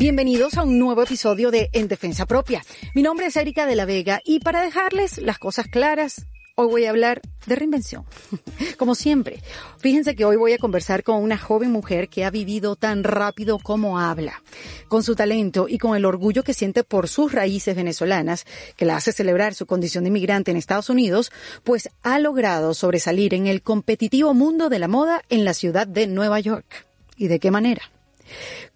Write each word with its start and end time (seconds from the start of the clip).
Bienvenidos 0.00 0.56
a 0.56 0.62
un 0.62 0.78
nuevo 0.78 1.02
episodio 1.02 1.50
de 1.50 1.68
En 1.74 1.86
Defensa 1.86 2.24
Propia. 2.24 2.62
Mi 2.94 3.02
nombre 3.02 3.26
es 3.26 3.36
Erika 3.36 3.66
de 3.66 3.76
la 3.76 3.84
Vega 3.84 4.22
y 4.24 4.40
para 4.40 4.62
dejarles 4.62 5.18
las 5.18 5.38
cosas 5.38 5.66
claras, 5.66 6.24
hoy 6.54 6.68
voy 6.68 6.84
a 6.86 6.88
hablar 6.88 7.20
de 7.44 7.54
reinvención. 7.54 8.06
Como 8.78 8.94
siempre, 8.94 9.42
fíjense 9.78 10.16
que 10.16 10.24
hoy 10.24 10.36
voy 10.36 10.54
a 10.54 10.58
conversar 10.58 11.02
con 11.02 11.16
una 11.16 11.36
joven 11.36 11.70
mujer 11.70 12.08
que 12.08 12.24
ha 12.24 12.30
vivido 12.30 12.76
tan 12.76 13.04
rápido 13.04 13.58
como 13.58 13.98
habla. 13.98 14.42
Con 14.88 15.02
su 15.02 15.14
talento 15.14 15.66
y 15.68 15.76
con 15.76 15.94
el 15.94 16.06
orgullo 16.06 16.44
que 16.44 16.54
siente 16.54 16.82
por 16.82 17.06
sus 17.06 17.32
raíces 17.32 17.76
venezolanas, 17.76 18.46
que 18.78 18.86
la 18.86 18.96
hace 18.96 19.12
celebrar 19.12 19.52
su 19.52 19.66
condición 19.66 20.04
de 20.04 20.08
inmigrante 20.08 20.50
en 20.50 20.56
Estados 20.56 20.88
Unidos, 20.88 21.30
pues 21.62 21.90
ha 22.02 22.18
logrado 22.18 22.72
sobresalir 22.72 23.34
en 23.34 23.46
el 23.46 23.60
competitivo 23.60 24.32
mundo 24.32 24.70
de 24.70 24.78
la 24.78 24.88
moda 24.88 25.20
en 25.28 25.44
la 25.44 25.52
ciudad 25.52 25.86
de 25.86 26.06
Nueva 26.06 26.40
York. 26.40 26.86
¿Y 27.18 27.28
de 27.28 27.38
qué 27.38 27.50
manera? 27.50 27.82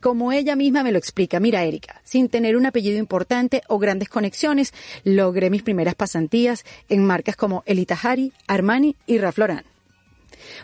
Como 0.01 0.33
ella 0.33 0.57
misma 0.57 0.83
me 0.83 0.93
lo 0.93 0.99
explica, 0.99 1.41
mira 1.41 1.65
Erika, 1.65 2.01
sin 2.05 2.29
tener 2.29 2.57
un 2.57 2.67
apellido 2.67 2.99
importante 2.99 3.63
o 3.69 3.79
grandes 3.79 4.09
conexiones, 4.09 4.73
logré 5.05 5.51
mis 5.51 5.63
primeras 5.63 5.95
pasantías 5.95 6.65
en 6.89 7.05
marcas 7.05 7.37
como 7.37 7.63
Elita 7.67 7.99
Hari, 8.01 8.33
Armani 8.47 8.97
y 9.07 9.19
Ralph 9.19 9.39
Lauren. 9.39 9.75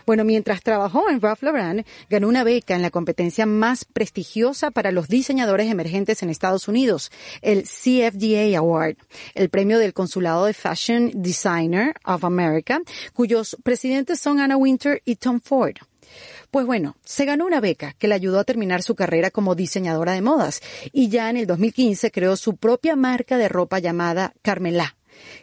Bueno, 0.05 0.23
mientras 0.23 0.61
trabajó 0.61 1.09
en 1.09 1.21
Ralph 1.21 1.43
Lauren, 1.43 1.85
ganó 2.09 2.27
una 2.27 2.43
beca 2.43 2.75
en 2.75 2.81
la 2.81 2.91
competencia 2.91 3.45
más 3.45 3.85
prestigiosa 3.85 4.71
para 4.71 4.91
los 4.91 5.07
diseñadores 5.07 5.71
emergentes 5.71 6.23
en 6.23 6.29
Estados 6.29 6.67
Unidos, 6.67 7.11
el 7.41 7.63
CFDA 7.63 8.57
Award, 8.57 8.97
el 9.33 9.49
premio 9.49 9.79
del 9.79 9.93
Consulado 9.93 10.45
de 10.45 10.53
Fashion 10.53 11.11
Designer 11.15 11.93
of 12.05 12.23
America, 12.23 12.81
cuyos 13.13 13.57
presidentes 13.63 14.19
son 14.19 14.39
Anna 14.39 14.57
Winter 14.57 15.01
y 15.05 15.15
Tom 15.15 15.39
Ford. 15.39 15.75
Pues 16.51 16.65
bueno, 16.65 16.97
se 17.03 17.25
ganó 17.25 17.45
una 17.45 17.61
beca 17.61 17.93
que 17.97 18.07
le 18.07 18.15
ayudó 18.15 18.39
a 18.39 18.43
terminar 18.43 18.83
su 18.83 18.93
carrera 18.93 19.31
como 19.31 19.55
diseñadora 19.55 20.11
de 20.11 20.21
modas 20.21 20.61
y 20.91 21.07
ya 21.09 21.29
en 21.29 21.37
el 21.37 21.47
2015 21.47 22.11
creó 22.11 22.35
su 22.35 22.57
propia 22.57 22.95
marca 22.95 23.37
de 23.37 23.47
ropa 23.47 23.79
llamada 23.79 24.33
Carmelá 24.41 24.95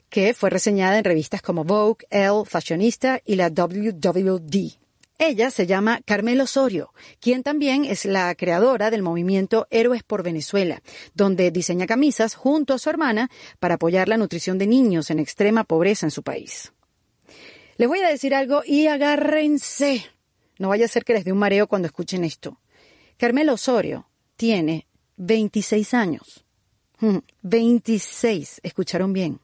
que 0.09 0.35
fue 0.35 0.51
reseñada 0.51 0.99
en 0.99 1.05
revistas 1.05 1.43
como 1.43 1.65
Vogue, 1.65 2.07
Elle, 2.11 2.45
Fashionista 2.45 3.21
y 3.25 3.37
la 3.37 3.51
WWD. 3.51 4.79
Ella 5.21 5.51
se 5.51 5.67
llama 5.67 6.01
Carmelo 6.05 6.45
Osorio, 6.45 6.93
quien 7.21 7.43
también 7.43 7.85
es 7.85 8.05
la 8.05 8.33
creadora 8.37 8.91
del 8.91 9.03
movimiento 9.03 9.67
Héroes 9.71 10.05
por 10.05 10.23
Venezuela, 10.23 10.81
donde 11.15 11.51
diseña 11.51 11.87
camisas 11.87 12.37
junto 12.37 12.73
a 12.73 12.79
su 12.79 12.89
hermana 12.89 13.29
para 13.59 13.75
apoyar 13.75 14.09
la 14.09 14.17
nutrición 14.17 14.59
de 14.59 14.69
niños 14.69 15.11
en 15.11 15.19
extrema 15.19 15.65
pobreza 15.65 16.07
en 16.07 16.13
su 16.13 16.23
país. 16.23 16.73
Les 17.79 17.89
voy 17.89 17.99
a 18.01 18.09
decir 18.09 18.33
algo 18.33 18.63
y 18.65 18.87
agárrense, 18.87 20.05
no 20.59 20.69
vaya 20.69 20.85
a 20.85 20.89
ser 20.89 21.05
que 21.05 21.15
les 21.15 21.25
dé 21.25 21.33
un 21.33 21.39
mareo 21.39 21.67
cuando 21.67 21.87
escuchen 21.87 22.25
esto. 22.25 22.61
Carmelo 23.17 23.55
Osorio 23.55 24.09
tiene 24.37 24.87
26 25.17 25.95
años. 25.95 26.45
26, 27.43 28.61
escucharon 28.63 29.13
bien. 29.13 29.41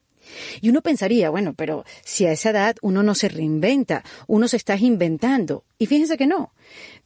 Y 0.60 0.70
uno 0.70 0.80
pensaría, 0.80 1.30
bueno, 1.30 1.54
pero 1.54 1.84
si 2.02 2.26
a 2.26 2.32
esa 2.32 2.50
edad 2.50 2.76
uno 2.82 3.02
no 3.02 3.14
se 3.14 3.28
reinventa, 3.28 4.02
uno 4.26 4.48
se 4.48 4.56
está 4.56 4.76
inventando. 4.76 5.64
Y 5.78 5.86
fíjense 5.86 6.16
que 6.16 6.26
no. 6.26 6.52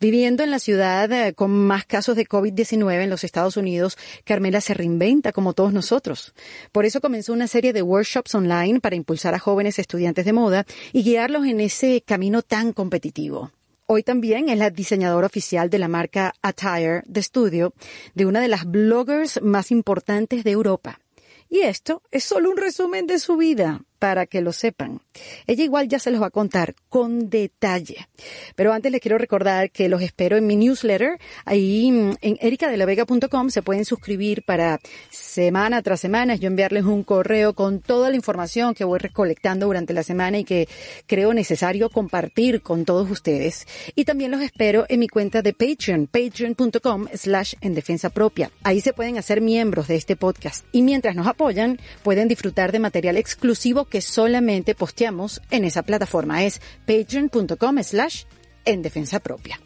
Viviendo 0.00 0.44
en 0.44 0.50
la 0.50 0.58
ciudad 0.58 1.10
eh, 1.10 1.34
con 1.34 1.50
más 1.50 1.84
casos 1.84 2.16
de 2.16 2.26
COVID-19 2.26 3.02
en 3.02 3.10
los 3.10 3.24
Estados 3.24 3.56
Unidos, 3.56 3.98
Carmela 4.24 4.60
se 4.60 4.74
reinventa 4.74 5.32
como 5.32 5.52
todos 5.52 5.72
nosotros. 5.72 6.34
Por 6.70 6.84
eso 6.84 7.00
comenzó 7.00 7.32
una 7.32 7.48
serie 7.48 7.72
de 7.72 7.82
workshops 7.82 8.34
online 8.34 8.80
para 8.80 8.96
impulsar 8.96 9.34
a 9.34 9.38
jóvenes 9.38 9.78
estudiantes 9.78 10.24
de 10.24 10.32
moda 10.32 10.64
y 10.92 11.02
guiarlos 11.02 11.46
en 11.46 11.60
ese 11.60 12.02
camino 12.02 12.42
tan 12.42 12.72
competitivo. 12.72 13.50
Hoy 13.90 14.02
también 14.02 14.50
es 14.50 14.58
la 14.58 14.68
diseñadora 14.68 15.26
oficial 15.26 15.70
de 15.70 15.78
la 15.78 15.88
marca 15.88 16.34
Attire 16.42 17.02
de 17.06 17.20
estudio 17.20 17.72
de 18.14 18.26
una 18.26 18.42
de 18.42 18.48
las 18.48 18.66
bloggers 18.66 19.40
más 19.40 19.70
importantes 19.70 20.44
de 20.44 20.50
Europa. 20.50 21.00
Y 21.48 21.60
esto 21.60 22.02
es 22.10 22.22
solo 22.22 22.50
un 22.50 22.58
resumen 22.58 23.06
de 23.06 23.18
su 23.18 23.38
vida 23.38 23.80
para 23.98 24.26
que 24.26 24.40
lo 24.40 24.52
sepan. 24.52 25.00
Ella 25.46 25.64
igual 25.64 25.88
ya 25.88 25.98
se 25.98 26.10
los 26.10 26.22
va 26.22 26.26
a 26.26 26.30
contar 26.30 26.74
con 26.88 27.30
detalle. 27.30 28.08
Pero 28.54 28.72
antes 28.72 28.92
les 28.92 29.00
quiero 29.00 29.18
recordar 29.18 29.70
que 29.70 29.88
los 29.88 30.02
espero 30.02 30.36
en 30.36 30.46
mi 30.46 30.56
newsletter. 30.56 31.18
Ahí 31.44 31.90
mm, 31.90 32.12
en 32.20 32.38
ericadelavega.com 32.40 33.50
se 33.50 33.62
pueden 33.62 33.84
suscribir 33.84 34.42
para 34.44 34.80
semana 35.10 35.82
tras 35.82 36.00
semana 36.00 36.36
yo 36.36 36.48
enviarles 36.48 36.84
un 36.84 37.02
correo 37.02 37.54
con 37.54 37.80
toda 37.80 38.10
la 38.10 38.16
información 38.16 38.74
que 38.74 38.84
voy 38.84 38.98
recolectando 38.98 39.66
durante 39.66 39.92
la 39.92 40.02
semana 40.02 40.38
y 40.38 40.44
que 40.44 40.68
creo 41.06 41.34
necesario 41.34 41.90
compartir 41.90 42.62
con 42.62 42.84
todos 42.84 43.10
ustedes. 43.10 43.66
Y 43.94 44.04
también 44.04 44.30
los 44.30 44.42
espero 44.42 44.86
en 44.88 45.00
mi 45.00 45.08
cuenta 45.08 45.42
de 45.42 45.52
Patreon, 45.52 46.06
patreon.com 46.06 47.06
slash 47.14 47.54
en 47.60 47.74
defensa 47.74 48.10
propia. 48.10 48.50
Ahí 48.62 48.80
se 48.80 48.92
pueden 48.92 49.18
hacer 49.18 49.40
miembros 49.40 49.88
de 49.88 49.96
este 49.96 50.16
podcast. 50.16 50.64
Y 50.72 50.82
mientras 50.82 51.14
nos 51.14 51.26
apoyan, 51.26 51.78
pueden 52.02 52.28
disfrutar 52.28 52.72
de 52.72 52.78
material 52.78 53.16
exclusivo 53.16 53.84
que 53.88 54.00
solamente 54.00 54.74
posteamos 54.74 55.40
en 55.50 55.64
esa 55.64 55.82
plataforma. 55.82 56.44
Es 56.44 56.60
patreon.com 56.86 57.82
slash 57.82 58.24
en 58.64 58.82
defensa 58.82 59.20
propia. 59.20 59.60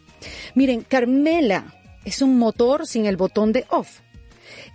Miren, 0.55 0.81
Carmela 0.81 1.75
es 2.05 2.21
un 2.21 2.37
motor 2.37 2.87
sin 2.87 3.05
el 3.05 3.17
botón 3.17 3.51
de 3.51 3.65
off. 3.69 3.99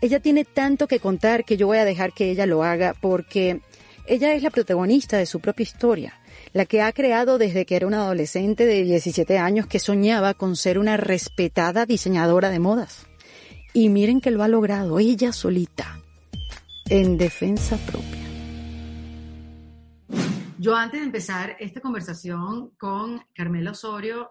Ella 0.00 0.20
tiene 0.20 0.44
tanto 0.44 0.86
que 0.86 1.00
contar 1.00 1.44
que 1.44 1.56
yo 1.56 1.66
voy 1.66 1.78
a 1.78 1.84
dejar 1.84 2.12
que 2.12 2.30
ella 2.30 2.46
lo 2.46 2.62
haga 2.62 2.94
porque 3.00 3.60
ella 4.06 4.32
es 4.34 4.42
la 4.42 4.50
protagonista 4.50 5.18
de 5.18 5.26
su 5.26 5.40
propia 5.40 5.64
historia, 5.64 6.20
la 6.52 6.64
que 6.64 6.82
ha 6.82 6.92
creado 6.92 7.38
desde 7.38 7.66
que 7.66 7.76
era 7.76 7.86
una 7.86 8.02
adolescente 8.02 8.64
de 8.64 8.82
17 8.84 9.38
años 9.38 9.66
que 9.66 9.78
soñaba 9.78 10.34
con 10.34 10.56
ser 10.56 10.78
una 10.78 10.96
respetada 10.96 11.84
diseñadora 11.84 12.50
de 12.50 12.58
modas. 12.58 13.06
Y 13.74 13.90
miren 13.90 14.20
que 14.20 14.30
lo 14.30 14.42
ha 14.42 14.48
logrado 14.48 14.98
ella 14.98 15.32
solita, 15.32 16.00
en 16.88 17.18
defensa 17.18 17.76
propia. 17.76 18.27
Yo 20.58 20.74
antes 20.74 21.00
de 21.00 21.06
empezar 21.06 21.56
esta 21.60 21.80
conversación 21.80 22.70
con 22.76 23.22
Carmela 23.32 23.70
Osorio 23.70 24.30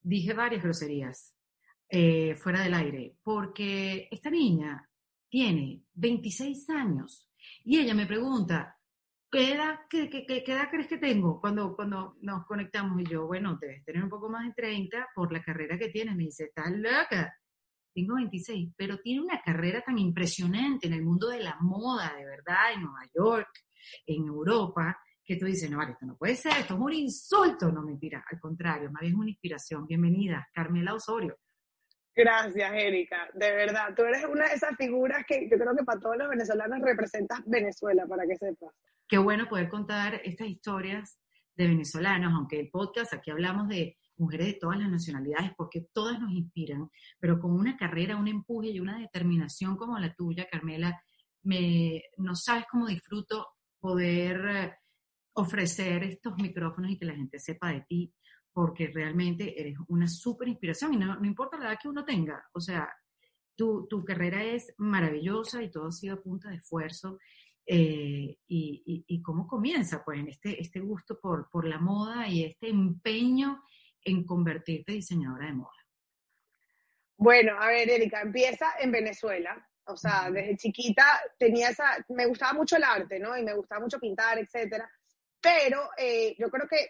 dije 0.00 0.32
varias 0.32 0.62
groserías 0.62 1.34
eh, 1.88 2.36
fuera 2.36 2.60
del 2.62 2.74
aire, 2.74 3.16
porque 3.22 4.08
esta 4.10 4.30
niña 4.30 4.88
tiene 5.28 5.82
26 5.94 6.70
años 6.70 7.28
y 7.64 7.80
ella 7.80 7.94
me 7.94 8.06
pregunta, 8.06 8.78
¿qué 9.30 9.54
edad, 9.54 9.80
qué, 9.90 10.24
edad 10.46 10.68
crees 10.70 10.86
que 10.86 10.98
tengo 10.98 11.40
cuando, 11.40 11.74
cuando 11.74 12.16
nos 12.20 12.46
conectamos? 12.46 13.00
Y 13.00 13.10
yo, 13.10 13.26
bueno, 13.26 13.58
debes 13.60 13.84
tener 13.84 14.04
un 14.04 14.10
poco 14.10 14.28
más 14.28 14.46
de 14.46 14.52
30 14.54 15.08
por 15.14 15.32
la 15.32 15.42
carrera 15.42 15.76
que 15.76 15.88
tienes. 15.88 16.14
Me 16.14 16.24
dice, 16.24 16.44
estás 16.44 16.70
loca. 16.70 17.36
Tengo 17.92 18.14
26, 18.14 18.74
pero 18.76 18.98
tiene 18.98 19.22
una 19.22 19.40
carrera 19.40 19.82
tan 19.82 19.98
impresionante 19.98 20.86
en 20.86 20.92
el 20.92 21.02
mundo 21.02 21.28
de 21.28 21.40
la 21.40 21.56
moda, 21.60 22.14
de 22.16 22.24
verdad, 22.24 22.74
en 22.74 22.82
Nueva 22.82 23.08
York, 23.12 23.50
en 24.06 24.26
Europa, 24.26 24.98
que 25.24 25.36
tú 25.36 25.46
dices, 25.46 25.70
no, 25.70 25.78
vale, 25.78 25.92
esto 25.92 26.06
no 26.06 26.16
puede 26.16 26.36
ser, 26.36 26.52
esto 26.58 26.74
es 26.74 26.80
un 26.80 26.92
insulto. 26.92 27.72
No, 27.72 27.82
mentira, 27.82 28.24
al 28.30 28.38
contrario, 28.38 28.90
más 28.90 29.00
bien 29.00 29.14
es 29.14 29.18
una 29.18 29.30
inspiración. 29.30 29.86
Bienvenida, 29.86 30.48
Carmela 30.52 30.94
Osorio. 30.94 31.36
Gracias, 32.14 32.72
Erika. 32.72 33.28
De 33.34 33.52
verdad, 33.52 33.94
tú 33.96 34.02
eres 34.02 34.24
una 34.26 34.48
de 34.48 34.54
esas 34.54 34.76
figuras 34.76 35.24
que 35.26 35.48
yo 35.50 35.58
creo 35.58 35.74
que 35.74 35.82
para 35.82 35.98
todos 35.98 36.16
los 36.16 36.28
venezolanos 36.28 36.80
representas 36.80 37.40
Venezuela, 37.46 38.06
para 38.06 38.24
que 38.26 38.36
sepas. 38.36 38.72
Qué 39.08 39.18
bueno 39.18 39.48
poder 39.48 39.68
contar 39.68 40.20
estas 40.24 40.46
historias 40.46 41.18
de 41.56 41.68
venezolanos, 41.68 42.32
aunque 42.34 42.60
el 42.60 42.70
podcast 42.70 43.14
aquí 43.14 43.30
hablamos 43.30 43.68
de 43.68 43.96
mujeres 44.16 44.46
de 44.46 44.54
todas 44.54 44.78
las 44.78 44.90
nacionalidades, 44.90 45.52
porque 45.56 45.86
todas 45.92 46.20
nos 46.20 46.30
inspiran, 46.32 46.88
pero 47.18 47.40
con 47.40 47.52
una 47.52 47.76
carrera, 47.76 48.16
un 48.16 48.28
empuje 48.28 48.68
y 48.68 48.80
una 48.80 48.98
determinación 48.98 49.76
como 49.76 49.98
la 49.98 50.14
tuya, 50.14 50.46
Carmela, 50.48 51.02
me, 51.42 52.02
no 52.16 52.36
sabes 52.36 52.64
cómo 52.70 52.86
disfruto 52.86 53.48
poder 53.80 54.76
ofrecer 55.34 56.04
estos 56.04 56.36
micrófonos 56.36 56.90
y 56.90 56.98
que 56.98 57.06
la 57.06 57.14
gente 57.14 57.38
sepa 57.38 57.72
de 57.72 57.82
ti, 57.82 58.14
porque 58.52 58.88
realmente 58.88 59.60
eres 59.60 59.76
una 59.88 60.06
súper 60.08 60.48
inspiración 60.48 60.94
y 60.94 60.96
no, 60.96 61.16
no, 61.16 61.26
importa 61.26 61.58
la 61.58 61.70
edad 61.70 61.78
que 61.80 61.88
uno 61.88 62.04
tenga, 62.04 62.44
o 62.52 62.60
sea, 62.60 62.88
tu, 63.56 63.86
tu, 63.86 64.04
carrera 64.04 64.42
es 64.42 64.74
maravillosa 64.78 65.62
y 65.62 65.70
todo 65.70 65.88
ha 65.88 65.92
sido 65.92 66.14
a 66.14 66.22
punta 66.22 66.50
de 66.50 66.56
esfuerzo. 66.56 67.18
Eh, 67.66 68.36
y, 68.46 69.04
y, 69.06 69.22
cómo 69.22 69.46
comienza, 69.46 70.04
pues, 70.04 70.18
en 70.18 70.28
este, 70.28 70.60
este 70.60 70.80
gusto 70.80 71.18
por, 71.18 71.48
por 71.50 71.66
la 71.66 71.78
moda 71.78 72.28
y 72.28 72.44
este 72.44 72.68
empeño 72.68 73.62
en 74.04 74.24
convertirte 74.24 74.92
diseñadora 74.92 75.46
de 75.46 75.54
moda? 75.54 75.70
Bueno, 77.16 77.56
a 77.58 77.68
ver, 77.68 77.88
Erika, 77.88 78.20
empieza 78.20 78.74
en 78.80 78.92
Venezuela. 78.92 79.66
O 79.86 79.96
sea, 79.96 80.30
desde 80.30 80.56
chiquita 80.56 81.04
tenía 81.38 81.68
esa, 81.68 82.04
me 82.08 82.26
gustaba 82.26 82.54
mucho 82.54 82.76
el 82.76 82.84
arte, 82.84 83.18
¿no? 83.18 83.36
Y 83.36 83.42
me 83.42 83.54
gustaba 83.54 83.82
mucho 83.82 83.98
pintar, 83.98 84.38
etcétera. 84.38 84.90
Pero 85.44 85.90
eh, 85.98 86.34
yo 86.38 86.50
creo 86.50 86.66
que 86.66 86.88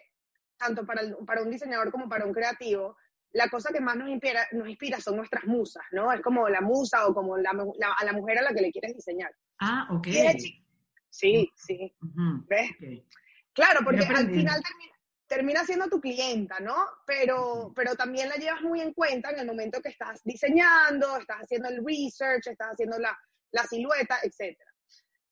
tanto 0.57 0.85
para, 0.85 1.01
para 1.27 1.43
un 1.43 1.51
diseñador 1.51 1.91
como 1.91 2.07
para 2.07 2.25
un 2.25 2.33
creativo, 2.33 2.97
la 3.33 3.49
cosa 3.49 3.71
que 3.73 3.81
más 3.81 3.97
nos 3.97 4.09
inspira, 4.09 4.47
nos 4.53 4.69
inspira 4.69 4.99
son 5.01 5.17
nuestras 5.17 5.43
musas, 5.43 5.83
¿no? 5.91 6.11
Es 6.13 6.21
como 6.21 6.47
la 6.47 6.61
musa 6.61 7.05
o 7.05 7.13
como 7.13 7.37
la, 7.37 7.51
a 7.51 8.05
la 8.05 8.13
mujer 8.13 8.39
a 8.39 8.43
la 8.43 8.53
que 8.53 8.61
le 8.61 8.71
quieres 8.71 8.95
diseñar. 8.95 9.35
Ah, 9.59 9.87
ok. 9.91 10.07
Sí, 11.09 11.51
sí. 11.55 11.95
¿Ves? 12.47 12.71
Claro, 13.53 13.81
porque 13.83 14.05
al 14.05 14.29
final 14.29 14.61
termina, 14.61 14.93
termina 15.27 15.65
siendo 15.65 15.87
tu 15.89 15.99
clienta, 15.99 16.59
¿no? 16.59 16.75
Pero, 17.05 17.73
pero 17.75 17.95
también 17.95 18.29
la 18.29 18.35
llevas 18.35 18.61
muy 18.61 18.79
en 18.81 18.93
cuenta 18.93 19.31
en 19.31 19.39
el 19.39 19.47
momento 19.47 19.81
que 19.81 19.89
estás 19.89 20.21
diseñando, 20.23 21.17
estás 21.17 21.41
haciendo 21.41 21.69
el 21.69 21.83
research, 21.85 22.47
estás 22.47 22.69
haciendo 22.71 22.99
la, 22.99 23.17
la 23.51 23.63
silueta, 23.63 24.19
etc. 24.23 24.57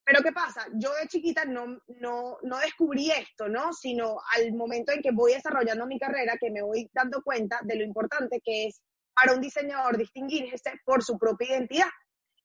Pero 0.06 0.22
¿qué 0.22 0.32
pasa? 0.34 0.66
Yo 0.74 0.94
de 0.94 1.08
chiquita 1.08 1.46
no, 1.46 1.80
no, 2.00 2.38
no 2.42 2.60
descubrí 2.60 3.10
esto, 3.12 3.48
¿no? 3.48 3.72
Sino 3.72 4.18
al 4.36 4.54
momento 4.54 4.92
en 4.92 5.02
que 5.02 5.12
voy 5.12 5.34
desarrollando 5.34 5.88
mi 5.88 5.98
carrera, 5.98 6.38
que 6.40 6.52
me 6.52 6.62
voy 6.62 6.90
dando 6.94 7.22
cuenta 7.22 7.60
de 7.64 7.78
lo 7.78 7.84
importante 7.84 8.42
que 8.44 8.68
es 8.68 8.82
para 9.14 9.34
un 9.34 9.42
diseñador 9.42 9.98
distinguirse 9.98 10.74
por 10.84 11.04
su 11.04 11.18
propia 11.18 11.52
identidad. 11.52 11.90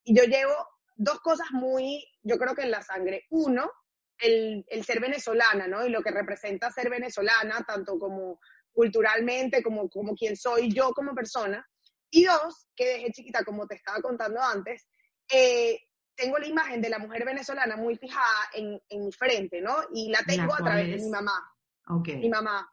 Y 0.04 0.16
yo 0.16 0.24
llevo 0.24 0.54
dos 0.94 1.20
cosas 1.20 1.48
muy, 1.52 2.04
yo 2.22 2.38
creo 2.38 2.54
que 2.54 2.62
en 2.62 2.70
la 2.70 2.82
sangre. 2.82 3.24
Uno, 3.30 3.70
el, 4.18 4.64
el, 4.68 4.84
ser 4.84 5.00
venezolana, 5.00 5.66
¿no? 5.66 5.84
Y 5.84 5.90
lo 5.90 6.02
que 6.02 6.10
representa 6.10 6.70
ser 6.70 6.90
venezolana, 6.90 7.64
tanto 7.66 7.98
como 7.98 8.38
culturalmente, 8.72 9.62
como, 9.62 9.88
como 9.88 10.14
quien 10.14 10.36
soy 10.36 10.72
yo 10.72 10.92
como 10.92 11.14
persona. 11.14 11.66
Y 12.10 12.24
dos, 12.24 12.68
que 12.76 12.86
desde 12.86 13.12
chiquita, 13.12 13.44
como 13.44 13.66
te 13.66 13.74
estaba 13.74 14.00
contando 14.00 14.40
antes, 14.40 14.86
eh, 15.30 15.78
tengo 16.18 16.36
la 16.36 16.46
imagen 16.46 16.82
de 16.82 16.90
la 16.90 16.98
mujer 16.98 17.24
venezolana 17.24 17.76
muy 17.76 17.96
fijada 17.96 18.50
en, 18.52 18.82
en 18.88 19.04
mi 19.04 19.12
frente, 19.12 19.60
¿no? 19.60 19.76
Y 19.94 20.10
la 20.10 20.22
tengo 20.24 20.52
a 20.52 20.58
través 20.58 20.88
de 20.88 20.96
mi 20.96 21.08
mamá. 21.08 21.54
Okay. 21.86 22.16
Mi 22.16 22.28
mamá, 22.28 22.68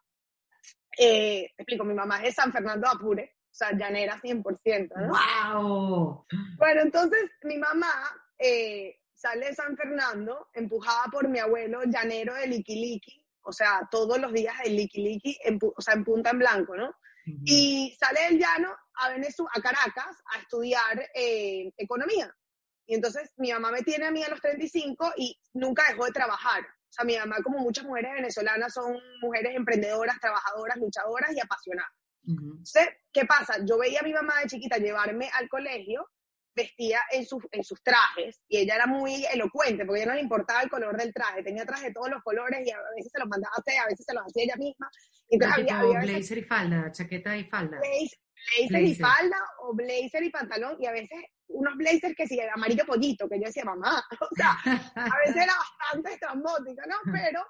eh, 0.98 1.52
te 1.56 1.64
explico, 1.64 1.86
mi 1.86 1.94
mamá 1.94 2.18
es 2.18 2.24
de 2.24 2.32
San 2.32 2.52
Fernando 2.52 2.88
de 2.88 2.96
Apure, 2.96 3.36
o 3.40 3.54
sea, 3.54 3.72
llanera 3.72 4.20
100%, 4.20 4.90
¿no? 4.98 5.14
¡Wow! 5.14 6.26
Bueno, 6.58 6.82
entonces 6.82 7.30
mi 7.44 7.58
mamá 7.58 7.94
eh, 8.40 9.00
sale 9.14 9.48
de 9.48 9.56
San 9.56 9.78
Fernando, 9.78 10.50
empujada 10.52 11.06
por 11.12 11.30
mi 11.30 11.40
abuelo 11.40 11.84
llanero 11.86 12.34
de 12.34 12.48
Liquiliqui, 12.48 13.24
o 13.44 13.54
sea, 13.54 13.88
todos 13.92 14.20
los 14.20 14.34
días 14.34 14.56
de 14.64 14.72
Liquiliqui, 14.72 15.38
en, 15.44 15.60
o 15.62 15.82
sea, 15.82 15.94
en 15.94 16.04
punta 16.04 16.32
en 16.32 16.40
blanco, 16.40 16.76
¿no? 16.76 16.88
Uh 16.88 17.32
-huh. 17.32 17.42
Y 17.46 17.96
sale 18.00 18.22
del 18.24 18.40
llano 18.40 18.76
a, 18.96 19.10
Venezuela, 19.10 19.52
a 19.54 19.62
Caracas 19.62 20.18
a 20.34 20.40
estudiar 20.40 21.10
eh, 21.14 21.72
economía. 21.78 22.36
Y 22.86 22.96
entonces 22.96 23.32
mi 23.38 23.52
mamá 23.52 23.72
me 23.72 23.82
tiene 23.82 24.06
a 24.06 24.12
mí 24.12 24.24
a 24.24 24.30
los 24.30 24.42
35 24.42 25.14
y 25.18 25.38
nunca 25.54 25.84
dejó 25.90 26.06
de 26.06 26.12
trabajar. 26.12 26.62
O 26.64 26.94
sea, 26.96 27.06
mi 27.06 27.18
mamá, 27.18 27.38
como 27.44 27.60
muchas 27.60 27.86
mujeres 27.86 28.14
venezolanas, 28.14 28.74
son 28.74 28.98
mujeres 29.22 29.56
emprendedoras, 29.56 30.20
trabajadoras, 30.20 30.78
luchadoras 30.78 31.36
y 31.36 31.40
apasionadas. 31.40 31.92
Uh 32.24 32.32
-huh. 32.32 32.52
Entonces, 32.52 32.90
¿qué 33.12 33.26
pasa? 33.26 33.58
Yo 33.66 33.78
veía 33.78 34.00
a 34.00 34.04
mi 34.04 34.14
mamá 34.14 34.40
de 34.42 34.48
chiquita 34.48 34.78
llevarme 34.78 35.30
al 35.34 35.50
colegio 35.50 36.10
vestía 36.56 37.00
en, 37.12 37.26
sus 37.26 37.44
en 37.52 37.64
sus 37.64 37.84
trajes 37.84 38.42
y 38.48 38.58
ella 38.58 38.76
era 38.76 38.88
muy 38.88 39.26
elocuente 39.26 39.86
porque 39.86 40.02
a 40.02 40.04
ella 40.04 40.12
no 40.14 40.16
le 40.16 40.24
importaba 40.24 40.62
el 40.62 40.70
color 40.70 40.98
del 40.98 41.14
traje, 41.14 41.44
tenía 41.44 41.66
traje 41.66 41.88
de 41.88 41.94
todos 41.94 42.10
los 42.10 42.24
colores 42.24 42.66
y 42.66 42.72
a 42.72 42.78
veces 42.96 43.12
se 43.12 43.20
los 43.20 43.28
mandaba 43.28 43.54
a 43.56 43.60
hacer, 43.60 43.78
a 43.78 43.88
veces 43.88 44.06
se 44.06 44.14
los 44.14 44.24
hacía 44.24 44.44
ella 44.44 44.56
misma. 44.56 44.90
Entonces, 45.30 45.58
había, 45.60 45.80
había 45.80 46.00
blazer 46.00 46.16
veces, 46.16 46.38
y 46.38 46.44
falda, 46.44 46.92
chaqueta 46.92 47.38
y 47.38 47.44
falda. 47.46 47.78
Blazer, 47.80 48.20
blazer, 48.36 48.70
blazer, 48.70 48.84
y 48.84 48.96
falda 48.96 49.38
o 49.60 49.76
blazer 49.76 50.24
y 50.24 50.30
pantalón 50.30 50.78
y 50.80 50.86
a 50.86 50.92
veces 50.92 51.20
unos 51.48 51.76
blazers 51.78 52.16
que 52.16 52.28
sí, 52.28 52.40
amarillo 52.40 52.86
pollito, 52.86 53.28
que 53.30 53.40
yo 53.40 53.48
decía, 53.48 53.66
mamá, 53.66 54.04
o 54.22 54.36
sea, 54.36 54.58
a 54.96 55.18
veces 55.20 55.36
era 55.36 55.54
bastante 55.56 56.14
estrambótica, 56.14 56.86
¿no? 56.88 56.98
Pero 57.12 57.46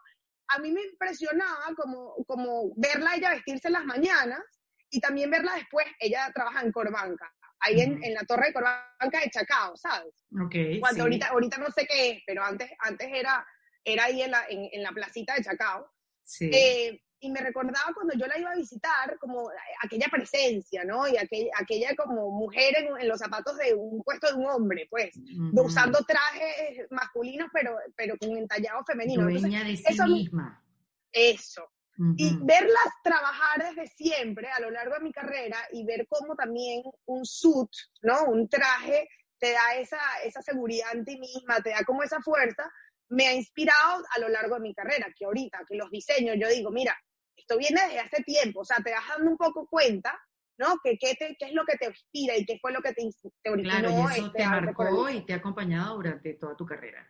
a 0.50 0.60
mí 0.60 0.72
me 0.72 0.82
impresionaba 0.82 1.74
como, 1.76 2.16
como 2.28 2.74
verla 2.76 3.16
ella 3.16 3.32
vestirse 3.32 3.68
en 3.68 3.74
las 3.74 3.86
mañanas 3.86 4.42
y 4.90 5.00
también 5.00 5.32
verla 5.32 5.56
después, 5.56 5.88
ella 6.00 6.32
trabaja 6.34 6.62
en 6.62 6.72
Corbanca, 6.72 7.32
ahí 7.60 7.82
en, 7.82 8.04
en, 8.04 8.14
la 8.14 8.24
torre 8.24 8.48
de 8.48 8.54
Corbanca 8.54 9.20
de 9.24 9.30
Chacao, 9.32 9.76
¿sabes? 9.76 10.14
Okay, 10.46 10.80
Cuando 10.80 10.98
sí. 10.98 11.02
ahorita, 11.02 11.28
ahorita 11.28 11.58
no 11.58 11.72
sé 11.72 11.86
qué 11.88 12.12
es, 12.12 12.24
pero 12.26 12.44
antes, 12.44 12.70
antes 12.80 13.08
era, 13.12 13.46
era 13.84 14.06
ahí 14.06 14.22
en 14.22 14.32
la, 14.32 14.46
en, 14.48 14.70
en 14.72 14.84
la 14.84 14.92
placita 14.92 15.36
de 15.36 15.44
Chacao. 15.44 15.92
Sí. 16.24 16.50
Eh, 16.54 17.02
y 17.26 17.32
me 17.32 17.42
recordaba 17.42 17.92
cuando 17.94 18.14
yo 18.16 18.28
la 18.28 18.38
iba 18.38 18.52
a 18.52 18.56
visitar, 18.56 19.18
como 19.20 19.50
aquella 19.82 20.08
presencia, 20.10 20.84
¿no? 20.84 21.08
Y 21.08 21.18
aquella, 21.18 21.52
aquella 21.60 21.96
como 21.96 22.30
mujer 22.32 22.76
en, 22.78 23.02
en, 23.02 23.08
los 23.08 23.20
zapatos 23.20 23.58
de 23.58 23.74
un 23.74 24.04
puesto 24.04 24.28
de 24.28 24.34
un 24.34 24.46
hombre, 24.46 24.88
pues, 24.90 25.16
uh 25.18 25.22
-huh. 25.22 25.66
usando 25.66 26.00
trajes 26.04 26.88
masculinos, 26.92 27.50
pero, 27.52 27.78
pero 27.96 28.16
con 28.18 28.38
entallado 28.38 28.84
femenino. 28.86 29.24
Dueña 29.24 29.62
Entonces, 29.62 29.84
de 29.84 29.90
sí 29.90 29.94
eso, 29.94 30.08
misma. 30.08 30.64
Eso. 31.12 31.64
Uh 31.98 32.04
-huh. 32.04 32.16
Y 32.18 32.38
verlas 32.44 32.90
trabajar 33.04 33.74
desde 33.76 33.88
siempre 33.88 34.50
a 34.52 34.60
lo 34.60 34.70
largo 34.70 34.96
de 34.96 35.02
mi 35.02 35.12
carrera 35.12 35.58
y 35.72 35.84
ver 35.84 36.06
cómo 36.08 36.36
también 36.36 36.84
un 37.06 37.26
suit, 37.26 37.72
¿no? 38.04 38.26
Un 38.26 38.48
traje 38.48 39.10
te 39.40 39.52
da 39.52 39.76
esa, 39.76 40.00
esa 40.24 40.42
seguridad 40.42 40.94
en 40.94 41.06
ti 41.06 41.18
misma, 41.18 41.62
te 41.62 41.72
da 41.72 41.84
como 41.84 42.04
esa 42.04 42.22
fuerza, 42.22 42.72
me 43.10 43.28
ha 43.28 43.34
inspirado 43.34 44.04
a 44.16 44.20
lo 44.20 44.30
largo 44.30 44.56
de 44.56 44.62
mi 44.62 44.74
carrera, 44.74 45.08
que 45.16 45.26
ahorita, 45.26 45.60
que 45.68 45.76
los 45.76 45.90
diseños, 45.92 46.36
yo 46.40 46.48
digo, 46.50 46.72
mira, 46.72 46.98
esto 47.36 47.58
viene 47.58 47.82
desde 47.86 48.00
hace 48.00 48.24
tiempo, 48.24 48.62
o 48.62 48.66
sea, 48.66 48.78
te 48.78 48.92
vas 48.92 49.08
dando 49.08 49.32
un 49.32 49.38
poco 49.38 49.68
cuenta, 49.68 50.20
¿no? 50.58 50.78
Que 50.84 50.98
qué, 50.98 51.16
te, 51.16 51.36
qué 51.38 51.48
es 51.48 51.54
lo 51.54 51.66
que 51.66 51.78
te 51.78 51.86
inspira 51.86 52.38
y 52.38 52.46
qué 52.46 52.58
fue 52.60 52.72
lo 52.72 52.82
que 52.82 52.94
te, 52.94 53.08
te 53.44 53.50
originó. 53.50 53.80
Claro, 53.80 53.90
y 53.90 54.14
eso 54.14 54.26
este, 54.28 54.38
te 54.40 54.48
marcó 54.48 55.10
y 55.10 55.26
te 55.26 55.34
ha 55.34 55.38
acompañado 55.38 55.96
durante 55.96 56.34
toda 56.36 56.56
tu 56.56 56.66
carrera. 56.66 57.08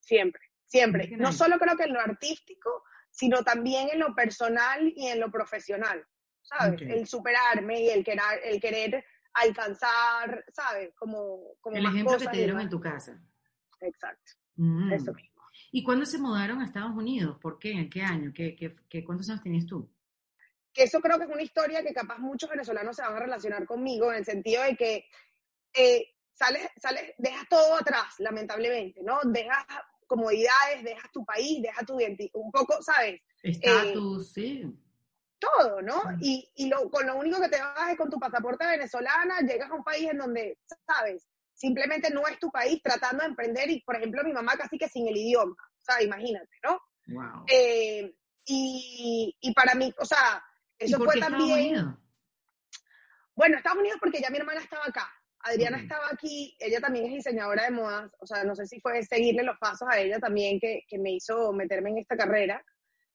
Siempre, 0.00 0.42
siempre. 0.64 1.08
No 1.16 1.32
solo 1.32 1.58
creo 1.58 1.76
que 1.76 1.84
en 1.84 1.94
lo 1.94 2.00
artístico, 2.00 2.84
sino 3.10 3.42
también 3.42 3.88
en 3.92 4.00
lo 4.00 4.14
personal 4.14 4.92
y 4.94 5.08
en 5.08 5.20
lo 5.20 5.30
profesional, 5.30 6.04
¿sabes? 6.42 6.74
Okay. 6.74 6.92
El 6.92 7.06
superarme 7.06 7.82
y 7.82 7.90
el 7.90 8.04
querer, 8.04 8.40
el 8.44 8.60
querer 8.60 9.04
alcanzar, 9.34 10.44
¿sabes? 10.52 10.94
Como, 10.96 11.54
como 11.60 11.76
el 11.76 11.82
más 11.82 11.92
ejemplo 11.92 12.14
cosas 12.14 12.28
que 12.28 12.32
te 12.32 12.38
dieron 12.38 12.60
en 12.60 12.68
tu 12.68 12.80
casa. 12.80 13.20
Exacto. 13.80 14.32
Mm. 14.56 14.92
Eso 14.92 15.12
mismo. 15.12 15.37
¿Y 15.70 15.82
cuándo 15.82 16.06
se 16.06 16.18
mudaron 16.18 16.60
a 16.60 16.64
Estados 16.64 16.96
Unidos? 16.96 17.38
¿Por 17.40 17.58
qué? 17.58 17.72
¿En 17.72 17.90
qué 17.90 18.02
año? 18.02 18.32
¿Qué, 18.34 18.56
qué, 18.56 18.74
qué, 18.88 19.04
¿Cuántos 19.04 19.28
años 19.28 19.42
tenías 19.42 19.66
tú? 19.66 19.88
Que 20.72 20.84
eso 20.84 21.00
creo 21.00 21.18
que 21.18 21.24
es 21.24 21.30
una 21.30 21.42
historia 21.42 21.82
que 21.82 21.92
capaz 21.92 22.18
muchos 22.18 22.48
venezolanos 22.48 22.96
se 22.96 23.02
van 23.02 23.16
a 23.16 23.20
relacionar 23.20 23.66
conmigo 23.66 24.10
en 24.10 24.18
el 24.18 24.24
sentido 24.24 24.62
de 24.62 24.76
que 24.76 25.04
eh, 25.74 26.06
sales, 26.32 26.68
sales, 26.76 27.14
dejas 27.18 27.46
todo 27.48 27.74
atrás, 27.74 28.14
lamentablemente, 28.18 29.02
¿no? 29.02 29.18
Dejas 29.24 29.66
comodidades, 30.06 30.82
dejas 30.82 31.10
tu 31.12 31.24
país, 31.24 31.60
dejas 31.62 31.84
tu 31.84 32.00
identidad, 32.00 32.30
un 32.34 32.50
poco, 32.50 32.80
¿sabes? 32.82 33.20
Estatus, 33.42 34.28
eh, 34.28 34.30
sí. 34.34 34.78
Todo, 35.38 35.82
¿no? 35.82 36.02
Y, 36.20 36.48
y 36.56 36.68
lo, 36.68 36.90
con 36.90 37.06
lo 37.06 37.16
único 37.16 37.40
que 37.40 37.48
te 37.48 37.60
vas 37.60 37.90
es 37.90 37.96
con 37.96 38.10
tu 38.10 38.18
pasaporte 38.18 38.66
venezolana, 38.66 39.40
llegas 39.40 39.70
a 39.70 39.74
un 39.74 39.84
país 39.84 40.08
en 40.10 40.18
donde, 40.18 40.58
¿sabes? 40.86 41.27
Simplemente 41.58 42.08
no 42.10 42.26
es 42.28 42.38
tu 42.38 42.50
país 42.52 42.80
tratando 42.80 43.24
de 43.24 43.30
emprender 43.30 43.68
y, 43.68 43.80
por 43.82 43.96
ejemplo, 43.96 44.22
mi 44.22 44.32
mamá 44.32 44.56
casi 44.56 44.78
que 44.78 44.88
sin 44.88 45.08
el 45.08 45.16
idioma, 45.16 45.56
o 45.58 45.82
sea, 45.84 46.00
imagínate, 46.00 46.56
¿no? 46.62 46.80
Wow. 47.08 47.46
Eh, 47.48 48.14
y, 48.44 49.36
y 49.40 49.52
para 49.54 49.74
mí, 49.74 49.92
o 49.98 50.04
sea, 50.04 50.40
eso 50.78 50.98
fue 50.98 51.18
también... 51.18 51.50
Estados 51.50 51.82
Unidos? 51.82 51.94
Bueno, 53.34 53.56
Estados 53.56 53.78
Unidos 53.78 53.98
porque 54.00 54.20
ya 54.20 54.30
mi 54.30 54.38
hermana 54.38 54.60
estaba 54.60 54.84
acá. 54.86 55.12
Adriana 55.40 55.78
estaba 55.78 56.08
aquí, 56.12 56.56
ella 56.60 56.80
también 56.80 57.06
es 57.06 57.12
diseñadora 57.14 57.64
de 57.64 57.70
modas, 57.72 58.10
o 58.20 58.26
sea, 58.26 58.44
no 58.44 58.54
sé 58.54 58.66
si 58.66 58.80
fue 58.80 59.02
seguirle 59.02 59.42
los 59.42 59.58
pasos 59.58 59.88
a 59.90 59.98
ella 59.98 60.18
también 60.18 60.58
que, 60.60 60.84
que 60.88 60.98
me 60.98 61.12
hizo 61.12 61.52
meterme 61.52 61.90
en 61.90 61.98
esta 61.98 62.16
carrera, 62.16 62.64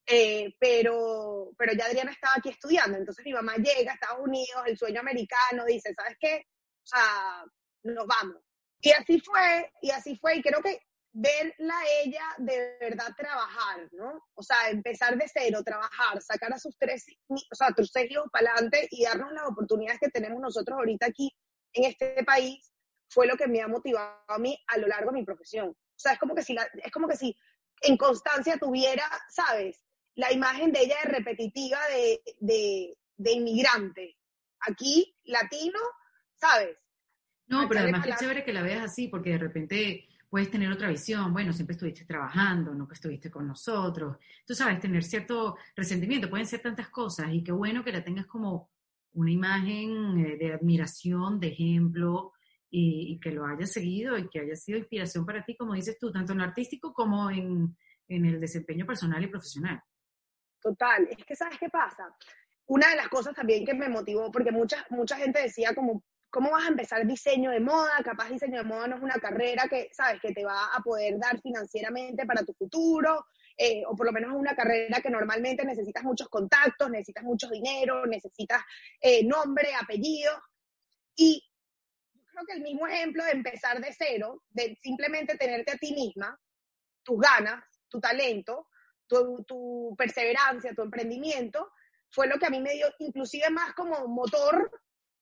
eh, 0.06 0.56
pero, 0.60 1.52
pero 1.58 1.74
ya 1.74 1.86
Adriana 1.86 2.12
estaba 2.12 2.36
aquí 2.38 2.50
estudiando, 2.50 2.98
entonces 2.98 3.26
mi 3.26 3.34
mamá 3.34 3.56
llega 3.56 3.92
a 3.92 3.96
Estados 3.96 4.22
Unidos, 4.22 4.64
el 4.66 4.78
sueño 4.78 5.02
americano, 5.02 5.66
dice, 5.66 5.94
¿sabes 5.94 6.18
qué? 6.20 6.46
O 6.84 6.86
sea, 6.86 7.46
nos 7.84 8.06
vamos. 8.08 8.42
Y 8.82 8.92
así 8.92 9.20
fue, 9.20 9.72
y 9.82 9.92
así 9.92 10.18
fue, 10.18 10.38
y 10.38 10.42
creo 10.42 10.62
que 10.62 10.80
verla 11.13 11.78
a 11.78 11.86
ella 12.04 12.24
de 12.40 12.78
verdad 12.80 13.13
trabajar, 13.16 13.88
¿no? 13.92 14.24
O 14.34 14.42
sea, 14.42 14.70
empezar 14.70 15.16
de 15.16 15.25
cero, 15.32 15.62
trabajar, 15.63 16.22
sacar 16.22 16.52
a 16.52 16.60
sus 16.60 16.75
tres, 16.78 17.06
o 17.30 17.56
sea, 17.56 17.72
tus 17.72 17.92
seis 17.92 18.12
hijos 18.12 18.28
para 18.32 18.52
adelante 18.52 18.88
y 18.90 19.04
darnos 19.04 19.32
las 19.32 19.48
oportunidades 19.48 20.00
que 20.00 20.10
tenemos 20.10 20.42
nosotros 20.42 20.78
ahorita 20.78 21.06
aquí 21.06 21.32
en 21.74 21.86
este 21.86 22.24
país, 22.24 22.72
fue 23.10 23.28
lo 23.28 23.38
que 23.38 23.48
me 23.48 23.62
ha 23.62 23.68
motivado 23.68 24.24
a 24.28 24.40
mí 24.40 24.58
a 24.68 24.78
lo 24.80 24.88
largo 24.88 25.12
de 25.12 25.20
mi 25.20 25.25
profesión. 25.25 25.70
O 25.70 26.00
sea, 26.00 26.13
es 26.13 26.20
como 26.20 26.34
que 26.34 26.42
si, 26.42 26.54
la, 26.54 26.68
es 26.84 26.92
como 26.92 27.08
que 27.08 27.16
si 27.16 27.38
en 27.82 27.96
constancia 27.96 28.58
tuviera, 28.58 29.08
¿sabes? 29.30 29.84
La 30.16 30.32
imagen 30.32 30.72
de 30.72 30.82
ella 30.82 30.98
de 31.04 31.10
repetitiva 31.10 31.80
de, 31.90 32.98
de 33.18 33.32
inmigrante. 33.32 34.18
Aquí, 34.62 35.16
latino, 35.25 35.80
¿sabes? 36.36 36.78
No, 37.48 37.68
pero 37.68 37.82
además 37.82 38.06
qué 38.06 38.14
chévere 38.18 38.44
que 38.44 38.54
la 38.54 38.62
veas 38.62 38.84
así, 38.84 39.08
porque 39.08 39.32
de 39.32 39.38
repente 39.38 40.08
puedes 40.30 40.50
tener 40.50 40.72
otra 40.72 40.90
visión. 40.90 41.32
Bueno, 41.32 41.54
siempre 41.54 41.74
estuviste 41.74 42.06
trabajando, 42.06 42.74
nunca 42.74 42.94
estuviste 42.94 43.30
con 43.30 43.48
nosotros. 43.48 44.18
Tú 44.46 44.56
sabes, 44.56 44.80
tener 44.80 45.04
cierto 45.04 45.58
resentimiento, 45.76 46.30
pueden 46.30 46.48
ser 46.48 46.62
tantas 46.62 46.90
cosas, 46.90 47.28
y 47.32 47.44
qué 47.44 47.52
bueno 47.52 47.84
que 47.84 47.92
la 47.92 48.04
tengas 48.04 48.26
como 48.26 48.72
una 49.14 49.32
imagen 49.32 50.18
eh, 50.26 50.38
de 50.38 50.54
admiración, 50.54 51.40
de 51.40 51.50
ejemplo, 51.50 52.34
y, 52.70 53.14
y 53.14 53.20
que 53.20 53.32
lo 53.32 53.46
hayas 53.46 53.72
seguido 53.72 54.18
y 54.18 54.28
que 54.28 54.40
haya 54.40 54.56
sido 54.56 54.80
inspiración 54.80 55.26
para 55.26 55.46
ti, 55.46 55.56
como 55.56 55.76
dices 55.76 56.00
tú, 56.00 56.12
tanto 56.12 56.32
en 56.32 56.40
lo 56.40 56.44
artístico 56.46 56.92
como 56.92 57.30
en, 57.30 57.78
en 58.08 58.26
el 58.26 58.40
desempeño 58.40 58.86
personal 58.86 59.24
y 59.24 59.28
profesional. 59.28 59.80
Total, 60.60 61.08
es 61.12 61.24
que 61.24 61.36
¿sabes 61.36 61.60
qué 61.60 61.70
pasa? 61.70 62.16
Una 62.66 62.90
de 62.90 62.96
las 62.96 63.10
cosas 63.10 63.36
también 63.36 63.66
que 63.66 63.74
me 63.74 63.90
motivó, 63.90 64.32
porque 64.32 64.52
mucha, 64.52 64.86
mucha 64.90 65.18
gente 65.18 65.42
decía 65.42 65.76
como, 65.76 66.04
¿cómo 66.34 66.50
vas 66.50 66.66
a 66.66 66.70
empezar 66.70 67.06
diseño 67.06 67.52
de 67.52 67.60
moda? 67.60 68.02
Capaz 68.04 68.28
diseño 68.30 68.58
de 68.58 68.63
moda 68.63 68.88
no 68.88 68.96
es 68.96 69.04
una 69.04 69.20
carrera 69.20 69.68
que, 69.70 69.90
¿sabes? 69.94 70.20
Que 70.20 70.34
te 70.34 70.44
va 70.44 70.66
a 70.74 70.82
poder 70.82 71.20
dar 71.20 71.40
financieramente 71.40 72.25
para 72.25 72.44
tu 72.44 72.54
futuro 72.54 73.28
eh, 73.56 73.84
o 73.86 73.96
por 73.96 74.08
lo 74.08 74.12
menos 74.12 74.32
una 74.34 74.56
carrera 74.56 75.00
que 75.00 75.12
normalmente 75.12 75.63
necesitas 75.63 76.04
muchos 76.04 76.28
contactos, 76.30 76.90
necesitas 76.90 77.24
mucho 77.24 77.48
dinero, 77.50 78.08
necesitas 78.08 78.63
eh, 79.00 79.24
nombre, 79.24 79.75
apellido. 79.80 80.32
Y 81.16 81.48
creo 82.25 82.46
que 82.48 82.54
el 82.54 82.62
mismo 82.62 82.88
ejemplo 82.88 83.24
de 83.24 83.32
empezar 83.32 83.80
de 83.80 83.94
cero, 83.96 84.42
de 84.50 84.75
simplemente 84.82 85.38
tenerte 85.38 85.74
a 85.74 85.78
ti 85.78 85.94
misma, 85.94 86.36
tus 87.04 87.20
ganas, 87.20 87.63
tu 87.88 88.00
talento, 88.00 88.70
tu, 89.06 89.44
tu 89.44 89.94
perseverancia, 89.96 90.74
tu 90.74 90.82
emprendimiento, 90.82 91.72
fue 92.10 92.25
lo 92.25 92.40
que 92.40 92.48
a 92.48 92.50
mí 92.50 92.60
me 92.60 92.74
dio 92.74 92.88
inclusive 92.98 93.52
más 93.52 93.74
como 93.75 94.08
motor 94.08 94.72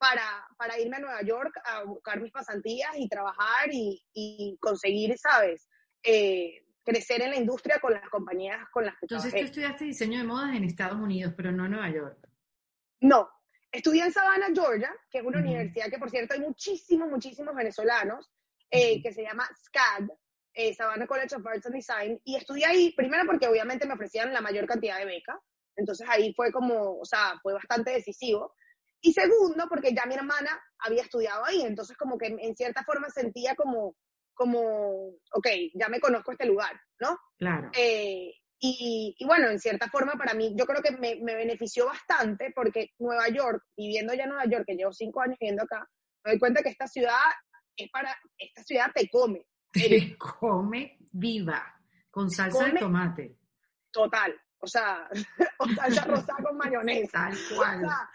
para, 0.01 0.47
para 0.57 0.79
irme 0.79 0.97
a 0.97 0.99
Nueva 0.99 1.21
York 1.21 1.53
a 1.63 1.83
buscar 1.83 2.19
mis 2.19 2.31
pasantías 2.31 2.89
y 2.97 3.07
trabajar 3.07 3.69
y, 3.71 4.03
y 4.15 4.57
conseguir, 4.59 5.15
¿sabes? 5.15 5.69
Eh, 6.01 6.65
crecer 6.83 7.21
en 7.21 7.29
la 7.29 7.35
industria 7.37 7.77
con 7.79 7.93
las 7.93 8.09
compañías 8.09 8.67
con 8.73 8.83
las 8.83 8.95
que 8.95 9.01
Entonces 9.03 9.31
tú 9.31 9.37
estudiaste 9.37 9.85
diseño 9.85 10.17
de 10.17 10.25
modas 10.25 10.55
en 10.55 10.63
Estados 10.63 10.99
Unidos, 10.99 11.35
pero 11.37 11.51
no 11.51 11.65
en 11.65 11.71
Nueva 11.73 11.91
York. 11.91 12.17
No, 13.01 13.29
estudié 13.71 14.03
en 14.03 14.11
Savannah, 14.11 14.49
Georgia, 14.51 14.91
que 15.11 15.19
es 15.19 15.23
una 15.23 15.37
universidad 15.37 15.91
que, 15.91 15.99
por 15.99 16.09
cierto, 16.09 16.33
hay 16.33 16.39
muchísimos, 16.39 17.07
muchísimos 17.07 17.53
venezolanos, 17.53 18.27
eh, 18.71 19.03
que 19.03 19.13
se 19.13 19.21
llama 19.21 19.47
SCAD, 19.55 20.09
eh, 20.55 20.73
Savannah 20.73 21.05
College 21.05 21.35
of 21.35 21.45
Arts 21.45 21.67
and 21.67 21.75
Design, 21.75 22.19
y 22.23 22.37
estudié 22.37 22.65
ahí, 22.65 22.93
primero 22.95 23.23
porque 23.27 23.47
obviamente 23.47 23.85
me 23.85 23.93
ofrecían 23.93 24.33
la 24.33 24.41
mayor 24.41 24.65
cantidad 24.65 24.97
de 24.97 25.05
becas, 25.05 25.37
entonces 25.75 26.07
ahí 26.09 26.33
fue 26.33 26.51
como, 26.51 26.97
o 26.97 27.05
sea, 27.05 27.39
fue 27.43 27.53
bastante 27.53 27.91
decisivo. 27.91 28.55
Y 29.01 29.13
segundo, 29.13 29.65
porque 29.67 29.93
ya 29.93 30.05
mi 30.05 30.13
hermana 30.15 30.61
había 30.79 31.01
estudiado 31.01 31.43
ahí, 31.45 31.61
entonces 31.61 31.97
como 31.97 32.17
que 32.17 32.27
en 32.27 32.55
cierta 32.55 32.83
forma 32.83 33.09
sentía 33.09 33.55
como, 33.55 33.95
como, 34.33 35.09
ok, 35.33 35.47
ya 35.73 35.89
me 35.89 35.99
conozco 35.99 36.31
este 36.31 36.45
lugar, 36.45 36.79
¿no? 36.99 37.17
Claro. 37.37 37.69
Eh, 37.77 38.33
y, 38.59 39.15
y, 39.17 39.25
bueno, 39.25 39.49
en 39.49 39.59
cierta 39.59 39.89
forma 39.89 40.13
para 40.13 40.35
mí, 40.35 40.53
yo 40.55 40.65
creo 40.65 40.83
que 40.83 40.91
me, 40.91 41.15
me, 41.15 41.35
benefició 41.35 41.87
bastante 41.87 42.51
porque 42.55 42.91
Nueva 42.99 43.27
York, 43.29 43.63
viviendo 43.75 44.13
ya 44.13 44.23
en 44.23 44.29
Nueva 44.29 44.45
York, 44.45 44.65
que 44.67 44.75
llevo 44.75 44.93
cinco 44.93 45.21
años 45.21 45.37
viviendo 45.39 45.63
acá, 45.63 45.87
me 46.23 46.31
doy 46.31 46.39
cuenta 46.39 46.61
que 46.61 46.69
esta 46.69 46.87
ciudad 46.87 47.17
es 47.75 47.89
para, 47.89 48.15
esta 48.37 48.63
ciudad 48.63 48.91
te 48.93 49.09
come. 49.09 49.47
Te 49.71 50.15
come 50.17 50.97
viva, 51.11 51.63
con 52.11 52.29
salsa 52.29 52.59
come, 52.59 52.73
de 52.73 52.79
tomate. 52.79 53.37
Total, 53.91 54.39
o 54.59 54.67
sea, 54.67 55.09
o 55.59 55.67
salsa 55.69 56.05
rosada 56.05 56.43
con 56.43 56.57
mayonesa. 56.57 57.29
Tal 57.29 57.37
cual. 57.55 57.77
O 57.77 57.87
sea, 57.87 58.09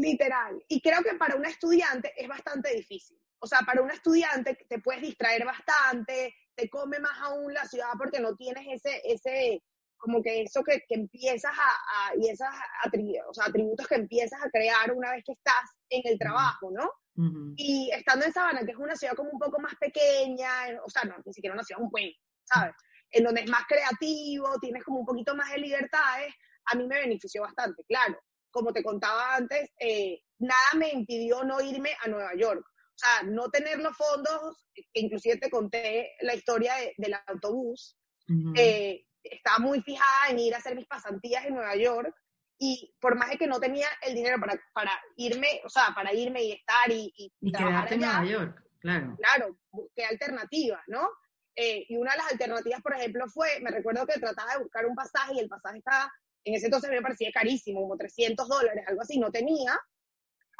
literal. 0.00 0.62
Y 0.68 0.80
creo 0.80 1.02
que 1.02 1.14
para 1.14 1.36
un 1.36 1.44
estudiante 1.46 2.12
es 2.16 2.28
bastante 2.28 2.74
difícil. 2.74 3.18
O 3.40 3.46
sea, 3.46 3.60
para 3.60 3.82
un 3.82 3.90
estudiante 3.90 4.58
te 4.68 4.80
puedes 4.80 5.02
distraer 5.02 5.44
bastante, 5.44 6.34
te 6.54 6.68
come 6.68 6.98
más 6.98 7.18
aún 7.20 7.54
la 7.54 7.64
ciudad 7.66 7.90
porque 7.96 8.20
no 8.20 8.34
tienes 8.34 8.66
ese, 8.68 9.00
ese 9.04 9.62
como 9.96 10.22
que 10.22 10.42
eso 10.42 10.62
que, 10.62 10.84
que 10.88 10.94
empiezas 10.94 11.52
a, 11.52 12.10
a, 12.10 12.16
y 12.16 12.28
esos 12.28 12.46
atributos, 12.84 13.26
o 13.30 13.34
sea, 13.34 13.46
atributos 13.46 13.86
que 13.86 13.96
empiezas 13.96 14.40
a 14.42 14.50
crear 14.50 14.92
una 14.92 15.12
vez 15.12 15.24
que 15.24 15.32
estás 15.32 15.76
en 15.90 16.02
el 16.04 16.18
trabajo, 16.18 16.70
¿no? 16.70 16.84
Uh 17.16 17.22
-huh. 17.22 17.54
Y 17.56 17.90
estando 17.92 18.24
en 18.24 18.32
Sabana, 18.32 18.64
que 18.64 18.72
es 18.72 18.76
una 18.78 18.94
ciudad 18.94 19.14
como 19.14 19.30
un 19.30 19.38
poco 19.38 19.60
más 19.60 19.74
pequeña, 19.76 20.50
o 20.84 20.90
sea, 20.90 21.02
no, 21.02 21.16
ni 21.24 21.32
siquiera 21.32 21.54
una 21.54 21.64
ciudad, 21.64 21.82
un 21.82 21.90
pueblo, 21.90 22.12
¿sabes? 22.44 22.74
En 23.10 23.24
donde 23.24 23.42
es 23.42 23.50
más 23.50 23.64
creativo, 23.66 24.58
tienes 24.60 24.84
como 24.84 25.00
un 25.00 25.06
poquito 25.06 25.34
más 25.34 25.50
de 25.50 25.58
libertades, 25.58 26.32
a 26.66 26.76
mí 26.76 26.86
me 26.86 27.00
benefició 27.00 27.42
bastante, 27.42 27.82
claro. 27.84 28.20
Como 28.50 28.72
te 28.72 28.82
contaba 28.82 29.36
antes, 29.36 29.70
eh, 29.78 30.22
nada 30.38 30.70
me 30.76 30.90
impidió 30.90 31.44
no 31.44 31.60
irme 31.60 31.90
a 32.02 32.08
Nueva 32.08 32.34
York. 32.36 32.64
O 32.64 32.98
sea, 32.98 33.22
no 33.30 33.48
tener 33.50 33.78
los 33.78 33.96
fondos, 33.96 34.66
que 34.74 35.00
inclusive 35.00 35.36
te 35.36 35.50
conté 35.50 36.16
la 36.20 36.34
historia 36.34 36.74
de, 36.74 36.94
del 36.96 37.14
autobús, 37.26 37.96
uh 38.28 38.32
-huh. 38.32 38.58
eh, 38.58 39.04
estaba 39.22 39.58
muy 39.58 39.80
fijada 39.82 40.30
en 40.30 40.38
ir 40.38 40.54
a 40.54 40.58
hacer 40.58 40.74
mis 40.74 40.86
pasantías 40.86 41.44
en 41.44 41.54
Nueva 41.54 41.76
York 41.76 42.14
y 42.58 42.92
por 43.00 43.16
más 43.16 43.30
de 43.30 43.38
que 43.38 43.46
no 43.46 43.60
tenía 43.60 43.86
el 44.02 44.14
dinero 44.14 44.38
para, 44.40 44.60
para 44.72 44.90
irme, 45.16 45.60
o 45.64 45.68
sea, 45.68 45.92
para 45.94 46.12
irme 46.12 46.42
y 46.42 46.52
estar 46.52 46.90
y, 46.90 47.12
y, 47.16 47.32
y 47.40 47.52
quedarte 47.52 47.94
en 47.94 48.00
Nueva 48.00 48.24
York, 48.24 48.64
claro. 48.80 49.16
Claro, 49.16 49.58
busqué 49.70 50.04
alternativas, 50.04 50.82
¿no? 50.88 51.08
Eh, 51.54 51.86
y 51.88 51.96
una 51.96 52.12
de 52.12 52.18
las 52.18 52.32
alternativas, 52.32 52.80
por 52.82 52.94
ejemplo, 52.94 53.26
fue, 53.28 53.60
me 53.60 53.70
recuerdo 53.70 54.06
que 54.06 54.20
trataba 54.20 54.54
de 54.54 54.62
buscar 54.62 54.86
un 54.86 54.94
pasaje 54.94 55.34
y 55.34 55.38
el 55.40 55.48
pasaje 55.48 55.78
estaba, 55.78 56.12
en 56.44 56.54
ese 56.54 56.66
entonces 56.66 56.90
me 56.90 57.02
parecía 57.02 57.30
carísimo, 57.32 57.80
como 57.80 57.96
300 57.96 58.48
dólares, 58.48 58.84
algo 58.86 59.02
así, 59.02 59.18
no 59.18 59.30
tenía. 59.30 59.78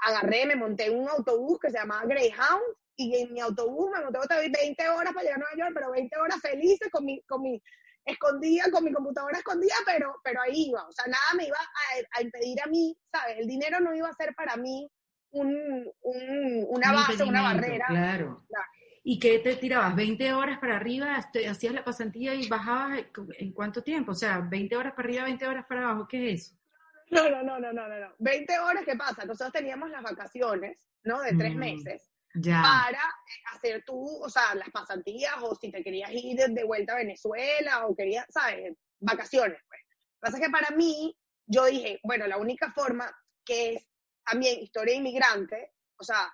Agarré, 0.00 0.46
me 0.46 0.56
monté 0.56 0.86
en 0.86 0.98
un 0.98 1.08
autobús 1.08 1.58
que 1.60 1.70
se 1.70 1.78
llamaba 1.78 2.04
Greyhound 2.04 2.62
y 2.96 3.16
en 3.16 3.32
mi 3.32 3.40
autobús 3.40 3.90
me 3.90 4.02
monté 4.04 4.18
otra 4.18 4.38
vez 4.38 4.50
20 4.52 4.88
horas 4.88 5.12
para 5.12 5.22
llegar 5.22 5.36
a 5.36 5.40
Nueva 5.40 5.56
York, 5.56 5.72
pero 5.74 5.90
20 5.92 6.18
horas 6.18 6.40
felices 6.40 6.88
con 6.90 7.04
mi, 7.04 7.20
con 7.22 7.42
mi 7.42 7.60
escondida, 8.04 8.64
con 8.72 8.84
mi 8.84 8.92
computadora 8.92 9.38
escondida, 9.38 9.74
pero, 9.84 10.14
pero 10.24 10.40
ahí 10.42 10.68
iba. 10.68 10.86
O 10.86 10.92
sea, 10.92 11.06
nada 11.06 11.34
me 11.36 11.46
iba 11.46 11.56
a, 11.56 12.18
a 12.18 12.22
impedir 12.22 12.60
a 12.62 12.66
mí, 12.66 12.96
¿sabes? 13.12 13.38
El 13.38 13.46
dinero 13.46 13.80
no 13.80 13.94
iba 13.94 14.08
a 14.08 14.14
ser 14.14 14.34
para 14.34 14.56
mí 14.56 14.88
un, 15.30 15.52
un, 16.00 16.66
una 16.68 16.90
Un 16.90 16.94
base, 16.96 17.22
una 17.24 17.42
barrera. 17.42 17.86
Claro. 17.88 18.44
Claro. 18.48 18.68
¿Y 19.10 19.18
qué 19.18 19.38
te 19.38 19.56
tirabas? 19.56 19.94
¿20 19.96 20.36
horas 20.36 20.58
para 20.58 20.76
arriba? 20.76 21.16
este, 21.16 21.48
¿Hacías 21.48 21.72
la 21.72 21.82
pasantía 21.82 22.34
y 22.34 22.46
bajabas 22.46 23.06
en 23.38 23.52
cuánto 23.54 23.82
tiempo? 23.82 24.12
O 24.12 24.14
sea, 24.14 24.40
20 24.40 24.76
horas 24.76 24.92
para 24.92 25.08
arriba, 25.08 25.24
20 25.24 25.46
horas 25.46 25.64
para 25.66 25.82
abajo. 25.88 26.06
¿Qué 26.06 26.30
es 26.34 26.42
eso? 26.42 26.56
No, 27.10 27.30
no, 27.30 27.42
no, 27.42 27.58
no, 27.58 27.72
no, 27.72 27.88
no. 27.88 28.14
20 28.18 28.58
horas, 28.58 28.84
¿qué 28.84 28.96
pasa? 28.96 29.24
Nosotros 29.24 29.50
teníamos 29.54 29.88
las 29.88 30.02
vacaciones, 30.02 30.86
¿no? 31.04 31.22
De 31.22 31.32
tres 31.32 31.54
Mm, 31.54 31.58
meses 31.58 32.10
Ya. 32.34 32.60
para 32.60 33.00
hacer 33.54 33.82
tú, 33.86 34.22
o 34.22 34.28
sea, 34.28 34.54
las 34.54 34.68
pasantías 34.68 35.36
o 35.40 35.54
si 35.54 35.70
te 35.72 35.82
querías 35.82 36.10
ir 36.12 36.36
de, 36.36 36.64
vuelta 36.64 36.92
a 36.92 36.96
Venezuela 36.96 37.86
o 37.86 37.96
querías, 37.96 38.26
¿sabes? 38.28 38.76
Vacaciones, 38.98 39.58
pues. 39.68 39.80
Lo 39.80 39.96
que 39.96 40.20
pasa 40.20 40.36
es 40.36 40.44
que 40.44 40.50
para 40.50 40.76
mí, 40.76 41.16
yo 41.46 41.64
dije, 41.64 41.98
bueno, 42.02 42.26
la 42.26 42.36
única 42.36 42.70
forma 42.72 43.10
que 43.42 43.76
es 43.76 43.86
también 44.22 44.60
historia 44.60 44.96
inmigrante, 44.96 45.72
o 45.96 46.04
sea, 46.04 46.30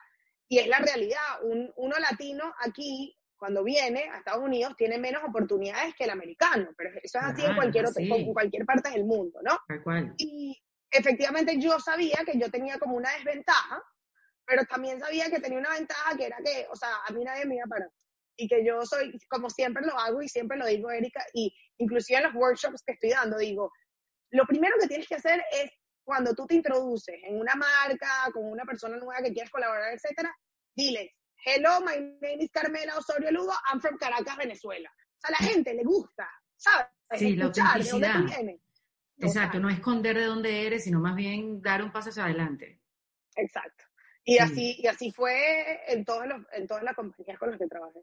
y 0.48 0.58
es 0.58 0.66
la 0.66 0.78
realidad, 0.78 1.42
un, 1.42 1.72
uno 1.76 1.96
latino 1.98 2.52
aquí, 2.60 3.16
cuando 3.36 3.64
viene 3.64 4.08
a 4.10 4.18
Estados 4.18 4.42
Unidos, 4.42 4.74
tiene 4.76 4.98
menos 4.98 5.22
oportunidades 5.24 5.94
que 5.96 6.04
el 6.04 6.10
americano, 6.10 6.70
pero 6.76 6.90
eso 7.02 7.18
es 7.18 7.24
así 7.24 7.40
en 7.40 7.46
Claro, 7.46 7.56
cualquier, 7.56 7.86
otro, 7.86 8.02
sí. 8.02 8.12
en 8.12 8.32
cualquier 8.32 8.64
parte 8.64 8.90
del 8.90 9.04
mundo, 9.04 9.40
¿no? 9.42 9.58
Tal 9.66 9.82
cual. 9.82 10.14
Y 10.18 10.62
efectivamente 10.90 11.58
yo 11.58 11.78
sabía 11.80 12.18
que 12.24 12.38
yo 12.38 12.50
tenía 12.50 12.78
como 12.78 12.96
una 12.96 13.10
desventaja, 13.12 13.82
pero 14.46 14.64
también 14.64 15.00
sabía 15.00 15.30
que 15.30 15.40
tenía 15.40 15.58
una 15.58 15.70
ventaja 15.72 16.16
que 16.16 16.26
era 16.26 16.38
que, 16.44 16.66
o 16.70 16.76
sea, 16.76 16.90
a 17.06 17.12
mí 17.12 17.24
nadie 17.24 17.46
me 17.46 17.56
iba 17.56 17.64
a 17.64 17.68
parar. 17.68 17.90
Y 18.36 18.48
que 18.48 18.64
yo 18.64 18.84
soy, 18.84 19.16
como 19.28 19.48
siempre 19.48 19.84
lo 19.84 19.98
hago 19.98 20.22
y 20.22 20.28
siempre 20.28 20.56
lo 20.58 20.66
digo, 20.66 20.90
Erika, 20.90 21.24
y 21.32 21.54
inclusive 21.78 22.18
en 22.18 22.24
los 22.24 22.34
workshops 22.34 22.82
que 22.84 22.92
estoy 22.92 23.10
dando, 23.10 23.38
digo, 23.38 23.70
lo 24.30 24.44
primero 24.46 24.76
que 24.80 24.88
tienes 24.88 25.08
que 25.08 25.14
hacer 25.16 25.42
es 25.52 25.70
cuando 26.04 26.34
tú 26.34 26.46
te 26.46 26.54
introduces 26.54 27.16
en 27.25 27.38
una 27.40 27.54
marca, 27.54 28.30
con 28.32 28.44
una 28.44 28.64
persona 28.64 28.96
nueva 28.96 29.23
que 29.23 29.32
quieres 29.32 29.50
colaborar, 29.50 29.92
etcétera, 29.94 30.34
diles, 30.76 31.11
hello, 31.44 31.80
my 31.80 31.96
name 32.20 32.44
is 32.44 32.50
Carmela 32.50 32.96
Osorio 32.99 33.30
Lugo, 33.30 33.52
I'm 33.73 33.80
from 33.80 33.96
Caracas, 33.99 34.37
Venezuela. 34.37 34.90
O 34.90 35.16
sea, 35.26 35.37
a 35.37 35.42
la 35.42 35.49
gente 35.49 35.75
le 35.75 35.82
gusta, 35.84 36.28
¿sabes? 36.56 36.87
Sí, 37.16 37.37
la 37.37 37.46
Escuchar 37.46 37.82
de 37.82 37.90
dónde 37.90 38.06
tú 38.06 38.12
autenticidad. 38.12 38.54
Exacto, 39.18 39.61
no 39.61 39.70
esconder 39.70 40.16
de 40.18 40.25
dónde 40.25 40.66
eres, 40.66 40.84
sino 40.84 41.00
más 41.00 41.14
bien 41.14 41.62
dar 41.62 41.82
un 41.82 41.92
paso 41.92 42.11
hacia 42.11 42.25
adelante. 42.25 42.80
Exacto. 43.37 43.84
Y 44.25 44.34
Sí. 44.34 44.38
así, 44.38 44.76
y 44.78 44.87
así 44.87 45.12
fue 45.12 45.80
en 45.92 46.04
todos 46.04 46.26
los, 46.26 46.40
en 46.52 46.66
todas 46.66 46.82
las 46.82 46.94
compañías 46.94 47.38
con 47.38 47.50
las 47.50 47.58
que 47.58 47.66
trabajé. 47.66 48.00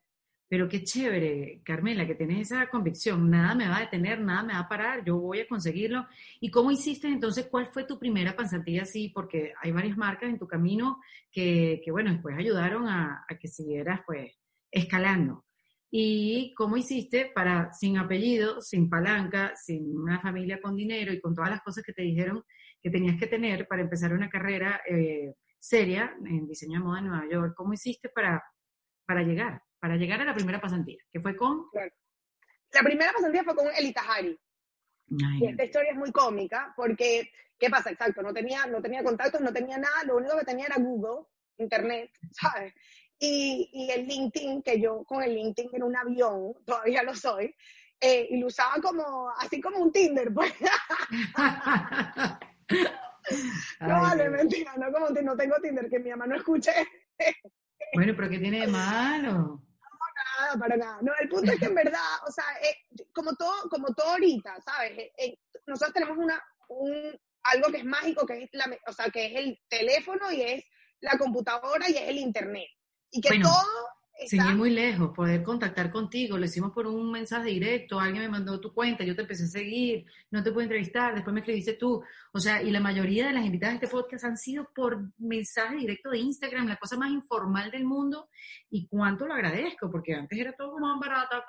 Pero 0.52 0.68
qué 0.68 0.84
chévere, 0.84 1.62
Carmela, 1.64 2.06
que 2.06 2.16
tienes 2.16 2.52
esa 2.52 2.68
convicción. 2.68 3.30
Nada 3.30 3.56
me 3.56 3.70
va 3.70 3.78
a 3.78 3.80
detener, 3.80 4.20
nada 4.20 4.44
me 4.44 4.52
va 4.52 4.60
a 4.60 4.68
parar, 4.68 5.02
yo 5.06 5.18
voy 5.18 5.40
a 5.40 5.48
conseguirlo. 5.48 6.06
¿Y 6.42 6.52
cómo 6.52 6.72
hiciste 6.72 7.08
entonces? 7.08 7.48
¿Cuál 7.50 7.68
fue 7.68 7.86
tu 7.86 7.98
primera 7.98 8.36
pasantía 8.36 8.82
así? 8.82 9.08
Porque 9.08 9.54
hay 9.62 9.72
varias 9.72 9.96
marcas 9.96 10.30
en 10.30 10.38
tu 10.38 10.50
camino 10.50 11.00
que, 11.32 11.80
que 11.82 11.90
bueno, 11.90 12.12
después 12.12 12.38
ayudaron 12.38 12.90
a, 12.90 13.24
a 13.30 13.38
que 13.38 13.48
siguieras 13.48 14.02
pues 14.06 14.38
escalando. 14.70 15.46
¿Y 15.90 16.54
cómo 16.54 16.76
hiciste 16.76 17.32
para, 17.34 17.72
sin 17.72 17.98
apellido, 17.98 18.60
sin 18.60 18.90
palanca, 18.90 19.54
sin 19.56 19.98
una 19.98 20.20
familia 20.20 20.60
con 20.62 20.76
dinero 20.76 21.14
y 21.14 21.22
con 21.22 21.34
todas 21.34 21.50
las 21.50 21.62
cosas 21.62 21.82
que 21.82 21.94
te 21.94 22.02
dijeron 22.02 22.44
que 22.82 22.90
tenías 22.90 23.18
que 23.18 23.28
tener 23.28 23.70
para 23.70 23.84
empezar 23.84 24.12
una 24.12 24.30
carrera 24.30 24.82
eh, 24.86 25.34
seria 25.58 26.14
en 26.26 26.46
diseño 26.46 26.80
de 26.80 26.86
moda 26.86 27.00
en 27.00 27.08
Nueva 27.08 27.30
York? 27.32 27.54
¿Cómo 27.56 27.72
hiciste 27.72 28.10
para, 28.10 28.44
para 29.06 29.24
llegar? 29.24 29.62
Para 29.82 29.98
llegar 29.98 30.22
a 30.22 30.26
la 30.26 30.36
primera 30.36 30.62
pasantía, 30.62 31.00
que 31.12 31.20
fue 31.20 31.36
con... 31.36 31.66
La 32.72 32.84
primera 32.84 33.12
pasantía 33.12 33.44
fue 33.44 33.56
con 33.56 33.68
Eli 33.76 33.92
Tahari. 33.92 34.40
Y 35.40 35.48
esta 35.48 35.66
historia 35.66 35.92
es 35.92 35.98
muy 35.98 36.12
cómica 36.12 36.72
porque, 36.76 37.32
¿qué 37.60 37.70
pasa? 37.70 37.90
Exacto, 37.90 38.22
no 38.22 38.32
tenía, 38.32 38.66
no 38.68 38.82
tenía 38.82 39.04
contactos, 39.04 39.42
no 39.42 39.52
tenía 39.52 39.78
nada, 39.78 40.04
lo 40.06 40.18
único 40.18 40.38
que 40.38 40.46
tenía 40.46 40.68
era 40.68 40.78
Google, 40.78 41.26
Internet, 41.58 42.12
¿sabes? 42.32 42.74
Y, 43.20 43.70
y 43.74 43.92
el 43.92 44.08
LinkedIn, 44.08 44.62
que 44.62 44.80
yo 44.80 45.04
con 45.04 45.22
el 45.22 45.34
LinkedIn 45.34 45.72
en 45.74 45.84
un 45.84 45.98
avión, 45.98 46.54
todavía 46.66 47.04
lo 47.04 47.16
soy, 47.16 47.54
eh, 48.00 48.28
y 48.30 48.38
lo 48.38 48.48
usaba 48.48 48.76
como, 48.82 49.30
así 49.38 49.60
como 49.60 49.80
un 49.80 49.92
Tinder, 49.92 50.34
pues. 50.34 50.54
no, 53.82 54.02
vale, 54.02 54.30
mentira, 54.30 54.74
no 54.78 54.92
como 54.92 55.10
no 55.10 55.36
tengo 55.36 55.56
Tinder, 55.62 55.90
que 55.90 56.00
mi 56.00 56.12
mamá 56.12 56.28
no 56.28 56.36
escuche 56.36 56.72
Bueno, 57.94 58.14
pero 58.16 58.30
¿qué 58.30 58.40
tiene 58.40 58.62
de 58.62 58.68
malo? 58.68 59.62
Nada, 60.40 60.58
para 60.58 60.78
nada. 60.78 61.00
No, 61.02 61.12
el 61.20 61.30
punto 61.30 61.52
es 61.52 61.60
que 61.60 61.66
en 61.66 61.76
verdad, 61.76 62.00
o 62.28 62.32
sea, 62.32 62.46
eh, 62.62 62.76
como 63.14 63.36
todo, 63.36 63.70
como 63.70 63.94
todo 63.94 64.12
ahorita, 64.12 64.60
¿sabes? 64.62 64.98
Eh, 64.98 65.12
eh, 65.18 65.38
nosotros 65.68 65.94
tenemos 65.94 66.18
una, 66.18 66.42
un, 66.70 67.20
algo 67.44 67.72
que 67.72 67.78
es 67.78 67.86
mágico, 67.86 68.26
que 68.26 68.44
es, 68.44 68.50
la, 68.54 68.66
o 68.88 68.94
sea, 68.94 69.10
que 69.10 69.28
es 69.28 69.36
el 69.36 69.60
teléfono 69.68 70.32
y 70.32 70.42
es 70.42 70.64
la 71.00 71.18
computadora 71.18 71.90
y 71.90 71.98
es 71.98 72.10
el 72.10 72.18
internet. 72.18 72.68
Y 73.12 73.22
que 73.22 73.40
todo 73.40 73.88
Seguir 74.28 74.56
muy 74.56 74.70
lejos, 74.70 75.12
poder 75.16 75.42
contactar 75.42 75.92
contigo, 75.92 76.38
lo 76.38 76.46
hicimos 76.46 76.72
por 76.72 76.86
un 76.86 77.12
mensaje 77.12 77.50
directo, 77.50 78.00
alguien 78.00 78.24
me 78.24 78.30
mandó 78.30 78.60
tu 78.60 78.74
cuenta, 78.74 79.04
yo 79.04 79.16
te 79.16 79.24
empecé 79.24 79.46
a 79.46 79.48
seguir, 79.48 80.06
no 80.30 80.44
te 80.44 80.52
puedo 80.52 80.64
entrevistar, 80.64 81.16
después 81.16 81.34
me 81.34 81.40
escribiste 81.40 81.74
tú, 81.74 82.04
o 82.32 82.40
sea, 82.40 82.62
y 82.62 82.70
la 82.70 82.80
mayoría 82.80 83.28
de 83.28 83.34
las 83.34 83.46
invitadas 83.46 83.80
de 83.80 83.86
este 83.86 83.96
podcast 83.96 84.26
han 84.26 84.38
sido 84.38 84.70
por 84.76 85.02
mensaje 85.18 85.78
directo 85.78 86.12
de 86.12 86.20
Instagram, 86.20 86.68
la 86.68 86.78
cosa 86.78 86.98
más 86.98 87.10
informal 87.10 87.72
del 87.72 87.84
mundo, 87.84 88.30
y 88.70 88.88
cuánto 88.88 89.26
lo 89.26 89.34
agradezco, 89.34 89.90
porque 89.90 90.14
antes 90.14 90.38
era 90.38 90.54
todo 90.54 90.74
como 90.74 91.00
barata, 91.00 91.44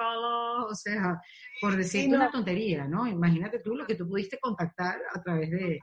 o 0.67 0.75
sea, 0.75 1.21
por 1.61 1.77
decirte 1.77 2.17
una 2.17 2.31
tontería, 2.31 2.87
¿no? 2.89 3.07
Imagínate 3.07 3.59
tú 3.59 3.75
lo 3.75 3.87
que 3.87 3.97
tú 3.97 4.09
pudiste 4.09 4.39
contactar 4.39 5.01
a 5.13 5.23
través 5.23 5.51
de 5.51 5.79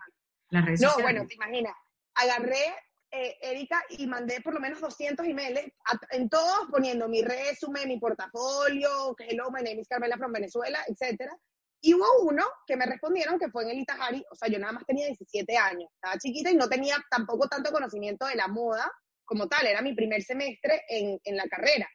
las 0.50 0.65
redes 0.65 0.81
sociales. 0.81 0.98
No, 0.98 1.03
bueno, 1.03 1.27
te 1.27 1.36
imaginas, 1.36 1.74
agarré 2.15 2.74
eh, 3.12 3.38
Erika, 3.42 3.84
y 3.89 4.06
mandé 4.08 4.42
por 4.42 4.54
lo 4.54 4.60
menos 4.60 4.82
200 4.82 5.25
emails, 5.25 5.72
en 6.12 6.30
todos 6.30 6.68
poniendo 6.70 7.08
mi 7.08 7.22
resumen, 7.22 7.88
mi 7.88 8.00
portafolio, 8.00 9.16
hello, 9.18 9.50
my 9.51 9.62
name 9.62 9.82
is 9.82 9.88
Carmela 9.88 10.18
from 10.18 10.32
Venezuela, 10.32 10.80
etcétera. 10.88 11.36
Y 11.82 11.94
hubo 11.94 12.24
uno 12.24 12.44
que 12.68 12.75
me 12.75 12.86
respondieron 12.86 13.39
que 13.39 13.50
fue 13.50 13.63
en 13.63 13.70
el 13.70 13.80
Itajari, 13.80 14.24
o 14.30 14.36
sea, 14.36 14.50
yo 14.50 14.60
nada 14.60 14.74
más 14.74 14.86
tenía 14.86 15.08
17 15.08 15.58
años, 15.58 15.89
estaba 15.94 16.18
chiquita 16.18 16.51
y 16.51 16.56
no 16.56 16.68
tenía 16.68 16.98
tampoco 17.10 17.48
tanto 17.48 17.72
conocimiento 17.72 18.25
de 18.25 18.36
la 18.36 18.48
moda 18.48 18.92
como 19.25 19.48
tal, 19.48 19.66
era 19.66 19.82
mi 19.82 19.94
primer 19.94 20.22
semestre 20.22 20.84
en, 20.89 21.20
en 21.24 21.38
la 21.38 21.48
carrera. 21.48 21.88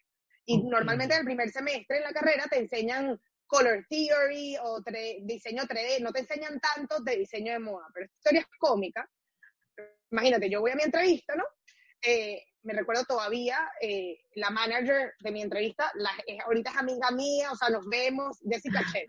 Y 0.46 0.62
normalmente 0.62 1.14
en 1.14 1.20
el 1.20 1.26
primer 1.26 1.50
semestre 1.50 1.98
en 1.98 2.04
la 2.04 2.12
carrera 2.12 2.46
te 2.50 2.58
enseñan 2.58 3.20
color 3.46 3.86
theory 3.88 4.56
o 4.62 4.80
diseño 5.22 5.64
3D, 5.64 6.00
no 6.00 6.12
te 6.12 6.20
enseñan 6.20 6.58
tanto 6.60 7.00
de 7.00 7.16
diseño 7.16 7.52
de 7.52 7.58
moda, 7.58 7.86
pero 7.92 8.06
esta 8.06 8.16
historia 8.16 8.40
es 8.40 8.46
cómica 8.58 9.08
imagínate, 10.14 10.48
yo 10.48 10.60
voy 10.60 10.70
a 10.70 10.76
mi 10.76 10.84
entrevista, 10.84 11.34
¿no? 11.34 11.44
Eh, 12.02 12.40
me 12.62 12.72
recuerdo 12.72 13.04
todavía, 13.04 13.58
eh, 13.80 14.20
la 14.36 14.50
manager 14.50 15.12
de 15.18 15.32
mi 15.32 15.42
entrevista, 15.42 15.90
la, 15.94 16.10
ahorita 16.46 16.70
es 16.70 16.76
amiga 16.76 17.10
mía, 17.10 17.50
o 17.50 17.56
sea, 17.56 17.68
nos 17.68 17.86
vemos, 17.88 18.38
Jessica 18.48 18.82
Chen. 18.92 19.06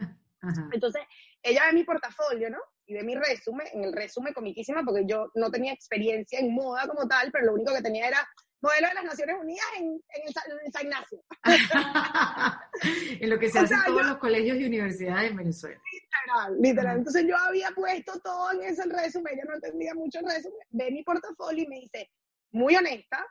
Entonces, 0.72 1.02
ella 1.42 1.64
ve 1.68 1.74
mi 1.74 1.84
portafolio, 1.84 2.50
¿no? 2.50 2.60
Y 2.86 2.94
ve 2.94 3.04
mi 3.04 3.16
resumen, 3.16 3.68
en 3.72 3.84
el 3.84 3.94
resumen 3.94 4.34
comiquísima, 4.34 4.84
porque 4.84 5.06
yo 5.08 5.32
no 5.36 5.50
tenía 5.50 5.74
experiencia 5.74 6.40
en 6.40 6.54
moda 6.54 6.88
como 6.88 7.08
tal, 7.08 7.32
pero 7.32 7.46
lo 7.46 7.54
único 7.54 7.74
que 7.74 7.82
tenía 7.82 8.08
era 8.08 8.28
modelo 8.62 8.88
de 8.88 8.94
las 8.96 9.04
Naciones 9.04 9.36
Unidas 9.40 9.66
en, 9.78 10.02
en, 10.10 10.72
San 10.72 10.84
Ignacio. 10.84 11.24
en 13.22 13.30
lo 13.30 13.40
que 13.40 13.50
se 13.50 13.60
hace 13.60 13.74
en 13.76 13.84
todos 13.86 14.06
los 14.06 14.18
colegios 14.18 14.58
y 14.58 14.66
universidades 14.66 15.32
en 15.32 15.38
Venezuela. 15.38 15.82
Literal, 15.92 16.62
literal. 16.62 16.98
Entonces 16.98 17.26
yo 17.28 17.38
había 17.38 17.72
puesto 17.72 18.20
todo 18.22 18.52
en 18.54 18.64
ese 18.64 18.84
resumen, 18.86 19.34
ella 19.34 19.44
no 19.48 19.56
entendía 19.56 19.94
mucho 19.94 20.20
el 20.20 20.26
resumen, 20.26 20.60
ve 20.70 20.92
mi 20.92 21.04
portafolio 21.04 21.64
y 21.64 21.68
me 21.68 21.80
dice, 21.82 22.10
muy 22.52 22.76
honesta, 22.76 23.26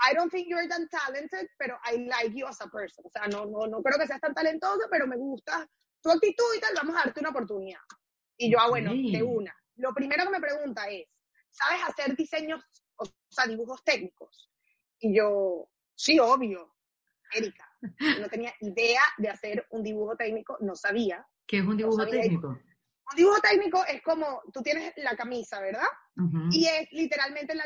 I 0.00 0.14
don't 0.14 0.30
think 0.30 0.48
you're 0.48 0.66
that 0.68 0.88
talented, 0.90 1.48
pero 1.58 1.78
I 1.84 2.06
like 2.06 2.34
you 2.34 2.46
as 2.46 2.60
a 2.60 2.68
person. 2.68 3.04
O 3.06 3.10
sea, 3.10 3.26
no, 3.28 3.46
no, 3.46 3.66
no 3.66 3.82
creo 3.82 3.98
que 3.98 4.06
seas 4.06 4.20
tan 4.20 4.34
talentosa, 4.34 4.86
pero 4.90 5.06
me 5.06 5.16
gusta 5.16 5.66
tu 6.02 6.10
actitud 6.10 6.54
y 6.56 6.60
tal, 6.60 6.74
vamos 6.76 6.96
a 6.96 7.04
darte 7.04 7.20
una 7.20 7.30
oportunidad. 7.30 7.80
Y 8.36 8.50
yo, 8.50 8.58
ah, 8.60 8.68
bueno, 8.68 8.92
de 8.92 9.22
una. 9.22 9.54
Lo 9.76 9.94
primero 9.94 10.24
que 10.24 10.30
me 10.30 10.40
pregunta 10.40 10.88
es, 10.88 11.06
¿sabes 11.50 11.80
hacer 11.86 12.16
diseños, 12.16 12.62
o 12.96 13.06
sea, 13.28 13.46
dibujos 13.46 13.82
técnicos? 13.84 14.50
Y 15.00 15.16
yo, 15.16 15.68
sí, 15.94 16.18
obvio, 16.18 16.74
Erika. 17.32 17.68
No 18.20 18.28
tenía 18.28 18.52
idea 18.60 19.02
de 19.18 19.28
hacer 19.28 19.66
un 19.70 19.82
dibujo 19.82 20.16
técnico, 20.16 20.56
no 20.60 20.74
sabía. 20.74 21.26
¿Qué 21.46 21.58
es 21.58 21.64
un 21.64 21.76
dibujo 21.76 22.06
técnico? 22.06 22.48
Un 22.48 23.16
dibujo 23.16 23.40
técnico 23.40 23.84
es 23.84 24.00
como, 24.02 24.40
tú 24.52 24.62
tienes 24.62 24.94
la 24.96 25.14
camisa, 25.14 25.60
¿verdad? 25.60 25.86
Y 26.50 26.66
es 26.66 26.88
literalmente 26.92 27.54
la, 27.54 27.64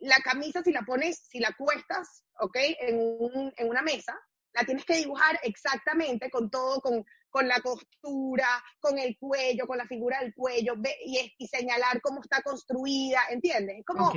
la, 0.00 0.16
camisa, 0.24 0.62
si 0.62 0.72
la 0.72 0.82
pones, 0.82 1.26
si 1.28 1.38
la 1.38 1.54
cuestas, 1.56 2.24
¿ok? 2.40 2.56
En, 2.80 2.96
un, 2.96 3.52
en 3.56 3.68
una 3.68 3.82
mesa, 3.82 4.18
la 4.54 4.64
tienes 4.64 4.84
que 4.84 4.96
dibujar 4.96 5.38
exactamente 5.42 6.30
con 6.30 6.50
todo, 6.50 6.80
con, 6.80 7.04
con 7.28 7.46
la 7.46 7.60
costura, 7.60 8.48
con 8.80 8.98
el 8.98 9.16
cuello, 9.18 9.66
con 9.66 9.78
la 9.78 9.86
figura 9.86 10.20
del 10.20 10.34
cuello, 10.34 10.74
y, 11.04 11.34
y 11.38 11.46
señalar 11.46 12.00
cómo 12.00 12.20
está 12.20 12.42
construida, 12.42 13.20
¿entiendes? 13.30 13.78
Es 13.78 13.84
como, 13.84 14.12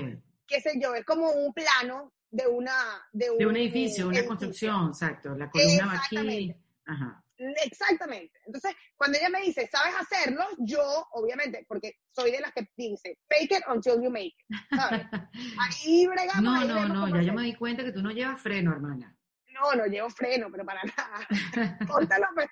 qué 0.47 0.61
sé 0.61 0.73
yo, 0.81 0.95
es 0.95 1.05
como 1.05 1.29
un 1.31 1.53
plano 1.53 2.13
de 2.29 2.47
una... 2.47 2.75
De 3.11 3.29
un, 3.29 3.37
de 3.37 3.45
un 3.45 3.57
edificio, 3.57 4.07
una 4.07 4.25
construcción, 4.25 4.87
exacto. 4.87 5.35
La 5.35 5.49
columna 5.49 5.85
va 5.87 6.01
aquí. 6.03 6.53
Ajá. 6.85 7.23
Exactamente. 7.37 8.39
Entonces, 8.45 8.75
cuando 8.95 9.17
ella 9.17 9.29
me 9.29 9.41
dice, 9.41 9.69
¿sabes 9.71 9.93
hacerlo? 9.95 10.43
Yo, 10.57 10.81
obviamente, 11.11 11.65
porque 11.67 11.99
soy 12.09 12.31
de 12.31 12.39
las 12.39 12.51
que 12.51 12.67
dice, 12.75 13.19
fake 13.29 13.51
it 13.51 13.63
until 13.67 14.01
you 14.01 14.09
make 14.09 14.33
it. 14.37 14.57
¿sabes? 14.75 15.05
Ahí 15.59 16.07
bregamos. 16.07 16.43
No, 16.43 16.65
no, 16.65 16.87
no, 16.87 17.07
ya 17.09 17.21
yo 17.21 17.33
me 17.33 17.43
di 17.43 17.53
cuenta 17.53 17.83
que 17.83 17.91
tú 17.91 18.01
no 18.01 18.11
llevas 18.11 18.41
freno, 18.41 18.71
hermana. 18.71 19.15
No, 19.53 19.73
no 19.75 19.85
llevo 19.85 20.09
freno, 20.09 20.47
pero 20.51 20.65
para 20.65 20.81
nada. 20.83 21.27
Pues. 22.35 22.49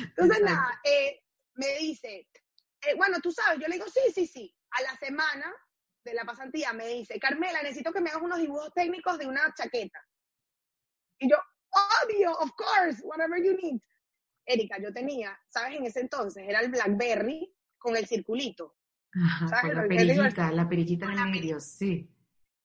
Entonces, 0.00 0.42
nada, 0.42 0.80
eh, 0.84 1.20
me 1.54 1.78
dice, 1.78 2.28
eh, 2.82 2.94
bueno, 2.96 3.18
tú 3.20 3.30
sabes, 3.32 3.60
yo 3.60 3.68
le 3.68 3.74
digo, 3.74 3.86
sí, 3.88 4.12
sí, 4.12 4.26
sí. 4.26 4.54
A 4.70 4.82
la 4.82 4.96
semana 4.98 5.52
de 6.04 6.14
la 6.14 6.24
pasantía 6.24 6.72
me 6.72 6.86
dice, 6.88 7.18
Carmela, 7.18 7.62
necesito 7.62 7.92
que 7.92 8.00
me 8.00 8.10
hagas 8.10 8.22
unos 8.22 8.38
dibujos 8.38 8.72
técnicos 8.74 9.18
de 9.18 9.26
una 9.26 9.52
chaqueta. 9.54 10.00
Y 11.18 11.30
yo, 11.30 11.36
obvio, 12.04 12.32
of 12.38 12.50
course, 12.52 13.02
whatever 13.02 13.42
you 13.42 13.56
need. 13.56 13.80
Erika, 14.46 14.78
yo 14.78 14.92
tenía, 14.92 15.38
¿sabes? 15.48 15.78
En 15.78 15.86
ese 15.86 16.00
entonces 16.00 16.44
era 16.46 16.60
el 16.60 16.70
Blackberry 16.70 17.54
con 17.78 17.96
el 17.96 18.06
circulito. 18.06 18.76
¿sabes? 19.48 19.74
la 19.74 19.86
perillita, 19.86 20.50
la 20.50 20.68
perillita 20.68 21.06
en 21.06 21.18
el 21.18 21.30
medio, 21.30 21.60
sí. 21.60 22.10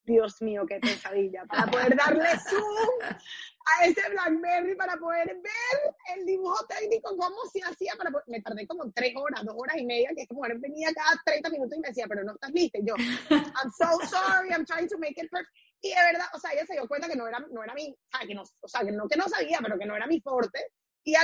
Dios 0.03 0.41
mío, 0.41 0.65
qué 0.67 0.79
pesadilla. 0.79 1.45
Para 1.45 1.67
poder 1.67 1.95
darle 1.95 2.27
zoom 2.49 3.17
a 3.77 3.85
ese 3.85 4.01
Blackberry, 4.09 4.75
para 4.75 4.97
poder 4.97 5.27
ver 5.27 5.95
el 6.15 6.25
dibujo 6.25 6.65
técnico, 6.67 7.15
cómo 7.17 7.37
se 7.51 7.61
hacía. 7.61 7.93
Para 7.97 8.11
Me 8.27 8.41
tardé 8.41 8.67
como 8.67 8.91
tres 8.91 9.13
horas, 9.15 9.43
dos 9.43 9.55
horas 9.57 9.77
y 9.77 9.85
media, 9.85 10.09
que 10.15 10.23
esta 10.23 10.33
mujer 10.33 10.57
venía 10.59 10.93
cada 10.93 11.21
30 11.25 11.49
minutos 11.49 11.77
y 11.77 11.81
me 11.81 11.87
decía, 11.89 12.05
pero 12.07 12.23
no 12.23 12.33
estás 12.33 12.51
lista. 12.51 12.79
Y 12.79 12.85
yo, 12.85 12.95
I'm 13.29 13.71
so 13.77 13.99
sorry, 14.09 14.49
I'm 14.51 14.65
trying 14.65 14.87
to 14.87 14.97
make 14.97 15.21
it 15.21 15.29
perfect. 15.29 15.49
Y 15.81 15.89
de 15.89 16.01
verdad, 16.11 16.27
o 16.33 16.39
sea, 16.39 16.51
ella 16.51 16.65
se 16.65 16.73
dio 16.73 16.87
cuenta 16.87 17.07
que 17.07 17.15
no 17.15 17.27
era, 17.27 17.39
no 17.39 17.63
era 17.63 17.73
mi, 17.73 17.91
o 17.91 18.17
sea, 18.17 18.27
que 18.27 18.35
no, 18.35 18.43
o 18.43 18.67
sea, 18.67 18.81
que 18.81 18.91
no, 18.91 19.07
que 19.07 19.17
no 19.17 19.29
sabía, 19.29 19.59
pero 19.61 19.77
que 19.77 19.85
no 19.85 19.95
era 19.95 20.07
mi 20.07 20.19
forte. 20.19 20.59
Y 21.05 21.13
ya, 21.13 21.21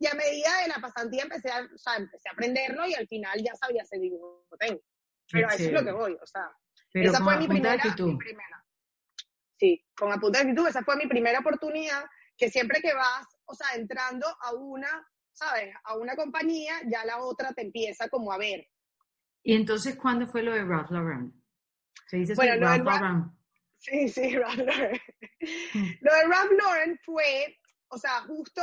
ya 0.00 0.10
a 0.10 0.14
medida 0.14 0.50
de 0.62 0.68
la 0.68 0.80
pasantía 0.80 1.22
empecé 1.22 1.50
a, 1.50 1.62
o 1.62 1.78
sea, 1.78 1.96
empecé 1.96 2.28
a 2.28 2.32
aprenderlo 2.32 2.86
y 2.86 2.94
al 2.94 3.06
final 3.06 3.40
ya 3.42 3.54
sabía 3.54 3.82
hacer 3.82 4.00
dibujo 4.00 4.44
técnico. 4.58 4.84
Pero 5.30 5.48
a 5.48 5.54
eso 5.54 5.64
es 5.64 5.72
lo 5.72 5.84
que 5.84 5.92
voy, 5.92 6.12
o 6.20 6.26
sea. 6.26 6.50
Pero 6.92 7.10
esa 7.10 7.22
fue 7.22 7.36
mi 7.38 7.48
primera, 7.48 7.82
mi 7.84 8.16
primera. 8.16 8.53
Sí, 9.56 9.84
con 9.96 10.12
apunta 10.12 10.38
de 10.38 10.48
actitud, 10.50 10.68
esa 10.68 10.82
fue 10.82 10.96
mi 10.96 11.06
primera 11.06 11.40
oportunidad, 11.40 12.04
que 12.36 12.50
siempre 12.50 12.80
que 12.80 12.92
vas, 12.94 13.26
o 13.44 13.54
sea, 13.54 13.68
entrando 13.74 14.26
a 14.40 14.52
una, 14.54 15.06
¿sabes? 15.32 15.74
A 15.84 15.96
una 15.96 16.16
compañía, 16.16 16.74
ya 16.86 17.04
la 17.04 17.18
otra 17.18 17.52
te 17.52 17.62
empieza 17.62 18.08
como 18.08 18.32
a 18.32 18.38
ver. 18.38 18.66
¿Y 19.42 19.54
entonces 19.54 19.96
cuándo 19.96 20.26
fue 20.26 20.42
lo 20.42 20.52
de 20.52 20.64
Ralph 20.64 20.90
Lauren? 20.90 21.32
¿Se 22.08 22.16
dice 22.16 22.34
bueno, 22.34 22.56
lo 22.56 22.66
Ralph 22.66 22.84
Lauren? 22.84 23.24
Sí, 23.78 24.08
sí, 24.08 24.34
Ralph 24.34 24.56
Lauren. 24.56 24.98
Mm. 25.74 25.90
lo 26.00 26.14
de 26.14 26.22
Ralph 26.22 26.52
Lauren 26.58 26.98
fue, 27.04 27.58
o 27.88 27.98
sea, 27.98 28.22
justo 28.22 28.62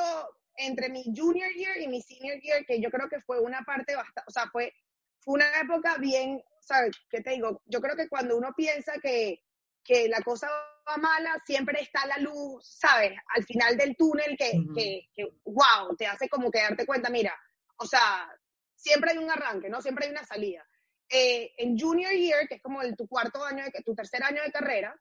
entre 0.56 0.90
mi 0.90 1.04
junior 1.16 1.52
year 1.54 1.78
y 1.80 1.88
mi 1.88 2.02
senior 2.02 2.40
year, 2.42 2.66
que 2.66 2.82
yo 2.82 2.90
creo 2.90 3.08
que 3.08 3.22
fue 3.22 3.40
una 3.40 3.62
parte 3.62 3.96
bastante, 3.96 4.24
o 4.28 4.32
sea, 4.32 4.50
fue, 4.52 4.74
fue 5.20 5.36
una 5.36 5.60
época 5.60 5.98
bien, 5.98 6.42
¿sabes? 6.60 6.96
¿Qué 7.10 7.22
te 7.22 7.32
digo? 7.32 7.62
Yo 7.66 7.82
creo 7.82 7.96
que 7.96 8.10
cuando 8.10 8.36
uno 8.36 8.54
piensa 8.56 8.94
que, 9.02 9.44
que 9.84 10.08
la 10.08 10.22
cosa 10.22 10.50
va 10.88 10.98
mala, 10.98 11.42
siempre 11.46 11.82
está 11.82 12.06
la 12.06 12.18
luz, 12.18 12.66
¿sabes? 12.80 13.14
Al 13.36 13.44
final 13.44 13.78
del 13.78 13.96
túnel 13.96 14.36
que, 14.38 14.52
que, 14.76 15.10
que, 15.14 15.28
wow, 15.46 15.96
te 15.98 16.08
hace 16.08 16.28
como 16.30 16.52
que 16.52 16.62
darte 16.62 16.86
cuenta, 16.86 17.10
mira, 17.10 17.38
o 17.78 17.86
sea, 17.86 18.30
siempre 18.76 19.12
hay 19.12 19.18
un 19.18 19.30
arranque, 19.30 19.70
¿no? 19.70 19.82
Siempre 19.82 20.06
hay 20.06 20.12
una 20.12 20.26
salida. 20.26 20.66
Eh, 21.10 21.54
en 21.58 21.78
junior 21.78 22.14
year, 22.14 22.48
que 22.48 22.56
es 22.56 22.62
como 22.62 22.82
el, 22.82 22.96
tu 22.96 23.08
cuarto 23.08 23.44
año, 23.44 23.64
de, 23.64 23.72
tu 23.84 23.94
tercer 23.94 24.24
año 24.24 24.42
de 24.42 24.52
carrera, 24.52 24.96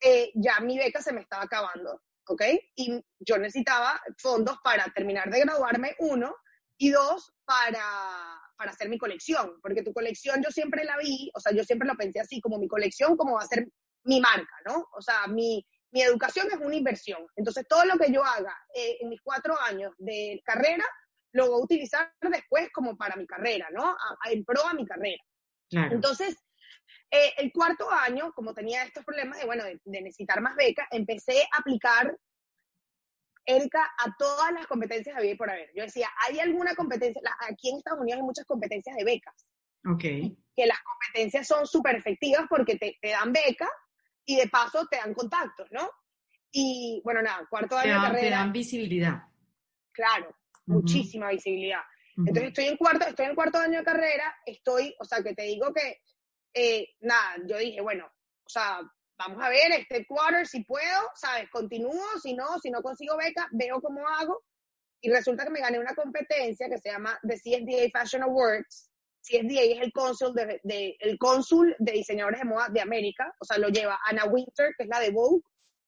eh, 0.00 0.30
ya 0.34 0.60
mi 0.60 0.78
beca 0.78 1.02
se 1.02 1.12
me 1.12 1.20
estaba 1.20 1.44
acabando. 1.44 2.00
¿ok? 2.30 2.42
Y 2.76 3.04
yo 3.18 3.38
necesitaba 3.38 4.00
fondos 4.16 4.58
para 4.62 4.84
terminar 4.94 5.30
de 5.30 5.40
graduarme, 5.40 5.96
uno, 5.98 6.34
y 6.78 6.90
dos, 6.90 7.32
para, 7.44 7.82
para 8.56 8.70
hacer 8.70 8.88
mi 8.88 8.98
colección, 8.98 9.60
porque 9.60 9.82
tu 9.82 9.92
colección 9.92 10.42
yo 10.42 10.50
siempre 10.50 10.84
la 10.84 10.96
vi, 10.96 11.30
o 11.34 11.40
sea, 11.40 11.52
yo 11.52 11.64
siempre 11.64 11.88
lo 11.88 11.96
pensé 11.96 12.20
así, 12.20 12.40
como 12.40 12.58
mi 12.58 12.68
colección, 12.68 13.16
como 13.16 13.34
va 13.34 13.42
a 13.42 13.46
ser 13.46 13.68
mi 14.04 14.20
marca, 14.20 14.54
¿no? 14.66 14.88
O 14.92 15.02
sea, 15.02 15.26
mi, 15.26 15.64
mi 15.92 16.02
educación 16.02 16.48
es 16.50 16.58
una 16.58 16.76
inversión. 16.76 17.26
Entonces, 17.36 17.66
todo 17.68 17.84
lo 17.84 17.98
que 17.98 18.12
yo 18.12 18.24
haga 18.24 18.56
eh, 18.74 18.98
en 19.00 19.08
mis 19.08 19.20
cuatro 19.22 19.58
años 19.60 19.92
de 19.98 20.40
carrera, 20.44 20.84
lo 21.32 21.48
voy 21.48 21.60
a 21.60 21.64
utilizar 21.64 22.12
después 22.20 22.70
como 22.72 22.96
para 22.96 23.16
mi 23.16 23.26
carrera, 23.26 23.68
¿no? 23.72 23.96
en 24.30 24.44
pro 24.44 24.66
a 24.66 24.74
mi 24.74 24.84
carrera. 24.86 25.22
Entonces, 25.70 26.36
eh, 27.10 27.32
el 27.38 27.52
cuarto 27.52 27.90
año, 27.90 28.32
como 28.34 28.54
tenía 28.54 28.84
estos 28.84 29.04
problemas 29.04 29.38
de, 29.38 29.46
bueno, 29.46 29.64
de, 29.64 29.80
necesitar 29.84 30.40
más 30.40 30.56
becas, 30.56 30.86
empecé 30.90 31.42
a 31.52 31.58
aplicar 31.58 32.16
Erika, 33.46 33.82
a 33.98 34.14
todas 34.16 34.52
las 34.52 34.66
competencias 34.66 35.16
había 35.16 35.36
por 35.36 35.50
haber. 35.50 35.70
Yo 35.74 35.82
decía, 35.82 36.08
¿hay 36.20 36.38
alguna 36.38 36.74
competencia? 36.74 37.20
Aquí 37.48 37.70
en 37.70 37.78
Estados 37.78 38.00
Unidos 38.00 38.18
hay 38.18 38.24
muchas 38.24 38.44
competencias 38.46 38.96
de 38.96 39.04
becas. 39.04 39.34
Ok. 39.88 40.02
Que 40.02 40.66
las 40.66 40.78
competencias 40.82 41.48
son 41.48 41.66
súper 41.66 41.96
efectivas 41.96 42.46
porque 42.48 42.76
te, 42.76 42.96
te, 43.00 43.08
dan 43.08 43.32
beca 43.32 43.68
y 44.24 44.36
de 44.36 44.48
paso 44.48 44.86
te 44.86 44.96
dan 44.96 45.14
contactos, 45.14 45.68
¿no? 45.70 45.90
Y 46.52 47.00
bueno, 47.04 47.22
nada, 47.22 47.46
cuarto 47.48 47.76
año 47.76 47.94
de 47.94 48.00
carrera. 48.00 48.20
Te 48.20 48.30
dan 48.30 48.52
visibilidad. 48.52 49.22
Claro, 49.92 50.36
muchísima 50.66 51.30
visibilidad. 51.30 51.80
Entonces 52.16 52.48
estoy 52.48 52.64
en 52.66 52.76
cuarto, 52.76 53.06
estoy 53.06 53.26
en 53.26 53.34
cuarto 53.34 53.58
año 53.58 53.78
de 53.78 53.84
carrera, 53.84 54.34
estoy, 54.44 54.94
o 54.98 55.04
sea, 55.04 55.22
que 55.22 55.34
te 55.34 55.42
digo 55.42 55.72
que, 55.72 56.00
eh, 56.52 56.88
nada, 57.00 57.36
yo 57.46 57.56
dije, 57.56 57.80
bueno, 57.80 58.06
o 58.06 58.48
sea, 58.48 58.80
vamos 59.16 59.42
a 59.42 59.48
ver 59.48 59.72
este 59.72 60.06
quarter 60.06 60.46
si 60.46 60.64
puedo, 60.64 61.00
¿sabes? 61.14 61.48
Continúo, 61.50 62.04
si 62.22 62.34
no, 62.34 62.58
si 62.58 62.70
no 62.70 62.82
consigo 62.82 63.16
beca, 63.16 63.48
veo 63.52 63.80
cómo 63.80 64.06
hago. 64.06 64.42
Y 65.02 65.10
resulta 65.10 65.44
que 65.44 65.50
me 65.50 65.60
gané 65.60 65.78
una 65.78 65.94
competencia 65.94 66.68
que 66.68 66.78
se 66.78 66.90
llama 66.90 67.18
The 67.22 67.36
CSDA 67.36 67.90
Fashion 67.98 68.22
Awards. 68.22 68.89
CSDA 69.22 69.62
es 69.62 69.80
el 69.80 69.92
cónsul 69.92 70.34
de, 70.34 70.96
el 70.98 71.18
cónsul 71.18 71.76
de 71.78 71.92
diseñadores 71.92 72.40
de 72.40 72.46
moda 72.46 72.68
de 72.68 72.80
América, 72.80 73.34
o 73.38 73.44
sea, 73.44 73.58
lo 73.58 73.68
lleva 73.68 73.98
Anna 74.04 74.24
Winter, 74.24 74.74
que 74.76 74.84
es 74.84 74.88
la 74.88 75.00
de 75.00 75.10
Vogue, 75.10 75.42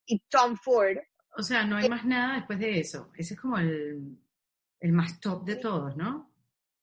y 0.06 0.20
Tom 0.28 0.56
Ford. 0.56 0.98
O 1.36 1.42
sea, 1.42 1.64
no 1.64 1.76
hay 1.76 1.88
más 1.88 2.04
nada 2.04 2.36
después 2.36 2.58
de 2.58 2.78
eso. 2.78 3.10
Ese 3.16 3.34
es 3.34 3.40
como 3.40 3.58
el, 3.58 4.18
el 4.80 4.92
más 4.92 5.18
top 5.20 5.44
de 5.44 5.56
todos, 5.56 5.96
¿no? 5.96 6.30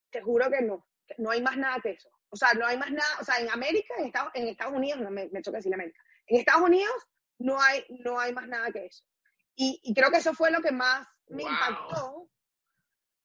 Te 0.09 0.21
juro 0.21 0.49
que 0.49 0.61
no. 0.61 0.87
No 1.17 1.31
hay 1.31 1.41
más 1.41 1.57
nada 1.57 1.79
que 1.81 1.91
eso. 1.91 2.09
O 2.29 2.35
sea, 2.35 2.53
no 2.53 2.65
hay 2.65 2.77
más 2.77 2.91
nada. 2.91 3.09
O 3.21 3.23
sea, 3.23 3.39
en 3.39 3.49
América, 3.49 3.93
en 3.99 4.07
Estados, 4.07 4.31
en 4.33 4.47
Estados 4.47 4.73
Unidos, 4.73 5.01
no 5.01 5.11
me, 5.11 5.29
me 5.29 5.41
choca 5.41 5.57
decir 5.57 5.73
América. 5.73 6.01
En 6.27 6.39
Estados 6.39 6.63
Unidos 6.63 6.93
no 7.39 7.61
hay, 7.61 7.83
no 8.03 8.19
hay 8.19 8.33
más 8.33 8.47
nada 8.47 8.71
que 8.71 8.85
eso. 8.85 9.03
Y, 9.55 9.79
y 9.83 9.93
creo 9.93 10.09
que 10.09 10.17
eso 10.17 10.33
fue 10.33 10.51
lo 10.51 10.61
que 10.61 10.71
más 10.71 11.05
me 11.27 11.43
impactó. 11.43 12.29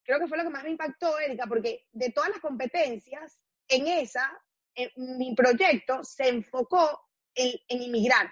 Creo 0.04 0.20
que 0.20 0.28
fue 0.28 0.38
lo 0.38 0.44
que 0.44 0.50
más 0.50 0.64
me 0.64 0.70
impactó, 0.70 1.18
Erika, 1.18 1.46
porque 1.46 1.86
de 1.92 2.10
todas 2.10 2.30
las 2.30 2.40
competencias, 2.40 3.40
en 3.68 3.88
esa, 3.88 4.30
en, 4.74 4.90
mi 5.18 5.34
proyecto 5.34 6.04
se 6.04 6.28
enfocó 6.28 7.08
en, 7.34 7.52
en 7.68 7.82
inmigrar, 7.82 8.30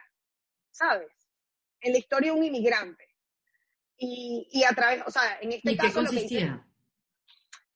¿sabes? 0.70 1.12
En 1.80 1.92
la 1.92 1.98
historia 1.98 2.32
de 2.32 2.38
un 2.38 2.44
inmigrante. 2.44 3.08
Y, 3.96 4.48
y, 4.50 4.64
a 4.64 4.70
través, 4.70 5.02
o 5.06 5.10
sea, 5.10 5.38
en 5.40 5.52
este 5.52 5.72
¿Y 5.72 5.76
caso. 5.76 6.00
Qué 6.00 6.06
consistía? 6.06 6.66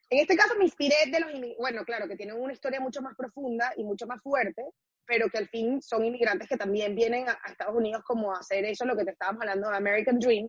en 0.09 0.19
este 0.21 0.37
caso 0.37 0.55
me 0.57 0.65
inspiré 0.65 0.95
de 1.11 1.21
los 1.21 1.31
bueno, 1.59 1.85
claro, 1.85 2.07
que 2.07 2.17
tienen 2.17 2.41
una 2.41 2.53
historia 2.53 2.81
mucho 2.81 3.03
más 3.03 3.17
profunda 3.17 3.73
y 3.77 3.85
mucho 3.85 4.07
más 4.07 4.23
fuerte, 4.23 4.63
pero 5.05 5.29
que 5.29 5.39
al 5.39 5.49
fin 5.49 5.83
son 5.83 6.05
inmigrantes 6.05 6.49
que 6.49 6.57
también 6.57 6.95
vienen 6.95 7.29
a, 7.29 7.39
Estados 7.47 7.75
Unidos 7.75 8.03
como 8.05 8.33
a 8.33 8.39
hacer 8.39 8.65
eso, 8.65 8.85
lo 8.85 8.97
que 8.97 9.05
te 9.05 9.13
estábamos 9.13 9.43
hablando 9.43 9.69
de 9.69 9.77
American 9.77 10.19
Dream. 10.19 10.49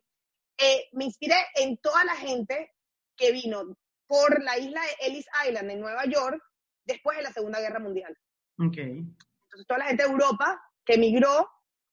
Eh, 0.58 0.88
me 0.94 1.06
inspiré 1.06 1.36
en 1.56 1.78
toda 1.78 2.04
la 2.04 2.16
gente 2.16 2.72
que 3.18 3.32
vino 3.32 3.76
por 4.08 4.42
la 4.44 4.58
isla 4.58 4.82
de 4.82 5.08
Ellis 5.08 5.26
Island 5.48 5.72
en 5.72 5.82
Nueva 5.82 6.06
York 6.06 6.42
después 6.86 7.18
de 7.18 7.24
la 7.24 7.32
Segunda 7.32 7.60
Guerra 7.60 7.80
Mundial. 7.80 8.16
Okay. 8.58 9.00
Entonces, 9.00 9.68
toda 9.68 9.80
la 9.80 9.88
gente 9.88 10.04
de 10.04 10.10
Europa 10.10 10.62
que 10.86 10.94
emigró 10.94 11.40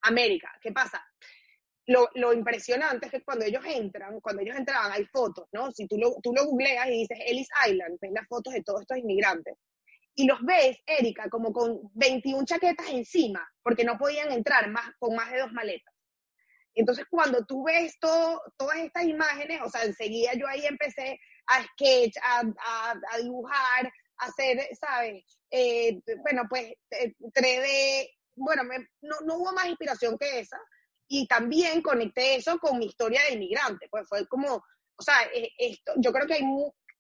a 0.03 0.09
América. 0.09 0.51
¿Qué 0.61 0.73
pasa? 0.73 1.05
Lo, 1.87 2.09
lo, 2.15 2.33
impresionante 2.33 3.07
es 3.07 3.13
que 3.13 3.23
cuando 3.23 3.45
ellos 3.45 3.63
entran, 3.67 4.21
cuando 4.21 4.41
ellos 4.43 4.57
entraban, 4.57 4.93
hay 4.93 5.05
fotos, 5.07 5.49
¿no? 5.53 5.71
Si 5.73 5.87
tú 5.87 5.99
lo, 5.99 6.15
tú 6.23 6.33
lo 6.33 6.47
googleas 6.47 6.87
y 6.87 7.01
dices 7.01 7.19
Ellis 7.27 7.49
Island, 7.69 7.99
ves 8.01 8.13
las 8.13 8.27
fotos 8.27 8.55
de 8.55 8.63
todos 8.63 8.83
estos 8.83 8.97
inmigrantes 8.97 9.55
y 10.15 10.27
los 10.27 10.41
ves, 10.43 10.79
Erika, 10.87 11.29
como 11.29 11.53
con 11.53 11.91
21 11.95 12.45
chaquetas 12.45 12.89
encima, 12.91 13.47
porque 13.63 13.85
no 13.85 13.99
podían 13.99 14.31
entrar 14.33 14.71
más, 14.71 14.95
con 14.99 15.15
más 15.15 15.31
de 15.31 15.41
dos 15.41 15.53
maletas. 15.53 15.94
Entonces, 16.75 17.07
cuando 17.11 17.45
tú 17.47 17.65
ves 17.65 17.97
todo, 18.01 18.43
todas 18.57 18.79
estas 18.79 19.05
imágenes, 19.05 19.61
o 19.63 19.71
sea, 19.71 19.85
enseguida 19.85 20.33
yo 20.35 20.47
ahí 20.49 20.67
empecé 20.67 21.19
a 21.47 21.63
sketch, 21.63 22.17
a, 22.23 23.19
dibujar, 23.23 23.93
a 24.19 24.27
hacer, 24.27 24.69
¿sabes? 24.81 25.25
Eh, 25.51 26.01
bueno, 26.23 26.43
pues 26.49 26.73
3D, 26.91 27.65
eh, 27.65 28.11
bueno, 28.37 28.63
no, 29.03 29.17
no, 29.25 29.37
hubo 29.37 29.53
más 29.53 29.67
inspiración 29.67 30.19
que 30.19 30.41
esa. 30.41 30.59
Y 31.09 31.27
también 31.29 31.83
conecté 31.83 32.37
eso 32.37 32.59
con 32.59 32.79
mi 32.79 32.87
historia 32.87 33.23
de 33.25 33.35
inmigrante, 33.35 33.89
pues 33.91 34.09
fue 34.09 34.27
como, 34.27 34.57
o 34.97 35.03
sea, 35.03 35.15
e, 35.35 35.51
esto, 35.59 35.93
yo 35.97 36.13
creo 36.13 36.27
que 36.27 36.35
hay, 36.35 36.45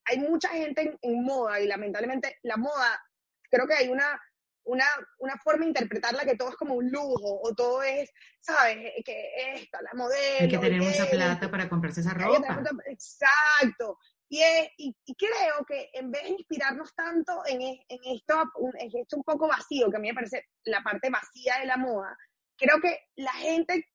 hay 0.05 0.19
mucha 0.19 0.51
gente 0.51 0.97
en, 1.01 1.25
moda 1.25 1.61
y 1.61 1.67
lamentablemente 1.67 2.39
la 2.43 2.57
moda, 2.57 3.03
creo 3.51 3.67
que 3.67 3.75
hay 3.75 3.89
una, 3.89 4.21
una, 4.65 4.87
una 5.19 5.37
forma 5.39 5.65
de 5.65 5.69
interpretarla 5.69 6.25
que 6.25 6.37
todo 6.37 6.51
es 6.51 6.57
como 6.57 6.75
un 6.75 6.91
lujo 6.91 7.41
o 7.43 7.55
todo 7.55 7.83
es, 7.83 8.11
¿sabes? 8.41 8.77
Que 9.05 9.31
esta, 9.55 9.83
la 9.83 9.93
modelo. 9.95 10.41
Hay 10.41 10.49
que 10.49 10.59
tener 10.59 10.83
mucha 10.83 11.07
plata 11.07 11.51
para 11.51 11.69
comprarse 11.69 12.01
esa 12.01 12.15
ropa. 12.15 12.63
Exacto. 12.87 13.99
Y, 14.29 14.43
es, 14.43 14.69
y, 14.79 14.95
creo 15.15 15.65
que 15.69 15.91
en 15.93 16.11
vez 16.11 16.23
de 16.25 16.31
inspirarnos 16.31 16.95
tanto 16.95 17.43
en, 17.47 17.61
en, 17.61 18.01
esto, 18.17 18.43
en 18.79 18.91
esto 19.01 19.17
un 19.17 19.23
poco 19.23 19.47
vacío, 19.47 19.91
que 19.91 19.97
a 19.97 20.01
mí 20.01 20.09
me 20.09 20.15
parece 20.15 20.47
la 20.65 20.83
parte 20.83 21.11
vacía 21.11 21.59
de 21.61 21.67
la 21.67 21.77
moda, 21.77 22.17
creo 22.57 22.81
que 22.81 22.99
la 23.17 23.33
gente 23.33 23.87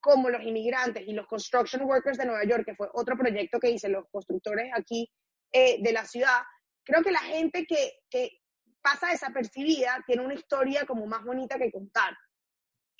como 0.00 0.30
los 0.30 0.42
inmigrantes 0.42 1.06
y 1.06 1.12
los 1.12 1.26
construction 1.26 1.82
workers 1.82 2.18
de 2.18 2.26
Nueva 2.26 2.44
York, 2.44 2.64
que 2.64 2.74
fue 2.74 2.88
otro 2.92 3.16
proyecto 3.16 3.58
que 3.58 3.70
hice, 3.70 3.88
los 3.88 4.04
constructores 4.10 4.70
aquí 4.74 5.10
eh, 5.52 5.82
de 5.82 5.92
la 5.92 6.04
ciudad, 6.04 6.40
creo 6.84 7.02
que 7.02 7.10
la 7.10 7.20
gente 7.20 7.66
que, 7.66 7.92
que 8.10 8.40
pasa 8.88 9.12
desapercibida 9.12 10.02
tiene 10.06 10.24
una 10.24 10.34
historia 10.34 10.84
como 10.86 11.06
más 11.06 11.24
bonita 11.24 11.58
que 11.58 11.70
contar. 11.70 12.16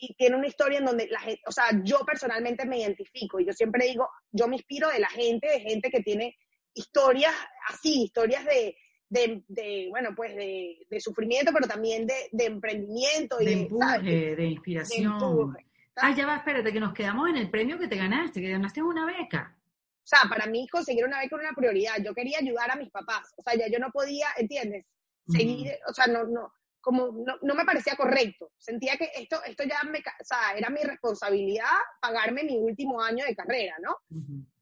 Y 0.00 0.14
tiene 0.14 0.36
una 0.36 0.46
historia 0.46 0.78
en 0.78 0.84
donde 0.84 1.08
la 1.08 1.20
gente, 1.20 1.42
o 1.46 1.52
sea, 1.52 1.64
yo 1.82 2.00
personalmente 2.06 2.64
me 2.66 2.78
identifico 2.78 3.40
y 3.40 3.46
yo 3.46 3.52
siempre 3.52 3.86
digo, 3.86 4.08
yo 4.30 4.46
me 4.46 4.56
inspiro 4.56 4.88
de 4.88 5.00
la 5.00 5.08
gente, 5.08 5.48
de 5.48 5.60
gente 5.60 5.90
que 5.90 6.02
tiene 6.02 6.36
historias 6.72 7.34
así, 7.68 8.04
historias 8.04 8.44
de, 8.44 8.76
de, 9.08 9.42
de 9.48 9.88
bueno, 9.90 10.10
pues 10.14 10.36
de, 10.36 10.86
de, 10.88 11.00
sufrimiento, 11.00 11.52
pero 11.52 11.66
también 11.66 12.06
de, 12.06 12.28
de 12.30 12.44
emprendimiento. 12.44 13.38
De, 13.38 13.44
y 13.44 13.52
empuje, 13.54 14.36
de 14.36 14.44
inspiración. 14.44 15.56
Ah, 15.96 16.14
ya 16.14 16.26
va, 16.26 16.36
espérate, 16.36 16.72
que 16.72 16.78
nos 16.78 16.94
quedamos 16.94 17.28
en 17.28 17.36
el 17.36 17.50
premio 17.50 17.76
que 17.76 17.88
te 17.88 17.96
ganaste, 17.96 18.40
que 18.40 18.50
ganaste 18.50 18.80
una 18.80 19.04
beca. 19.04 19.56
O 19.56 20.06
sea, 20.06 20.20
para 20.28 20.46
mí 20.46 20.68
conseguir 20.68 21.04
una 21.04 21.18
beca 21.18 21.36
era 21.36 21.48
una 21.48 21.56
prioridad. 21.56 21.96
Yo 22.04 22.14
quería 22.14 22.38
ayudar 22.38 22.70
a 22.70 22.76
mis 22.76 22.90
papás. 22.90 23.34
O 23.36 23.42
sea, 23.42 23.56
ya 23.56 23.66
yo 23.68 23.80
no 23.80 23.90
podía, 23.90 24.28
¿entiendes? 24.36 24.86
Seguir, 25.28 25.72
o 25.86 25.92
sea, 25.92 26.06
no, 26.06 26.24
no, 26.24 26.52
como 26.80 27.12
no, 27.12 27.36
no, 27.42 27.54
me 27.54 27.64
parecía 27.64 27.96
correcto. 27.96 28.52
Sentía 28.56 28.96
que 28.96 29.10
esto, 29.14 29.42
esto 29.44 29.64
ya 29.64 29.82
me, 29.84 29.98
o 29.98 30.24
sea, 30.24 30.56
era 30.56 30.70
mi 30.70 30.82
responsabilidad 30.82 31.66
pagarme 32.00 32.44
mi 32.44 32.56
último 32.56 33.00
año 33.00 33.24
de 33.24 33.36
carrera, 33.36 33.76
¿no? 33.82 33.96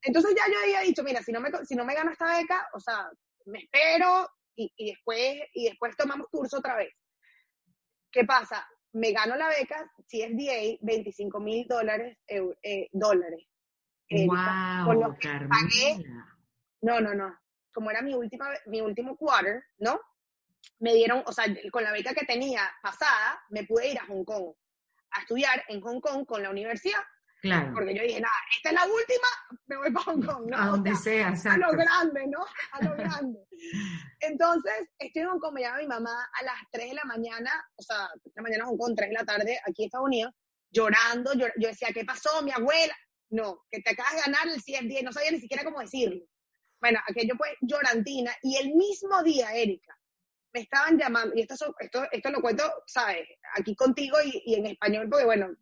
Entonces 0.02 0.34
ya 0.36 0.52
yo 0.52 0.58
había 0.62 0.80
dicho, 0.80 1.02
mira, 1.04 1.22
si 1.22 1.32
no 1.32 1.40
me, 1.40 1.50
si 1.64 1.74
no 1.74 1.84
me 1.84 1.94
gano 1.94 2.10
esta 2.10 2.36
beca, 2.36 2.68
o 2.74 2.80
sea, 2.80 3.08
me 3.46 3.60
espero 3.60 4.28
y, 4.56 4.72
y 4.76 4.90
después, 4.90 5.38
y 5.54 5.64
después 5.64 5.96
tomamos 5.96 6.26
curso 6.30 6.58
otra 6.58 6.76
vez. 6.76 6.92
¿Qué 8.10 8.24
pasa? 8.24 8.66
Me 8.92 9.12
gano 9.12 9.36
la 9.36 9.48
beca, 9.48 9.90
CSDA, 10.08 10.78
25 10.80 11.40
mil 11.40 11.66
dólares, 11.68 12.18
eh, 12.26 12.88
dólares 12.92 13.46
wow, 14.10 15.14
no, 16.82 17.00
no, 17.00 17.14
no. 17.14 17.36
Como 17.72 17.90
era 17.90 18.02
mi 18.02 18.14
última, 18.14 18.48
mi 18.66 18.80
último 18.80 19.16
quarter, 19.16 19.64
¿no? 19.78 20.00
Me 20.78 20.94
dieron, 20.94 21.22
o 21.26 21.32
sea, 21.32 21.44
con 21.70 21.82
la 21.82 21.92
beca 21.92 22.14
que 22.14 22.26
tenía 22.26 22.70
pasada, 22.82 23.40
me 23.50 23.64
pude 23.64 23.88
ir 23.88 23.98
a 23.98 24.06
Hong 24.06 24.24
Kong 24.24 24.52
a 25.12 25.20
estudiar 25.20 25.64
en 25.68 25.80
Hong 25.80 26.00
Kong 26.00 26.26
con 26.26 26.42
la 26.42 26.50
universidad. 26.50 27.00
Claro. 27.42 27.72
Porque 27.74 27.94
yo 27.94 28.02
dije, 28.02 28.20
nada, 28.20 28.34
esta 28.56 28.70
es 28.70 28.74
la 28.74 28.86
última, 28.86 29.60
me 29.66 29.76
voy 29.76 29.92
para 29.92 30.04
Hong 30.06 30.22
Kong, 30.22 30.50
¿no? 30.50 30.56
A 30.56 30.66
donde 30.66 30.96
sea, 30.96 31.28
A 31.28 31.58
lo 31.58 31.70
grande, 31.72 32.26
¿no? 32.26 32.44
A 32.72 32.82
lo 32.82 32.96
grande. 32.96 33.40
Entonces, 34.20 34.88
estoy 34.98 35.22
en 35.22 35.28
Hong 35.28 35.38
Kong, 35.38 35.54
me 35.54 35.60
llama 35.62 35.78
mi 35.78 35.86
mamá 35.86 36.28
a 36.32 36.44
las 36.44 36.56
3 36.72 36.88
de 36.88 36.94
la 36.94 37.04
mañana, 37.04 37.52
o 37.76 37.82
sea, 37.82 38.08
3 38.22 38.22
de 38.24 38.32
la 38.36 38.42
mañana 38.42 38.64
en 38.64 38.70
Hong 38.70 38.78
Kong, 38.78 38.94
3 38.96 39.08
de 39.08 39.14
la 39.14 39.24
tarde 39.24 39.60
aquí 39.64 39.82
en 39.82 39.86
Estados 39.86 40.06
Unidos, 40.06 40.32
llorando, 40.70 41.32
yo 41.34 41.68
decía, 41.68 41.88
¿qué 41.94 42.04
pasó? 42.04 42.42
Mi 42.42 42.50
abuela, 42.50 42.96
no, 43.30 43.64
que 43.70 43.80
te 43.80 43.90
acabas 43.90 44.14
de 44.14 44.20
ganar 44.20 44.48
el 44.48 44.62
CFD, 44.62 45.04
no 45.04 45.12
sabía 45.12 45.30
ni 45.30 45.40
siquiera 45.40 45.64
cómo 45.64 45.80
decirlo. 45.80 46.24
Bueno, 46.80 47.00
aquello 47.08 47.34
fue 47.36 47.56
llorantina. 47.62 48.34
Y 48.42 48.56
el 48.56 48.74
mismo 48.74 49.22
día, 49.22 49.54
Erika, 49.54 49.95
me 50.56 50.62
estaban 50.62 50.98
llamando, 50.98 51.36
y 51.36 51.42
esto, 51.42 51.54
esto, 51.78 52.06
esto 52.10 52.30
lo 52.30 52.40
cuento, 52.40 52.64
¿sabes? 52.86 53.28
Aquí 53.54 53.76
contigo 53.76 54.16
y, 54.24 54.54
en 54.54 54.66
español, 54.66 55.06
porque 55.10 55.26
bueno, 55.26 55.54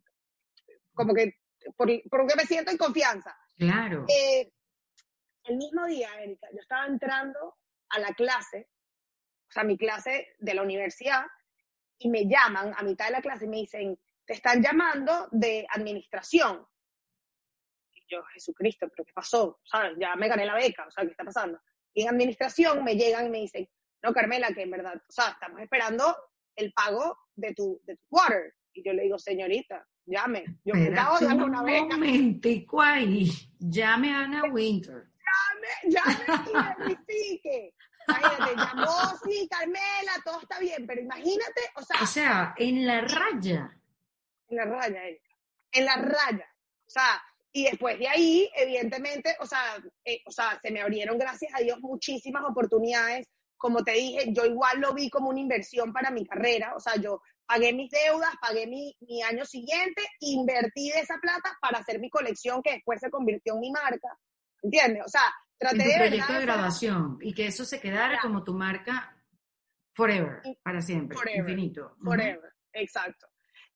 como 0.95 1.13
que, 1.13 1.35
por, 1.77 1.89
porque 2.09 2.37
me 2.37 2.45
siento 2.45 2.71
en 2.71 2.79
confianza. 2.79 3.37
Claro. 3.57 4.07
Eh, 4.09 4.53
el 5.45 5.57
mismo 5.57 5.85
día, 5.87 6.09
Erika, 6.23 6.47
yo 6.53 6.61
estaba 6.61 6.87
entrando 6.87 7.57
a 7.89 7.99
la 7.99 8.13
clase, 8.15 8.69
o 9.49 9.53
sea, 9.53 9.65
mi 9.65 9.77
clase 9.77 10.29
de 10.39 10.55
la 10.55 10.63
universidad, 10.63 11.25
y 11.99 12.09
me 12.09 12.29
llaman 12.29 12.73
a 12.77 12.83
mitad 12.83 13.07
de 13.07 13.13
la 13.13 13.23
clase 13.23 13.47
y 13.47 13.49
me 13.49 13.57
dicen, 13.57 13.99
te 14.25 14.35
están 14.35 14.63
llamando 14.63 15.29
de 15.33 15.67
administración 15.71 16.67
yo, 18.09 18.23
Jesucristo, 18.33 18.89
¿pero 18.89 19.05
qué 19.05 19.13
pasó? 19.13 19.61
¿Sabes? 19.65 19.95
Ya 19.99 20.15
me 20.17 20.29
gané 20.29 20.47
la 20.47 20.55
beca, 20.55 20.87
o 20.87 20.91
sea, 20.91 21.05
¿qué 21.05 21.11
está 21.11 21.25
pasando? 21.25 21.61
Y 21.93 22.03
en 22.03 22.09
administración 22.09 22.85
me 22.85 22.97
llegan 22.97 23.27
y 23.27 23.31
me 23.31 23.41
dicen, 23.41 23.69
no, 24.05 24.13
Carmela, 24.13 24.49
que 24.55 24.63
en 24.63 24.71
verdad, 24.71 24.95
o 24.97 25.13
sea, 25.13 25.31
estamos 25.31 25.61
esperando 25.61 26.15
el 26.57 26.73
pago 26.73 27.19
de 27.35 27.55
tu, 27.55 27.81
de 27.85 27.97
tu 27.97 28.03
quarter. 28.09 28.55
Y 28.75 28.85
yo 28.85 28.93
le 28.93 29.05
digo, 29.05 29.19
señorita, 29.19 29.87
llame. 30.07 30.45
Yo 30.65 30.75
Espera 30.75 31.03
acabo 31.03 31.19
de 31.21 31.27
un 31.35 31.43
una 31.43 31.63
beca. 31.63 31.97
momentico 31.97 32.81
ahí. 32.83 33.31
Llame 33.59 34.13
a 34.13 34.21
Ana 34.21 34.45
Winter. 34.53 35.09
Llame, 35.85 35.95
llame 35.95 36.25
y 36.51 36.83
verifique. 36.85 37.75
Imagínate, 38.07 38.57
llamó, 38.57 39.19
sí, 39.25 39.49
Carmela, 39.51 40.13
todo 40.25 40.41
está 40.43 40.59
bien, 40.59 40.87
pero 40.87 41.01
imagínate, 41.01 41.63
o 41.77 41.83
sea, 41.83 41.97
O 42.03 42.07
sea, 42.07 42.55
en 42.59 42.87
la 42.87 43.01
raya. 43.01 43.71
en 44.49 44.57
la 44.59 44.65
raya, 44.67 45.01
en 45.73 45.85
la 45.87 45.97
raya. 45.97 46.47
O 46.87 46.91
sea, 46.91 47.23
y 47.51 47.65
después 47.65 47.99
de 47.99 48.09
ahí, 48.09 48.51
evidentemente, 48.57 49.35
o 49.41 49.47
sea, 49.47 49.83
eh, 50.05 50.21
o 50.27 50.31
sea, 50.31 50.59
se 50.61 50.71
me 50.71 50.83
abrieron, 50.83 51.17
gracias 51.17 51.53
a 51.55 51.61
Dios, 51.61 51.79
muchísimas 51.81 52.43
oportunidades. 52.45 53.27
Como 53.65 53.83
te 53.83 53.93
dije, 53.93 54.27
yo 54.31 54.45
igual 54.45 54.79
lo 54.79 54.93
vi 54.93 55.09
como 55.09 55.31
una 55.31 55.41
inversión 55.41 55.91
para 55.91 56.11
mi 56.11 56.27
carrera. 56.27 56.75
O 56.77 56.81
sea, 56.81 56.97
yo 56.97 57.23
pagué 57.47 57.73
mis 57.73 57.91
deudas, 57.91 58.35
pagué 58.39 58.67
mi, 58.67 58.95
mi 59.01 59.23
año 59.23 59.47
siguiente, 59.47 60.03
invertí 60.21 60.91
de 60.91 61.01
esa 61.01 61.17
plata 61.17 61.57
para 61.63 61.79
hacer 61.79 61.99
mi 61.99 62.11
colección 62.11 62.63
que 62.63 62.73
después 62.73 63.01
se 63.01 63.09
convirtió 63.11 63.55
en 63.55 63.61
mi 63.61 63.71
marca. 63.71 64.19
¿Entiendes? 64.63 65.05
O 65.07 65.09
sea, 65.09 65.23
traté 65.57 65.77
En 65.79 65.83
tu 65.83 65.89
de 65.89 65.97
proyecto 65.97 66.33
de 66.35 66.41
graduación. 66.43 67.19
Y 67.23 67.33
que 67.33 67.47
eso 67.47 67.65
se 67.65 67.81
quedara 67.81 68.17
Ya. 68.17 68.21
como 68.21 68.45
tu 68.45 68.53
marca 68.53 69.17
forever, 69.95 70.43
para 70.63 70.83
siempre, 70.83 71.17
forever, 71.17 71.39
infinito. 71.41 71.97
Forever, 72.05 72.53
exacto. 72.71 73.29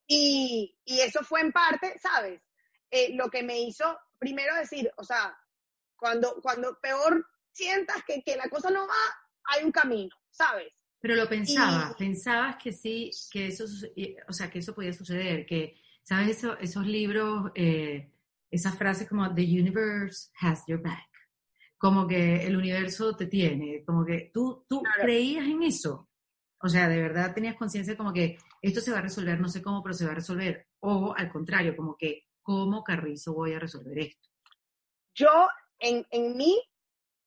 Y, 0.07 0.77
y 0.85 1.01
eso 1.01 1.25
fue 1.25 1.41
en 1.41 1.51
parte, 1.51 1.99
¿sabes? 1.99 2.43
Eh, 2.91 3.15
lo 3.15 3.31
que 3.31 3.43
me 3.43 3.59
hizo 3.59 3.99
primero 4.19 4.55
decir, 4.55 4.93
o 4.99 5.03
sea, 5.03 5.35
cuando, 5.97 6.43
cuando 6.43 6.79
peor 6.79 7.27
sientas 7.53 8.05
que, 8.07 8.23
que 8.23 8.37
la 8.37 8.51
cosa 8.51 8.69
no 8.69 8.87
va, 8.87 9.28
hay 9.49 9.65
un 9.65 9.73
camino, 9.73 10.15
¿sabes? 10.31 10.69
Pero 11.01 11.15
lo 11.15 11.29
pensabas, 11.29 11.93
Y- 11.93 11.95
pensabas 11.99 12.57
que 12.57 12.73
sí, 12.73 13.11
que 13.31 13.47
eso, 13.49 13.65
o 14.29 14.33
sea, 14.33 14.51
que 14.51 14.59
eso 14.59 14.75
podía 14.75 14.93
suceder, 14.93 15.47
que, 15.47 15.81
¿sabes? 16.03 16.39
Eso- 16.39 16.59
esos 16.59 16.87
libros, 16.87 17.51
eh, 17.55 18.11
esas 18.51 18.77
frases 18.77 19.09
como 19.09 19.33
The 19.35 19.43
universe 19.43 20.31
has 20.41 20.65
your 20.67 20.81
back, 20.83 21.09
como 21.77 22.07
que 22.09 22.45
el 22.47 22.57
universo 22.57 23.15
te 23.17 23.27
tiene, 23.27 23.85
como 23.85 24.05
que 24.05 24.31
tú, 24.35 24.65
tú 24.69 24.83
Claro. 24.83 25.03
creías 25.03 25.47
en 25.47 25.63
eso. 25.63 26.09
O 26.61 26.69
sea, 26.69 26.89
de 26.89 27.01
verdad 27.01 27.33
tenías 27.35 27.55
conciencia 27.55 27.97
como 27.97 28.13
que 28.13 28.37
esto 28.63 28.81
se 28.81 28.91
va 28.91 28.99
a 28.99 29.03
resolver, 29.03 29.39
no 29.39 29.49
sé 29.49 29.63
cómo, 29.63 29.81
pero 29.83 29.95
se 29.95 30.05
va 30.05 30.11
a 30.11 30.17
resolver. 30.17 30.67
O 30.81 31.15
al 31.17 31.31
contrario, 31.31 31.77
como 31.77 31.97
que, 31.97 32.25
¿cómo 32.43 32.83
Carrizo 32.83 33.33
voy 33.35 33.53
a 33.53 33.61
resolver 33.61 33.97
esto? 34.01 34.29
Yo, 35.15 35.49
en, 35.79 36.05
en 36.11 36.37
mí, 36.37 36.61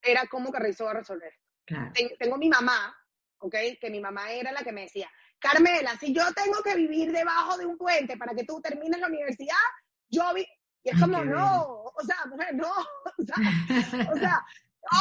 era 0.01 0.27
como 0.27 0.51
Carrizo 0.51 0.83
va 0.85 0.91
a 0.91 0.95
resolver. 0.95 1.33
Claro. 1.71 1.93
Tengo 2.19 2.37
mi 2.37 2.49
mamá, 2.49 2.93
¿ok? 3.39 3.55
Que 3.79 3.89
mi 3.89 4.01
mamá 4.01 4.29
era 4.31 4.51
la 4.51 4.61
que 4.61 4.73
me 4.73 4.81
decía, 4.81 5.09
Carmela, 5.39 5.97
si 5.97 6.13
yo 6.13 6.23
tengo 6.33 6.61
que 6.61 6.75
vivir 6.75 7.11
debajo 7.13 7.57
de 7.57 7.65
un 7.65 7.77
puente 7.77 8.17
para 8.17 8.33
que 8.35 8.43
tú 8.43 8.59
termines 8.61 8.99
la 8.99 9.07
universidad, 9.07 9.55
yo 10.09 10.33
vi... 10.33 10.45
Y 10.83 10.89
es 10.89 10.95
Ay, 10.95 11.01
como, 11.01 11.23
no, 11.23 11.83
o 11.83 12.03
sea, 12.03 12.25
mujer, 12.25 12.55
no, 12.55 12.71
o 12.71 13.23
sea, 13.23 14.11
o 14.11 14.17
sea, 14.17 14.43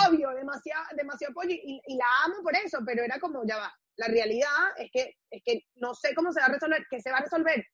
obvio, 0.06 0.28
demasiado, 0.30 0.84
demasiado 0.94 1.32
pollo 1.32 1.52
y, 1.54 1.80
y 1.86 1.96
la 1.96 2.04
amo 2.26 2.42
por 2.42 2.54
eso, 2.54 2.80
pero 2.84 3.02
era 3.02 3.18
como, 3.18 3.42
ya 3.46 3.56
va, 3.56 3.74
la 3.96 4.06
realidad 4.08 4.50
es 4.76 4.90
que, 4.92 5.16
es 5.30 5.42
que 5.42 5.64
no 5.76 5.94
sé 5.94 6.14
cómo 6.14 6.32
se 6.32 6.40
va 6.40 6.46
a 6.46 6.52
resolver, 6.52 6.86
que 6.90 7.00
se 7.00 7.10
va 7.10 7.16
a 7.16 7.22
resolver, 7.22 7.66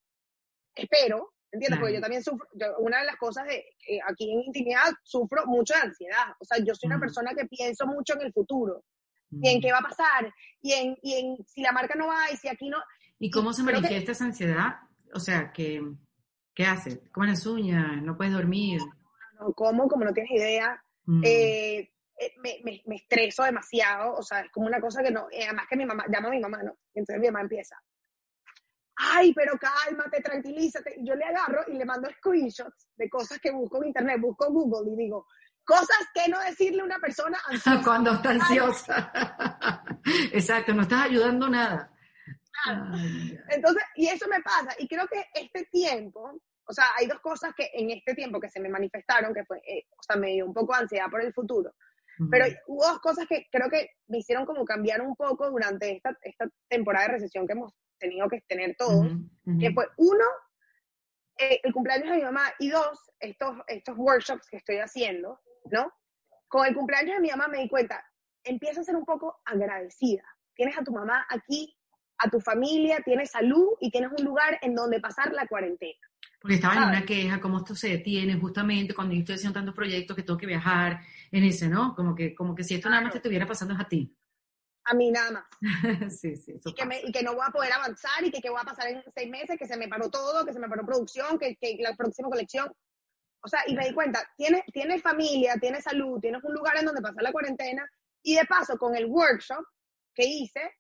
espero, 0.77 1.35
¿entiendes? 1.53 1.79
Porque 1.81 1.95
yo 1.95 2.01
también 2.01 2.23
sufro, 2.23 2.47
yo- 2.55 2.77
una 2.79 2.99
de 3.01 3.07
las 3.07 3.17
cosas 3.17 3.47
de, 3.47 3.57
eh, 3.89 3.99
aquí 4.09 4.31
en 4.33 4.41
intimidad, 4.43 4.93
sufro 5.03 5.47
mucho 5.47 5.75
de 5.75 5.81
ansiedad, 5.81 6.25
o 6.41 6.45
sea, 6.45 6.59
yo 6.65 6.75
soy 6.75 6.89
una 6.89 6.99
persona 7.01 7.33
que 7.37 7.47
pienso 7.47 7.87
mucho 7.87 8.15
en 8.15 8.23
el 8.27 8.33
futuro, 8.33 8.85
y 9.31 9.49
en 9.49 9.61
qué 9.61 9.73
va 9.73 9.79
a 9.79 9.83
pasar, 9.89 10.33
y 10.63 10.73
en, 10.73 10.97
y 11.03 11.15
en 11.15 11.37
si 11.47 11.61
la 11.63 11.73
marca 11.73 11.95
no 11.99 12.07
va, 12.07 12.31
y 12.33 12.37
si 12.37 12.49
aquí 12.49 12.69
no, 12.69 12.79
¿Y 13.19 13.31
cómo 13.31 13.53
se 13.53 13.65
que- 13.65 13.73
manifiesta 13.73 14.13
esa 14.13 14.25
ansiedad? 14.27 14.77
O 15.15 15.21
sea, 15.21 15.51
¿qué, 15.53 15.81
qué 16.55 16.65
haces? 16.65 17.01
¿Comes 17.13 17.31
las 17.31 17.47
uñas? 17.47 18.03
¿No 18.03 18.17
puedes 18.17 18.33
dormir? 18.35 18.81
no 19.39 19.53
como, 19.53 19.89
como 19.89 20.05
no 20.05 20.13
tienes 20.13 20.33
idea, 20.33 20.83
Mm. 21.07 21.23
eh, 21.25 21.79
eh, 22.19 22.33
me, 22.39 22.61
me, 22.65 22.83
me 22.87 22.97
estreso 22.97 23.45
demasiado, 23.45 24.15
o 24.15 24.23
sea, 24.23 24.41
es 24.41 24.51
como 24.51 24.67
una 24.67 24.81
cosa 24.81 25.03
que 25.03 25.11
no, 25.11 25.27
eh, 25.31 25.45
además 25.45 25.67
que 25.69 25.77
mi 25.77 25.85
mamá, 25.87 26.05
llama 26.11 26.29
a 26.29 26.31
mi 26.33 26.41
mamá, 26.41 26.63
¿no? 26.63 26.77
Entonces 26.95 27.21
mi 27.21 27.27
mamá 27.29 27.43
empieza, 27.43 27.77
ay, 28.97 29.33
pero 29.35 29.59
cálmate, 29.59 30.23
tranquilízate, 30.23 30.95
y 30.99 31.07
yo 31.07 31.15
le 31.15 31.25
agarro 31.25 31.65
y 31.69 31.75
le 31.75 31.85
mando 31.85 32.09
screenshots 32.11 32.89
de 32.97 33.09
cosas 33.09 33.39
que 33.39 33.51
busco 33.51 33.79
en 33.79 33.89
internet, 33.89 34.21
busco 34.21 34.51
Google 34.51 34.93
y 34.93 34.97
digo, 34.97 35.27
cosas 35.65 35.99
que 36.15 36.29
no 36.31 36.41
decirle 36.41 36.83
a 36.83 36.85
una 36.85 36.99
persona 36.99 37.39
ansiosa. 37.49 37.83
Cuando 37.85 38.13
está 38.13 38.31
ansiosa. 38.31 39.13
Exacto, 40.33 40.73
no 40.73 40.83
estás 40.83 41.07
ayudando 41.07 41.49
nada. 41.49 41.93
Ay. 42.65 43.39
Entonces, 43.51 43.83
y 43.97 44.09
eso 44.09 44.27
me 44.29 44.41
pasa, 44.41 44.75
y 44.79 44.89
creo 44.89 45.07
que 45.07 45.27
este 45.35 45.65
tiempo, 45.71 46.41
o 46.65 46.73
sea, 46.73 46.87
hay 46.99 47.07
dos 47.07 47.21
cosas 47.21 47.53
que 47.55 47.71
en 47.75 47.91
este 47.91 48.15
tiempo 48.15 48.41
que 48.41 48.49
se 48.49 48.61
me 48.61 48.71
manifestaron, 48.71 49.35
que 49.35 49.45
fue, 49.45 49.59
eh, 49.59 49.85
o 49.91 50.03
sea, 50.03 50.17
me 50.17 50.33
dio 50.33 50.47
un 50.47 50.55
poco 50.55 50.73
de 50.73 50.81
ansiedad 50.81 51.11
por 51.11 51.23
el 51.23 51.35
futuro, 51.35 51.75
pero 52.31 52.47
hubo 52.67 52.87
dos 52.87 52.99
cosas 53.01 53.27
que 53.29 53.47
creo 53.53 53.69
que 53.69 53.91
me 54.07 54.19
hicieron 54.19 54.47
como 54.47 54.65
cambiar 54.65 55.03
un 55.03 55.15
poco 55.15 55.51
durante 55.51 55.97
esta, 55.97 56.17
esta 56.23 56.47
temporada 56.67 57.09
de 57.09 57.13
recesión 57.13 57.47
que 57.47 57.53
hemos 57.53 57.75
tenido 57.99 58.29
que 58.29 58.41
tener 58.43 58.75
todos, 58.77 59.07
Ujú, 59.07 59.29
ujú. 59.47 59.59
que 59.59 59.73
fue 59.73 59.87
uno, 59.97 60.25
eh, 61.39 61.61
el 61.63 61.73
cumpleaños 61.73 62.11
de 62.11 62.17
mi 62.17 62.23
mamá, 62.23 62.53
y 62.59 62.71
dos, 62.71 62.99
estos, 63.21 63.57
estos 63.69 63.97
workshops 63.97 64.47
que 64.51 64.57
estoy 64.57 64.77
haciendo, 64.79 65.41
¿no? 65.71 65.93
Con 66.49 66.67
el 66.67 66.75
cumpleaños 66.75 67.17
de 67.17 67.21
mi 67.21 67.31
mamá 67.31 67.49
me 67.49 67.59
di 67.59 67.69
cuenta, 67.69 68.05
empiezo 68.45 68.81
a 68.81 68.85
ser 68.85 68.97
un 68.97 69.05
poco 69.05 69.41
agradecida. 69.45 70.23
Tienes 70.55 70.79
a 70.79 70.85
tu 70.85 70.93
mamá 70.93 71.27
aquí, 71.29 71.77
a 72.19 72.31
tu 72.31 72.41
familia, 72.41 73.01
tienes 73.05 73.31
salud 73.31 73.75
y 73.81 73.91
tienes 73.91 74.11
un 74.17 74.25
lugar 74.25 74.59
en 74.63 74.75
donde 74.75 75.01
pasar 75.01 75.33
la 75.33 75.47
cuarentena. 75.47 75.99
Porque 76.41 76.55
estaba 76.55 76.77
en 76.77 76.83
una 76.85 77.05
queja, 77.05 77.41
cómo 77.41 77.59
esto 77.59 77.75
se 77.75 77.89
detiene 77.89 78.39
justamente 78.39 78.95
cuando 78.95 79.15
yo 79.15 79.21
estoy 79.21 79.35
haciendo 79.35 79.59
tantos 79.59 79.75
proyectos 79.75 80.17
que 80.17 80.23
tengo 80.23 80.39
que 80.39 80.47
viajar 80.47 81.01
en 81.33 81.45
ese, 81.45 81.69
¿no? 81.69 81.95
Como 81.95 82.15
que, 82.15 82.35
como 82.35 82.55
que 82.55 82.63
si 82.63 82.75
esto 82.75 82.89
nada 82.89 83.03
más 83.03 83.13
te 83.13 83.19
estuviera 83.19 83.47
pasando 83.47 83.75
es 83.75 83.81
a 83.81 83.89
ti. 83.89 84.17
A 84.89 84.95
mí 84.95 85.11
nada 85.11 85.31
más. 85.33 85.45
sí, 86.21 86.37
sí, 86.37 86.55
Y 86.65 86.75
que, 86.75 86.85
me- 86.87 86.97
pasa. 86.97 87.09
y 87.09 87.13
que 87.13 87.23
no 87.23 87.35
voy 87.35 87.45
a 87.47 87.51
poder 87.51 87.73
avanzar 87.73 88.25
y 88.25 88.31
que 88.31 88.41
qué 88.41 88.51
va 88.51 88.61
a 88.61 88.65
pasar 88.65 88.89
en 88.89 89.03
seis 89.15 89.29
meses, 89.31 89.57
que 89.59 89.67
se 89.67 89.77
me 89.77 89.89
paró 89.89 90.09
todo, 90.11 90.45
que 90.47 90.53
se 90.53 90.61
me 90.61 90.69
paró 90.69 90.87
producción, 90.87 91.39
que, 91.39 91.57
que 91.57 91.77
la 91.81 91.95
próxima 91.97 92.29
colección. 92.29 92.73
O 93.43 93.49
sea, 93.49 93.61
y 93.67 93.75
me 93.75 93.87
di 93.89 93.95
cuenta, 93.95 94.21
tienes, 94.37 94.63
tienes 94.73 95.03
familia, 95.03 95.57
tienes 95.61 95.85
salud, 95.85 96.19
tienes 96.21 96.43
un 96.45 96.55
lugar 96.55 96.77
en 96.79 96.87
donde 96.87 97.03
pasar 97.03 97.23
la 97.23 97.33
cuarentena. 97.33 97.85
Y 98.23 98.35
de 98.37 98.45
paso, 98.45 98.77
con 98.79 98.95
el 98.97 99.07
workshop 99.07 99.65
que 100.15 100.25
hice, 100.25 100.71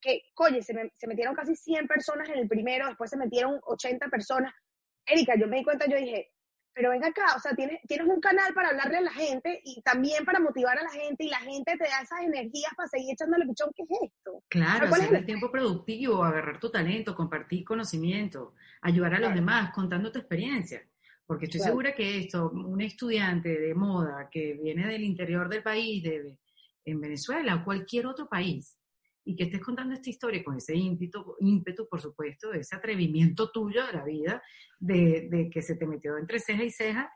que, 0.00 0.20
oye, 0.36 0.62
se, 0.62 0.74
me- 0.74 0.90
se 0.94 1.06
metieron 1.06 1.34
casi 1.34 1.56
100 1.56 1.86
personas 1.86 2.28
en 2.28 2.38
el 2.38 2.48
primero, 2.48 2.86
después 2.86 3.10
se 3.10 3.16
metieron 3.16 3.58
80 3.64 4.08
personas. 4.08 4.52
Erika, 5.06 5.34
yo 5.38 5.46
me 5.48 5.56
di 5.58 5.64
cuenta, 5.64 5.86
yo 5.86 5.96
dije, 5.96 6.33
pero 6.74 6.90
ven 6.90 7.04
acá, 7.04 7.36
o 7.36 7.40
sea, 7.40 7.54
tienes, 7.54 7.80
tienes 7.86 8.08
un 8.08 8.20
canal 8.20 8.52
para 8.52 8.70
hablarle 8.70 8.98
a 8.98 9.02
la 9.02 9.12
gente 9.12 9.60
y 9.64 9.80
también 9.82 10.24
para 10.24 10.40
motivar 10.40 10.76
a 10.78 10.82
la 10.82 10.90
gente 10.90 11.24
y 11.24 11.28
la 11.28 11.38
gente 11.38 11.76
te 11.76 11.84
da 11.84 12.00
esas 12.02 12.20
energías 12.20 12.72
para 12.76 12.88
seguir 12.88 13.12
echándole 13.12 13.46
pichón, 13.46 13.70
¿qué 13.74 13.84
es 13.84 14.10
esto? 14.10 14.42
Claro, 14.48 14.88
¿Cuál 14.88 15.02
es 15.02 15.06
hacer 15.06 15.18
el 15.20 15.26
tiempo 15.26 15.50
productivo, 15.50 16.24
agarrar 16.24 16.58
tu 16.58 16.70
talento, 16.70 17.14
compartir 17.14 17.64
conocimiento, 17.64 18.54
ayudar 18.82 19.14
a 19.14 19.20
los 19.20 19.34
demás 19.34 19.72
contando 19.72 20.10
tu 20.10 20.18
experiencia. 20.18 20.82
Porque 21.26 21.46
estoy 21.46 21.60
Claro. 21.60 21.72
segura 21.72 21.94
que 21.94 22.18
esto, 22.18 22.50
un 22.50 22.80
estudiante 22.82 23.48
de 23.48 23.74
moda 23.74 24.28
que 24.30 24.54
viene 24.54 24.86
del 24.86 25.04
interior 25.04 25.48
del 25.48 25.62
país, 25.62 26.02
de, 26.02 26.36
en 26.84 27.00
Venezuela 27.00 27.54
o 27.54 27.64
cualquier 27.64 28.06
otro 28.06 28.28
país, 28.28 28.78
y 29.24 29.34
que 29.34 29.44
estés 29.44 29.60
contando 29.60 29.94
esta 29.94 30.10
historia 30.10 30.44
con 30.44 30.56
ese 30.56 30.76
ímpetu, 30.76 31.36
ímpetu, 31.40 31.88
por 31.88 32.00
supuesto, 32.00 32.52
ese 32.52 32.76
atrevimiento 32.76 33.50
tuyo 33.50 33.86
de 33.86 33.92
la 33.92 34.04
vida, 34.04 34.42
de, 34.78 35.28
de 35.30 35.50
que 35.50 35.62
se 35.62 35.76
te 35.76 35.86
metió 35.86 36.18
entre 36.18 36.38
ceja 36.38 36.64
y 36.64 36.70
ceja, 36.70 37.10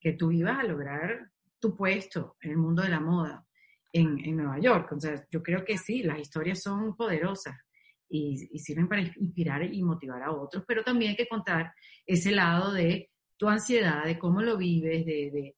que 0.00 0.12
tú 0.14 0.32
ibas 0.32 0.58
a 0.58 0.64
lograr 0.64 1.30
tu 1.58 1.76
puesto 1.76 2.36
en 2.40 2.52
el 2.52 2.56
mundo 2.56 2.82
de 2.82 2.88
la 2.88 3.00
moda 3.00 3.46
en, 3.92 4.18
en 4.24 4.36
Nueva 4.36 4.58
York. 4.58 4.92
O 4.92 5.00
sea, 5.00 5.26
yo 5.30 5.42
creo 5.42 5.64
que 5.64 5.76
sí, 5.76 6.02
las 6.02 6.18
historias 6.18 6.62
son 6.62 6.96
poderosas 6.96 7.56
y, 8.08 8.48
y 8.50 8.58
sirven 8.58 8.88
para 8.88 9.02
inspirar 9.02 9.62
y 9.62 9.82
motivar 9.82 10.22
a 10.22 10.32
otros, 10.32 10.64
pero 10.66 10.82
también 10.82 11.10
hay 11.10 11.16
que 11.16 11.28
contar 11.28 11.72
ese 12.06 12.32
lado 12.32 12.72
de 12.72 13.10
tu 13.36 13.48
ansiedad, 13.48 14.04
de 14.04 14.18
cómo 14.18 14.42
lo 14.42 14.56
vives, 14.56 15.04
de, 15.04 15.30
de 15.30 15.56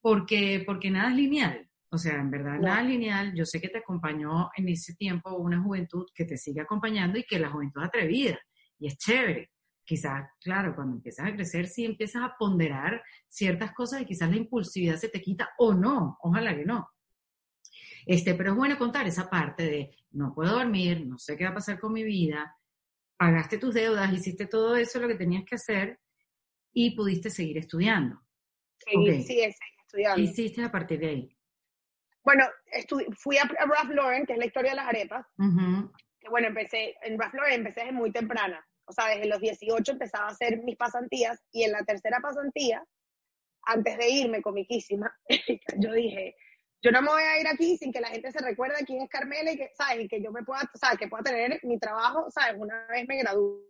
porque, 0.00 0.62
porque 0.66 0.90
nada 0.90 1.10
es 1.10 1.16
lineal. 1.16 1.67
O 1.90 1.96
sea, 1.96 2.14
en 2.16 2.30
verdad, 2.30 2.58
nada 2.58 2.82
lineal. 2.82 3.34
Yo 3.34 3.46
sé 3.46 3.60
que 3.60 3.68
te 3.68 3.78
acompañó 3.78 4.50
en 4.56 4.68
ese 4.68 4.94
tiempo 4.94 5.34
una 5.36 5.62
juventud 5.62 6.06
que 6.14 6.24
te 6.24 6.36
sigue 6.36 6.60
acompañando 6.60 7.18
y 7.18 7.24
que 7.24 7.38
la 7.38 7.50
juventud 7.50 7.80
es 7.82 7.88
atrevida 7.88 8.38
y 8.78 8.88
es 8.88 8.98
chévere. 8.98 9.50
Quizás, 9.84 10.28
claro, 10.40 10.74
cuando 10.74 10.96
empiezas 10.96 11.26
a 11.26 11.34
crecer, 11.34 11.66
sí 11.66 11.86
empiezas 11.86 12.22
a 12.22 12.34
ponderar 12.38 13.02
ciertas 13.26 13.72
cosas 13.72 14.02
y 14.02 14.04
quizás 14.04 14.28
la 14.28 14.36
impulsividad 14.36 14.96
se 14.96 15.08
te 15.08 15.22
quita 15.22 15.48
o 15.56 15.72
no, 15.72 16.18
ojalá 16.20 16.54
que 16.54 16.66
no. 16.66 16.88
Este, 18.04 18.34
pero 18.34 18.50
es 18.50 18.56
bueno 18.56 18.76
contar 18.76 19.06
esa 19.06 19.30
parte 19.30 19.62
de 19.64 19.96
no 20.10 20.34
puedo 20.34 20.52
dormir, 20.52 21.06
no 21.06 21.18
sé 21.18 21.36
qué 21.36 21.44
va 21.44 21.50
a 21.50 21.54
pasar 21.54 21.80
con 21.80 21.94
mi 21.94 22.02
vida, 22.04 22.54
pagaste 23.16 23.56
tus 23.56 23.74
deudas, 23.74 24.12
hiciste 24.12 24.46
todo 24.46 24.76
eso 24.76 25.00
lo 25.00 25.08
que 25.08 25.14
tenías 25.14 25.44
que 25.44 25.56
hacer 25.56 25.98
y 26.72 26.94
pudiste 26.94 27.30
seguir 27.30 27.56
estudiando. 27.56 28.20
Seguir, 28.78 29.14
Ok. 29.14 29.20
sí, 29.20 29.26
seguir 29.26 29.54
estudiando. 29.84 30.16
¿Qué 30.16 30.22
hiciste 30.22 30.62
a 30.62 30.70
partir 30.70 31.00
de 31.00 31.08
ahí? 31.08 31.37
Bueno, 32.28 32.44
fui 33.16 33.38
a, 33.38 33.42
a 33.44 33.64
Ralph 33.66 33.90
Lauren, 33.90 34.26
que 34.26 34.34
es 34.34 34.38
la 34.38 34.44
historia 34.46 34.72
de 34.72 34.76
las 34.76 34.88
arepas. 34.88 35.26
Ujú, 35.38 35.90
Que 36.20 36.28
bueno, 36.28 36.48
empecé, 36.48 36.94
en 37.02 37.18
Ralph 37.18 37.32
Lauren 37.32 37.54
empecé 37.54 37.80
desde 37.80 37.92
muy 37.92 38.12
temprana. 38.12 38.62
o 38.84 38.92
sea, 38.92 39.06
desde 39.08 39.26
los 39.28 39.40
18 39.40 39.92
empezaba 39.92 40.26
a 40.26 40.32
hacer 40.32 40.62
mis 40.62 40.76
pasantías 40.76 41.40
y 41.52 41.62
en 41.62 41.72
la 41.72 41.82
tercera 41.84 42.18
pasantía, 42.20 42.84
antes 43.64 43.96
de 43.96 44.08
irme 44.10 44.42
comiquísima, 44.42 45.10
yo 45.78 45.92
dije, 45.92 46.34
yo 46.82 46.90
no 46.92 47.00
me 47.02 47.08
voy 47.08 47.22
a 47.22 47.40
ir 47.40 47.48
aquí 47.48 47.76
sin 47.78 47.92
que 47.92 48.00
la 48.00 48.08
gente 48.08 48.30
se 48.30 48.40
recuerde 48.40 48.84
quién 48.86 49.00
es 49.02 49.08
Carmela 49.08 49.50
y 49.52 49.56
que, 49.56 49.70
¿sabes? 49.76 50.04
Y 50.04 50.08
que 50.08 50.22
yo 50.22 50.30
me 50.30 50.42
pueda, 50.42 50.62
¿sabes? 50.74 50.98
Que 50.98 51.08
pueda 51.08 51.22
tener 51.22 51.58
mi 51.62 51.78
trabajo, 51.78 52.30
¿sabes? 52.30 52.56
Una 52.58 52.86
vez 52.88 53.06
me 53.08 53.16
gradué. 53.18 53.62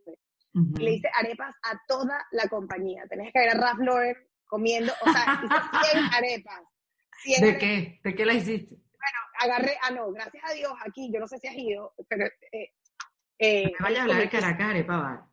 Le 0.79 0.91
hice 0.95 1.09
arepas 1.15 1.55
a 1.63 1.81
toda 1.87 2.27
la 2.33 2.49
compañía. 2.49 3.05
Tenés 3.09 3.33
que 3.33 3.39
ver 3.41 3.51
a 3.51 3.55
Ralph 3.61 3.81
Lauren 3.81 4.17
comiendo, 4.47 4.93
o 5.01 5.13
sea, 5.13 5.41
hice 5.45 5.91
100 5.93 6.05
arepas. 6.19 6.63
¿De 7.25 7.59
qué? 7.59 8.01
¿De 8.03 8.15
qué 8.15 8.25
la 8.25 8.35
hiciste? 8.35 8.75
Bueno, 8.75 9.19
agarré, 9.41 9.77
ah, 9.83 9.91
no, 9.91 10.13
gracias 10.13 10.43
a 10.45 10.53
Dios, 10.53 10.73
aquí, 10.87 11.11
yo 11.13 11.21
no 11.21 11.27
sé 11.27 11.39
si 11.39 11.49
has 11.49 11.57
ido, 11.57 11.95
pero... 12.09 12.27
Eh, 12.53 12.73
eh, 13.41 13.73
me 13.79 13.85
vaya 13.85 14.01
a 14.01 14.03
hablar 14.03 14.19
de 14.19 14.29
Caracas 14.29 14.71
Arepa. 14.71 15.31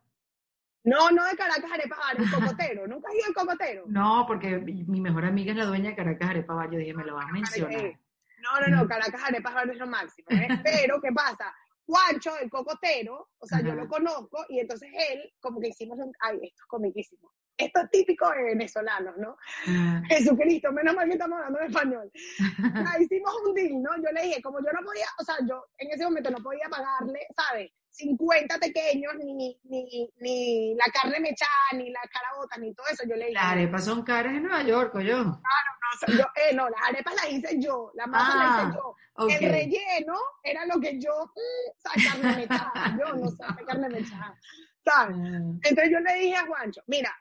No, 0.84 1.10
no 1.10 1.24
de 1.24 1.36
Caracas 1.36 1.70
Arepa 1.72 1.96
el 2.16 2.30
cocotero. 2.30 2.86
¿Nunca 2.88 3.08
has 3.08 3.14
ido 3.16 3.26
al 3.26 3.34
cocotero? 3.34 3.84
No, 3.88 4.24
porque 4.28 4.58
mi 4.58 5.00
mejor 5.00 5.24
amiga 5.24 5.50
es 5.50 5.58
la 5.58 5.64
dueña 5.64 5.90
de 5.90 5.96
Caracas 5.96 6.30
Arepa. 6.30 6.68
Yo 6.70 6.78
dije, 6.78 6.94
me 6.94 7.04
lo 7.04 7.16
vas 7.16 7.26
a 7.26 7.32
mencionar. 7.32 7.98
No, 8.38 8.60
no, 8.60 8.76
no, 8.76 8.88
Caracas 8.88 9.20
Arepa 9.24 9.62
es 9.62 9.76
lo 9.76 9.86
máximo. 9.88 10.28
¿eh? 10.30 10.46
Pero, 10.64 11.00
¿qué 11.00 11.10
pasa? 11.12 11.52
Juancho, 11.84 12.36
el 12.38 12.50
cocotero, 12.50 13.30
o 13.38 13.46
sea, 13.46 13.60
yo 13.60 13.74
lo 13.74 13.88
conozco, 13.88 14.44
y 14.48 14.58
entonces 14.58 14.90
él, 15.10 15.32
como 15.40 15.60
que 15.60 15.68
hicimos 15.68 15.98
un. 15.98 16.12
Ay, 16.20 16.36
esto 16.42 16.62
es 16.62 16.66
comiquísimo 16.66 17.32
esto 17.56 17.80
es 17.80 17.90
típico 17.90 18.30
de 18.30 18.42
venezolanos, 18.44 19.16
¿no? 19.16 19.36
Ah. 19.68 20.02
Jesucristo, 20.08 20.72
menos 20.72 20.94
mal 20.94 21.06
que 21.06 21.12
estamos 21.12 21.38
hablando 21.38 21.60
en 21.60 21.66
español. 21.66 22.12
Ah, 22.88 23.00
hicimos 23.00 23.32
un 23.46 23.54
deal, 23.54 23.82
¿no? 23.82 23.90
Yo 23.96 24.10
le 24.12 24.22
dije, 24.22 24.42
como 24.42 24.58
yo 24.60 24.70
no 24.72 24.84
podía, 24.84 25.06
o 25.18 25.24
sea, 25.24 25.36
yo 25.48 25.64
en 25.78 25.90
ese 25.90 26.04
momento 26.04 26.30
no 26.30 26.38
podía 26.38 26.68
pagarle, 26.68 27.26
¿sabes? 27.34 27.72
50 27.90 28.58
pequeños, 28.58 29.14
ni, 29.18 29.58
ni, 29.64 30.10
ni 30.20 30.74
la 30.74 30.84
carne 30.92 31.18
mechada, 31.20 31.72
ni 31.72 31.90
la 31.90 32.00
carabota, 32.12 32.58
ni 32.58 32.74
todo 32.74 32.86
eso. 32.88 33.04
Yo 33.08 33.16
le 33.16 33.26
dije. 33.26 33.34
Las 33.34 33.44
arepas 33.44 33.84
son 33.84 34.02
caras 34.02 34.34
en 34.34 34.42
Nueva 34.42 34.62
York, 34.62 34.94
o 34.94 35.00
yo. 35.00 35.16
Claro, 35.16 35.70
no, 36.08 36.18
yo, 36.18 36.24
eh, 36.36 36.54
no, 36.54 36.68
las 36.68 36.82
arepas 36.88 37.14
las 37.14 37.30
hice 37.30 37.58
yo, 37.58 37.90
la 37.94 38.06
masa 38.06 38.36
la 38.36 38.44
hice 38.44 38.62
ah, 38.62 38.72
yo. 38.74 39.28
El 39.28 39.50
relleno 39.50 40.14
era 40.42 40.66
lo 40.66 40.78
que 40.78 40.98
yo, 41.00 41.32
mm, 41.34 41.78
¿sabes? 41.78 42.12
Carne 42.12 42.36
mechada, 42.36 42.96
yo 42.98 43.14
no 43.14 43.30
sé, 43.30 43.64
carne 43.66 43.88
mechada. 43.88 44.38
¿Sabes? 44.84 45.16
Entonces 45.16 45.90
yo 45.90 46.00
le 46.00 46.14
dije 46.14 46.36
a 46.36 46.46
Juancho, 46.46 46.82
mira, 46.86 47.16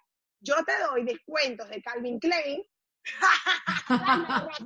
yo 0.46 0.56
te 0.64 0.78
doy 0.84 1.04
descuentos 1.04 1.68
de 1.70 1.82
Calvin 1.82 2.20
Klein. 2.20 2.64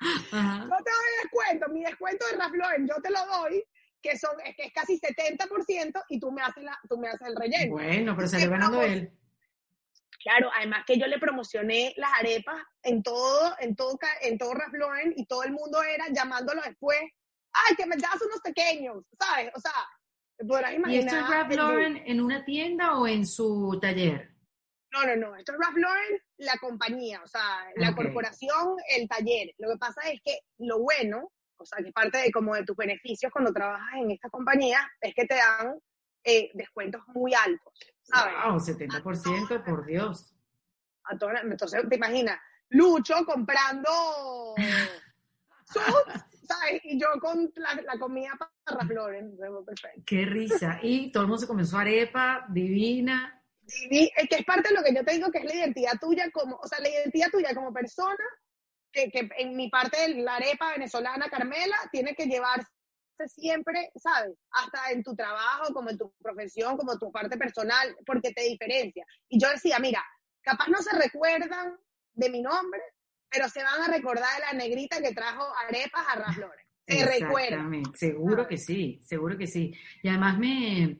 Yo 0.00 0.76
te 0.84 0.90
doy 0.92 1.08
descuento, 1.22 1.68
mi 1.70 1.82
descuento 1.82 2.24
de 2.26 2.36
Ralph 2.36 2.54
Lauren, 2.54 2.86
yo 2.86 2.94
te 3.02 3.10
lo 3.10 3.26
doy, 3.26 3.64
que 4.00 4.16
son 4.16 4.40
es 4.44 4.54
que 4.54 4.66
es 4.66 4.72
casi 4.72 5.00
70% 5.00 6.04
y 6.08 6.20
tú 6.20 6.30
me 6.30 6.40
haces 6.40 6.62
la, 6.62 6.78
tú 6.88 6.98
me 6.98 7.08
haces 7.08 7.26
el 7.26 7.34
relleno. 7.34 7.72
Bueno, 7.72 8.16
pero 8.16 8.28
le 8.30 8.46
ganando 8.46 8.82
él. 8.82 9.10
Claro, 10.22 10.50
además 10.56 10.84
que 10.86 10.98
yo 10.98 11.06
le 11.06 11.18
promocioné 11.18 11.94
las 11.96 12.12
arepas 12.20 12.62
en 12.82 13.02
todo, 13.02 13.56
en 13.58 13.74
todo, 13.74 13.98
en 14.22 14.38
todo 14.38 14.54
Ralph 14.54 14.74
Lauren 14.74 15.14
y 15.16 15.26
todo 15.26 15.42
el 15.42 15.50
mundo 15.52 15.82
era 15.82 16.06
llamándolo 16.12 16.62
después, 16.62 16.98
ay, 17.52 17.74
que 17.76 17.86
me 17.86 17.96
das 17.96 18.20
unos 18.24 18.40
pequeños, 18.40 19.04
¿sabes? 19.18 19.50
O 19.54 19.60
sea, 19.60 19.72
podrás 20.46 20.74
imaginar. 20.74 21.02
¿Y 21.02 21.06
esto 21.06 21.16
es 21.16 21.28
Ralph 21.28 21.56
Lauren 21.56 22.02
en 22.06 22.20
una 22.20 22.44
tienda 22.44 22.98
o 22.98 23.08
en 23.08 23.26
su 23.26 23.78
taller? 23.80 24.37
No, 24.92 25.04
no, 25.04 25.16
no. 25.16 25.36
Esto 25.36 25.52
es 25.52 25.58
Ralph 25.58 25.76
Lauren, 25.76 26.22
la 26.38 26.56
compañía, 26.58 27.22
o 27.22 27.26
sea, 27.26 27.66
la 27.76 27.94
corporación, 27.94 28.76
el 28.96 29.08
taller. 29.08 29.54
Lo 29.58 29.70
que 29.70 29.78
pasa 29.78 30.00
es 30.10 30.20
que 30.24 30.40
lo 30.58 30.80
bueno, 30.80 31.30
o 31.56 31.66
sea, 31.66 31.82
que 31.84 31.92
parte 31.92 32.18
de 32.18 32.32
como 32.32 32.54
de 32.54 32.64
tus 32.64 32.76
beneficios 32.76 33.30
cuando 33.32 33.52
trabajas 33.52 33.94
en 33.96 34.10
esta 34.10 34.30
compañía, 34.30 34.88
es 35.00 35.14
que 35.14 35.26
te 35.26 35.34
dan 35.34 35.78
eh, 36.24 36.50
descuentos 36.54 37.02
muy 37.08 37.34
altos, 37.34 37.72
¿sabes? 38.02 38.34
Wow, 38.44 38.58
70%, 38.58 39.64
por 39.64 39.86
Dios. 39.86 40.34
A 41.04 41.12
entonces, 41.12 41.88
te 41.88 41.96
imaginas, 41.96 42.38
Lucho 42.70 43.14
comprando 43.24 44.54
¿sabes? 45.64 46.80
Y 46.84 47.00
yo 47.00 47.08
con 47.20 47.50
la, 47.56 47.98
comida 47.98 48.32
para 48.38 48.80
Ralph 48.80 48.90
Lauren, 48.90 49.36
perfecto. 49.64 50.02
Qué 50.06 50.24
risa. 50.24 50.78
Y 50.82 51.10
todo 51.12 51.22
el 51.22 51.28
mundo 51.28 51.40
se 51.40 51.46
comenzó 51.46 51.78
arepa, 51.78 52.46
divina 52.50 53.37
que 53.68 54.36
es 54.36 54.44
parte 54.44 54.68
de 54.68 54.74
lo 54.74 54.82
que 54.82 54.94
yo 54.94 55.04
te 55.04 55.12
digo 55.12 55.30
que 55.30 55.38
es 55.38 55.44
la 55.44 55.54
identidad 55.54 55.98
tuya 56.00 56.30
como, 56.32 56.56
o 56.56 56.66
sea, 56.66 56.80
la 56.80 56.88
identidad 56.88 57.30
tuya 57.30 57.54
como 57.54 57.72
persona, 57.72 58.24
que, 58.90 59.10
que 59.10 59.28
en 59.38 59.56
mi 59.56 59.68
parte 59.68 60.00
de 60.00 60.22
la 60.22 60.36
arepa 60.36 60.72
venezolana 60.72 61.28
Carmela, 61.28 61.76
tiene 61.92 62.14
que 62.14 62.26
llevarse 62.26 62.66
siempre, 63.26 63.90
¿sabes? 63.96 64.36
Hasta 64.52 64.92
en 64.92 65.02
tu 65.02 65.14
trabajo, 65.14 65.72
como 65.74 65.90
en 65.90 65.98
tu 65.98 66.12
profesión, 66.22 66.76
como 66.76 66.98
tu 66.98 67.10
parte 67.10 67.36
personal, 67.36 67.96
porque 68.06 68.32
te 68.32 68.42
diferencia. 68.42 69.04
Y 69.28 69.40
yo 69.40 69.50
decía, 69.50 69.78
mira, 69.80 70.04
capaz 70.40 70.68
no 70.68 70.80
se 70.80 70.96
recuerdan 70.96 71.76
de 72.14 72.30
mi 72.30 72.42
nombre, 72.42 72.80
pero 73.28 73.48
se 73.48 73.62
van 73.62 73.82
a 73.82 73.92
recordar 73.92 74.28
de 74.36 74.46
la 74.46 74.52
negrita 74.52 75.02
que 75.02 75.12
trajo 75.12 75.44
arepas 75.66 76.04
a 76.08 76.16
Raflores. 76.16 76.66
Se 76.86 77.04
recuerdan. 77.04 77.82
Seguro 77.94 78.46
que 78.46 78.56
sí, 78.56 79.00
seguro 79.04 79.36
que 79.36 79.46
sí. 79.46 79.74
Y 80.02 80.08
además 80.08 80.38
me, 80.38 80.98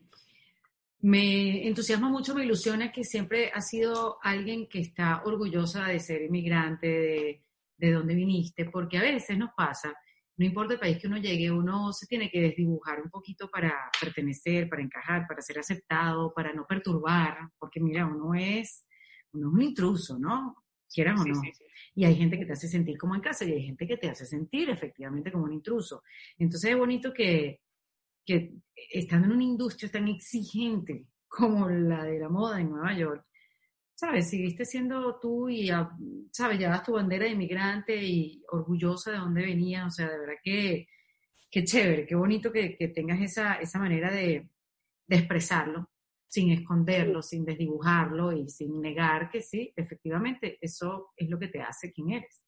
me 1.00 1.66
entusiasma 1.66 2.08
mucho, 2.08 2.34
me 2.34 2.44
ilusiona 2.44 2.90
que 2.90 3.04
siempre 3.04 3.50
has 3.54 3.68
sido 3.68 4.18
alguien 4.22 4.68
que 4.68 4.80
está 4.80 5.22
orgullosa 5.24 5.87
de 5.87 6.00
ser 6.00 6.22
inmigrante, 6.22 6.87
de, 6.87 7.44
de 7.76 7.92
dónde 7.92 8.14
viniste, 8.14 8.64
porque 8.64 8.98
a 8.98 9.02
veces 9.02 9.38
nos 9.38 9.50
pasa, 9.56 9.96
no 10.38 10.46
importa 10.46 10.74
el 10.74 10.80
país 10.80 10.98
que 10.98 11.08
uno 11.08 11.18
llegue, 11.18 11.50
uno 11.50 11.92
se 11.92 12.06
tiene 12.06 12.30
que 12.30 12.40
desdibujar 12.40 13.02
un 13.02 13.11
poquito 13.11 13.50
para 13.50 13.90
pertenecer, 14.00 14.68
para 14.68 14.82
encajar, 14.82 15.26
para 15.26 15.42
ser 15.42 15.58
aceptado, 15.58 16.32
para 16.32 16.52
no 16.52 16.64
perturbar, 16.64 17.50
porque 17.58 17.80
mira, 17.80 18.06
uno 18.06 18.34
es, 18.34 18.87
uno 19.32 19.48
es 19.48 19.54
un 19.54 19.62
intruso, 19.62 20.16
¿no? 20.16 20.54
Quieras 20.88 21.20
o 21.20 21.24
no. 21.24 21.42
Y 21.94 22.04
hay 22.04 22.14
gente 22.14 22.38
que 22.38 22.46
te 22.46 22.52
hace 22.52 22.68
sentir 22.68 22.96
como 22.96 23.16
en 23.16 23.20
casa 23.20 23.44
y 23.44 23.52
hay 23.52 23.62
gente 23.64 23.87
que 23.87 23.96
te 23.96 24.08
hace 24.08 24.24
sentir 24.26 24.70
efectivamente 24.70 25.32
como 25.32 25.44
un 25.44 25.52
intruso. 25.52 26.04
Entonces 26.38 26.70
es 26.70 26.78
bonito 26.78 27.12
que, 27.12 27.61
que 28.29 28.53
estando 28.93 29.27
en 29.27 29.33
una 29.33 29.45
industria 29.45 29.91
tan 29.91 30.07
exigente 30.07 31.07
como 31.27 31.67
la 31.71 32.05
de 32.05 32.19
la 32.19 32.29
moda 32.29 32.61
en 32.61 32.69
Nueva 32.69 32.93
York, 32.93 33.25
¿sabes? 33.95 34.29
Seguiste 34.29 34.67
siendo 34.67 35.19
tú 35.19 35.49
y, 35.49 35.71
¿sabes? 36.31 36.59
Llevas 36.59 36.83
tu 36.83 36.93
bandera 36.93 37.25
de 37.25 37.31
inmigrante 37.31 37.97
y 37.97 38.43
orgullosa 38.51 39.12
de 39.12 39.17
dónde 39.17 39.43
venías, 39.47 39.87
o 39.87 39.91
sea, 39.91 40.11
de 40.11 40.19
verdad 40.19 40.35
que, 40.43 40.88
qué 41.51 41.64
chévere, 41.64 42.07
qué 42.07 42.14
bonito 42.14 42.53
que, 42.53 42.77
que 42.77 42.88
tengas 42.88 43.19
esa, 43.23 43.55
esa 43.55 43.79
manera 43.79 44.11
de, 44.11 44.51
de 45.07 45.17
expresarlo, 45.17 45.88
sin 46.27 46.53
esconderlo, 46.53 47.23
sin 47.23 47.47
desdibujarlo 47.47 48.33
y 48.33 48.51
sin 48.51 48.79
negar 48.79 49.31
que 49.31 49.41
sí, 49.41 49.73
efectivamente, 49.75 50.59
eso 50.61 51.14
es 51.17 51.31
lo 51.31 51.38
que 51.38 51.49
te 51.49 51.62
hace 51.62 51.91
quien 51.93 52.11
eres. 52.11 52.45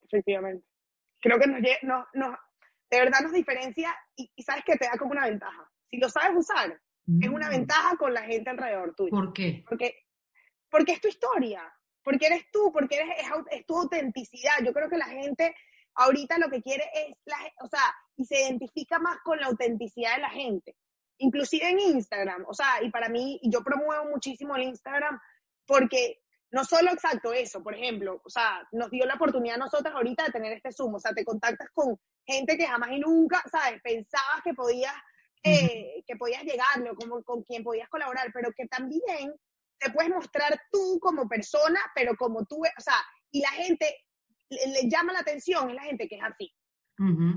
Efectivamente. 0.00 0.64
Creo 1.20 1.38
que 1.38 1.48
nos, 1.48 1.60
nos, 1.82 2.06
nos 2.14 2.38
de 2.90 2.98
verdad 2.98 3.20
nos 3.22 3.32
diferencia 3.32 3.94
y, 4.16 4.30
sabes 4.42 4.64
que 4.64 4.76
te 4.76 4.86
da 4.86 4.98
como 4.98 5.12
una 5.12 5.26
ventaja. 5.26 5.70
Si 5.88 5.98
lo 5.98 6.08
sabes 6.08 6.36
usar, 6.36 6.80
es 7.20 7.28
una 7.28 7.48
mm. 7.48 7.50
ventaja 7.50 7.96
con 7.96 8.12
la 8.12 8.22
gente 8.22 8.50
alrededor 8.50 8.94
tuyo. 8.94 9.10
¿Por 9.10 9.32
qué? 9.32 9.64
Porque, 9.68 9.94
porque 10.68 10.92
es 10.92 11.00
tu 11.00 11.08
historia, 11.08 11.62
porque 12.02 12.26
eres 12.26 12.50
tú, 12.52 12.70
porque 12.72 12.96
eres, 12.96 13.16
es, 13.50 13.66
tu 13.66 13.76
autenticidad. 13.76 14.58
Yo 14.64 14.72
creo 14.72 14.88
que 14.88 14.98
la 14.98 15.08
gente 15.08 15.54
ahorita 15.94 16.38
lo 16.38 16.48
que 16.50 16.62
quiere 16.62 16.84
es, 16.94 17.16
la, 17.24 17.36
o 17.62 17.68
sea, 17.68 17.94
y 18.16 18.24
se 18.24 18.42
identifica 18.42 18.98
más 18.98 19.18
con 19.24 19.38
la 19.38 19.46
autenticidad 19.46 20.16
de 20.16 20.22
la 20.22 20.30
gente. 20.30 20.76
Inclusive 21.18 21.68
en 21.68 21.80
Instagram, 21.80 22.44
o 22.48 22.54
sea, 22.54 22.82
y 22.82 22.90
para 22.90 23.08
mí, 23.08 23.38
y 23.42 23.50
yo 23.50 23.62
promuevo 23.62 24.06
muchísimo 24.06 24.56
el 24.56 24.62
Instagram 24.62 25.20
porque 25.66 26.20
no 26.52 26.64
solo 26.64 26.90
exacto 26.90 27.32
eso, 27.32 27.62
por 27.62 27.74
ejemplo, 27.74 28.20
o 28.24 28.30
sea, 28.30 28.66
nos 28.72 28.90
dio 28.90 29.06
la 29.06 29.14
oportunidad 29.14 29.56
a 29.56 29.64
nosotros 29.64 29.94
ahorita 29.94 30.24
de 30.24 30.32
tener 30.32 30.52
este 30.52 30.72
Zoom, 30.72 30.94
o 30.94 31.00
sea, 31.00 31.12
te 31.12 31.24
contactas 31.24 31.68
con 31.72 31.96
gente 32.26 32.56
que 32.56 32.66
jamás 32.66 32.90
y 32.90 32.98
nunca, 32.98 33.42
¿sabes? 33.50 33.80
Pensabas 33.82 34.42
que 34.42 34.52
podías, 34.54 34.94
eh, 35.44 36.02
que 36.06 36.16
podías 36.16 36.42
llegarle 36.42 36.90
o 36.90 36.96
como, 36.96 37.22
con 37.22 37.42
quien 37.44 37.62
podías 37.62 37.88
colaborar, 37.88 38.30
pero 38.34 38.50
que 38.56 38.66
también 38.66 39.32
te 39.78 39.90
puedes 39.90 40.10
mostrar 40.10 40.60
tú 40.70 40.98
como 41.00 41.28
persona, 41.28 41.80
pero 41.94 42.16
como 42.16 42.44
tú, 42.44 42.56
o 42.56 42.80
sea, 42.80 42.96
y 43.30 43.40
la 43.40 43.50
gente 43.50 43.86
le, 44.50 44.88
llama 44.88 45.12
la 45.12 45.20
atención, 45.20 45.70
es 45.70 45.76
la 45.76 45.82
gente 45.82 46.08
que 46.08 46.16
es 46.16 46.22
así. 46.22 46.52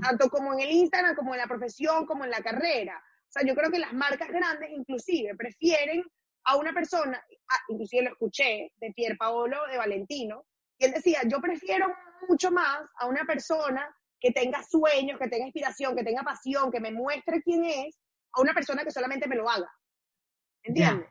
Tanto 0.02 0.28
como 0.28 0.52
en 0.52 0.60
el 0.60 0.70
Instagram, 0.72 1.16
como 1.16 1.32
en 1.32 1.40
la 1.40 1.46
profesión, 1.46 2.04
como 2.04 2.24
en 2.24 2.30
la 2.30 2.42
carrera. 2.42 3.02
O 3.02 3.32
sea, 3.32 3.42
yo 3.46 3.54
creo 3.54 3.70
que 3.70 3.78
las 3.78 3.94
marcas 3.94 4.28
grandes 4.28 4.68
inclusive 4.70 5.34
prefieren 5.36 6.04
a 6.44 6.56
una 6.56 6.72
persona, 6.72 7.22
ah, 7.50 7.58
inclusive 7.68 8.04
lo 8.04 8.10
escuché 8.10 8.72
de 8.76 8.92
Pier 8.92 9.16
Paolo 9.16 9.66
de 9.70 9.78
Valentino, 9.78 10.44
y 10.78 10.86
él 10.86 10.92
decía, 10.92 11.20
yo 11.26 11.40
prefiero 11.40 11.86
mucho 12.28 12.50
más 12.50 12.80
a 12.98 13.06
una 13.06 13.24
persona 13.24 13.94
que 14.20 14.32
tenga 14.32 14.62
sueños, 14.62 15.18
que 15.18 15.28
tenga 15.28 15.44
inspiración, 15.44 15.94
que 15.96 16.04
tenga 16.04 16.22
pasión, 16.22 16.70
que 16.70 16.80
me 16.80 16.90
muestre 16.90 17.42
quién 17.42 17.64
es, 17.64 17.98
a 18.32 18.40
una 18.40 18.54
persona 18.54 18.82
que 18.82 18.90
solamente 18.90 19.28
me 19.28 19.36
lo 19.36 19.48
haga. 19.48 19.70
¿Entiendes? 20.62 21.08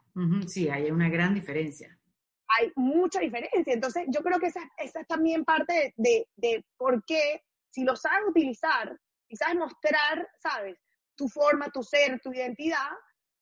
Sí, 0.47 0.67
hay 0.69 0.89
una 0.89 1.09
gran 1.09 1.33
diferencia. 1.33 1.97
Hay 2.57 2.71
mucha 2.75 3.19
diferencia. 3.19 3.73
Entonces, 3.73 4.05
yo 4.09 4.21
creo 4.21 4.39
que 4.39 4.47
esa, 4.47 4.61
esa 4.77 5.01
es 5.01 5.07
también 5.07 5.45
parte 5.45 5.93
de, 5.95 6.27
de 6.35 6.65
por 6.77 7.03
qué, 7.05 7.43
si 7.69 7.83
lo 7.83 7.95
sabes 7.95 8.27
utilizar 8.27 8.99
y 9.29 9.35
sabes 9.35 9.55
mostrar, 9.55 10.27
¿sabes? 10.39 10.77
Tu 11.15 11.27
forma, 11.29 11.69
tu 11.69 11.83
ser, 11.83 12.19
tu 12.19 12.33
identidad, 12.33 12.89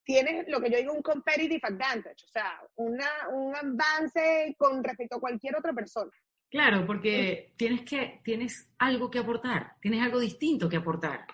tienes 0.03 0.47
lo 0.47 0.59
que 0.59 0.69
yo 0.69 0.77
digo 0.77 0.93
un 0.93 1.01
competitive 1.01 1.61
advantage, 1.63 2.25
o 2.25 2.31
sea, 2.31 2.59
una, 2.75 3.07
un 3.31 3.55
avance 3.55 4.55
con 4.57 4.83
respecto 4.83 5.17
a 5.17 5.19
cualquier 5.19 5.55
otra 5.55 5.73
persona. 5.73 6.11
Claro, 6.49 6.85
porque 6.85 7.53
tienes 7.55 7.83
que 7.83 8.19
tienes 8.23 8.69
algo 8.79 9.09
que 9.09 9.19
aportar, 9.19 9.75
tienes 9.81 10.01
algo 10.01 10.19
distinto 10.19 10.67
que 10.67 10.77
aportar. 10.77 11.25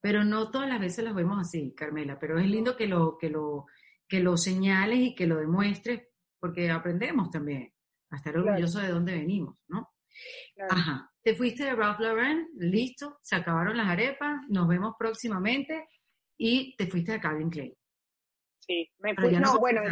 Pero 0.00 0.24
no 0.24 0.50
todas 0.50 0.68
las 0.68 0.78
veces 0.78 1.04
las 1.04 1.14
vemos 1.14 1.38
así, 1.40 1.74
Carmela, 1.74 2.16
pero 2.18 2.38
es 2.38 2.46
lindo 2.46 2.76
que 2.76 2.86
lo 2.86 3.18
que 3.18 3.28
lo 3.28 3.66
que 4.06 4.20
lo 4.20 4.36
señales 4.36 4.98
y 5.00 5.14
que 5.16 5.26
lo 5.26 5.36
demuestres 5.36 6.08
porque 6.38 6.70
aprendemos 6.70 7.30
también 7.30 7.72
a 8.10 8.16
estar 8.16 8.36
orgullosos 8.36 8.82
de 8.82 8.88
dónde 8.88 9.12
venimos, 9.12 9.56
¿no? 9.66 9.90
Ajá. 10.70 11.10
Te 11.22 11.34
fuiste 11.34 11.64
de 11.64 11.74
Ralph 11.74 11.98
Lauren, 11.98 12.48
listo, 12.56 13.18
se 13.20 13.34
acabaron 13.34 13.76
las 13.76 13.88
arepas, 13.88 14.42
nos 14.48 14.68
vemos 14.68 14.94
próximamente 14.96 15.88
y 16.38 16.76
te 16.76 16.86
fuiste 16.86 17.12
de 17.12 17.20
Calvin 17.20 17.50
Klein. 17.50 17.74
Sí, 18.66 18.90
me 18.98 19.14
fui. 19.14 19.32
No, 19.32 19.58
bueno. 19.58 19.82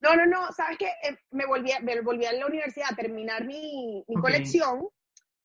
No, 0.00 0.14
no, 0.14 0.26
no, 0.26 0.52
sabes 0.52 0.76
que 0.78 0.86
eh, 0.86 1.18
me, 1.30 1.46
volví 1.46 1.72
a, 1.72 1.80
me 1.80 2.00
volví 2.00 2.26
a 2.26 2.32
la 2.32 2.46
universidad 2.46 2.88
a 2.92 2.96
terminar 2.96 3.44
mi, 3.44 4.04
mi 4.06 4.14
colección. 4.16 4.88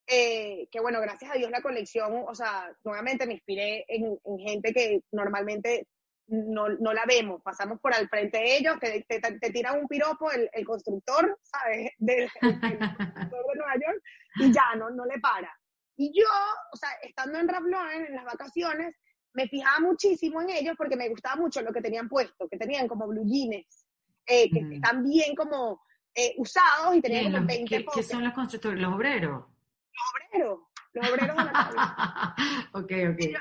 Eh, 0.07 0.67
que 0.72 0.82
bueno, 0.82 0.99
gracias 0.99 1.32
a 1.32 1.36
Dios 1.36 1.49
la 1.51 1.61
colección, 1.61 2.26
o 2.28 2.36
sea, 2.36 2.69
nuevamente 2.84 3.26
me 3.26 3.34
inspiré 3.34 3.86
en, 3.88 4.19
en 4.26 4.39
gente 4.39 4.74
que 4.74 4.99
normalmente 5.11 5.88
no, 6.28 6.69
no, 6.69 6.93
la 6.93 7.05
vemos, 7.05 7.41
pasamos 7.41 7.80
por 7.80 7.93
al 7.93 8.09
frente 8.09 8.38
de 8.38 8.57
ellos, 8.57 8.80
te, 8.80 9.05
te, 9.07 9.19
te 9.19 9.51
tiran 9.51 9.80
un 9.80 9.88
piropo 9.88 10.32
el, 10.32 10.49
el 10.53 10.65
constructor, 10.65 11.38
¿sabes? 11.41 11.91
Del, 11.97 12.30
constructor 12.39 13.45
de 13.47 13.55
Nueva 13.55 13.76
York, 13.76 14.03
y 14.38 14.51
ya, 14.51 14.76
no, 14.76 14.89
no 14.89 15.05
le 15.05 15.19
para. 15.19 15.53
Y 15.97 16.11
yo, 16.17 16.28
o 16.72 16.76
sea, 16.78 16.89
estando 17.03 17.38
en 17.38 17.47
Ralph 17.47 17.67
Lauren, 17.67 18.05
en 18.05 18.15
las 18.15 18.26
vacaciones, 18.26 18.95
me 19.34 19.48
fijaba 19.48 19.80
muchísimo 19.80 20.42
en 20.42 20.50
ellos 20.50 20.76
porque 20.78 20.96
me 20.96 21.10
gustaba 21.10 21.36
mucho 21.36 21.62
lo 21.62 21.72
que 21.72 21.82
tenían 21.82 22.10
puesto, 22.10 22.48
que 22.50 22.58
tenían 22.58 22.88
como 22.88 23.08
blue 23.08 23.26
jeans, 23.26 23.86
eh, 24.26 24.50
que 24.50 24.62
mm. 24.62 24.74
están 24.74 25.04
bien 25.04 25.36
como 25.36 25.82
eh, 26.14 26.34
usados 26.38 26.96
y 26.96 27.02
tenían 27.02 27.32
como 27.32 27.46
20 27.46 27.66
¿qué, 27.70 27.86
¿Qué 27.86 28.04
son 28.04 28.24
los 28.24 28.34
constructores? 28.34 28.80
¿Los 28.80 28.94
obreros? 28.94 29.46
Los 29.94 30.06
obreros, 30.14 30.60
los 30.94 31.10
obreros 31.10 31.38
de 31.38 31.44
la 31.44 31.52
calle. 31.52 32.68
ok, 32.74 33.12
ok. 33.12 33.18
Que 33.18 33.32
yo, 33.32 33.40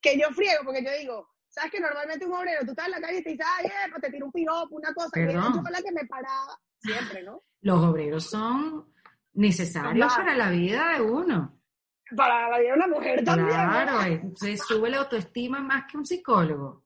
que 0.00 0.18
yo 0.18 0.30
friego, 0.30 0.64
porque 0.64 0.84
yo 0.84 0.90
digo, 0.98 1.28
¿sabes 1.48 1.72
que 1.72 1.80
normalmente 1.80 2.26
un 2.26 2.34
obrero, 2.34 2.64
tú 2.64 2.70
estás 2.70 2.86
en 2.86 2.92
la 2.92 3.00
calle 3.00 3.18
y 3.18 3.22
te 3.22 3.30
dices, 3.30 3.46
ay, 3.58 3.66
eh, 3.66 3.90
pues 3.90 4.02
te 4.02 4.10
tiro 4.10 4.26
un 4.26 4.32
piropo, 4.32 4.76
una 4.76 4.94
cosa, 4.94 5.20
y 5.20 5.32
yo 5.32 5.62
la 5.70 5.82
que 5.82 5.92
me 5.92 6.06
paraba 6.06 6.58
siempre, 6.78 7.22
¿no? 7.22 7.42
Los 7.60 7.80
obreros 7.80 8.28
son 8.28 8.92
necesarios 9.32 10.12
para 10.14 10.36
la 10.36 10.50
vida 10.50 10.94
de 10.94 11.00
uno 11.00 11.58
para 12.16 12.48
la 12.48 12.58
vida 12.58 12.70
de 12.70 12.76
una 12.76 12.88
mujer 12.88 13.24
también. 13.24 13.48
Claro, 13.48 14.32
se 14.36 14.56
sube 14.56 14.90
la 14.90 14.98
autoestima 14.98 15.60
más 15.60 15.84
que 15.90 15.96
un 15.96 16.06
psicólogo. 16.06 16.84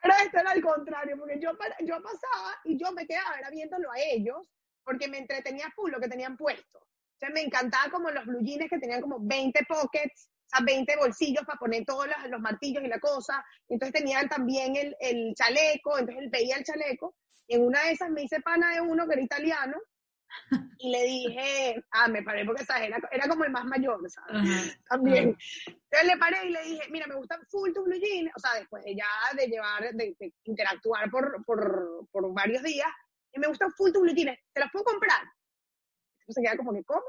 Pero 0.00 0.14
esto 0.24 0.38
era 0.38 0.50
al 0.52 0.62
contrario, 0.62 1.16
porque 1.18 1.40
yo, 1.40 1.50
yo 1.84 2.02
pasaba 2.02 2.56
y 2.64 2.78
yo 2.78 2.92
me 2.92 3.06
quedaba 3.06 3.36
era 3.38 3.50
viéndolo 3.50 3.90
a 3.90 3.98
ellos, 3.98 4.46
porque 4.84 5.08
me 5.08 5.18
entretenía 5.18 5.70
full 5.74 5.90
lo 5.90 6.00
que 6.00 6.08
tenían 6.08 6.36
puesto. 6.36 6.78
O 6.78 7.18
sea, 7.18 7.30
me 7.30 7.42
encantaba 7.42 7.90
como 7.90 8.10
los 8.10 8.24
blue 8.26 8.40
jeans 8.42 8.70
que 8.70 8.78
tenían 8.78 9.00
como 9.00 9.18
20 9.20 9.64
pockets, 9.68 10.30
o 10.46 10.56
sea, 10.56 10.64
20 10.64 10.96
bolsillos 10.96 11.44
para 11.44 11.58
poner 11.58 11.84
todos 11.84 12.06
los, 12.06 12.30
los 12.30 12.40
martillos 12.40 12.82
y 12.84 12.88
la 12.88 13.00
cosa. 13.00 13.44
entonces 13.68 14.00
tenían 14.00 14.28
también 14.28 14.76
el, 14.76 14.96
el 15.00 15.34
chaleco, 15.34 15.98
entonces 15.98 16.24
él 16.24 16.30
veía 16.30 16.56
el 16.56 16.64
chaleco. 16.64 17.16
Y 17.48 17.56
en 17.56 17.66
una 17.66 17.82
de 17.82 17.92
esas 17.92 18.10
me 18.10 18.22
hice 18.22 18.40
pana 18.40 18.74
de 18.74 18.80
uno 18.80 19.06
que 19.06 19.14
era 19.14 19.22
italiano, 19.22 19.76
y 20.78 20.90
le 20.90 21.02
dije, 21.04 21.84
ah, 21.90 22.08
me 22.08 22.22
paré 22.22 22.44
porque 22.44 22.64
¿sabes? 22.64 22.88
Era, 22.88 23.00
era 23.10 23.28
como 23.28 23.44
el 23.44 23.50
más 23.50 23.64
mayor, 23.64 24.00
¿sabes? 24.10 24.78
También. 24.88 25.36
Entonces 25.66 26.06
le 26.06 26.16
paré 26.18 26.46
y 26.46 26.50
le 26.50 26.62
dije, 26.62 26.88
mira, 26.90 27.06
me 27.06 27.16
gusta 27.16 27.38
full 27.48 27.72
tu 27.72 27.84
blue 27.84 27.98
jean, 27.98 28.30
o 28.34 28.38
sea, 28.38 28.54
después 28.54 28.84
de 28.84 28.94
ya 28.94 29.06
de 29.36 29.46
llevar, 29.46 29.94
de, 29.94 30.16
interactuar 30.44 31.10
por, 31.10 31.44
por, 31.44 32.06
por, 32.10 32.32
varios 32.32 32.62
días, 32.62 32.88
y 33.32 33.40
me 33.40 33.48
gusta 33.48 33.68
full 33.76 33.92
tu 33.92 34.00
blue 34.00 34.14
jean, 34.14 34.36
¿te 34.52 34.60
los 34.60 34.70
puedo 34.70 34.84
comprar? 34.84 35.22
Entonces 36.20 36.34
se 36.34 36.42
queda 36.42 36.56
como 36.56 36.72
que, 36.72 36.84
¿cómo? 36.84 37.04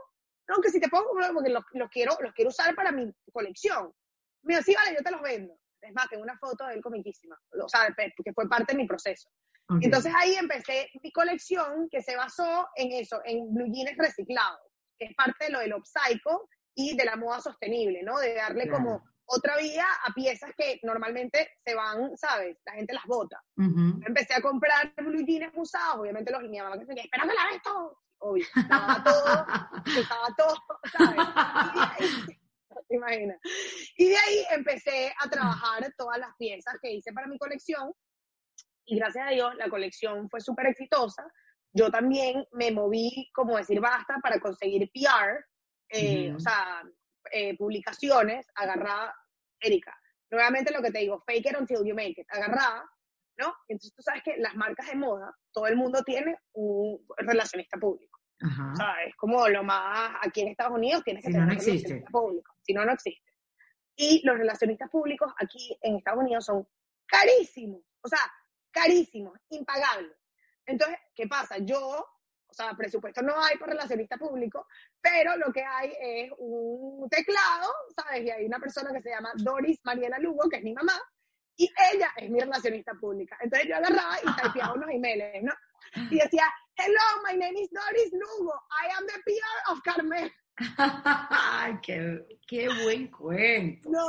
No, 0.47 0.61
que 0.61 0.69
si 0.69 0.79
te 0.79 0.89
puedo 0.89 1.05
comprar 1.05 1.31
porque 1.33 1.49
los, 1.49 1.63
los, 1.73 1.89
quiero, 1.89 2.17
los 2.21 2.33
quiero 2.33 2.49
usar 2.49 2.73
para 2.73 2.91
mi 2.91 3.13
colección. 3.31 3.93
Me 4.41 4.55
dijo, 4.55 4.63
sí, 4.63 4.73
vale, 4.73 4.95
yo 4.95 5.03
te 5.03 5.11
los 5.11 5.21
vendo. 5.21 5.53
Es 5.81 5.93
más, 5.93 6.09
tengo 6.09 6.23
una 6.23 6.37
foto 6.37 6.65
de 6.65 6.73
él 6.75 6.81
comiquísima, 6.81 7.39
o 7.63 7.69
sea, 7.69 7.87
que 7.95 8.33
fue 8.33 8.49
parte 8.49 8.73
de 8.73 8.77
mi 8.77 8.87
proceso. 8.87 9.29
Entonces 9.81 10.11
ahí 10.15 10.35
empecé 10.35 10.89
mi 11.03 11.11
colección 11.11 11.87
que 11.89 12.01
se 12.01 12.15
basó 12.15 12.67
en 12.75 12.91
eso, 12.91 13.21
en 13.25 13.53
blue 13.53 13.71
jeans 13.71 13.97
reciclados, 13.97 14.59
que 14.97 15.05
es 15.05 15.15
parte 15.15 15.45
de 15.45 15.51
lo 15.51 15.59
del 15.59 15.75
upcycle 15.75 16.39
y 16.75 16.95
de 16.97 17.05
la 17.05 17.15
moda 17.15 17.39
sostenible, 17.39 18.01
¿no? 18.03 18.17
De 18.19 18.33
darle 18.33 18.69
como 18.69 19.03
otra 19.25 19.57
vía 19.57 19.85
a 20.05 20.13
piezas 20.13 20.51
que 20.57 20.79
normalmente 20.83 21.51
se 21.63 21.75
van, 21.75 22.17
¿sabes? 22.17 22.57
La 22.65 22.73
gente 22.73 22.93
las 22.93 23.05
bota. 23.05 23.41
Empecé 23.57 24.33
a 24.33 24.41
comprar 24.41 24.93
blue 24.97 25.25
jeans 25.25 25.53
usados, 25.55 25.99
obviamente 25.99 26.31
los 26.31 26.41
mi 26.43 26.59
mamá 26.59 26.79
que 26.79 26.85
se 26.85 26.99
espera 26.99 27.23
que 27.23 27.35
la 27.35 27.47
ves 27.51 27.61
todo. 27.63 27.99
Obvio, 28.21 28.45
estaba 28.55 29.03
todo, 29.03 29.45
estaba 30.01 30.27
todo, 30.35 30.55
¿sabes? 30.91 32.37
¿Te 32.87 32.95
imaginas? 32.95 33.39
Y 33.97 34.09
de 34.09 34.17
ahí 34.17 34.45
empecé 34.51 35.13
a 35.23 35.29
trabajar 35.29 35.93
todas 35.95 36.17
las 36.17 36.35
piezas 36.37 36.75
que 36.81 36.91
hice 36.91 37.13
para 37.13 37.27
mi 37.27 37.37
colección 37.37 37.93
y 38.89 38.97
gracias 38.97 39.27
a 39.27 39.31
Dios 39.31 39.55
la 39.55 39.69
colección 39.69 40.29
fue 40.29 40.41
súper 40.41 40.67
exitosa. 40.67 41.31
Yo 41.71 41.91
también 41.91 42.45
me 42.53 42.71
moví, 42.71 43.29
como 43.33 43.55
decir, 43.55 43.79
basta 43.79 44.17
para 44.21 44.39
conseguir 44.39 44.89
PR, 44.91 45.45
eh, 45.89 46.33
o 46.33 46.39
sea, 46.39 46.83
eh, 47.31 47.55
publicaciones, 47.55 48.47
agarrada, 48.55 49.15
Erika, 49.59 49.95
nuevamente 50.31 50.73
lo 50.73 50.81
que 50.81 50.91
te 50.91 50.99
digo, 50.99 51.23
fake 51.27 51.51
it 51.51 51.59
until 51.59 51.85
you 51.85 51.93
make 51.93 52.19
it, 52.19 52.27
agarrada, 52.29 52.89
¿no? 53.37 53.53
Entonces 53.67 53.93
tú 53.93 54.01
sabes 54.01 54.23
que 54.23 54.37
las 54.37 54.55
marcas 54.55 54.87
de 54.87 54.95
moda, 54.95 55.31
todo 55.53 55.67
el 55.67 55.75
mundo 55.75 56.03
tiene 56.03 56.35
un 56.53 56.99
relacionista 57.17 57.77
público. 57.77 58.19
O 58.41 58.75
sea, 58.75 59.03
es 59.05 59.13
como 59.17 59.49
lo 59.49 59.63
más, 59.63 60.15
aquí 60.21 60.41
en 60.41 60.47
Estados 60.47 60.73
Unidos 60.73 61.03
tienes 61.03 61.21
que 61.21 61.27
si 61.27 61.33
tener 61.33 61.47
no, 61.47 61.53
no 61.53 61.59
existe. 61.59 62.05
público, 62.09 62.53
si 62.61 62.73
no, 62.73 62.85
no 62.85 62.93
existe. 62.93 63.33
Y 63.97 64.25
los 64.25 64.37
relacionistas 64.37 64.89
públicos 64.89 65.31
aquí 65.37 65.77
en 65.81 65.97
Estados 65.97 66.21
Unidos 66.21 66.45
son 66.45 66.65
carísimos. 67.05 67.81
O 68.01 68.07
sea, 68.07 68.19
carísimo, 68.71 69.33
impagable. 69.49 70.15
Entonces, 70.65 70.97
¿qué 71.15 71.27
pasa? 71.27 71.57
Yo, 71.59 71.79
o 71.79 72.53
sea, 72.53 72.73
presupuesto 72.73 73.21
no 73.21 73.33
hay 73.41 73.57
para 73.57 73.73
relacionista 73.73 74.17
público, 74.17 74.67
pero 75.01 75.35
lo 75.37 75.51
que 75.51 75.63
hay 75.63 75.93
es 75.99 76.31
un 76.37 77.09
teclado, 77.09 77.71
¿sabes? 77.95 78.23
Y 78.23 78.29
hay 78.29 78.45
una 78.45 78.59
persona 78.59 78.91
que 78.93 79.01
se 79.01 79.09
llama 79.09 79.31
Doris 79.35 79.79
Mariela 79.83 80.19
Lugo, 80.19 80.49
que 80.49 80.57
es 80.57 80.63
mi 80.63 80.73
mamá, 80.73 80.99
y 81.57 81.69
ella 81.93 82.11
es 82.15 82.29
mi 82.29 82.39
relacionista 82.39 82.93
pública. 82.93 83.37
Entonces 83.41 83.67
yo 83.67 83.75
agarraba 83.75 84.17
y 84.23 84.41
typeaba 84.41 84.73
unos 84.73 84.89
emails, 84.89 85.43
¿no? 85.43 85.53
Y 86.09 86.19
decía, 86.19 86.45
hello, 86.75 87.23
my 87.27 87.37
name 87.37 87.59
is 87.61 87.69
Doris 87.71 88.11
Lugo, 88.13 88.53
I 88.69 88.91
am 88.97 89.05
the 89.07 89.21
PR 89.25 89.71
of 89.71 89.81
Carmen. 89.83 90.31
Ay, 91.29 91.73
qué, 91.81 92.25
qué 92.47 92.67
buen 92.83 93.09
cuento. 93.09 93.89
No, 93.89 94.07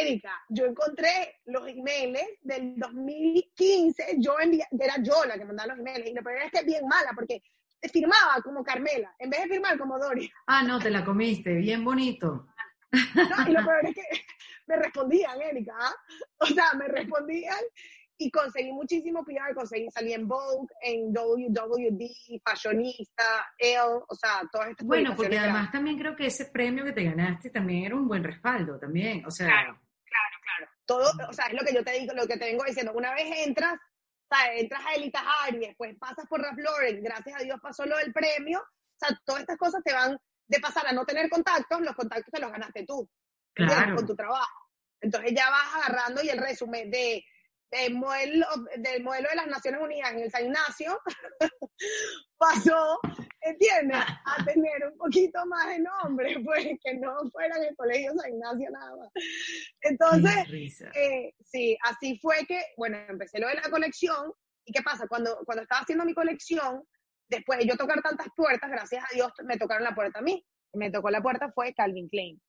Erika, 0.00 0.42
yo 0.48 0.66
encontré 0.66 1.40
los 1.46 1.68
emails 1.68 2.38
del 2.40 2.74
2015, 2.76 4.16
yo 4.18 4.36
era 4.38 4.96
yo 5.02 5.24
la 5.24 5.38
que 5.38 5.44
mandaba 5.44 5.74
los 5.74 5.78
emails, 5.78 6.08
y 6.08 6.14
la 6.14 6.22
primera 6.22 6.46
es 6.46 6.52
que 6.52 6.58
es 6.58 6.66
bien 6.66 6.86
mala, 6.86 7.12
porque 7.14 7.42
firmaba 7.90 8.40
como 8.42 8.62
Carmela, 8.62 9.14
en 9.18 9.30
vez 9.30 9.42
de 9.42 9.48
firmar 9.48 9.78
como 9.78 9.98
Doria. 9.98 10.30
Ah, 10.46 10.62
no, 10.62 10.78
te 10.78 10.90
la 10.90 11.04
comiste, 11.04 11.54
bien 11.54 11.84
bonito. 11.84 12.46
No, 12.92 13.48
y 13.48 13.52
lo 13.52 13.64
peor 13.64 13.86
es 13.86 13.94
que 13.94 14.02
me 14.66 14.76
respondían, 14.76 15.40
Erika, 15.40 15.74
¿ah? 15.78 15.94
o 16.38 16.46
sea, 16.46 16.74
me 16.74 16.88
respondían 16.88 17.58
y 18.22 18.30
conseguí 18.30 18.72
muchísimo 18.72 19.24
PR, 19.24 19.54
conseguí, 19.54 19.90
salí 19.90 20.12
en 20.12 20.28
Vogue, 20.28 20.68
en 20.80 21.12
WWD, 21.12 22.40
Fashionista, 22.44 23.52
Elle, 23.58 24.02
o 24.08 24.14
sea, 24.14 24.42
todas 24.50 24.70
estas 24.70 24.86
Bueno, 24.86 25.14
porque 25.16 25.38
además 25.38 25.72
también 25.72 25.98
creo 25.98 26.14
que 26.14 26.26
ese 26.26 26.46
premio 26.46 26.84
que 26.84 26.92
te 26.92 27.04
ganaste 27.04 27.50
también 27.50 27.86
era 27.86 27.96
un 27.96 28.06
buen 28.06 28.22
respaldo 28.22 28.78
también, 28.78 29.24
o 29.26 29.30
sea... 29.30 29.46
Claro, 29.46 29.80
claro, 30.04 30.36
claro. 30.42 30.72
Todo, 30.86 31.28
o 31.28 31.32
sea, 31.32 31.46
es 31.46 31.54
lo 31.54 31.66
que 31.66 31.74
yo 31.74 31.82
te 31.82 31.98
digo, 31.98 32.14
lo 32.14 32.26
que 32.26 32.36
te 32.36 32.44
vengo 32.44 32.64
diciendo, 32.64 32.92
una 32.94 33.12
vez 33.12 33.26
entras, 33.44 33.74
o 33.74 34.34
sea, 34.34 34.54
entras 34.54 34.82
a 34.86 34.94
Elita 34.94 35.20
Harry, 35.20 35.58
después 35.58 35.96
pasas 35.98 36.26
por 36.28 36.40
Ralph 36.40 36.58
Lauren, 36.58 37.02
gracias 37.02 37.40
a 37.40 37.44
Dios 37.44 37.58
pasó 37.60 37.84
lo 37.86 37.96
del 37.98 38.12
premio, 38.12 38.60
o 38.60 39.06
sea, 39.06 39.18
todas 39.24 39.40
estas 39.40 39.58
cosas 39.58 39.82
te 39.82 39.92
van 39.92 40.16
de 40.46 40.60
pasar 40.60 40.86
a 40.86 40.92
no 40.92 41.04
tener 41.04 41.28
contactos, 41.28 41.80
los 41.80 41.96
contactos 41.96 42.30
te 42.32 42.40
los 42.40 42.52
ganaste 42.52 42.84
tú, 42.86 43.08
claro. 43.54 43.96
con 43.96 44.06
tu 44.06 44.14
trabajo. 44.14 44.62
Entonces 45.00 45.32
ya 45.34 45.50
vas 45.50 45.74
agarrando 45.74 46.22
y 46.22 46.28
el 46.28 46.38
resumen 46.38 46.90
de 46.90 47.24
del 47.72 47.94
modelo, 47.94 48.46
del 48.76 49.02
modelo 49.02 49.28
de 49.30 49.36
las 49.36 49.46
Naciones 49.46 49.80
Unidas 49.80 50.12
en 50.12 50.20
el 50.20 50.30
San 50.30 50.44
Ignacio, 50.44 51.00
pasó, 52.38 53.00
¿entiendes?, 53.40 53.98
a 53.98 54.44
tener 54.44 54.86
un 54.90 54.98
poquito 54.98 55.44
más 55.46 55.68
de 55.68 55.80
nombre, 55.80 56.36
pues 56.44 56.66
que 56.84 56.94
no 56.94 57.16
fuera 57.30 57.56
en 57.56 57.64
el 57.64 57.76
Colegio 57.76 58.12
San 58.14 58.32
Ignacio 58.32 58.70
nada 58.70 58.96
más. 58.96 59.08
Entonces, 59.80 60.82
eh, 60.94 61.34
sí, 61.44 61.76
así 61.82 62.18
fue 62.20 62.44
que, 62.46 62.62
bueno, 62.76 62.98
empecé 63.08 63.40
lo 63.40 63.48
de 63.48 63.54
la 63.54 63.70
colección, 63.70 64.32
¿y 64.66 64.72
qué 64.72 64.82
pasa? 64.82 65.06
Cuando, 65.08 65.38
cuando 65.46 65.62
estaba 65.62 65.80
haciendo 65.80 66.04
mi 66.04 66.14
colección, 66.14 66.84
después 67.28 67.58
de 67.58 67.66
yo 67.66 67.76
tocar 67.76 68.02
tantas 68.02 68.28
puertas, 68.36 68.70
gracias 68.70 69.02
a 69.02 69.14
Dios 69.14 69.32
me 69.44 69.56
tocaron 69.56 69.84
la 69.84 69.94
puerta 69.94 70.18
a 70.18 70.22
mí. 70.22 70.44
Me 70.74 70.90
tocó 70.90 71.10
la 71.10 71.22
puerta 71.22 71.50
fue 71.52 71.74
Calvin 71.74 72.08
Klein. 72.08 72.40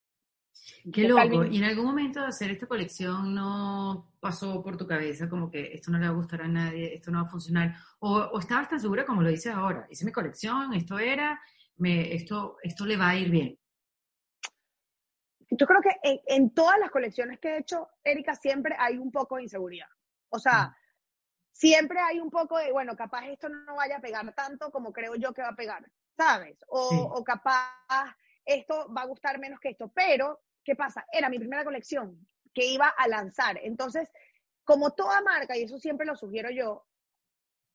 Qué 0.92 1.08
loco. 1.08 1.46
¿Y 1.46 1.58
en 1.58 1.64
algún 1.64 1.86
momento 1.86 2.20
de 2.20 2.28
hacer 2.28 2.52
esta 2.52 2.68
colección 2.68 3.34
no 3.34 4.12
pasó 4.20 4.62
por 4.62 4.78
tu 4.78 4.86
cabeza 4.86 5.30
como 5.30 5.50
que 5.50 5.74
esto 5.74 5.92
no 5.92 5.98
le 5.98 6.08
va 6.08 6.12
a 6.12 6.16
gustar 6.16 6.42
a 6.42 6.48
nadie, 6.48 6.96
esto 6.96 7.12
no 7.12 7.22
va 7.22 7.28
a 7.28 7.32
funcionar? 7.32 7.76
¿O, 8.00 8.18
o 8.18 8.40
estabas 8.40 8.70
tan 8.70 8.80
segura 8.80 9.06
como 9.06 9.22
lo 9.22 9.30
dices 9.30 9.54
ahora? 9.54 9.88
Hice 9.90 10.06
mi 10.06 10.12
colección, 10.12 10.74
esto 10.74 11.00
era, 11.00 11.42
me, 11.78 12.14
esto, 12.14 12.58
esto 12.62 12.86
le 12.86 12.98
va 12.98 13.10
a 13.10 13.18
ir 13.18 13.30
bien. 13.30 13.58
Yo 15.50 15.68
creo 15.68 15.82
que 15.82 15.92
en, 16.04 16.20
en 16.28 16.54
todas 16.54 16.80
las 16.80 16.90
colecciones 16.90 17.40
que 17.40 17.50
he 17.50 17.60
hecho, 17.60 17.88
Erika, 18.04 18.36
siempre 18.36 18.76
hay 18.78 18.98
un 18.98 19.12
poco 19.12 19.38
de 19.38 19.44
inseguridad. 19.44 19.88
O 20.30 20.40
sea, 20.40 20.68
mm. 20.68 20.76
siempre 21.52 22.00
hay 22.00 22.20
un 22.20 22.30
poco 22.30 22.58
de, 22.58 22.72
bueno, 22.72 22.96
capaz 22.96 23.28
esto 23.28 23.50
no 23.50 23.76
vaya 23.76 23.98
a 23.98 24.02
pegar 24.02 24.34
tanto 24.34 24.72
como 24.72 24.92
creo 24.92 25.16
yo 25.16 25.34
que 25.34 25.44
va 25.44 25.50
a 25.50 25.56
pegar, 25.56 25.90
¿sabes? 26.18 26.58
O, 26.68 26.90
o 26.90 27.24
capaz 27.24 28.18
esto 28.46 28.92
va 28.94 29.02
a 29.02 29.08
gustar 29.08 29.40
menos 29.40 29.60
que 29.60 29.70
esto. 29.70 29.92
Pero, 29.94 30.42
¿qué 30.64 30.76
pasa? 30.76 31.06
Era 31.12 31.30
mi 31.30 31.40
primera 31.40 31.64
colección 31.64 32.28
que 32.54 32.66
iba 32.66 32.88
a 32.88 33.08
lanzar. 33.08 33.60
Entonces, 33.64 34.10
como 34.64 34.92
toda 34.92 35.22
marca, 35.22 35.58
y 35.58 35.64
eso 35.64 35.78
siempre 35.78 36.06
lo 36.06 36.16
sugiero 36.16 36.50
yo, 36.52 36.86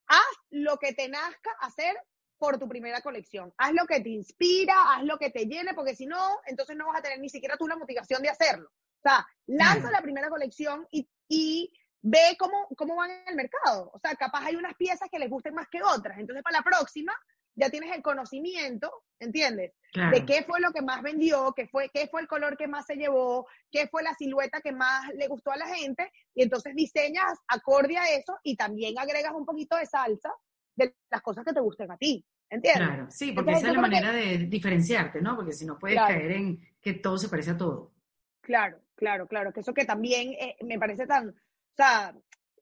haz 0.06 0.26
lo 0.50 0.78
que 0.78 0.92
te 0.94 1.08
nazca 1.08 1.50
hacer 1.60 1.96
por 2.38 2.58
tu 2.58 2.68
primera 2.68 3.00
colección. 3.00 3.52
Haz 3.58 3.72
lo 3.72 3.86
que 3.86 4.00
te 4.00 4.10
inspira, 4.10 4.74
haz 4.94 5.04
lo 5.04 5.18
que 5.18 5.30
te 5.30 5.46
llene, 5.46 5.74
porque 5.74 5.96
si 5.96 6.06
no, 6.06 6.38
entonces 6.46 6.76
no 6.76 6.86
vas 6.86 6.98
a 6.98 7.02
tener 7.02 7.18
ni 7.18 7.28
siquiera 7.28 7.56
tú 7.56 7.66
la 7.66 7.76
motivación 7.76 8.22
de 8.22 8.30
hacerlo. 8.30 8.68
O 8.68 9.02
sea, 9.02 9.26
lanza 9.46 9.90
la 9.90 10.00
primera 10.00 10.28
colección 10.28 10.86
y, 10.90 11.08
y 11.28 11.72
ve 12.00 12.36
cómo, 12.38 12.68
cómo 12.76 12.96
van 12.96 13.10
en 13.10 13.28
el 13.28 13.36
mercado. 13.36 13.90
O 13.92 13.98
sea, 13.98 14.14
capaz 14.14 14.44
hay 14.46 14.56
unas 14.56 14.74
piezas 14.74 15.08
que 15.10 15.18
les 15.18 15.30
gusten 15.30 15.54
más 15.54 15.68
que 15.68 15.82
otras. 15.82 16.18
Entonces, 16.18 16.42
para 16.42 16.58
la 16.58 16.64
próxima, 16.64 17.12
ya 17.58 17.70
tienes 17.70 17.94
el 17.94 18.02
conocimiento, 18.02 18.90
¿entiendes? 19.18 19.72
De 19.92 20.24
qué 20.24 20.44
fue 20.44 20.60
lo 20.60 20.70
que 20.70 20.82
más 20.82 21.02
vendió, 21.02 21.52
qué 21.56 21.66
fue, 21.66 21.90
qué 21.92 22.06
fue 22.06 22.20
el 22.20 22.28
color 22.28 22.56
que 22.56 22.68
más 22.68 22.86
se 22.86 22.94
llevó, 22.94 23.46
qué 23.70 23.88
fue 23.88 24.02
la 24.02 24.14
silueta 24.14 24.60
que 24.60 24.70
más 24.70 25.08
le 25.14 25.26
gustó 25.26 25.50
a 25.50 25.56
la 25.56 25.66
gente, 25.66 26.10
y 26.34 26.42
entonces 26.42 26.74
diseñas 26.74 27.38
acorde 27.48 27.96
a 27.96 28.10
eso 28.10 28.38
y 28.44 28.56
también 28.56 28.98
agregas 28.98 29.32
un 29.34 29.44
poquito 29.44 29.76
de 29.76 29.86
salsa 29.86 30.32
de 30.76 30.94
las 31.10 31.20
cosas 31.20 31.44
que 31.44 31.52
te 31.52 31.60
gusten 31.60 31.90
a 31.90 31.96
ti. 31.96 32.24
¿Entiendes? 32.50 32.86
Claro, 32.86 33.06
sí, 33.10 33.32
porque 33.32 33.52
esa 33.52 33.68
es 33.68 33.74
la 33.74 33.80
manera 33.80 34.10
de 34.10 34.38
diferenciarte, 34.38 35.20
¿no? 35.20 35.36
Porque 35.36 35.52
si 35.52 35.66
no 35.66 35.78
puedes 35.78 35.98
caer 35.98 36.30
en 36.32 36.60
que 36.80 36.94
todo 36.94 37.18
se 37.18 37.28
parece 37.28 37.50
a 37.50 37.56
todo. 37.58 37.92
Claro, 38.40 38.80
claro, 38.94 39.26
claro, 39.26 39.52
que 39.52 39.60
eso 39.60 39.74
que 39.74 39.84
también 39.84 40.32
eh, 40.32 40.56
me 40.62 40.78
parece 40.78 41.06
tan, 41.06 41.28
o 41.28 41.76
sea, 41.76 42.14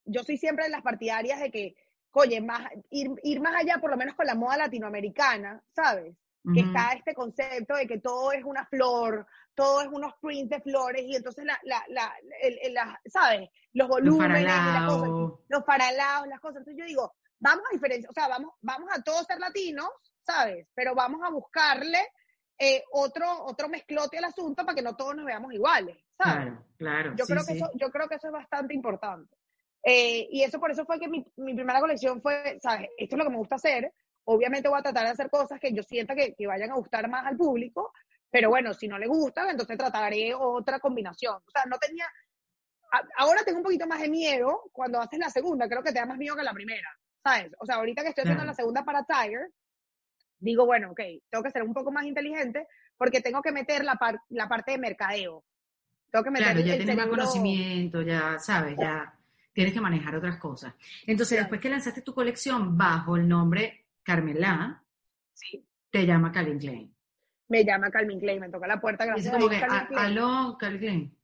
yo 0.04 0.24
soy 0.24 0.38
siempre 0.38 0.64
de 0.64 0.70
las 0.70 0.82
partidarias 0.82 1.38
de 1.38 1.50
que 1.52 1.76
oye, 2.18 2.40
más, 2.40 2.62
ir, 2.90 3.10
ir 3.24 3.40
más 3.40 3.54
allá 3.54 3.76
por 3.78 3.90
lo 3.90 3.96
menos 3.96 4.14
con 4.14 4.26
la 4.26 4.34
moda 4.34 4.56
latinoamericana, 4.56 5.62
¿sabes? 5.74 6.16
Que 6.54 6.60
está 6.60 6.92
este 6.92 7.12
concepto 7.12 7.74
de 7.74 7.88
que 7.88 7.98
todo 7.98 8.30
es 8.30 8.44
una 8.44 8.64
flor, 8.66 9.26
todo 9.52 9.82
es 9.82 9.88
unos 9.88 10.14
prints 10.20 10.48
de 10.48 10.60
flores 10.60 11.02
y 11.04 11.16
entonces 11.16 11.44
la, 11.44 11.58
la, 11.64 11.84
la, 11.88 12.14
la 12.70 13.00
¿sabes? 13.04 13.50
Los 13.72 13.88
volúmenes, 13.88 14.42
los, 14.42 14.52
las 14.52 14.86
cosas, 14.86 15.40
los 15.48 15.64
paralados, 15.64 16.28
las 16.28 16.40
cosas. 16.40 16.58
Entonces 16.58 16.78
yo 16.78 16.86
digo, 16.86 17.14
vamos 17.40 17.64
a 17.68 17.74
diferenciar, 17.74 18.10
o 18.10 18.14
sea, 18.14 18.28
vamos, 18.28 18.54
vamos 18.62 18.88
a 18.96 19.02
todos 19.02 19.26
ser 19.26 19.40
latinos, 19.40 19.90
¿sabes? 20.22 20.68
Pero 20.72 20.94
vamos 20.94 21.20
a 21.24 21.30
buscarle 21.30 21.98
eh, 22.58 22.84
otro, 22.92 23.26
otro 23.44 23.68
mezclote 23.68 24.18
al 24.18 24.26
asunto 24.26 24.64
para 24.64 24.76
que 24.76 24.82
no 24.82 24.94
todos 24.94 25.16
nos 25.16 25.26
veamos 25.26 25.52
iguales, 25.52 25.98
¿sabes? 26.16 26.46
Claro, 26.46 26.64
claro. 26.78 27.14
Yo, 27.16 27.26
creo, 27.26 27.44
Que 27.44 27.54
eso, 27.54 27.70
yo 27.74 27.90
creo 27.90 28.08
que 28.08 28.14
eso 28.14 28.28
es 28.28 28.32
bastante 28.32 28.72
importante. 28.72 29.36
Eh, 29.88 30.26
y 30.32 30.42
eso 30.42 30.58
por 30.58 30.72
eso 30.72 30.84
fue 30.84 30.98
que 30.98 31.06
mi, 31.06 31.24
mi, 31.36 31.54
primera 31.54 31.78
colección 31.78 32.20
fue, 32.20 32.58
¿sabes? 32.60 32.90
Esto 32.98 33.14
es 33.14 33.18
lo 33.18 33.24
que 33.24 33.30
me 33.30 33.36
gusta 33.36 33.54
hacer. 33.54 33.92
Obviamente 34.24 34.68
voy 34.68 34.80
a 34.80 34.82
tratar 34.82 35.04
de 35.04 35.12
hacer 35.12 35.30
cosas 35.30 35.60
que 35.60 35.72
yo 35.72 35.84
sienta 35.84 36.16
que, 36.16 36.34
que 36.34 36.48
vayan 36.48 36.72
a 36.72 36.74
gustar 36.74 37.08
más 37.08 37.24
al 37.24 37.36
público, 37.36 37.92
pero 38.28 38.48
bueno, 38.48 38.74
si 38.74 38.88
no 38.88 38.98
le 38.98 39.06
gustan, 39.06 39.48
entonces 39.48 39.78
trataré 39.78 40.34
otra 40.34 40.80
combinación. 40.80 41.36
O 41.36 41.50
sea, 41.52 41.62
no 41.70 41.78
tenía... 41.78 42.04
ahora 43.16 43.44
tengo 43.44 43.58
un 43.58 43.62
poquito 43.62 43.86
más 43.86 44.00
de 44.00 44.08
miedo 44.08 44.62
cuando 44.72 45.00
haces 45.00 45.20
la 45.20 45.30
segunda, 45.30 45.68
creo 45.68 45.84
que 45.84 45.92
te 45.92 46.00
da 46.00 46.06
más 46.06 46.18
miedo 46.18 46.34
que 46.34 46.42
la 46.42 46.52
primera, 46.52 46.90
¿sabes? 47.22 47.52
O 47.60 47.64
sea, 47.64 47.76
ahorita 47.76 48.02
que 48.02 48.08
estoy 48.08 48.22
haciendo 48.22 48.44
la 48.44 48.54
segunda 48.54 48.84
para 48.84 49.04
Tiger, 49.04 49.52
digo, 50.40 50.66
bueno, 50.66 50.90
ok, 50.90 51.00
tengo 51.30 51.44
que 51.44 51.52
ser 51.52 51.62
un 51.62 51.72
poco 51.72 51.92
más 51.92 52.06
inteligente 52.06 52.66
porque 52.96 53.20
tengo 53.20 53.40
que 53.40 53.52
meter 53.52 53.84
la, 53.84 53.96
la 54.30 54.48
parte 54.48 54.72
de 54.72 54.78
mercadeo. 54.78 55.44
Tengo 56.10 56.24
que 56.24 56.30
meter 56.32 56.46
claro, 56.46 56.60
ya 56.66 56.76
tienes 56.76 57.06
conocimiento, 57.06 58.02
ya 58.02 58.36
sabes, 58.40 58.76
ya 58.76 59.15
tienes 59.56 59.72
que 59.72 59.80
manejar 59.80 60.14
otras 60.14 60.36
cosas. 60.36 60.74
Entonces, 61.06 61.38
después 61.38 61.62
que 61.62 61.70
lanzaste 61.70 62.02
tu 62.02 62.12
colección 62.12 62.76
bajo 62.76 63.16
el 63.16 63.26
nombre 63.26 63.86
Carmelá, 64.02 64.84
sí. 65.32 65.66
te 65.90 66.04
llama 66.04 66.30
Calvin 66.30 66.58
Klein. 66.58 66.94
Me 67.48 67.64
llama 67.64 67.90
Calvin 67.90 68.20
Klein, 68.20 68.38
me 68.38 68.50
toca 68.50 68.66
la 68.66 68.78
puerta, 68.78 69.06
gracias 69.06 69.32
como 69.32 69.48
que, 69.48 69.56
aló, 69.96 70.58
Calvin 70.60 70.78
Klein. 70.78 71.18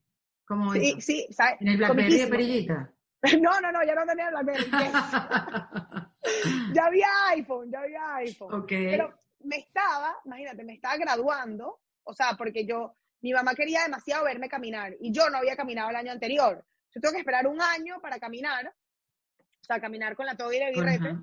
¿Cómo 0.46 0.72
sí, 0.72 0.98
Sí, 0.98 1.26
¿sabes? 1.30 1.60
¿En 1.60 1.68
el 1.68 1.76
Blackberry 1.76 2.20
de 2.20 2.26
Perillita? 2.26 2.90
No, 3.40 3.60
no, 3.60 3.70
no, 3.70 3.84
ya 3.84 3.94
no 3.94 4.04
tenía 4.04 4.30
Blackberry. 4.30 4.68
ya 6.74 6.86
había 6.86 7.08
iPhone, 7.32 7.70
ya 7.70 7.80
había 7.80 8.16
iPhone. 8.16 8.62
Okay. 8.62 8.90
Pero 8.90 9.14
me 9.40 9.58
estaba, 9.58 10.16
imagínate, 10.24 10.64
me 10.64 10.72
estaba 10.72 10.96
graduando, 10.96 11.80
o 12.02 12.14
sea, 12.14 12.34
porque 12.36 12.64
yo, 12.64 12.96
mi 13.20 13.32
mamá 13.32 13.54
quería 13.54 13.82
demasiado 13.82 14.24
verme 14.24 14.48
caminar 14.48 14.96
y 14.98 15.12
yo 15.12 15.28
no 15.28 15.36
había 15.36 15.54
caminado 15.54 15.90
el 15.90 15.96
año 15.96 16.12
anterior. 16.12 16.64
Yo 16.94 17.00
tengo 17.00 17.12
que 17.12 17.20
esperar 17.20 17.46
un 17.46 17.60
año 17.60 18.00
para 18.00 18.18
caminar, 18.18 18.66
o 18.66 19.64
sea, 19.64 19.80
caminar 19.80 20.14
con 20.16 20.26
la 20.26 20.36
toga 20.36 20.54
y 20.54 20.58
el 20.58 20.74
birrete, 20.74 21.16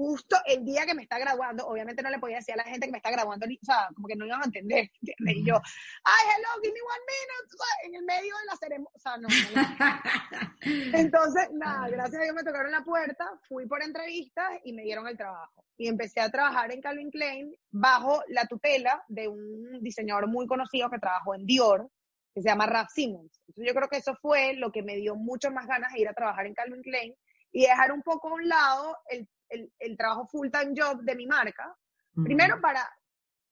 justo 0.00 0.36
el 0.46 0.64
día 0.64 0.86
que 0.86 0.94
me 0.94 1.02
está 1.02 1.18
graduando. 1.18 1.66
Obviamente 1.66 2.02
no 2.02 2.08
le 2.08 2.18
podía 2.18 2.36
decir 2.36 2.54
a 2.54 2.56
la 2.56 2.64
gente 2.64 2.86
que 2.86 2.92
me 2.92 2.98
está 2.98 3.10
graduando, 3.10 3.44
o 3.44 3.64
sea, 3.64 3.88
como 3.94 4.08
que 4.08 4.16
no 4.16 4.24
iban 4.24 4.40
a 4.40 4.46
entender. 4.46 4.90
Y 5.02 5.44
yo, 5.44 5.56
ay, 6.04 6.26
hello, 6.34 6.48
give 6.62 6.72
me 6.72 6.80
one 6.80 7.04
minute, 7.10 7.56
en 7.84 7.94
el 7.96 8.04
medio 8.04 8.34
de 8.34 8.44
la 8.46 8.56
ceremonia. 8.56 8.90
O 8.94 8.98
sea, 8.98 9.16
no. 9.18 9.28
Entonces, 10.98 11.50
nada, 11.52 11.88
gracias 11.88 12.20
a 12.20 12.24
Dios 12.24 12.34
me 12.34 12.42
tocaron 12.42 12.72
la 12.72 12.82
puerta, 12.82 13.30
fui 13.46 13.66
por 13.66 13.82
entrevistas 13.82 14.50
y 14.64 14.72
me 14.72 14.82
dieron 14.82 15.06
el 15.06 15.18
trabajo. 15.18 15.64
Y 15.76 15.88
empecé 15.88 16.20
a 16.20 16.30
trabajar 16.30 16.72
en 16.72 16.80
Calvin 16.80 17.10
Klein 17.10 17.54
bajo 17.70 18.22
la 18.28 18.46
tutela 18.46 19.04
de 19.08 19.28
un 19.28 19.82
diseñador 19.82 20.28
muy 20.28 20.46
conocido 20.46 20.90
que 20.90 20.98
trabajó 20.98 21.34
en 21.34 21.44
Dior, 21.44 21.90
que 22.34 22.42
se 22.42 22.48
llama 22.48 22.66
Raf 22.66 22.90
Simmons. 22.92 23.40
Entonces 23.48 23.66
yo 23.66 23.74
creo 23.74 23.88
que 23.88 23.96
eso 23.98 24.14
fue 24.20 24.54
lo 24.54 24.70
que 24.70 24.82
me 24.82 24.96
dio 24.96 25.16
mucho 25.16 25.50
más 25.50 25.66
ganas 25.66 25.92
de 25.92 26.00
ir 26.00 26.08
a 26.08 26.14
trabajar 26.14 26.46
en 26.46 26.54
Calvin 26.54 26.82
Klein 26.82 27.14
y 27.52 27.62
dejar 27.62 27.92
un 27.92 28.02
poco 28.02 28.28
a 28.28 28.34
un 28.34 28.48
lado 28.48 28.96
el, 29.08 29.28
el, 29.48 29.72
el 29.78 29.96
trabajo 29.96 30.26
full-time 30.26 30.72
job 30.76 31.02
de 31.02 31.16
mi 31.16 31.26
marca. 31.26 31.76
Primero 32.14 32.60
para, 32.60 32.88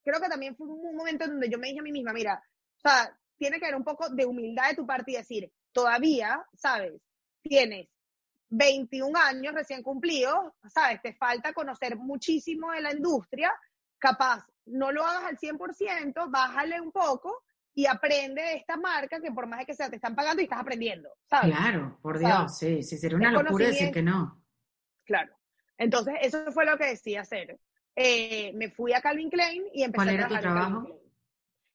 creo 0.05 0.21
que 0.21 0.29
también 0.29 0.57
fue 0.57 0.67
un 0.67 0.97
momento 0.97 1.25
en 1.25 1.33
donde 1.33 1.49
yo 1.49 1.59
me 1.59 1.69
dije 1.69 1.81
a 1.81 1.83
mí 1.83 1.93
misma, 1.93 2.13
mira, 2.13 2.43
o 2.77 2.81
sea, 2.81 3.17
tiene 3.37 3.59
que 3.59 3.67
haber 3.67 3.77
un 3.77 3.85
poco 3.85 4.09
de 4.09 4.27
humildad 4.27 4.71
de 4.71 4.77
tu 4.77 4.87
parte 4.87 5.13
y 5.13 5.17
decir, 5.17 5.51
todavía, 5.73 6.45
¿sabes? 6.55 7.01
Tienes 7.43 7.89
21 8.51 9.19
años 9.19 9.55
recién 9.55 9.83
cumplidos, 9.83 10.53
¿sabes? 10.69 11.01
Te 11.03 11.15
falta 11.15 11.53
conocer 11.53 11.97
muchísimo 11.97 12.73
de 12.73 12.81
la 12.81 12.93
industria, 12.93 13.53
capaz, 13.99 14.45
no 14.67 14.93
lo 14.93 15.05
hagas 15.05 15.25
al 15.25 15.39
100%, 15.39 16.31
bájale 16.31 16.81
un 16.81 16.93
poco 16.93 17.43
y 17.79 17.87
aprende 17.87 18.43
de 18.43 18.57
esta 18.57 18.77
marca 18.77 19.21
que 19.21 19.31
por 19.31 19.47
más 19.47 19.61
de 19.61 19.67
que 19.67 19.73
sea 19.73 19.89
te 19.89 19.95
están 19.95 20.17
pagando 20.17 20.43
y 20.43 20.47
estás 20.47 20.59
aprendiendo, 20.59 21.11
¿sabes? 21.31 21.55
Claro, 21.55 21.97
por 22.03 22.19
Dios, 22.19 22.59
sí, 22.59 22.83
sí, 22.83 22.99
sería 22.99 23.17
una 23.17 23.31
locura 23.31 23.69
decir 23.69 23.93
que 23.93 24.03
no. 24.03 24.43
Claro. 25.05 25.33
Entonces, 25.77 26.15
eso 26.23 26.51
fue 26.51 26.67
lo 26.67 26.77
que 26.77 26.87
decidí 26.87 27.15
hacer. 27.15 27.57
Eh, 27.95 28.53
me 28.55 28.69
fui 28.69 28.95
a 28.95 29.01
Calvin 29.01 29.31
Klein 29.31 29.63
y 29.73 29.85
empecé 29.85 30.07
¿Cuál 30.07 30.09
era 30.09 30.27
tu 30.27 30.37
trabajo? 30.39 31.01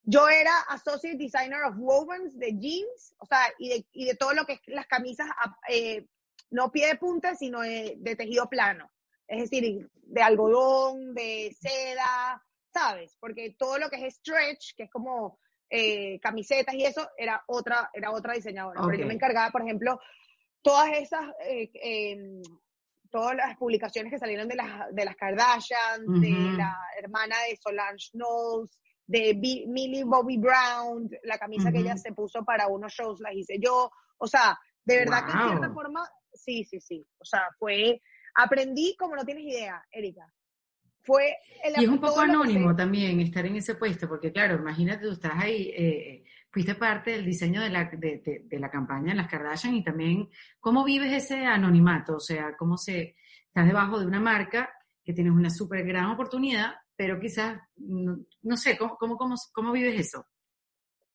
Yo 0.02 0.28
era 0.28 0.52
Associate 0.68 1.16
Designer 1.16 1.64
of 1.64 1.78
Wovens 1.78 2.38
de 2.38 2.52
jeans, 2.60 3.16
o 3.20 3.26
sea, 3.26 3.40
y 3.58 3.70
de, 3.70 3.88
y 3.94 4.04
de 4.04 4.16
todo 4.16 4.34
lo 4.34 4.46
que 4.46 4.54
es 4.54 4.62
las 4.68 4.88
camisas, 4.88 5.30
eh, 5.70 6.06
no 6.52 6.70
pie 6.70 6.88
de 6.88 6.96
punta, 6.96 7.34
sino 7.34 7.62
de, 7.62 7.96
de 8.00 8.16
tejido 8.18 8.50
plano. 8.50 8.92
Es 9.26 9.50
decir, 9.50 9.90
de 9.94 10.22
algodón, 10.22 11.14
de 11.14 11.56
seda, 11.58 12.44
¿sabes? 12.74 13.16
Porque 13.22 13.56
todo 13.58 13.78
lo 13.78 13.90
que 13.90 14.06
es 14.06 14.16
stretch, 14.16 14.76
que 14.76 14.84
es 14.84 14.92
como 14.92 15.40
eh, 15.76 16.20
camisetas 16.20 16.76
y 16.76 16.86
eso, 16.86 17.10
era 17.18 17.44
otra, 17.48 17.90
era 17.94 18.12
otra 18.12 18.36
diseñadora. 18.36 18.80
Pero 18.86 18.96
yo 18.96 19.08
me 19.08 19.16
encargaba, 19.16 19.50
por 19.50 19.64
ejemplo, 19.64 20.00
todas 20.62 20.92
esas, 20.94 21.26
eh, 21.48 21.72
em, 21.82 22.44
todas 23.10 23.36
las 23.36 23.58
publicaciones 23.58 24.12
que 24.12 24.20
salieron 24.20 24.48
de 24.48 24.56
las, 24.56 24.94
de 24.94 25.04
las 25.04 25.16
Kardashian, 25.16 26.22
de 26.22 26.30
la 26.56 26.78
hermana 26.96 27.36
de 27.50 27.58
Solange 27.58 28.12
Knowles, 28.14 28.78
de 29.08 29.34
Millie 29.34 30.04
Bobby 30.04 30.38
Brown, 30.38 31.10
la 31.24 31.40
camisa 31.40 31.72
que 31.72 31.80
ella 31.80 31.98
se 31.98 32.14
puso 32.14 32.46
para 32.46 32.68
unos 32.68 32.94
shows 32.94 33.20
las 33.20 33.34
hice 33.34 33.58
yo. 33.60 33.90
O 34.20 34.28
sea, 34.28 34.56
de 34.86 34.98
verdad 34.98 35.26
que 35.26 35.32
en 35.32 35.48
cierta 35.50 35.74
forma, 35.74 36.08
sí, 36.34 36.66
sí, 36.66 36.80
sí. 36.80 37.04
O 37.18 37.26
sea, 37.26 37.50
fue, 37.58 38.00
aprendí 38.36 38.96
como 38.96 39.16
no 39.16 39.26
tienes 39.26 39.46
idea, 39.46 39.84
Erika 39.92 40.32
fue 41.04 41.36
y 41.76 41.84
es 41.84 41.90
un 41.90 42.00
poco 42.00 42.22
anónimo 42.22 42.76
también 42.76 43.20
estar 43.20 43.46
en 43.46 43.58
ese 43.58 43.76
puesto, 43.76 44.08
porque 44.08 44.32
claro, 44.32 44.56
imagínate, 44.56 45.06
tú 45.06 45.12
estás 45.12 45.34
ahí, 45.36 45.70
eh, 45.76 46.24
fuiste 46.50 46.76
parte 46.76 47.12
del 47.12 47.26
diseño 47.26 47.62
de 47.62 47.70
la, 47.70 47.86
de, 47.86 48.44
de, 48.46 48.60
la 48.60 48.70
campaña 48.70 49.12
en 49.12 49.18
las 49.18 49.30
Kardashian 49.30 49.76
y 49.76 49.84
también 49.84 50.30
cómo 50.60 50.84
vives 50.84 51.12
ese 51.12 51.46
anonimato, 51.46 52.16
o 52.16 52.20
sea, 52.20 52.56
cómo 52.58 52.78
se, 52.78 53.16
estás 53.48 53.66
debajo 53.66 54.00
de 54.00 54.06
una 54.06 54.20
marca 54.20 54.70
que 55.04 55.14
tienes 55.14 55.34
una 55.34 55.50
súper 55.50 55.86
gran 55.86 56.06
oportunidad, 56.06 56.74
pero 56.96 57.20
quizás, 57.20 57.60
no, 57.78 58.58
sé, 58.58 58.78
¿cómo, 58.78 58.98
cómo, 58.98 59.18
cómo, 59.18 59.36
cómo 59.54 59.72
vives 59.72 60.00
eso? 60.00 60.26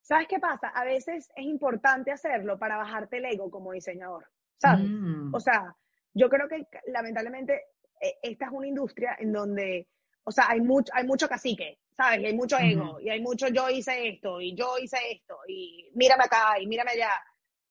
¿Sabes 0.02 0.26
qué 0.28 0.38
pasa? 0.38 0.68
A 0.68 0.84
veces 0.84 1.30
es 1.36 1.44
importante 1.44 2.10
hacerlo 2.10 2.58
para 2.58 2.76
bajarte 2.76 3.18
el 3.18 3.26
ego 3.26 3.50
como 3.50 3.72
diseñador, 3.72 4.26
¿sabes? 4.56 4.86
Mm. 4.88 5.34
O 5.34 5.40
sea, 5.40 5.76
yo 6.14 6.28
creo 6.30 6.48
que 6.48 6.66
lamentablemente 6.86 7.60
esta 8.00 8.46
es 8.46 8.52
una 8.52 8.66
industria 8.66 9.16
en 9.18 9.32
donde, 9.32 9.88
o 10.24 10.30
sea, 10.30 10.46
hay 10.48 10.60
mucho, 10.60 10.92
hay 10.94 11.06
mucho 11.06 11.28
cacique, 11.28 11.78
¿sabes? 11.96 12.20
Y 12.20 12.26
hay 12.26 12.34
mucho 12.34 12.58
ego, 12.58 12.92
Ujú. 12.92 13.00
y 13.00 13.10
hay 13.10 13.20
mucho 13.20 13.48
yo 13.48 13.68
hice 13.68 14.08
esto, 14.08 14.40
y 14.40 14.54
yo 14.54 14.78
hice 14.78 14.98
esto, 15.10 15.38
y 15.48 15.90
mírame 15.94 16.24
acá, 16.24 16.58
y 16.60 16.66
mírame 16.66 16.92
allá. 16.92 17.12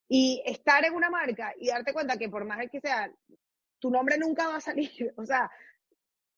Y 0.10 0.42
estar 0.46 0.84
en 0.86 0.94
una 0.94 1.10
marca 1.10 1.54
y 1.60 1.68
darte 1.68 1.94
cuenta 1.94 2.18
que 2.18 2.30
por 2.30 2.46
más 2.46 2.60
que 2.72 2.80
sea, 2.80 3.12
tu 3.80 3.90
nombre 3.90 4.18
nunca 4.18 4.48
va 4.48 4.58
a 4.58 4.62
salir, 4.62 5.14
o 5.18 5.26
sea, 5.26 5.50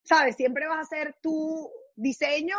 ¿sabes? 0.03 0.35
Siempre 0.35 0.67
vas 0.67 0.77
a 0.77 0.81
hacer 0.81 1.15
tu 1.21 1.71
diseño, 1.95 2.57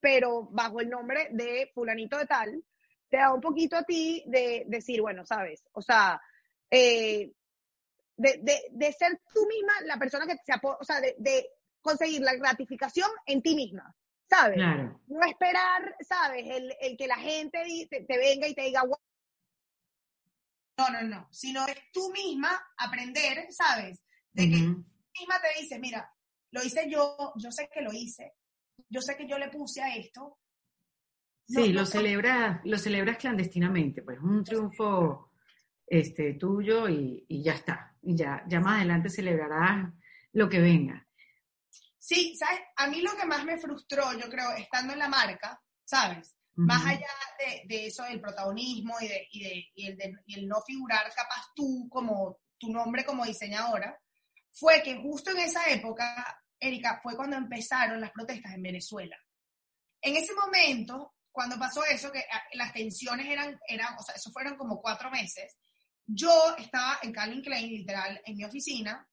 pero 0.00 0.48
bajo 0.50 0.80
el 0.80 0.88
nombre 0.88 1.28
de 1.32 1.70
fulanito 1.74 2.18
de 2.18 2.26
tal, 2.26 2.64
te 3.08 3.18
da 3.18 3.32
un 3.34 3.40
poquito 3.40 3.76
a 3.76 3.82
ti 3.82 4.22
de 4.26 4.64
decir, 4.66 5.00
bueno, 5.02 5.26
¿sabes? 5.26 5.64
O 5.72 5.82
sea, 5.82 6.20
eh, 6.70 7.32
de, 8.20 8.38
de, 8.42 8.60
de 8.70 8.92
ser 8.92 9.18
tú 9.32 9.46
misma 9.46 9.72
la 9.86 9.96
persona 9.98 10.26
que 10.26 10.36
se 10.36 10.52
o 10.62 10.84
sea, 10.84 11.00
de, 11.00 11.14
de 11.18 11.46
conseguir 11.80 12.20
la 12.20 12.34
gratificación 12.34 13.08
en 13.24 13.40
ti 13.40 13.54
misma, 13.54 13.96
¿sabes? 14.28 14.56
Claro. 14.56 15.00
No 15.06 15.26
esperar, 15.26 15.96
¿sabes? 16.06 16.44
El, 16.46 16.74
el 16.80 16.96
que 16.98 17.06
la 17.06 17.16
gente 17.16 17.64
te, 17.88 18.04
te 18.04 18.18
venga 18.18 18.46
y 18.46 18.54
te 18.54 18.62
diga, 18.62 18.82
"Guau". 18.82 19.00
no, 20.76 20.90
no, 20.90 21.02
no, 21.02 21.28
sino 21.30 21.66
es 21.66 21.76
tú 21.92 22.10
misma 22.12 22.50
aprender, 22.76 23.46
¿sabes? 23.50 24.02
De 24.32 24.48
que 24.50 24.56
Ujú. 24.56 24.84
misma 25.18 25.40
te 25.40 25.60
dices, 25.60 25.78
mira, 25.80 26.12
lo 26.52 26.62
hice 26.62 26.90
yo, 26.90 27.16
yo 27.36 27.50
sé 27.50 27.70
que 27.72 27.80
lo 27.80 27.92
hice, 27.92 28.34
yo 28.88 29.00
sé 29.00 29.16
que 29.16 29.26
yo 29.26 29.38
le 29.38 29.48
puse 29.48 29.80
a 29.82 29.94
esto. 29.96 30.38
No, 31.48 31.64
Sí, 31.64 31.72
no, 31.72 31.80
lo 31.80 31.86
celebras, 31.86 32.60
lo 32.64 32.76
celebras 32.78 33.16
clandestinamente, 33.16 34.02
pues 34.02 34.18
un 34.20 34.44
triunfo 34.44 35.29
este, 35.90 36.34
tuyo 36.34 36.88
y, 36.88 37.26
y 37.28 37.42
ya 37.42 37.52
está. 37.52 37.94
Y 38.02 38.16
ya, 38.16 38.42
ya 38.48 38.60
más 38.60 38.76
adelante 38.78 39.10
celebrarás 39.10 39.92
lo 40.32 40.48
que 40.48 40.60
venga. 40.60 41.06
Sí, 41.98 42.34
¿sabes? 42.36 42.60
A 42.76 42.86
mí 42.86 43.02
lo 43.02 43.14
que 43.16 43.26
más 43.26 43.44
me 43.44 43.58
frustró, 43.58 44.12
yo 44.18 44.30
creo, 44.30 44.52
estando 44.52 44.94
en 44.94 45.00
la 45.00 45.08
marca, 45.08 45.60
¿sabes? 45.84 46.34
Más 46.54 46.84
allá 46.84 47.06
de, 47.38 47.62
de 47.66 47.86
eso 47.86 48.02
del 48.04 48.20
protagonismo 48.20 48.94
y, 49.00 49.08
de, 49.08 49.28
y, 49.32 49.42
de- 49.44 49.66
y 49.74 49.86
el 49.86 49.96
de- 49.96 50.14
y 50.26 50.34
el 50.40 50.48
no 50.48 50.60
figurar 50.66 51.04
capaz 51.14 51.46
tú 51.54 51.88
como 51.90 52.38
tu 52.58 52.70
nombre 52.70 53.04
como 53.04 53.24
diseñadora, 53.24 53.98
fue 54.52 54.82
que 54.82 54.96
justo 54.96 55.30
en 55.30 55.38
esa 55.38 55.68
época, 55.70 56.42
Erika, 56.58 57.00
fue 57.02 57.16
cuando 57.16 57.36
empezaron 57.36 58.00
las 58.00 58.10
protestas 58.10 58.52
en 58.54 58.62
Venezuela. 58.62 59.16
En 60.02 60.16
ese 60.16 60.34
momento, 60.34 61.14
cuando 61.32 61.58
pasó 61.58 61.84
eso, 61.84 62.10
que 62.12 62.24
las 62.54 62.72
tensiones 62.72 63.26
eran, 63.26 63.58
eran, 63.66 63.94
o 63.98 64.02
sea, 64.02 64.14
eso 64.16 64.30
fueron 64.30 64.56
como 64.56 64.80
cuatro 64.82 65.10
meses, 65.10 65.56
yo 66.12 66.56
estaba 66.58 66.98
en 67.02 67.12
Calvin 67.12 67.42
Klein, 67.42 67.68
literal, 67.68 68.20
en 68.24 68.36
mi 68.36 68.44
oficina, 68.44 69.06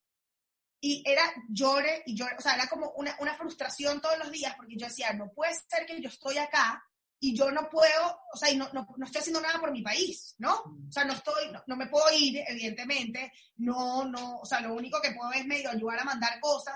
y 0.80 1.04
era 1.06 1.24
llore 1.50 2.04
y 2.06 2.16
llore, 2.16 2.36
o 2.38 2.42
sea, 2.42 2.56
era 2.56 2.68
como 2.68 2.92
una, 2.92 3.16
una 3.20 3.34
frustración 3.36 4.02
todos 4.02 4.18
los 4.20 4.32
días, 4.32 4.56
porque 4.56 4.76
yo 4.78 4.88
decía, 4.88 5.14
no 5.14 5.32
puede 5.32 5.54
ser 5.54 5.86
que 5.86 6.02
yo 6.02 6.10
estoy 6.10 6.38
acá 6.38 6.84
y 7.20 7.36
yo 7.36 7.50
no 7.52 7.68
puedo, 7.70 8.20
o 8.32 8.38
sea, 8.38 8.52
y 8.52 8.58
no, 8.58 8.70
no, 8.74 8.88
no 8.96 9.06
estoy 9.06 9.22
haciendo 9.22 9.42
nada 9.42 9.60
por 9.60 9.72
mi 9.72 9.82
país, 9.82 10.36
¿no? 10.38 10.54
O 10.54 10.92
sea, 10.92 11.04
no 11.04 11.14
estoy, 11.14 11.52
no, 11.52 11.64
no 11.66 11.76
me 11.76 11.88
puedo 11.88 12.06
ir, 12.16 12.44
evidentemente, 12.48 13.32
no, 13.58 14.06
no, 14.06 14.40
o 14.40 14.46
sea, 14.46 14.62
lo 14.62 14.74
único 14.74 15.02
que 15.02 15.12
puedo 15.12 15.32
es 15.32 15.46
medio 15.46 15.72
ayudar 15.72 16.00
a 16.00 16.06
mandar 16.06 16.40
cosas. 16.40 16.76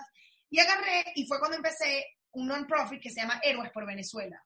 Y 0.49 0.59
agarré, 0.59 1.13
y 1.15 1.28
fue 1.28 1.39
cuando 1.39 1.57
empecé 1.57 2.05
un 2.32 2.47
non-profit 2.47 3.01
que 3.01 3.11
se 3.11 3.22
llama 3.22 3.39
Héroes 3.43 3.72
por 3.72 3.86
Venezuela. 3.86 4.43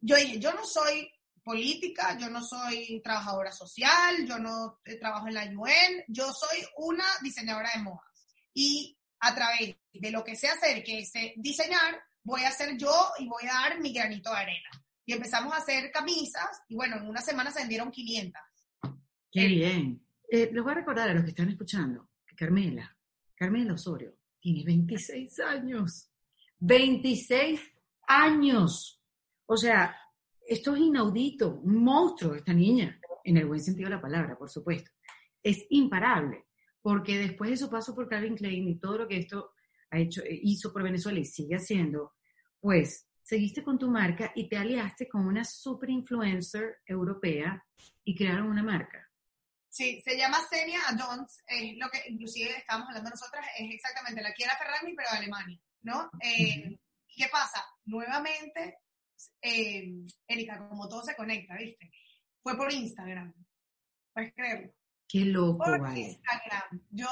Yo 0.00 0.16
dije, 0.16 0.38
yo 0.38 0.52
no 0.52 0.66
soy 0.66 1.10
política, 1.42 2.16
yo 2.18 2.28
no 2.28 2.42
soy 2.42 3.00
trabajadora 3.02 3.52
social, 3.52 4.26
yo 4.26 4.38
no 4.38 4.80
eh, 4.84 4.96
trabajo 4.96 5.28
en 5.28 5.34
la 5.34 5.44
UN, 5.44 6.04
yo 6.08 6.32
soy 6.32 6.58
una 6.78 7.04
diseñadora 7.22 7.70
de 7.74 7.82
modas. 7.82 8.28
Y 8.54 8.96
a 9.20 9.34
través 9.34 9.76
de 9.92 10.10
lo 10.10 10.24
que 10.24 10.36
sé 10.36 10.48
hacer, 10.48 10.82
que 10.82 11.00
es 11.00 11.14
eh, 11.16 11.34
diseñar, 11.36 12.00
voy 12.22 12.42
a 12.42 12.48
hacer 12.48 12.76
yo 12.76 12.92
y 13.18 13.26
voy 13.26 13.44
a 13.44 13.54
dar 13.54 13.80
mi 13.80 13.92
granito 13.92 14.30
de 14.30 14.36
arena. 14.36 14.70
Y 15.04 15.12
empezamos 15.12 15.52
a 15.52 15.58
hacer 15.58 15.90
camisas 15.90 16.62
y 16.68 16.76
bueno, 16.76 16.96
en 16.96 17.08
una 17.08 17.20
semana 17.20 17.50
se 17.50 17.60
vendieron 17.60 17.90
500. 17.90 18.40
Qué 19.32 19.46
bien. 19.46 20.04
Eh, 20.28 20.50
les 20.52 20.62
voy 20.62 20.72
a 20.72 20.76
recordar 20.76 21.08
a 21.08 21.14
los 21.14 21.24
que 21.24 21.30
están 21.30 21.48
escuchando 21.48 22.10
que 22.26 22.36
Carmela, 22.36 22.96
Carmela 23.34 23.74
Osorio, 23.74 24.16
tiene 24.40 24.64
26 24.64 25.40
años. 25.40 26.08
26 26.58 27.60
años. 28.06 29.00
O 29.46 29.56
sea, 29.56 29.96
esto 30.50 30.74
es 30.74 30.80
inaudito, 30.80 31.60
un 31.62 31.84
monstruo 31.84 32.34
esta 32.34 32.52
niña, 32.52 33.00
en 33.22 33.36
el 33.36 33.46
buen 33.46 33.60
sentido 33.60 33.88
de 33.88 33.94
la 33.94 34.02
palabra, 34.02 34.36
por 34.36 34.50
supuesto. 34.50 34.90
Es 35.44 35.64
imparable, 35.70 36.46
porque 36.82 37.18
después 37.18 37.50
de 37.50 37.56
su 37.56 37.70
paso 37.70 37.94
por 37.94 38.08
Calvin 38.08 38.34
Klein 38.34 38.68
y 38.68 38.80
todo 38.80 38.98
lo 38.98 39.08
que 39.08 39.18
esto 39.18 39.52
ha 39.90 39.98
hecho, 40.00 40.22
eh, 40.22 40.40
hizo 40.42 40.72
por 40.72 40.82
Venezuela 40.82 41.20
y 41.20 41.24
sigue 41.24 41.54
haciendo, 41.54 42.14
pues 42.58 43.06
seguiste 43.22 43.62
con 43.62 43.78
tu 43.78 43.88
marca 43.88 44.32
y 44.34 44.48
te 44.48 44.56
aliaste 44.56 45.08
con 45.08 45.24
una 45.24 45.44
super 45.44 45.88
influencer 45.88 46.78
europea 46.84 47.64
y 48.02 48.16
crearon 48.16 48.48
una 48.48 48.64
marca. 48.64 49.08
Sí, 49.68 50.02
se 50.04 50.18
llama 50.18 50.38
Senia 50.50 50.80
Adons, 50.88 51.44
es 51.46 51.76
lo 51.76 51.88
que 51.90 52.02
inclusive 52.08 52.50
estábamos 52.58 52.88
hablando 52.88 53.10
nosotras, 53.10 53.46
es 53.56 53.72
exactamente 53.72 54.20
la 54.20 54.34
Chiara 54.34 54.58
Ferragni, 54.58 54.96
pero 54.96 55.10
de 55.12 55.18
Alemania, 55.18 55.60
¿no? 55.82 56.10
Eh, 56.20 56.76
¿Qué 57.06 57.28
pasa? 57.30 57.64
Nuevamente, 57.84 58.78
eh, 59.40 60.04
Erika, 60.26 60.68
como 60.68 60.88
todo 60.88 61.02
se 61.02 61.16
conecta, 61.16 61.56
¿viste? 61.56 61.90
Fue 62.42 62.56
por 62.56 62.72
Instagram, 62.72 63.34
puedes 64.12 64.32
creerlo. 64.34 64.72
Qué 65.06 65.24
loco, 65.24 65.64
Por 65.64 65.80
vale. 65.80 66.00
Instagram. 66.00 66.86
Yo 66.90 67.08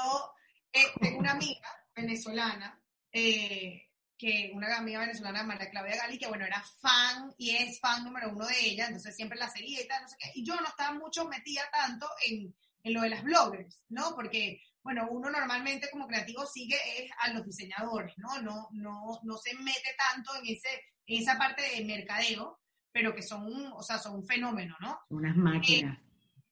eh, 0.71 0.85
tengo 1.01 1.19
una 1.19 1.31
amiga 1.31 1.69
venezolana, 1.93 2.81
eh, 3.11 3.89
que 4.17 4.51
una 4.53 4.77
amiga 4.77 4.99
venezolana, 4.99 5.43
María 5.43 5.69
Claudia 5.69 5.97
Gali, 5.97 6.17
que 6.17 6.27
bueno, 6.27 6.45
era 6.45 6.61
fan 6.81 7.33
y 7.37 7.55
es 7.55 7.79
fan 7.79 8.03
número 8.03 8.29
uno 8.29 8.45
de 8.45 8.59
ella, 8.59 8.85
entonces 8.85 9.15
siempre 9.15 9.37
la 9.37 9.49
seguía 9.49 9.81
y 9.81 9.87
tal, 9.87 10.01
no 10.03 10.09
sé 10.09 10.15
qué. 10.19 10.31
Y 10.35 10.45
yo 10.45 10.55
no 10.55 10.67
estaba 10.67 10.93
mucho 10.93 11.25
metida 11.27 11.61
tanto 11.71 12.07
en, 12.27 12.53
en 12.83 12.93
lo 12.93 13.01
de 13.01 13.09
las 13.09 13.23
bloggers, 13.23 13.83
¿no? 13.89 14.15
Porque, 14.15 14.61
bueno, 14.83 15.07
uno 15.09 15.29
normalmente 15.29 15.89
como 15.89 16.07
creativo 16.07 16.45
sigue 16.45 16.77
es 16.97 17.11
a 17.19 17.33
los 17.33 17.45
diseñadores, 17.45 18.13
¿no? 18.17 18.41
No, 18.41 18.67
no, 18.71 19.19
no 19.23 19.37
se 19.37 19.55
mete 19.55 19.95
tanto 19.97 20.31
en, 20.37 20.53
ese, 20.53 20.69
esa 21.17 21.37
parte 21.37 21.61
de 21.61 21.83
mercadeo, 21.85 22.59
pero 22.91 23.13
que 23.15 23.21
son, 23.23 23.45
un, 23.45 23.71
o 23.73 23.81
sea, 23.81 23.97
son 23.97 24.15
un 24.15 24.25
fenómeno, 24.27 24.75
¿no? 24.79 24.99
Unas 25.09 25.35
máquinas. 25.35 25.97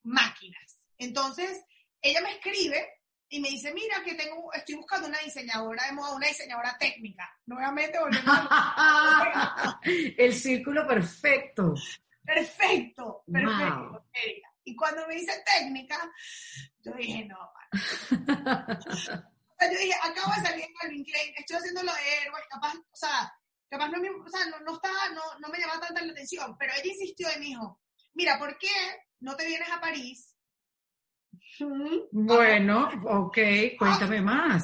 máquinas. 0.03 0.79
Entonces, 0.97 1.63
ella 2.01 2.21
me 2.21 2.31
escribe 2.31 2.87
y 3.29 3.39
me 3.39 3.49
dice, 3.49 3.73
mira 3.73 4.01
que 4.03 4.15
tengo, 4.15 4.51
estoy 4.53 4.75
buscando 4.75 5.07
una 5.07 5.19
diseñadora 5.19 5.85
de 5.85 5.91
moda, 5.93 6.15
una 6.15 6.27
diseñadora 6.27 6.77
técnica. 6.79 7.29
Nuevamente 7.45 7.99
volvemos 7.99 8.23
a- 8.27 9.79
El 9.83 10.33
círculo 10.33 10.87
perfecto. 10.87 11.73
Perfecto, 12.23 13.23
perfecto, 13.31 13.89
Wow. 13.91 14.01
Y 14.63 14.75
cuando 14.75 15.07
me 15.07 15.15
dice 15.15 15.31
técnica, 15.45 15.97
yo 16.83 16.91
dije, 16.93 17.25
no, 17.25 17.37
man. 17.37 18.79
O 19.59 19.59
sea, 19.59 19.71
yo 19.73 19.79
dije, 19.79 19.93
acabo 20.03 20.31
de 20.35 20.47
salir 20.47 20.65
en 20.65 20.73
Calvin 20.75 21.03
Klein, 21.03 21.33
estoy 21.35 21.57
haciendo 21.57 21.81
lo 21.81 21.91
de 21.91 21.99
héroes, 22.21 22.43
capaz, 22.47 22.75
o 22.75 22.95
sea, 22.95 23.33
capaz 23.69 23.89
no 23.89 23.97
o 23.97 24.29
sea, 24.29 24.45
no, 24.49 24.59
no 24.61 24.73
estaba, 24.75 25.09
no, 25.13 25.21
no 25.39 25.49
me 25.49 25.59
llamaba 25.59 25.81
tanta 25.81 26.03
la 26.03 26.11
atención, 26.11 26.55
pero 26.57 26.73
ella 26.73 26.91
insistió 26.91 27.27
y 27.35 27.39
me 27.39 27.45
dijo, 27.45 27.81
mira, 28.13 28.37
¿por 28.39 28.57
qué 28.57 28.69
no 29.19 29.35
te 29.35 29.45
vienes 29.45 29.69
a 29.69 29.79
París? 29.79 30.33
Bueno, 32.11 32.89
ok, 33.05 33.37
cuéntame 33.77 34.21
más. 34.21 34.63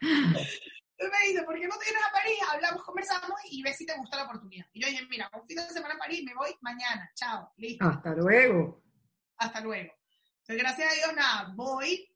Entonces 0.00 1.20
me 1.20 1.28
dice, 1.28 1.42
¿por 1.44 1.58
qué 1.58 1.66
no 1.66 1.76
te 1.78 1.84
vienes 1.86 2.02
a 2.08 2.12
París? 2.12 2.38
Hablamos, 2.52 2.84
conversamos 2.84 3.40
y 3.50 3.62
ves 3.62 3.76
si 3.76 3.86
te 3.86 3.96
gusta 3.96 4.16
la 4.18 4.24
oportunidad. 4.24 4.66
Y 4.72 4.82
yo 4.82 4.88
dije, 4.88 5.04
mira, 5.10 5.28
un 5.32 5.46
fin 5.46 5.56
de 5.56 5.68
semana 5.68 5.94
en 5.94 5.98
París, 5.98 6.22
me 6.24 6.34
voy 6.34 6.54
mañana, 6.60 7.10
chao, 7.14 7.52
listo, 7.56 7.84
Hasta 7.84 8.14
luego. 8.14 8.82
hasta 9.36 9.60
luego. 9.60 9.92
Entonces, 10.40 10.56
gracias 10.62 10.92
a 10.92 10.94
Dios, 10.94 11.14
nada, 11.16 11.52
voy, 11.54 12.08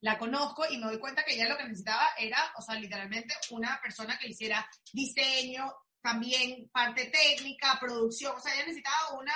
la 0.00 0.18
conozco 0.18 0.64
y 0.70 0.78
me 0.78 0.86
doy 0.86 0.98
cuenta 0.98 1.24
que 1.24 1.34
ella 1.34 1.48
lo 1.48 1.56
que 1.56 1.64
necesitaba 1.64 2.08
era, 2.18 2.38
o 2.56 2.62
sea, 2.62 2.74
literalmente 2.76 3.34
una 3.50 3.78
persona 3.82 4.18
que 4.18 4.28
hiciera 4.28 4.66
diseño, 4.92 5.72
también 6.00 6.68
parte 6.72 7.06
técnica, 7.10 7.78
producción, 7.80 8.34
o 8.36 8.40
sea, 8.40 8.54
ella 8.54 8.64
necesitaba 8.64 9.18
una, 9.18 9.32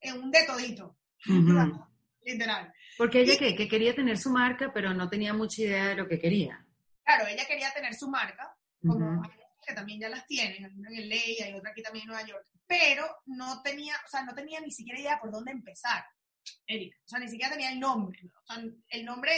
eh, 0.00 0.12
un 0.12 0.30
de 0.30 0.44
todito, 0.44 0.98
Ujú. 1.26 1.86
literal. 2.22 2.72
Porque 2.98 3.22
ella 3.22 3.38
que, 3.38 3.56
que 3.56 3.68
quería 3.68 3.94
tener 3.94 4.18
su 4.18 4.30
marca, 4.30 4.70
pero 4.72 4.92
no 4.92 5.08
tenía 5.08 5.32
mucha 5.32 5.62
idea 5.62 5.88
de 5.88 5.96
lo 5.96 6.06
que 6.06 6.18
quería. 6.18 6.64
Claro, 7.02 7.26
ella 7.26 7.46
quería 7.46 7.72
tener 7.72 7.94
su 7.94 8.08
marca, 8.08 8.56
como 8.86 9.22
hay 9.22 9.30
otras 9.30 9.44
que 9.66 9.74
también 9.74 10.00
ya 10.00 10.08
las 10.08 10.26
tienen, 10.26 10.64
hay 10.64 10.74
una 10.74 10.90
en 10.90 11.08
LA, 11.08 11.46
hay 11.46 11.54
otra 11.54 11.70
aquí 11.70 11.82
también 11.82 12.04
en 12.04 12.08
Nueva 12.08 12.26
York, 12.26 12.46
pero 12.66 13.06
no 13.26 13.62
tenía, 13.62 13.94
o 14.04 14.08
sea, 14.08 14.22
no 14.24 14.34
tenía 14.34 14.60
ni 14.60 14.70
siquiera 14.70 15.00
idea 15.00 15.18
por 15.20 15.30
dónde 15.30 15.52
empezar, 15.52 16.04
Erika, 16.66 16.98
o 17.04 17.08
sea, 17.08 17.18
ni 17.18 17.28
siquiera 17.28 17.52
tenía 17.52 17.70
el 17.70 17.80
nombre, 17.80 18.20
o 18.24 18.46
sea, 18.46 18.62
el 18.88 19.04
nombre 19.04 19.32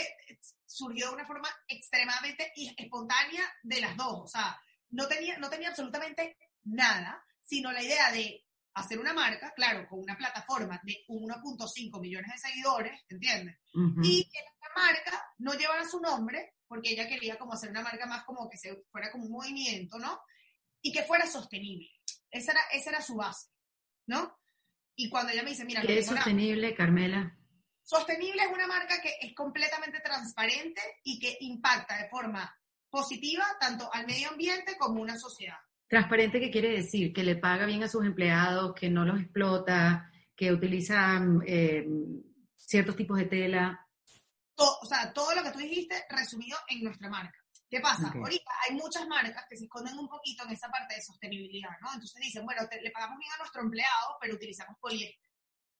surgió 0.65 1.07
de 1.07 1.15
una 1.15 1.27
forma 1.27 1.49
extremadamente 1.67 2.51
espontánea 2.55 3.43
de 3.63 3.81
las 3.81 3.95
dos, 3.95 4.21
o 4.23 4.27
sea, 4.27 4.59
no 4.89 5.07
tenía, 5.07 5.37
no 5.37 5.49
tenía 5.49 5.69
absolutamente 5.69 6.37
nada, 6.63 7.23
sino 7.43 7.71
la 7.71 7.83
idea 7.83 8.11
de 8.11 8.45
hacer 8.77 8.99
una 8.99 9.13
marca, 9.13 9.53
claro, 9.55 9.87
con 9.89 9.99
una 9.99 10.15
plataforma 10.15 10.79
de 10.83 11.03
1.5 11.07 11.99
millones 11.99 12.31
de 12.31 12.49
seguidores, 12.49 13.01
¿entiendes? 13.09 13.57
Y 14.03 14.29
que 14.29 14.39
la 14.61 14.81
marca 14.81 15.23
no 15.39 15.53
llevara 15.53 15.87
su 15.87 15.99
nombre, 15.99 16.53
porque 16.67 16.91
ella 16.91 17.07
quería 17.07 17.39
como 17.39 17.53
hacer 17.53 17.71
una 17.71 17.81
marca 17.81 18.05
más 18.05 18.23
como 18.23 18.47
que 18.49 18.57
se 18.57 18.83
fuera 18.91 19.11
como 19.11 19.25
un 19.25 19.31
movimiento, 19.31 19.97
¿no? 19.97 20.21
Y 20.81 20.91
que 20.91 21.03
fuera 21.03 21.25
sostenible. 21.25 21.89
Esa 22.29 22.51
era, 22.51 22.61
esa 22.71 22.91
era 22.91 23.01
su 23.01 23.15
base, 23.15 23.49
¿no? 24.05 24.36
Y 24.99 25.09
cuando 25.09 25.31
ella 25.31 25.43
me 25.43 25.51
dice, 25.51 25.63
mira, 25.63 25.81
¿Qué 25.83 25.99
es 25.99 26.07
sostenible, 26.07 26.73
Carmela? 26.73 27.37
Sostenible 27.83 28.41
es 28.41 28.49
una 28.51 28.65
marca 28.67 28.99
que 29.01 29.13
es 29.21 29.33
completamente 29.35 29.99
transparente 30.01 30.81
y 31.03 31.19
que 31.19 31.37
impacta 31.41 31.97
de 32.01 32.09
forma 32.09 32.51
positiva 32.89 33.45
tanto 33.59 33.89
al 33.93 34.07
medio 34.07 34.29
ambiente 34.29 34.75
como 34.77 34.99
a 34.99 35.03
una 35.03 35.17
sociedad. 35.17 35.57
Transparente, 35.87 36.39
¿qué 36.39 36.49
quiere 36.49 36.69
decir? 36.71 37.13
Que 37.13 37.23
le 37.23 37.35
paga 37.35 37.65
bien 37.67 37.83
a 37.83 37.87
sus 37.87 38.03
empleados, 38.05 38.73
que 38.73 38.89
no 38.89 39.05
los 39.05 39.21
explota, 39.21 40.11
que 40.35 40.51
utiliza 40.51 41.21
eh, 41.45 41.85
ciertos 42.57 42.95
tipos 42.95 43.17
de 43.19 43.25
tela. 43.25 43.87
To- 44.55 44.79
o 44.81 44.85
sea, 44.85 45.13
todo 45.13 45.35
lo 45.35 45.43
que 45.43 45.51
tú 45.51 45.59
dijiste 45.59 45.95
resumido 46.09 46.57
en 46.69 46.83
nuestra 46.83 47.07
marca. 47.07 47.37
¿Qué 47.69 47.79
pasa? 47.81 48.07
Ok. 48.09 48.15
Ahorita 48.15 48.51
hay 48.67 48.75
muchas 48.75 49.05
marcas 49.07 49.45
que 49.49 49.57
se 49.57 49.65
esconden 49.65 49.97
un 49.97 50.07
poquito 50.07 50.43
en 50.45 50.51
esa 50.51 50.69
parte 50.69 50.95
de 50.95 51.01
sostenibilidad, 51.01 51.71
¿no? 51.81 51.87
Entonces 51.93 52.21
dicen, 52.21 52.45
bueno, 52.45 52.67
te- 52.69 52.81
le 52.81 52.91
pagamos 52.91 53.17
bien 53.19 53.31
a 53.33 53.37
nuestro 53.39 53.61
empleado, 53.61 54.17
pero 54.21 54.35
utilizamos 54.35 54.77
poliéster. 54.79 55.29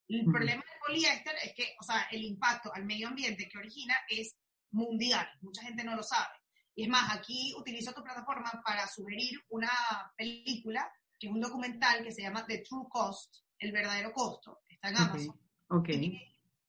El 0.09 0.25
problema 0.25 0.63
del 0.69 0.79
poliéster 0.85 1.35
es 1.43 1.53
que, 1.53 1.75
o 1.79 1.83
sea, 1.83 2.07
el 2.11 2.23
impacto 2.23 2.73
al 2.73 2.85
medio 2.85 3.07
ambiente 3.09 3.47
que 3.49 3.57
origina 3.57 3.95
es 4.09 4.37
mundial. 4.71 5.27
Mucha 5.41 5.61
gente 5.63 5.83
no 5.83 5.95
lo 5.95 6.03
sabe. 6.03 6.33
Y 6.75 6.83
es 6.83 6.89
más, 6.89 7.15
aquí 7.15 7.53
utilizo 7.57 7.93
tu 7.93 8.03
plataforma 8.03 8.51
para 8.65 8.87
sugerir 8.87 9.39
una 9.49 9.69
película, 10.15 10.89
que 11.19 11.27
es 11.27 11.33
un 11.33 11.41
documental 11.41 12.03
que 12.03 12.11
se 12.11 12.21
llama 12.21 12.45
The 12.45 12.59
True 12.67 12.85
Cost, 12.89 13.37
el 13.59 13.71
verdadero 13.71 14.11
costo. 14.13 14.59
Está 14.69 14.89
en 14.89 14.95
Ok. 14.95 15.01
Amazon. 15.01 15.41
Ok. 15.69 15.87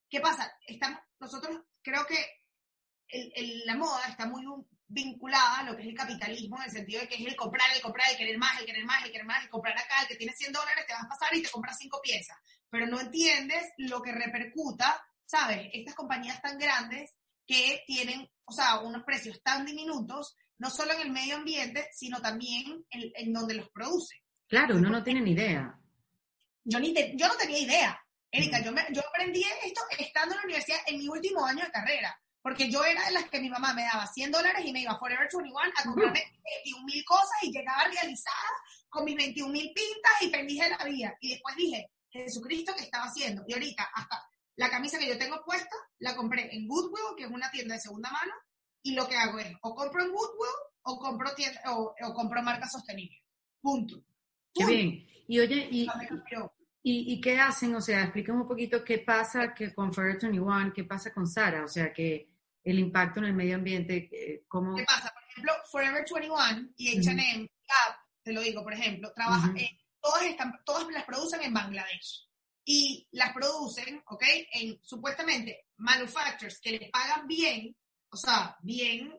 ¿Qué 0.09 0.21
pasa? 0.21 0.51
Estamos, 0.67 1.01
nosotros 1.21 1.61
creo 1.83 2.07
que 2.07 2.17
el- 3.09 3.33
el- 3.37 3.67
la 3.67 3.77
moda 3.77 4.07
está 4.09 4.27
muy 4.27 4.45
vinculada 4.89 5.59
a 5.59 5.63
lo 5.65 5.77
que 5.77 5.83
es 5.83 5.89
el 5.89 5.95
capitalismo, 5.95 6.57
en 6.59 6.65
el 6.65 6.71
sentido 6.71 7.01
de 7.03 7.09
que 7.09 7.17
es 7.17 7.21
el 7.27 7.37
comprar, 7.37 7.71
el 7.75 7.83
comprar, 7.83 8.11
el 8.11 8.17
querer 8.17 8.39
más, 8.39 8.59
el 8.59 8.67
querer 8.67 8.85
más, 8.85 9.05
el 9.05 9.13
querer 9.13 9.27
más, 9.27 9.43
el 9.45 9.51
comprar 9.51 9.77
acá, 9.79 10.03
el 10.03 10.09
que 10.09 10.17
tiene 10.17 10.33
100 10.33 10.53
dólares 10.53 10.85
te 10.87 10.93
vas 10.95 11.05
a 11.05 11.09
pasar 11.09 11.35
y 11.37 11.43
te 11.43 11.51
compras 11.51 11.77
cinco 11.79 12.01
piezas. 12.03 12.37
Pero 12.71 12.87
no 12.87 12.99
entiendes 13.01 13.65
lo 13.79 14.01
que 14.03 14.13
repercuta, 14.13 15.01
¿sabes? 15.27 15.69
Estas 15.73 15.95
compañías 15.95 16.41
tan 16.41 16.59
grandes 16.59 17.15
que 17.47 17.83
tienen, 17.87 18.29
o 18.45 18.53
sea, 18.53 18.81
unos 18.81 19.05
precios 19.05 19.43
tan 19.43 19.65
diminutos, 19.67 20.37
no 20.59 20.71
solo 20.71 20.93
en 20.95 21.01
el 21.01 21.11
medio 21.11 21.37
ambiente, 21.37 21.89
sino 21.93 22.21
también 22.21 22.85
en, 22.91 23.13
en 23.15 23.33
donde 23.33 23.55
los 23.55 23.69
producen. 23.71 24.19
Claro, 24.49 24.77
uno 24.77 24.91
no 24.91 25.03
tiene 25.05 25.21
ni 25.21 25.33
idea. 25.33 25.79
Yo, 26.65 26.81
ni 26.81 26.93
te- 26.93 27.13
yo 27.17 27.29
no 27.29 27.37
tenía 27.37 27.59
idea. 27.59 28.01
Erika, 28.31 28.61
yo, 28.63 28.73
me- 28.73 28.87
yo 28.93 29.01
aprendí 29.09 29.43
esto 29.65 29.81
estando 29.99 30.35
en 30.35 30.39
la 30.41 30.45
universidad 30.45 30.79
en 30.87 30.99
mi 30.99 31.09
último 31.09 31.45
año 31.47 31.65
de 31.65 31.71
carrera. 31.71 32.19
Porque 32.49 32.71
yo 32.71 32.83
era 32.83 33.05
de 33.05 33.13
las 33.13 33.29
que 33.29 33.41
mi 33.41 33.51
mamá 33.51 33.75
me 33.75 33.83
daba 33.83 34.07
100 34.07 34.31
dólares 34.31 34.65
y 34.65 34.73
me 34.73 34.81
iba 34.81 34.93
a 34.93 34.99
Forever 34.99 35.29
21 35.31 35.55
a 35.61 35.85
comprarme 35.85 36.33
21 36.65 36.85
mil 36.87 37.05
cosas 37.05 37.43
y 37.43 37.53
llegaba 37.53 37.85
realizada 37.85 38.49
con 38.89 39.05
mis 39.05 39.17
21 39.17 39.53
mil 39.53 39.71
pintas 39.75 40.13
y 40.23 40.31
feliz 40.31 40.59
de 40.59 40.71
la 40.71 40.83
vida. 40.83 41.15
Y 41.21 41.33
después 41.33 41.57
dije, 41.57 41.91
Jesucristo, 42.09 42.73
¿qué 42.75 42.85
estaba 42.85 43.05
haciendo? 43.05 43.45
Y 43.47 43.53
ahorita, 43.53 43.91
hasta 43.95 44.27
la 44.57 44.71
camisa 44.71 44.99
que 44.99 45.09
yo 45.09 45.19
tengo 45.19 45.45
puesta, 45.45 45.77
la 45.99 46.17
compré 46.17 46.49
en 46.57 46.67
Goodwill, 46.67 47.17
que 47.19 47.25
es 47.25 47.31
una 47.31 47.51
tienda 47.51 47.75
de 47.75 47.83
segunda 47.83 48.11
mano, 48.11 48.33
y 48.83 48.95
lo 48.95 49.07
que 49.07 49.17
hago 49.17 49.39
es, 49.41 49.55
o 49.61 49.75
compro 49.75 50.03
en 50.03 50.11
Goodwill, 50.11 50.57
o 50.85 50.99
compro, 50.99 51.35
tienda, 51.35 51.61
o, 51.67 51.95
o 52.01 52.15
compro 52.15 52.43
marcas 52.43 52.73
sostenibles. 52.73 53.21
Punto. 53.61 54.03
Qué 54.55 54.65
bien. 54.65 55.07
Y 55.29 55.39
oye, 55.39 55.69
y. 55.71 55.87
¿Y, 56.83 57.13
y 57.13 57.21
qué 57.21 57.39
hacen? 57.39 57.75
O 57.75 57.83
sea, 57.83 58.05
explícame 58.05 58.41
un 58.41 58.49
poquito 58.49 58.83
qué 58.83 59.01
pasa 59.01 59.53
que 59.53 59.75
con 59.75 59.93
Forever 59.93 60.19
21, 60.19 60.73
qué 60.73 60.85
pasa 60.85 61.13
con 61.13 61.27
Sara, 61.27 61.63
o 61.63 61.69
sea, 61.69 61.93
que 61.93 62.28
el 62.71 62.79
impacto 62.79 63.21
en 63.21 63.27
el 63.27 63.35
medio 63.35 63.57
ambiente, 63.57 64.09
eh, 64.13 64.45
cómo... 64.47 64.77
¿Qué 64.77 64.85
pasa? 64.85 65.13
Por 65.13 65.23
ejemplo, 65.23 65.53
Forever 65.71 66.05
21 66.09 66.69
y 66.77 66.99
H&M, 66.99 67.51
Gap, 67.67 67.97
te 68.23 68.33
lo 68.33 68.43
digo, 68.43 68.63
por 68.63 68.75
ejemplo, 68.75 69.13
trabajan, 69.15 69.51
Ujú. 69.51 69.59
eh, 69.59 69.79
todas, 70.01 70.23
están, 70.25 70.53
todas 70.65 70.87
las 70.89 71.05
producen 71.05 71.43
en 71.43 71.55
Bangladesh. 71.55 72.29
Y 72.65 73.09
las 73.13 73.33
producen, 73.33 74.03
¿ok? 74.07 74.23
En 74.53 74.79
supuestamente 74.83 75.69
manufacturers 75.79 76.61
que 76.61 76.73
les 76.73 76.91
pagan 76.91 77.27
bien, 77.27 77.75
o 78.11 78.17
sea, 78.17 78.57
bien, 78.61 79.19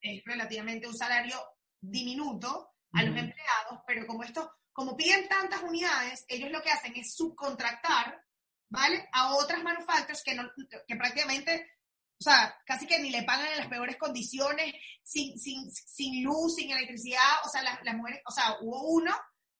es 0.00 0.24
relativamente 0.24 0.86
un 0.86 0.96
salario 0.96 1.36
diminuto 1.80 2.70
a 2.92 3.02
los 3.02 3.10
Ujú. 3.10 3.20
empleados, 3.20 3.80
pero 3.86 4.06
como 4.06 4.24
esto, 4.24 4.50
como 4.72 4.96
piden 4.96 5.28
tantas 5.28 5.62
unidades, 5.62 6.24
ellos 6.28 6.50
lo 6.50 6.62
que 6.62 6.70
hacen 6.70 6.96
es 6.96 7.14
subcontractar, 7.14 8.24
¿vale? 8.70 9.08
A 9.12 9.34
otras 9.34 9.62
manufacturers 9.62 10.22
que, 10.22 10.34
no, 10.34 10.50
que 10.86 10.96
prácticamente, 10.96 11.77
o 12.20 12.22
sea, 12.24 12.54
casi 12.66 12.86
que 12.86 12.98
ni 12.98 13.10
le 13.10 13.22
pagan 13.22 13.46
en 13.52 13.58
las 13.58 13.68
peores 13.68 13.96
condiciones, 13.96 14.74
sin, 15.02 15.38
sin, 15.38 15.70
sin 15.70 16.24
luz, 16.24 16.56
sin 16.56 16.70
electricidad, 16.70 17.44
o 17.44 17.48
sea, 17.48 17.62
las, 17.62 17.82
las 17.84 17.94
mujeres, 17.94 18.20
o 18.26 18.30
sea, 18.32 18.56
hubo 18.60 18.82
uno, 18.88 19.14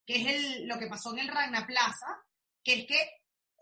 que 0.04 0.16
es 0.20 0.26
el, 0.26 0.66
lo 0.66 0.78
que 0.78 0.88
pasó 0.88 1.12
en 1.12 1.20
el 1.20 1.28
Ragna 1.28 1.66
Plaza, 1.66 2.06
que 2.64 2.80
es 2.80 2.86
que 2.86 2.98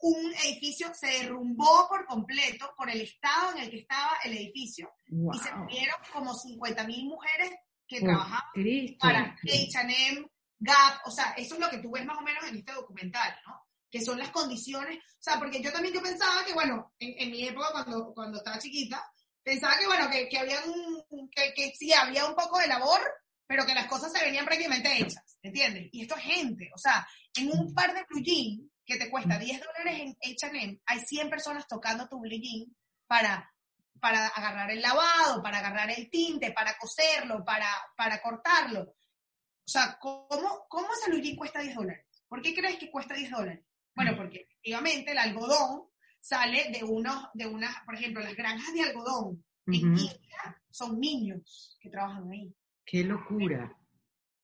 un 0.03 0.33
edificio 0.45 0.93
se 0.95 1.07
derrumbó 1.07 1.87
por 1.89 2.05
completo 2.07 2.73
por 2.77 2.91
el 2.91 3.01
estado 3.01 3.53
en 3.53 3.65
el 3.65 3.71
que 3.71 3.79
estaba 3.79 4.11
el 4.25 4.37
edificio 4.37 4.93
Wow. 5.09 5.35
y 5.35 5.39
se 5.39 5.55
murieron 5.55 5.97
como 6.13 6.35
50 6.35 6.85
mil 6.85 7.07
mujeres 7.07 7.51
que 7.89 7.99
Oh, 8.01 8.05
trabajaban 8.05 8.43
Cristo. 8.53 8.97
para 9.01 9.37
H&M, 9.43 10.27
Gap, 10.59 11.01
o 11.07 11.11
sea, 11.11 11.33
eso 11.37 11.55
es 11.55 11.61
lo 11.61 11.71
que 11.71 11.79
tú 11.79 11.91
ves 11.93 12.05
más 12.05 12.19
o 12.19 12.23
menos 12.23 12.45
en 12.45 12.57
este 12.59 12.73
documental, 12.73 13.39
¿no? 13.47 13.66
Que 13.91 14.05
son 14.05 14.19
las 14.19 14.31
condiciones, 14.31 14.99
o 14.99 15.23
sea, 15.23 15.39
porque 15.39 15.63
yo 15.63 15.73
también 15.73 15.95
yo 15.95 16.03
pensaba 16.03 16.45
que, 16.45 16.53
bueno, 16.53 16.93
en, 16.99 17.15
en 17.19 17.31
mi 17.31 17.47
época 17.47 17.69
cuando, 17.73 18.13
cuando 18.15 18.39
estaba 18.39 18.59
chiquita, 18.59 19.03
pensaba 19.43 19.79
que, 19.79 19.87
bueno, 19.87 20.11
que, 20.11 20.29
que 20.29 20.39
había 20.39 20.59
un, 20.65 21.31
que, 21.31 21.55
que 21.55 21.73
sí, 21.77 21.93
había 21.93 22.27
un 22.27 22.35
poco 22.35 22.59
de 22.59 22.67
labor, 22.67 23.01
pero 23.47 23.65
que 23.65 23.75
las 23.75 23.87
cosas 23.87 24.13
se 24.13 24.25
venían 24.25 24.45
prácticamente 24.45 24.99
hechas, 24.99 25.39
¿entiendes? 25.43 25.89
Y 25.93 26.03
esto 26.03 26.17
es 26.17 26.23
gente, 26.23 26.71
o 26.75 26.79
sea, 26.79 27.07
en 27.37 27.51
un 27.53 27.73
par 27.73 27.95
de 27.95 28.05
blue 28.09 28.23
jeans 28.23 28.71
que 28.85 28.97
te 28.97 29.09
cuesta 29.09 29.39
10 29.39 29.61
dólares 29.61 30.01
en 30.01 30.17
H&M, 30.33 30.81
hay 30.85 31.01
100 31.01 31.31
personas 31.31 31.67
tocando 31.69 32.09
tu 32.09 32.21
blue 32.21 32.41
jean 32.41 32.77
para 33.07 33.53
para 34.01 34.27
agarrar 34.29 34.71
el 34.71 34.83
lavado, 34.83 35.43
para 35.43 35.59
agarrar 35.59 35.91
el 35.91 36.11
tinte, 36.11 36.53
para 36.53 36.77
coserlo, 36.79 37.45
para, 37.45 37.69
para 37.97 38.21
cortarlo. 38.21 38.83
O 38.83 39.69
sea, 39.69 39.99
¿cómo, 39.99 40.67
cómo 40.69 40.89
ese 40.93 41.11
blue 41.11 41.21
jean 41.21 41.37
cuesta 41.37 41.61
10 41.61 41.75
dólares? 41.75 42.07
¿Por 42.29 42.43
qué 42.43 42.55
crees 42.55 42.79
que 42.79 42.91
cuesta 42.91 43.15
10 43.15 43.31
dólares? 43.31 43.65
Bueno, 43.97 44.17
porque 44.17 44.43
efectivamente 44.43 45.11
el 45.11 45.19
algodón 45.19 45.89
sale 46.21 46.71
de 46.71 46.85
unos, 46.85 47.29
de 47.35 47.47
unas, 47.47 47.75
por 47.85 47.95
ejemplo, 47.97 48.23
las 48.23 48.37
granjas 48.37 48.73
de 48.75 48.83
algodón 48.83 49.45
en. 49.67 49.75
India 49.75 50.63
son 50.71 51.01
niños 51.01 51.77
que 51.81 51.89
trabajan 51.91 52.31
ahí. 52.31 52.55
Qué 52.85 53.03
locura. 53.03 53.77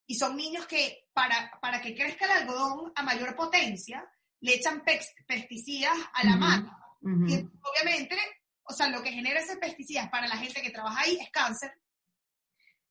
Y 0.06 0.14
son 0.16 0.34
niños 0.36 0.66
que 0.66 1.08
para, 1.12 1.52
para 1.60 1.80
que 1.80 1.94
crezca 1.94 2.24
el 2.24 2.30
algodón 2.42 2.90
a 2.96 3.02
mayor 3.04 3.36
potencia, 3.36 4.04
le 4.40 4.54
echan 4.54 4.82
pesticidas 5.26 5.96
a 6.14 6.24
la 6.24 6.36
mata. 6.36 6.76
Ujú. 7.02 7.26
Y 7.28 7.34
obviamente, 7.62 8.16
o 8.64 8.72
sea, 8.72 8.88
lo 8.88 9.02
que 9.02 9.12
genera 9.12 9.38
ese 9.40 9.56
pesticidas 9.58 10.08
para 10.10 10.26
la 10.26 10.36
gente 10.36 10.60
que 10.62 10.70
trabaja 10.70 11.02
ahí 11.02 11.18
es 11.20 11.30
cáncer. 11.30 11.72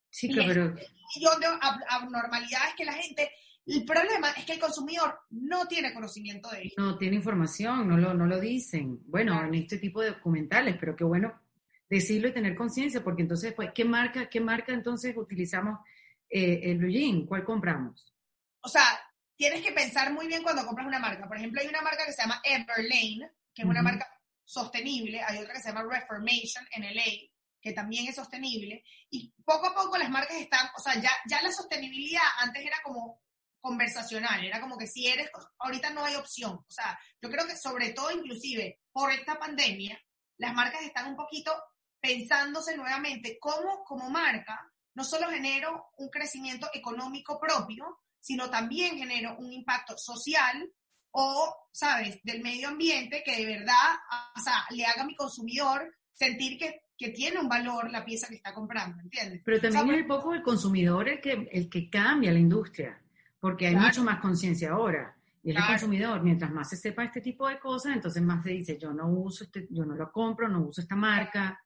Chica, 0.10 0.44
y- 0.44 0.48
pero 0.48 0.76
Y 1.16 1.24
yo 1.24 1.38
de 1.40 1.48
ab- 1.48 1.86
abnormalidades 1.90 2.76
que 2.76 2.86
la 2.86 2.94
gente, 2.94 3.30
el 3.68 3.86
problema 3.86 4.32
es 4.32 4.46
que 4.46 4.54
el 4.54 4.60
consumidor 4.60 5.20
no 5.32 5.66
tiene 5.68 5.94
conocimiento 5.94 6.50
de 6.50 6.64
ello. 6.64 6.74
no 6.78 6.98
tiene 6.98 7.16
información, 7.18 7.88
no 7.88 7.98
lo, 7.98 8.14
no 8.14 8.26
lo 8.26 8.40
dicen. 8.40 9.00
Bueno, 9.06 9.34
Claro. 9.34 9.48
en 9.48 9.56
este 9.56 9.78
tipo 9.78 10.02
de 10.02 10.10
documentales, 10.12 10.78
pero 10.80 10.96
qué 10.96 11.04
bueno 11.04 11.40
decirlo 11.90 12.28
y 12.30 12.34
tener 12.34 12.56
conciencia, 12.56 13.04
porque 13.04 13.22
entonces, 13.22 13.54
pues, 13.54 13.72
¿qué 13.74 13.84
marca, 13.86 14.30
qué 14.30 14.40
marca 14.40 14.74
entonces 14.74 15.16
utilizamos 15.18 15.80
eh, 16.30 16.62
el 16.64 16.78
blue 16.78 16.90
jean? 16.90 17.26
¿Cuál 17.26 17.44
compramos? 17.44 18.14
O 18.62 18.70
sea, 18.70 18.84
tienes 19.36 19.62
que 19.62 19.72
pensar 19.74 20.14
muy 20.14 20.28
bien 20.28 20.44
cuando 20.44 20.66
compras 20.66 20.88
una 20.88 21.00
marca. 21.00 21.28
Por 21.28 21.38
ejemplo, 21.38 21.62
hay 21.62 21.68
una 21.68 21.82
marca 21.82 22.06
que 22.06 22.14
se 22.14 22.22
llama 22.22 22.42
Everlane, 22.44 23.32
que 23.54 23.62
es 23.64 23.68
una 23.68 23.82
marca 23.82 24.08
sostenible. 24.46 25.22
Hay 25.22 25.40
otra 25.40 25.54
que 25.54 25.62
se 25.62 25.70
llama 25.70 25.84
Reformation 25.84 26.66
en 26.76 26.84
LA, 26.96 27.04
que 27.62 27.74
también 27.74 28.08
es 28.08 28.16
sostenible. 28.16 28.84
Y 29.10 29.34
poco 29.44 29.68
a 29.68 29.74
poco 29.76 29.98
las 29.98 30.10
marcas 30.10 30.38
están, 30.38 30.68
o 30.78 30.80
sea, 30.80 30.96
ya, 31.02 31.12
ya 31.30 31.42
la 31.42 31.52
sostenibilidad 31.52 32.22
antes 32.40 32.66
era 32.66 32.78
como 32.84 33.22
conversacional, 33.62 34.44
era 34.44 34.60
como 34.60 34.78
que 34.78 34.88
si 34.88 35.08
eres, 35.08 35.30
ahorita 35.60 35.92
no 35.92 36.04
hay 36.04 36.16
opción. 36.16 36.54
O 36.54 36.72
sea, 36.72 37.00
yo 37.22 37.30
creo 37.30 37.46
que 37.46 37.56
sobre 37.56 37.92
todo 37.92 38.12
inclusive 38.12 38.82
por 38.92 39.12
esta 39.12 39.40
pandemia, 39.40 39.98
las 40.38 40.54
marcas 40.54 40.82
están 40.82 41.08
un 41.08 41.16
poquito 41.16 41.54
pensándose 42.02 42.76
nuevamente 42.76 43.38
cómo 43.40 43.84
como 43.84 44.10
marca 44.10 44.72
no 44.94 45.04
solo 45.04 45.30
genero 45.30 45.92
un 45.98 46.10
crecimiento 46.10 46.68
económico 46.74 47.40
propio, 47.40 48.00
sino 48.20 48.50
también 48.50 48.98
genero 48.98 49.38
un 49.38 49.52
impacto 49.54 49.98
social 49.98 50.70
o, 51.12 51.56
¿sabes?, 51.72 52.20
del 52.24 52.42
medio 52.42 52.70
ambiente 52.70 53.24
que 53.24 53.36
de 53.36 53.46
verdad, 53.46 53.96
o 54.36 54.40
sea, 54.40 54.66
le 54.72 54.86
haga 54.86 55.04
a 55.04 55.06
mi 55.06 55.16
consumidor 55.16 55.94
sentir 56.14 56.58
que, 56.58 56.84
que 56.98 57.10
tiene 57.10 57.40
un 57.40 57.50
valor 57.50 57.90
la 57.90 58.06
pieza 58.06 58.28
que 58.28 58.36
está 58.36 58.54
comprando, 58.54 59.02
¿entiendes? 59.02 59.42
Pero 59.44 59.60
también 59.60 59.84
O 59.84 59.88
sea, 59.88 59.96
es 59.96 60.02
un 60.02 60.08
poco 60.08 60.34
el 60.34 60.44
consumidor 60.44 61.10
el 61.10 61.22
que, 61.22 61.50
el 61.52 61.70
que 61.70 61.90
cambia 61.90 62.32
la 62.32 62.40
industria, 62.40 63.01
porque 63.42 63.68
hay 63.68 63.74
Claro. 63.74 63.88
mucho 63.88 64.04
más 64.04 64.22
conciencia 64.22 64.72
ahora. 64.72 65.18
Y 65.44 65.52
es 65.52 65.58
el 65.58 65.66
consumidor, 65.66 66.22
mientras 66.22 66.52
más 66.52 66.70
se 66.70 66.78
sepa 66.78 67.04
este 67.04 67.20
tipo 67.20 67.48
de 67.48 67.60
cosas, 67.60 67.94
entonces 67.94 68.22
más 68.22 68.44
se 68.44 68.52
dice, 68.52 68.78
yo 68.78 68.94
no 68.94 69.08
uso 69.08 69.44
este, 69.44 69.68
yo 69.72 69.84
no 69.84 69.96
lo 69.96 70.12
compro, 70.12 70.48
no 70.48 70.62
uso 70.62 70.82
esta 70.82 70.96
marca. 70.96 71.60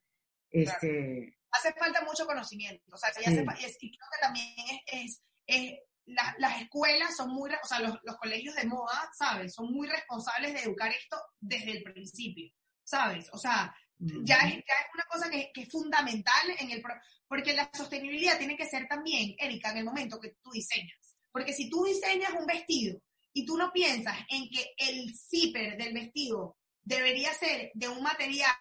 Este... 0.50 1.38
Hace 1.52 1.74
falta 1.74 2.02
mucho 2.04 2.26
conocimiento, 2.26 2.84
o 2.94 2.98
sea, 2.98 3.10
y, 3.20 3.24
creo 3.24 3.42
que 3.42 4.22
también 4.22 4.48
es, 4.88 5.22
es, 5.46 5.80
las 6.06 6.62
escuelas 6.62 7.16
son 7.16 7.32
muy, 7.32 7.50
o 7.52 7.68
sea, 7.68 7.80
los, 7.80 7.98
los, 8.04 8.18
colegios 8.18 8.56
de 8.56 8.66
moda, 8.66 9.10
¿sabes? 9.18 9.54
Son 9.54 9.72
muy 9.72 9.88
responsables 9.88 10.54
de 10.54 10.62
educar 10.62 10.92
esto 10.92 11.18
desde 11.40 11.72
el 11.72 11.84
principio, 11.84 12.52
¿sabes? 12.84 13.30
O 13.34 13.38
sea, 13.38 13.74
ya 14.00 14.36
es, 14.38 14.54
ya 14.54 14.58
es 14.58 14.94
una 14.94 15.06
cosa 15.10 15.30
que, 15.30 15.52
que, 15.54 15.64
es 15.64 15.70
fundamental 15.70 16.50
en 16.60 16.72
el... 16.72 16.84
Porque 17.28 17.54
la 17.54 17.70
sostenibilidad 17.74 18.38
tiene 18.38 18.58
que 18.58 18.68
ser 18.68 18.88
también, 18.88 19.36
Erika, 19.38 19.72
en 19.72 19.78
el 19.78 19.86
momento 19.86 20.20
que 20.20 20.36
tú 20.42 20.52
diseñas. 20.52 21.05
Porque 21.36 21.52
si 21.52 21.70
tú 21.70 21.84
diseñas 21.84 22.32
un 22.40 22.46
vestido 22.46 22.98
y 23.34 23.46
tú 23.46 23.58
no 23.58 23.70
piensas 23.74 24.18
en 24.30 24.50
que 24.50 24.74
el 24.78 25.14
zipper 25.14 25.76
del 25.76 25.94
vestido 25.94 26.56
debería 26.82 27.34
ser 27.34 27.72
de 27.74 27.90
un 27.90 28.02
material 28.02 28.56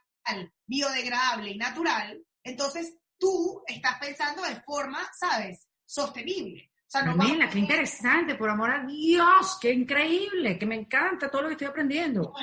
biodegradable 0.67 1.53
y 1.53 1.57
natural, 1.57 2.21
entonces 2.43 2.97
tú 3.17 3.63
estás 3.69 4.01
pensando 4.01 4.43
de 4.43 4.61
forma, 4.63 5.09
¿sabes?, 5.17 5.69
sostenible. 5.85 6.73
O 6.75 6.91
sea, 6.91 7.03
no 7.05 7.49
qué 7.49 7.61
interesante, 7.61 8.35
por 8.35 8.51
amor 8.51 8.73
a 8.73 8.85
Dios, 8.85 9.57
qué 9.61 9.71
increíble, 9.71 10.59
que 10.59 10.67
me 10.67 10.75
encanta 10.75 11.31
todo 11.31 11.43
lo 11.43 11.49
que 11.51 11.55
estoy 11.55 11.69
aprendiendo. 11.69 12.35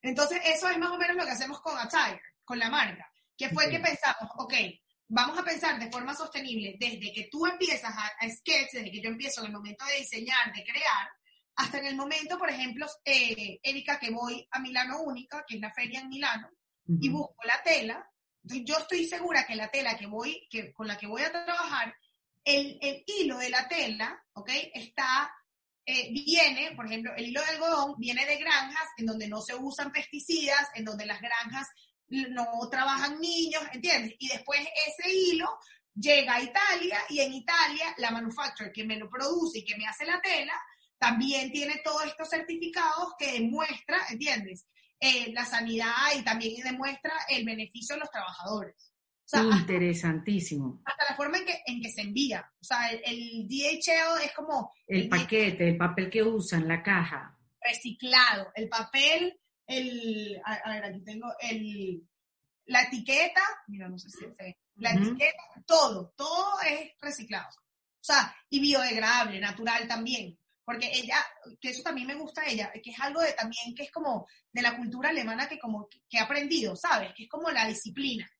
Entonces, 0.00 0.40
eso 0.46 0.70
es 0.70 0.78
más 0.78 0.90
o 0.90 0.96
menos 0.96 1.16
lo 1.16 1.24
que 1.24 1.32
hacemos 1.32 1.60
con 1.60 1.76
Attire, 1.76 2.22
con 2.46 2.58
la 2.58 2.70
marca, 2.70 3.12
que 3.36 3.50
fue 3.50 3.68
que 3.68 3.78
pensamos, 3.78 4.30
ok, 4.38 4.54
vamos 5.08 5.38
a 5.38 5.44
pensar 5.44 5.78
de 5.78 5.90
forma 5.90 6.14
sostenible 6.14 6.76
desde 6.78 7.12
que 7.12 7.28
tú 7.30 7.46
empiezas 7.46 7.94
a, 7.96 8.28
sketch, 8.28 8.72
desde 8.72 8.90
que 8.90 9.00
yo 9.00 9.10
empiezo 9.10 9.40
en 9.40 9.48
el 9.48 9.52
momento 9.52 9.84
de 9.84 9.98
diseñar, 9.98 10.52
de 10.54 10.64
crear, 10.64 11.08
hasta 11.56 11.78
en 11.78 11.86
el 11.86 11.96
momento, 11.96 12.38
por 12.38 12.50
ejemplo, 12.50 12.86
eh, 13.04 13.58
Erika, 13.62 13.98
que 13.98 14.10
voy 14.10 14.46
a 14.50 14.58
Milano 14.58 15.02
Única, 15.02 15.44
que 15.46 15.56
es 15.56 15.60
la 15.60 15.72
feria 15.72 16.00
en 16.00 16.08
Milano, 16.08 16.50
y 16.86 17.08
busco 17.08 17.36
la 17.44 17.62
tela, 17.62 18.06
yo 18.42 18.76
estoy 18.76 19.06
segura 19.06 19.46
que 19.46 19.54
la 19.54 19.70
tela 19.70 19.96
que 19.96 20.06
voy, 20.06 20.46
que, 20.50 20.72
con 20.72 20.86
la 20.86 20.98
que 20.98 21.06
voy 21.06 21.22
a 21.22 21.32
trabajar, 21.32 21.94
el, 22.44 22.78
el 22.82 23.04
hilo 23.06 23.38
de 23.38 23.48
la 23.48 23.66
tela, 23.68 24.22
¿ok? 24.34 24.50
Está 24.74 25.32
eh, 25.86 26.10
viene, 26.12 26.72
por 26.74 26.86
ejemplo, 26.86 27.12
el 27.14 27.26
hilo 27.26 27.42
de 27.42 27.48
algodón 27.48 27.94
viene 27.98 28.24
de 28.24 28.38
granjas 28.38 28.88
en 28.96 29.04
donde 29.04 29.28
no 29.28 29.42
se 29.42 29.54
usan 29.54 29.92
pesticidas, 29.92 30.68
en 30.74 30.84
donde 30.84 31.04
las 31.04 31.20
granjas 31.20 31.68
no 32.08 32.46
trabajan 32.70 33.20
niños, 33.20 33.62
¿entiendes? 33.72 34.14
Y 34.18 34.28
después 34.28 34.60
ese 34.60 35.10
hilo 35.10 35.48
llega 35.94 36.34
a 36.34 36.42
Italia 36.42 36.98
y 37.08 37.20
en 37.20 37.32
Italia 37.32 37.94
la 37.98 38.10
manufacturer 38.10 38.72
que 38.72 38.84
me 38.84 38.96
lo 38.96 39.08
produce 39.08 39.60
y 39.60 39.64
que 39.64 39.76
me 39.76 39.86
hace 39.86 40.04
la 40.04 40.20
tela 40.20 40.52
también 40.98 41.52
tiene 41.52 41.80
todos 41.84 42.04
estos 42.06 42.28
certificados 42.30 43.14
que 43.18 43.32
demuestra, 43.32 43.98
¿entiendes? 44.10 44.66
Eh, 44.98 45.32
la 45.32 45.44
sanidad 45.44 45.94
y 46.16 46.22
también 46.22 46.62
demuestra 46.64 47.12
el 47.28 47.44
beneficio 47.44 47.96
de 47.96 48.00
los 48.00 48.10
trabajadores. 48.10 48.94
Interesantísimo. 49.32 50.82
Hasta, 50.84 51.04
la 51.10 51.16
forma 51.16 51.38
en 51.38 51.46
que, 51.46 51.62
en 51.66 51.80
que 51.80 51.90
se 51.90 52.02
envía. 52.02 52.50
O 52.60 52.64
sea, 52.64 52.88
el, 52.90 53.48
DHL 53.48 54.22
es 54.24 54.32
como... 54.34 54.72
El, 54.86 55.08
paquete, 55.08 55.68
el 55.68 55.76
papel 55.76 56.10
que 56.10 56.22
usan, 56.22 56.68
la 56.68 56.82
caja. 56.82 57.36
Reciclado. 57.60 58.52
El 58.54 58.68
papel, 58.68 59.38
el... 59.66 60.40
A, 60.44 60.70
ver, 60.70 60.84
aquí 60.84 61.00
tengo 61.02 61.28
el... 61.40 62.02
La 62.66 62.82
etiqueta, 62.82 63.42
mira, 63.68 63.88
no 63.88 63.98
sé 63.98 64.08
si 64.08 64.18
se 64.18 64.58
La 64.76 64.92
etiqueta, 64.92 65.42
todo, 65.66 66.14
todo 66.16 66.60
es 66.62 66.92
reciclado. 67.00 67.48
O 67.48 68.06
sea, 68.06 68.34
y 68.48 68.60
biodegradable, 68.60 69.38
natural 69.40 69.86
también. 69.86 70.38
Porque 70.64 70.90
ella, 70.92 71.16
que 71.60 71.70
eso 71.70 71.82
también 71.82 72.06
me 72.06 72.14
gusta 72.14 72.42
a 72.42 72.46
ella, 72.46 72.72
que 72.82 72.90
es 72.90 73.00
algo 73.00 73.20
de 73.20 73.32
también 73.34 73.74
que 73.74 73.84
es 73.84 73.90
como 73.90 74.26
de 74.50 74.62
la 74.62 74.76
cultura 74.76 75.10
alemana 75.10 75.46
que 75.46 75.58
como 75.58 75.88
que, 76.08 76.18
ha 76.18 76.24
aprendido, 76.24 76.74
¿sabes? 76.74 77.12
Que 77.14 77.24
es 77.24 77.28
como 77.28 77.50
la 77.50 77.66
disciplina. 77.66 78.30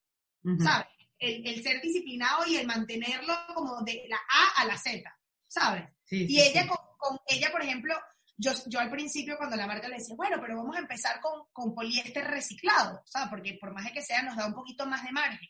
¿sabes? 0.63 0.87
El, 1.19 1.63
ser 1.63 1.81
disciplinado 1.81 2.47
y 2.47 2.57
el 2.57 2.67
mantenerlo 2.67 3.35
como 3.55 3.83
de 3.83 4.05
la 4.09 4.17
A 4.17 4.63
a 4.63 4.67
la 4.67 4.77
Z, 4.77 5.03
¿sabes? 5.47 5.85
y 6.11 6.41
ella, 6.41 6.67
Con, 6.67 7.19
ella, 7.27 7.51
por 7.51 7.63
ejemplo, 7.63 7.95
yo, 8.37 8.53
yo 8.67 8.81
al 8.81 8.91
principio 8.91 9.37
cuando 9.37 9.57
la 9.57 9.67
marca 9.67 9.89
le 9.89 9.97
decía, 9.97 10.17
bueno, 10.17 10.39
pero 10.41 10.57
vamos 10.57 10.77
a 10.77 10.81
empezar 10.81 11.21
con, 11.21 11.47
con 11.53 11.75
poliéster 11.75 12.25
reciclado, 12.25 13.03
¿sabes? 13.07 13.29
Porque 13.31 13.59
por 13.61 13.73
más 13.73 13.91
que 13.93 14.03
sea, 14.03 14.23
nos 14.23 14.37
da 14.37 14.47
un 14.47 14.55
poquito 14.55 14.87
más 14.87 15.05
de 15.05 15.13
margen. 15.13 15.49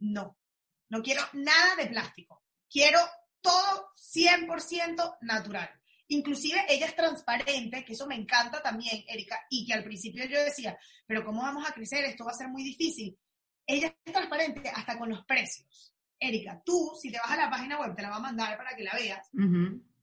No, 0.00 0.36
no 0.88 1.02
quiero 1.02 1.22
nada 1.32 1.76
de 1.76 1.86
plástico. 1.86 2.42
Quiero 2.70 3.00
todo 3.40 3.92
100% 3.96 5.18
natural. 5.22 5.70
Inclusive 6.08 6.64
ella 6.68 6.86
es 6.86 6.96
transparente, 6.96 7.84
que 7.84 7.92
eso 7.92 8.06
me 8.06 8.14
encanta 8.14 8.62
también, 8.62 9.04
Erika, 9.06 9.46
y 9.50 9.66
que 9.66 9.74
al 9.74 9.84
principio 9.84 10.24
yo 10.24 10.42
decía, 10.42 10.78
pero 11.06 11.24
¿cómo 11.24 11.42
vamos 11.42 11.68
a 11.68 11.72
crecer? 11.72 12.04
Esto 12.04 12.24
va 12.24 12.30
a 12.30 12.34
ser 12.34 12.48
muy 12.48 12.62
difícil 12.62 13.18
ella 13.68 13.94
es 14.04 14.12
transparente 14.12 14.68
hasta 14.70 14.98
con 14.98 15.10
los 15.10 15.24
precios. 15.26 15.94
Erika, 16.18 16.60
tú, 16.64 16.96
si 17.00 17.12
te 17.12 17.18
vas 17.18 17.30
a 17.30 17.36
la 17.36 17.50
página 17.50 17.78
web, 17.78 17.94
te 17.94 18.02
la 18.02 18.10
va 18.10 18.16
a 18.16 18.20
mandar 18.20 18.56
para 18.56 18.74
que 18.74 18.82
la 18.82 18.94
veas, 18.94 19.30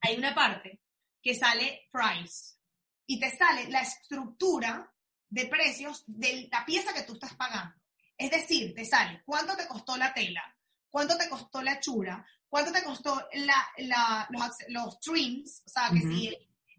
hay 0.01 0.17
una 0.17 0.33
parte 0.33 0.79
que 1.25 1.33
sale 1.33 1.89
price 1.91 2.53
y 3.07 3.19
te 3.19 3.35
sale 3.35 3.67
la 3.71 3.81
estructura 3.81 4.93
de 5.27 5.47
precios 5.47 6.03
de 6.05 6.47
la 6.51 6.63
pieza 6.63 6.93
que 6.93 7.01
tú 7.01 7.13
estás 7.13 7.33
pagando. 7.33 7.73
Es 8.15 8.29
decir, 8.29 8.75
te 8.75 8.85
sale 8.85 9.23
cuánto 9.25 9.57
te 9.57 9.67
costó 9.67 9.97
la 9.97 10.13
tela, 10.13 10.43
cuánto 10.87 11.17
te 11.17 11.27
costó 11.27 11.63
la 11.63 11.79
chura, 11.79 12.23
cuánto 12.47 12.71
te 12.71 12.83
costó 12.83 13.27
la, 13.33 13.67
los, 14.29 14.51
los, 14.67 14.99
trims, 14.99 15.63
o 15.65 15.69
sea, 15.69 15.89
que 15.89 16.01
si 16.01 16.27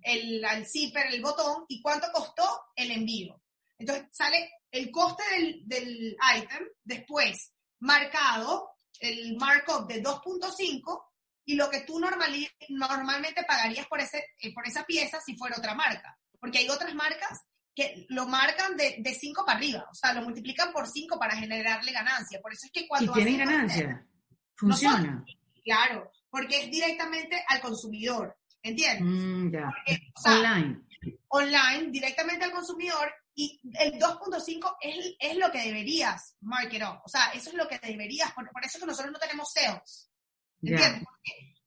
el, 0.03 0.45
el 0.45 0.67
zipper, 0.67 1.09
el 1.09 1.23
botón, 1.23 1.65
y 1.67 1.83
cuánto 1.83 2.07
costó 2.13 2.67
el 2.77 2.93
envío. 2.93 3.43
Entonces 3.77 4.07
sale 4.13 4.53
el 4.71 4.93
coste 4.93 5.25
del, 5.33 5.63
del 5.67 6.17
item, 6.37 6.69
después 6.85 7.53
marcado 7.81 8.71
el 9.01 9.37
markup 9.37 9.89
de 9.89 10.05
2.5 10.05 11.03
y 11.47 11.55
lo 11.55 11.71
que 11.71 11.81
tú 11.81 11.99
normalmente 12.01 13.45
pagarías 13.45 13.87
por, 13.87 14.01
ese, 14.01 14.25
eh, 14.41 14.53
por 14.53 14.67
esa 14.67 14.85
pieza 14.85 15.21
si 15.25 15.37
fuera 15.37 15.57
otra 15.57 15.75
marca. 15.75 16.19
Porque 16.39 16.59
hay 16.59 16.69
otras 16.69 16.95
marcas 16.95 17.41
que 17.75 18.07
lo 18.09 18.27
marcan 18.27 18.77
de, 18.77 18.97
de 18.99 19.15
5 19.15 19.45
para 19.45 19.59
arriba, 19.59 19.87
o 19.91 19.95
sea, 19.95 20.13
lo 20.15 20.23
multiplican 20.23 20.73
por 20.73 20.89
5 20.89 21.19
para 21.19 21.37
generarle 21.37 21.93
ganancia. 21.93 22.41
Por 22.41 22.53
eso 22.53 22.67
es 22.67 22.73
que 22.73 22.89
cuando... 22.89 23.13
Y 23.13 23.15
tienen 23.15 23.39
ganancia. 23.39 24.07
Funciona. 24.57 25.25
claro, 25.63 26.11
porque 26.31 26.65
es 26.65 26.71
directamente 26.71 27.45
al 27.49 27.61
consumidor, 27.61 28.37
¿entiendes? 28.63 29.03
Mm, 29.03 29.51
ya. 29.53 29.71
online. 30.25 30.81
Online, 31.29 31.91
directamente 31.91 32.45
al 32.47 32.53
consumidor 32.53 33.13
y 33.35 33.61
el 33.79 33.99
2.5 34.01 34.77
es, 34.81 35.15
es, 35.19 35.37
lo 35.37 35.53
que 35.53 35.61
deberías 35.61 36.35
market 36.41 36.83
up. 36.83 37.03
O 37.05 37.09
sea, 37.09 37.27
eso 37.35 37.51
es 37.51 37.55
lo 37.55 37.69
que 37.69 37.79
deberías. 37.79 38.33
Por, 38.33 38.45
eso 38.65 38.79
es 38.79 38.81
que 38.81 38.87
nosotros 38.87 39.13
no 39.13 39.19
tenemos 39.19 39.53
sales. 39.53 40.11
¿Entiendes? 40.63 41.03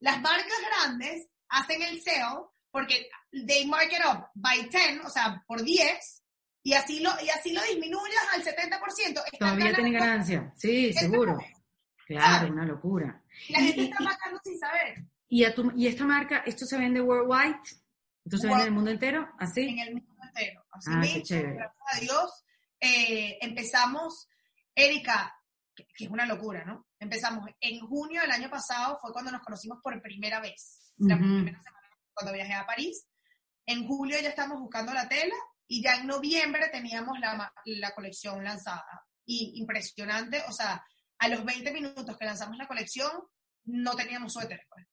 Las 0.00 0.20
marcas 0.20 0.58
grandes 0.66 1.28
hacen 1.48 1.82
el 1.82 2.00
sale 2.00 2.46
porque 2.70 3.08
they 3.46 3.66
market 3.66 4.00
up 4.06 4.28
by 4.34 4.68
10, 4.68 5.04
o 5.04 5.10
sea, 5.10 5.42
por 5.46 5.62
10, 5.62 6.22
y 6.62 6.72
así 6.74 7.00
lo, 7.00 7.10
y 7.22 7.30
así 7.30 7.52
lo 7.52 7.62
disminuyas 7.62 8.24
al 8.32 8.42
70%. 8.42 9.38
Todavía 9.38 9.74
tiene 9.74 9.92
ganancia. 9.92 10.52
Sí, 10.56 10.92
seguro. 10.92 11.38
Claro, 12.06 12.52
una 12.52 12.64
locura. 12.64 13.22
Y 13.48 13.52
la 13.52 13.58
gente 13.60 13.84
está 13.84 13.98
pagando 13.98 14.40
sin 14.42 14.58
saber. 14.58 15.04
¿Y, 15.28 15.44
a 15.44 15.54
tu, 15.54 15.72
¿Y 15.76 15.86
esta 15.86 16.04
marca, 16.04 16.42
esto 16.46 16.66
se 16.66 16.76
vende 16.76 17.00
worldwide? 17.00 17.60
¿Esto 18.24 18.36
se 18.36 18.48
vende 18.48 18.62
en 18.62 18.68
el 18.68 18.74
mundo 18.74 18.90
entero? 18.90 19.28
¿Así? 19.38 19.62
En 19.62 19.78
el 19.78 19.94
mundo 19.94 20.10
Así 20.72 20.90
ah, 20.90 20.96
gracias 20.96 21.44
a 21.92 22.00
Dios, 22.00 22.44
eh, 22.80 23.38
empezamos, 23.40 24.28
Erika, 24.74 25.34
que, 25.74 25.86
es 25.98 26.08
una 26.08 26.26
locura, 26.26 26.64
¿no? 26.64 26.86
Empezamos 27.00 27.48
en 27.60 27.80
junio 27.80 28.20
del 28.20 28.30
año 28.30 28.48
pasado, 28.48 28.98
fue 29.00 29.12
cuando 29.12 29.32
nos 29.32 29.42
conocimos 29.42 29.80
por 29.82 30.00
primera 30.00 30.40
vez, 30.40 30.92
la 30.98 31.16
primera 31.16 31.60
semana 31.62 31.80
cuando 32.20 32.32
viajé 32.34 32.52
a 32.54 32.66
París. 32.66 33.06
En 33.66 33.86
julio 33.86 34.16
ya 34.20 34.28
estamos 34.28 34.60
buscando 34.60 34.92
la 34.92 35.08
tela 35.08 35.34
y 35.66 35.82
ya 35.82 35.96
en 35.96 36.06
noviembre 36.06 36.68
teníamos 36.70 37.18
la, 37.18 37.52
la 37.64 37.94
colección 37.94 38.44
lanzada. 38.44 39.06
Y 39.24 39.52
impresionante, 39.56 40.42
o 40.48 40.52
sea, 40.52 40.84
a 41.18 41.28
los 41.28 41.44
20 41.44 41.72
minutos 41.72 42.16
que 42.16 42.24
lanzamos 42.24 42.56
la 42.56 42.66
colección, 42.66 43.10
no 43.64 43.94
teníamos 43.94 44.32
suéter. 44.32 44.66
Pues. 44.68 44.86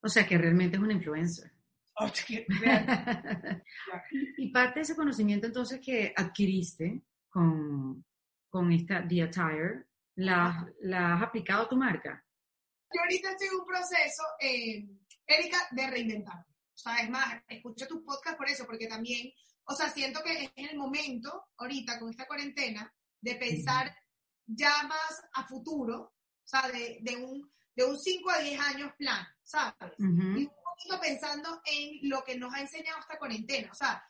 O 0.00 0.08
sea, 0.08 0.26
que 0.26 0.38
realmente 0.38 0.76
es 0.76 0.82
una 0.82 0.94
influencer. 0.94 1.52
y 4.38 4.50
parte 4.50 4.76
de 4.76 4.80
ese 4.80 4.96
conocimiento 4.96 5.46
entonces 5.46 5.78
que 5.80 6.14
adquiriste 6.16 7.02
con, 7.28 8.02
con 8.48 8.72
esta 8.72 9.06
The 9.06 9.22
Attire, 9.24 9.88
¿la, 10.16 10.66
¿la, 10.80 11.14
has 11.14 11.22
aplicado 11.22 11.62
a 11.62 11.68
tu 11.68 11.76
marca? 11.76 12.24
Yo 12.92 13.00
ahorita 13.00 13.30
estoy 13.30 13.48
en 13.48 13.54
un 13.54 13.66
proceso, 13.66 14.22
eh, 14.40 14.86
Erika, 15.26 15.58
de 15.70 15.86
reinventarme. 15.90 16.44
O 16.74 16.78
sea, 16.78 16.96
es 16.98 17.10
más, 17.10 17.42
escucho 17.48 17.86
tu 17.86 18.04
podcast 18.04 18.36
por 18.36 18.48
eso, 18.48 18.66
porque 18.66 18.86
también, 18.86 19.30
o 19.64 19.74
sea, 19.74 19.88
siento 19.88 20.22
que 20.22 20.44
es 20.44 20.70
el 20.70 20.76
momento, 20.76 21.48
ahorita, 21.56 21.98
con 21.98 22.10
esta 22.10 22.26
cuarentena, 22.26 22.92
de 23.20 23.36
pensar 23.36 23.94
ya 24.46 24.82
más 24.84 25.22
a 25.34 25.46
futuro, 25.46 26.00
o 26.02 26.46
sea, 26.46 26.68
de, 26.68 26.98
de 27.00 27.16
un, 27.16 27.50
de 27.74 27.84
un 27.84 27.98
5 27.98 28.30
a 28.30 28.38
10 28.38 28.60
años 28.60 28.92
plan, 28.98 29.26
¿sabes? 29.42 29.94
poquito 29.98 31.00
pensando 31.00 31.60
en 31.64 32.08
lo 32.08 32.22
que 32.24 32.36
nos 32.36 32.52
ha 32.54 32.60
enseñado 32.60 33.00
esta 33.00 33.18
cuarentena. 33.18 33.70
O 33.70 33.74
sea, 33.74 34.02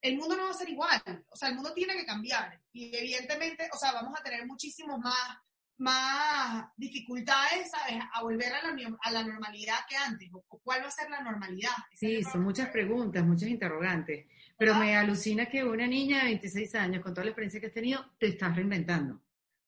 el 0.00 0.16
mundo 0.16 0.36
no 0.36 0.44
va 0.44 0.50
a 0.50 0.54
ser 0.54 0.68
igual. 0.68 1.02
O 1.30 1.36
sea, 1.36 1.48
el 1.48 1.54
mundo 1.54 1.72
tiene 1.74 1.94
que 1.96 2.06
cambiar. 2.06 2.60
Y 2.72 2.94
evidentemente, 2.96 3.68
o 3.72 3.76
sea, 3.76 3.92
vamos 3.92 4.18
a 4.18 4.22
tener 4.22 4.46
muchísimos 4.46 4.98
más, 4.98 5.38
más 5.78 6.66
dificultades, 6.76 7.70
¿sabes? 7.70 8.02
A 8.12 8.22
volver 8.22 8.52
a 8.52 8.62
la, 8.62 8.98
a 9.00 9.10
la 9.10 9.24
normalidad 9.24 9.78
que 9.88 9.96
antes. 9.96 10.28
O 10.32 10.58
cuál 10.60 10.82
va 10.82 10.88
a 10.88 10.90
ser 10.90 11.10
la 11.10 11.22
normalidad. 11.22 11.72
Sí, 11.92 12.22
son 12.22 12.42
muchas 12.42 12.68
preguntas, 12.70 13.24
muchos 13.24 13.48
interrogantes. 13.48 14.26
Pero 14.56 14.74
me 14.74 14.96
alucina 14.96 15.46
que 15.46 15.62
una 15.64 15.86
niña 15.86 16.18
de 16.18 16.24
26 16.24 16.74
años, 16.74 17.02
con 17.02 17.14
toda 17.14 17.24
la 17.24 17.30
experiencia 17.30 17.60
que 17.60 17.68
has 17.68 17.72
tenido, 17.72 18.04
te 18.18 18.26
estás 18.26 18.54
reinventando. 18.54 19.22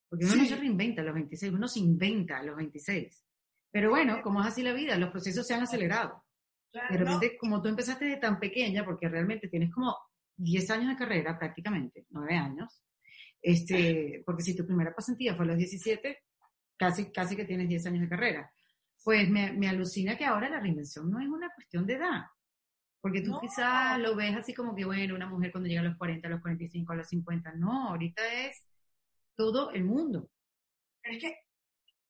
Porque 0.09 0.24
uno 0.24 0.37
no 0.37 0.45
se 0.45 0.57
reinventa 0.57 1.03
a 1.03 1.05
los 1.05 1.14
26, 1.14 1.53
uno 1.53 1.68
se 1.68 1.78
inventa 1.78 2.39
a 2.39 2.43
los 2.43 2.57
26. 2.57 3.24
Pero 3.70 3.91
bueno, 3.91 4.20
como 4.22 4.41
es 4.41 4.49
así 4.49 4.62
la 4.62 4.72
vida, 4.72 4.97
los 4.97 5.11
procesos 5.11 5.47
se 5.47 5.55
han 5.55 5.62
acelerado. 5.62 6.24
de 6.72 6.97
repente, 6.97 7.39
como 7.39 7.62
tú 7.62 7.68
empezaste 7.68 8.05
de 8.07 8.16
tan 8.16 8.41
pequeña, 8.41 8.85
porque 8.85 9.09
realmente 9.09 9.47
tienes 9.47 9.72
como 9.72 9.97
10 10.41 10.70
años 10.70 10.88
de 10.88 10.97
carrera 10.97 11.38
prácticamente, 11.38 12.07
9 12.11 12.34
años, 12.34 12.82
este, 13.43 14.22
porque 14.26 14.43
si 14.43 14.57
tu 14.57 14.66
primera 14.66 14.95
pasantía 14.95 15.34
fue 15.34 15.45
a 15.45 15.49
los 15.49 15.59
17, 15.59 16.18
casi, 16.76 17.12
casi 17.12 17.36
que 17.36 17.45
tienes 17.45 17.68
10 17.68 17.86
años 17.86 18.03
de 18.03 18.09
carrera. 18.09 18.53
Pues 19.03 19.28
me, 19.30 19.53
me 19.53 19.68
alucina 19.68 20.16
que 20.16 20.26
ahora 20.26 20.49
la 20.51 20.61
reinvención 20.61 21.11
no 21.11 21.20
es 21.20 21.28
una 21.28 21.51
cuestión 21.55 21.86
de 21.86 21.95
edad. 21.95 22.22
Porque 23.01 23.22
tú 23.22 23.38
quizás 23.41 23.99
lo 23.99 24.14
ves 24.14 24.36
así 24.36 24.53
como 24.53 24.74
que, 24.74 24.84
bueno, 24.84 25.14
una 25.14 25.26
mujer 25.26 25.51
cuando 25.53 25.68
llega 25.68 25.80
a 25.80 25.84
los 25.84 25.97
40, 25.97 26.28
a 26.28 26.30
los 26.32 26.41
45, 26.43 26.93
a 26.93 26.97
los 26.97 27.09
50. 27.09 27.53
No, 27.55 27.88
ahorita 27.88 28.22
es 28.45 28.62
todo 29.34 29.70
el 29.72 29.84
mundo. 29.84 30.28
Pero 31.01 31.16
es 31.16 31.22
que, 31.22 31.34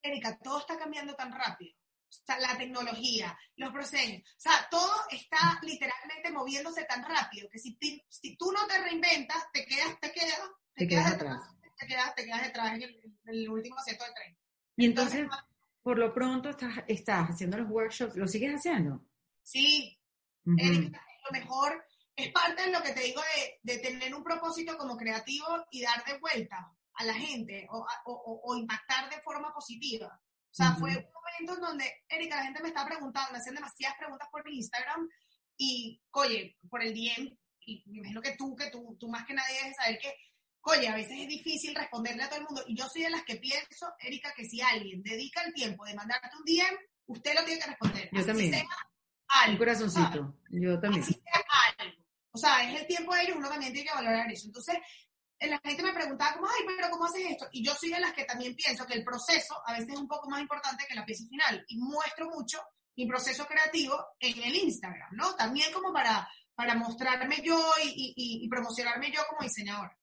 Erika, 0.02 0.36
todo 0.42 0.58
está 0.58 0.76
cambiando 0.76 1.14
tan 1.14 1.32
rápido. 1.32 1.72
O 2.10 2.26
sea, 2.26 2.38
la 2.40 2.58
tecnología, 2.58 3.38
los 3.56 3.70
procesos, 3.70 4.20
o 4.36 4.40
sea, 4.40 4.66
todo 4.68 4.92
está 5.10 5.60
literalmente 5.62 6.30
moviéndose 6.32 6.84
tan 6.84 7.04
rápido 7.04 7.48
que 7.48 7.58
si, 7.58 7.78
si 8.08 8.36
tú 8.36 8.50
no 8.50 8.66
te 8.66 8.78
reinventas, 8.78 9.50
te 9.52 9.64
quedas, 9.64 9.98
te 10.00 10.10
quedas, 10.12 10.40
te, 10.74 10.88
quedas, 10.88 11.12
atrás. 11.12 11.40
Te 11.78 11.86
quedas, 11.86 12.14
te 12.16 12.24
quedas 12.24 12.42
detrás 12.42 12.74
en 12.74 12.82
el, 13.26 13.48
último 13.48 13.78
asiento 13.78 14.04
del 14.04 14.14
tren. 14.14 14.38
Y 14.76 14.86
entonces, 14.86 15.28
por 15.82 15.98
lo 15.98 16.12
pronto, 16.12 16.50
estás, 16.50 16.84
estás 16.88 17.30
haciendo 17.30 17.58
los 17.58 17.70
workshops, 17.70 18.16
¿lo 18.16 18.26
sigues 18.26 18.54
haciendo? 18.54 19.04
Sí, 19.42 19.96
Erika, 20.58 21.06
lo 21.24 21.38
mejor 21.38 21.84
es 22.16 22.32
parte 22.32 22.62
de 22.62 22.72
lo 22.72 22.82
que 22.82 22.92
te 22.92 23.02
digo 23.02 23.20
de, 23.36 23.72
de, 23.72 23.78
tener 23.78 24.14
un 24.14 24.24
propósito 24.24 24.76
como 24.76 24.96
creativo 24.96 25.46
y 25.70 25.82
dar 25.82 26.04
de 26.04 26.18
vuelta 26.18 26.74
a 26.94 27.04
la 27.04 27.14
gente 27.14 27.66
o, 27.70 27.86
o, 28.04 28.40
o 28.44 28.56
impactar 28.56 29.08
de 29.10 29.20
forma 29.22 29.52
positiva. 29.54 30.20
O 30.50 30.54
sea, 30.54 30.74
fue 30.74 30.90
un 30.90 31.12
momento 31.12 31.54
en 31.54 31.60
donde, 31.60 31.92
Erika, 32.08 32.36
la 32.36 32.44
gente 32.44 32.62
me 32.62 32.68
estaba 32.68 32.88
preguntando, 32.88 33.32
me 33.32 33.38
hacían 33.38 33.54
demasiadas 33.54 33.96
preguntas 33.98 34.28
por 34.32 34.44
mi 34.44 34.56
Instagram 34.56 35.08
y, 35.56 36.02
oye, 36.12 36.56
por 36.68 36.82
el 36.82 36.92
DM, 36.92 37.36
y 37.66 37.84
me 37.86 37.98
imagino 37.98 38.20
que 38.20 38.36
tú, 38.36 38.56
que 38.56 38.70
tú, 38.70 38.96
tú 38.98 39.08
más 39.08 39.24
que 39.26 39.34
nadie 39.34 39.62
debes 39.62 39.76
saber 39.76 39.98
que, 39.98 40.14
oye, 40.62 40.88
a 40.88 40.96
veces 40.96 41.18
es 41.20 41.28
difícil 41.28 41.74
responderle 41.74 42.24
a 42.24 42.28
todo 42.28 42.40
el 42.40 42.46
mundo. 42.46 42.64
Y 42.66 42.76
yo 42.76 42.88
soy 42.88 43.02
de 43.02 43.10
las 43.10 43.22
que 43.24 43.36
pienso, 43.36 43.86
Erika, 44.00 44.32
que 44.34 44.44
si 44.44 44.60
alguien 44.60 45.02
dedica 45.02 45.42
el 45.42 45.54
tiempo 45.54 45.84
de 45.84 45.94
mandarte 45.94 46.36
un 46.36 46.44
DM, 46.44 46.78
usted 47.06 47.34
lo 47.34 47.44
tiene 47.44 47.60
que 47.60 47.66
responder. 47.68 48.08
Yo 48.12 48.26
también. 48.26 48.66
Un 49.48 49.56
corazoncito. 49.56 50.40
Yo 50.50 50.80
también. 50.80 51.02
Así 51.02 51.12
sea 51.12 51.44
algo. 51.78 52.04
O 52.32 52.38
sea, 52.38 52.68
es 52.68 52.80
el 52.80 52.86
tiempo 52.86 53.14
de 53.14 53.22
ellos, 53.22 53.36
uno 53.36 53.48
también 53.48 53.72
tiene 53.72 53.88
que 53.88 53.94
valorar 53.94 54.30
eso. 54.30 54.46
Entonces, 54.46 54.76
la 55.48 55.60
gente 55.64 55.82
me 55.82 55.92
preguntaba 55.92 56.34
como, 56.34 56.48
ay, 56.48 56.64
pero 56.66 56.90
¿cómo 56.90 57.06
haces 57.06 57.30
esto? 57.30 57.48
Y 57.52 57.64
yo 57.64 57.74
soy 57.74 57.90
de 57.90 58.00
las 58.00 58.12
que 58.12 58.24
también 58.24 58.54
pienso 58.54 58.86
que 58.86 58.94
el 58.94 59.04
proceso 59.04 59.54
a 59.66 59.72
veces 59.72 59.90
es 59.90 59.98
un 59.98 60.08
poco 60.08 60.28
más 60.28 60.40
importante 60.40 60.84
que 60.86 60.94
la 60.94 61.06
pieza 61.06 61.24
final. 61.28 61.64
Y 61.68 61.78
muestro 61.78 62.28
mucho 62.28 62.60
mi 62.96 63.06
proceso 63.06 63.46
creativo 63.46 63.96
en 64.18 64.42
el 64.42 64.54
Instagram, 64.54 65.16
¿no? 65.16 65.34
También 65.36 65.72
como 65.72 65.92
para, 65.92 66.28
para 66.54 66.74
mostrarme 66.74 67.40
yo 67.42 67.58
y, 67.82 68.14
y, 68.16 68.44
y 68.44 68.48
promocionarme 68.48 69.10
yo 69.10 69.22
como 69.28 69.42
diseñador. 69.42 69.96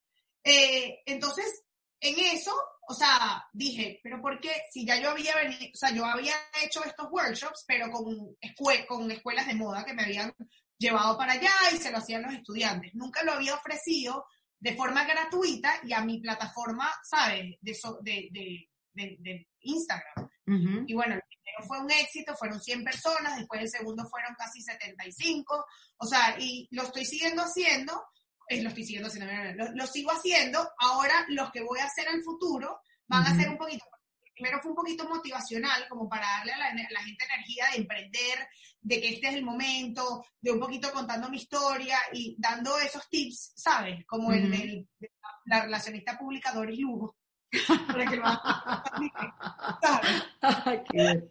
Eh, 0.44 1.04
entonces, 1.06 1.64
en 2.00 2.18
eso, 2.20 2.56
o 2.88 2.94
sea, 2.94 3.46
dije, 3.54 4.00
pero 4.04 4.22
¿por 4.22 4.40
qué? 4.40 4.52
Si 4.72 4.86
ya 4.86 4.96
yo 5.00 5.12
había 5.12 5.36
venido, 5.36 5.72
o 5.74 5.78
sea, 5.78 5.92
yo 5.92 6.06
había 6.06 6.36
hecho 6.64 6.84
estos 6.84 7.08
workshops, 7.12 7.66
pero 7.68 7.92
con, 7.92 8.38
con 8.88 9.12
escuelas 9.12 9.48
de 9.48 9.56
moda 9.56 9.84
que 9.84 9.94
me 9.94 10.04
habían 10.04 10.34
llevado 10.78 11.18
para 11.18 11.34
allá 11.34 11.52
y 11.74 11.78
se 11.78 11.92
lo 11.92 11.98
hacían 11.98 12.22
los 12.22 12.34
estudiantes. 12.34 12.94
Nunca 12.94 13.24
lo 13.24 13.34
había 13.34 13.56
ofrecido 13.56 14.26
de 14.60 14.76
forma 14.76 15.06
gratuita 15.06 15.80
y 15.84 15.94
a 15.94 16.02
mi 16.02 16.20
plataforma, 16.20 16.92
¿sabes? 17.04 17.56
De, 17.62 17.78
de, 18.02 18.30
de, 18.94 19.18
de, 19.20 19.48
Instagram. 19.62 20.30
Y 20.88 20.94
bueno, 20.94 21.16
el 21.16 21.22
primero 21.22 21.68
fue 21.68 21.80
un 21.80 21.92
éxito, 21.92 22.36
fueron 22.36 22.62
100 22.62 22.84
personas, 22.84 23.38
después 23.38 23.62
el 23.62 23.70
segundo 23.70 24.08
fueron 24.08 24.34
casi 24.36 24.62
75, 24.62 25.66
o 25.98 26.06
sea, 26.06 26.38
y 26.40 26.68
lo 26.72 26.84
estoy 26.84 27.06
siguiendo 27.06 27.44
haciendo, 27.44 28.06
eh, 28.48 28.62
lo 28.62 28.70
estoy 28.70 28.86
siguiendo 28.86 29.10
haciendo, 29.10 29.66
lo, 29.66 29.72
lo, 29.74 29.88
sigo 29.88 30.12
haciendo, 30.12 30.66
ahora 30.80 31.26
los 31.28 31.52
que 31.52 31.62
voy 31.62 31.80
a 31.80 31.86
hacer 31.86 32.08
al 32.08 32.24
futuro 32.24 32.80
van 33.08 33.26
a 33.26 33.36
ser 33.36 33.50
un 33.50 33.58
poquito, 33.58 33.84
primero 34.38 34.62
fue 34.62 34.72
un 34.72 34.78
poquito 34.78 35.10
motivacional, 35.10 35.88
como 35.90 36.08
para 36.08 36.28
darle 36.28 36.54
a 36.54 36.58
la, 36.58 36.74
la, 36.74 37.04
gente 37.04 37.26
energía 37.26 37.66
de 37.72 37.78
emprender, 37.78 38.48
de 38.82 39.02
que 39.02 39.10
este 39.10 39.30
es 39.30 39.36
el 39.36 39.44
momento, 39.44 40.24
de 40.40 40.52
un 40.52 40.60
poquito 40.60 40.92
contando 40.92 41.30
mi 41.30 41.38
historia 41.38 41.98
y 42.14 42.36
dando 42.38 42.78
esos 42.78 43.10
tips, 43.10 43.54
¿sabes? 43.56 44.06
Como 44.06 44.32
el 44.32 44.52
de 44.52 44.88
la 45.46 45.64
relacionista 45.64 46.16
pública 46.18 46.54
Doris 46.54 46.80
Lugo. 46.80 47.16
para 47.88 48.06
que 48.06 48.18
lo 48.18 48.24
qué 50.92 51.24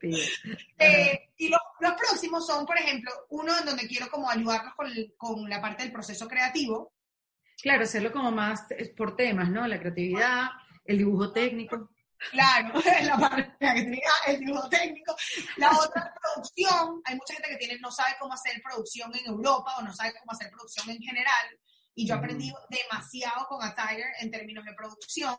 eh, 0.78 1.28
y 1.36 1.50
los, 1.50 1.60
los, 1.78 1.92
próximos 1.92 2.46
son, 2.46 2.64
por 2.64 2.78
ejemplo, 2.78 3.12
uno 3.28 3.52
en 3.58 3.66
donde 3.66 3.86
quiero 3.86 4.08
como 4.08 4.30
ayudarlos 4.30 4.72
con, 4.74 4.86
el, 4.86 5.12
con 5.18 5.46
la 5.48 5.60
parte 5.60 5.82
del 5.82 5.92
proceso 5.92 6.26
creativo. 6.26 6.94
Claro, 7.60 7.84
hacerlo 7.84 8.10
como 8.12 8.32
más 8.32 8.66
por 8.96 9.14
temas, 9.14 9.50
¿no? 9.50 9.66
La 9.66 9.78
creatividad, 9.78 10.48
el 10.86 10.96
dibujo 10.98 11.32
técnico. 11.32 11.90
Claro, 12.30 12.72
la 13.02 13.18
parte 13.18 13.56
el 14.26 14.40
dibujo 14.40 14.68
técnico. 14.68 15.14
La 15.56 15.70
otra 15.70 16.14
producción, 16.20 17.00
hay 17.04 17.14
mucha 17.14 17.34
gente 17.34 17.50
que 17.50 17.56
tiene, 17.56 17.78
no 17.80 17.90
sabe 17.90 18.16
cómo 18.18 18.34
hacer 18.34 18.60
producción 18.62 19.14
en 19.14 19.26
Europa 19.26 19.76
o 19.78 19.82
no 19.82 19.94
sabe 19.94 20.14
cómo 20.18 20.32
hacer 20.32 20.50
producción 20.50 20.90
en 20.90 21.00
general. 21.00 21.46
Y 21.94 22.06
yo 22.06 22.14
he 22.14 22.18
aprendido 22.18 22.58
demasiado 22.68 23.46
con 23.48 23.62
Attire 23.62 24.04
en 24.20 24.30
términos 24.30 24.64
de 24.64 24.74
producción. 24.74 25.36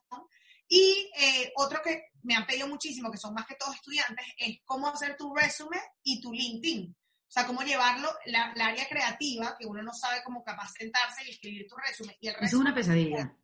Y 0.68 1.10
eh, 1.18 1.54
otro 1.56 1.82
que 1.82 2.10
me 2.24 2.36
han 2.36 2.46
pedido 2.46 2.68
muchísimo, 2.68 3.12
que 3.12 3.18
son 3.18 3.34
más 3.34 3.46
que 3.46 3.56
todos 3.56 3.76
estudiantes, 3.76 4.26
es 4.38 4.58
cómo 4.66 4.88
hacer 4.88 5.16
tu 5.16 5.34
resumen 5.34 5.80
y 6.04 6.20
tu 6.22 6.34
LinkedIn. 6.34 6.96
O 6.96 7.30
sea, 7.30 7.46
cómo 7.46 7.62
llevarlo, 7.62 8.10
la, 8.26 8.54
la 8.56 8.68
área 8.68 8.88
creativa, 8.88 9.56
que 9.60 9.66
uno 9.66 9.84
no 9.84 9.94
sabe 9.94 10.22
cómo 10.24 10.44
capacitarse 10.44 11.26
y 11.26 11.32
escribir 11.32 11.68
tu 11.68 11.76
resumen. 11.76 12.16
Y 12.20 12.30
el 12.30 12.36
resumen 12.36 12.48
es 12.48 12.54
una 12.54 12.74
pesadilla 12.74 13.38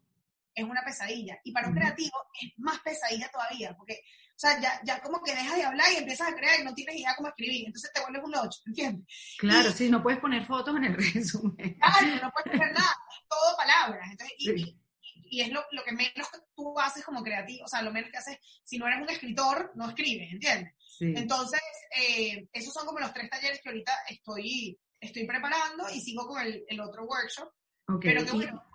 es 0.56 0.64
una 0.64 0.84
pesadilla. 0.84 1.40
Y 1.44 1.52
para 1.52 1.68
un 1.68 1.74
creativo 1.74 2.18
es 2.42 2.52
más 2.58 2.80
pesadilla 2.80 3.30
todavía, 3.32 3.76
porque, 3.76 4.02
o 4.36 4.40
sea, 4.40 4.60
ya, 4.60 4.80
ya 4.84 5.02
como 5.02 5.22
que 5.22 5.34
dejas 5.34 5.56
de 5.56 5.64
hablar 5.64 5.92
y 5.92 5.98
empiezas 5.98 6.30
a 6.30 6.36
crear 6.36 6.60
y 6.60 6.64
no 6.64 6.74
tienes 6.74 6.96
idea 6.96 7.16
cómo 7.16 7.30
escribir, 7.30 7.66
entonces 7.66 7.92
te 7.94 8.02
vuelves 8.02 8.24
un 8.24 8.36
8, 8.36 8.62
¿entiendes? 8.68 9.08
Claro, 9.38 9.72
sí, 9.72 9.90
no 9.90 10.04
puedes 10.04 10.20
poner 10.20 10.46
fotos 10.46 10.76
en 10.76 10.86
el 10.86 10.96
resumen. 11.14 11.78
Claro, 11.80 12.24
no 12.24 12.32
puedes 12.32 12.60
poner 12.60 12.74
nada, 12.74 12.96
todo 13.30 13.58
palabras. 13.58 14.08
Entonces, 14.12 14.36
y, 14.38 14.78
y, 15.30 15.42
es 15.42 15.50
lo, 15.50 15.64
lo, 15.72 15.84
que 15.84 15.92
menos 15.92 16.28
tú 16.56 16.80
haces 16.80 17.04
como 17.04 17.24
creativo, 17.24 17.66
o 17.66 17.68
sea, 17.68 17.82
lo 17.82 17.92
menos 17.92 18.12
que 18.12 18.18
haces, 18.18 18.38
si 18.64 18.78
no 18.78 18.88
eres 18.88 19.02
un 19.02 19.10
escritor, 19.10 19.72
no 19.76 19.90
escribes, 19.90 20.32
¿entiendes? 20.32 20.74
Entonces, 21.00 21.62
eh, 21.98 22.48
esos 22.54 22.72
son 22.72 22.86
como 22.86 23.00
los 23.00 23.14
tres 23.14 23.30
talleres 23.30 23.60
que 23.62 23.70
ahorita 23.70 23.92
estoy, 24.08 24.80
estoy 25.02 25.26
preparando 25.26 25.90
y 25.90 26.00
sigo 26.00 26.28
con 26.28 26.42
el, 26.42 26.64
el 26.68 26.80
otro 26.80 27.04
workshop 27.06 27.52
Okay. 27.88 28.16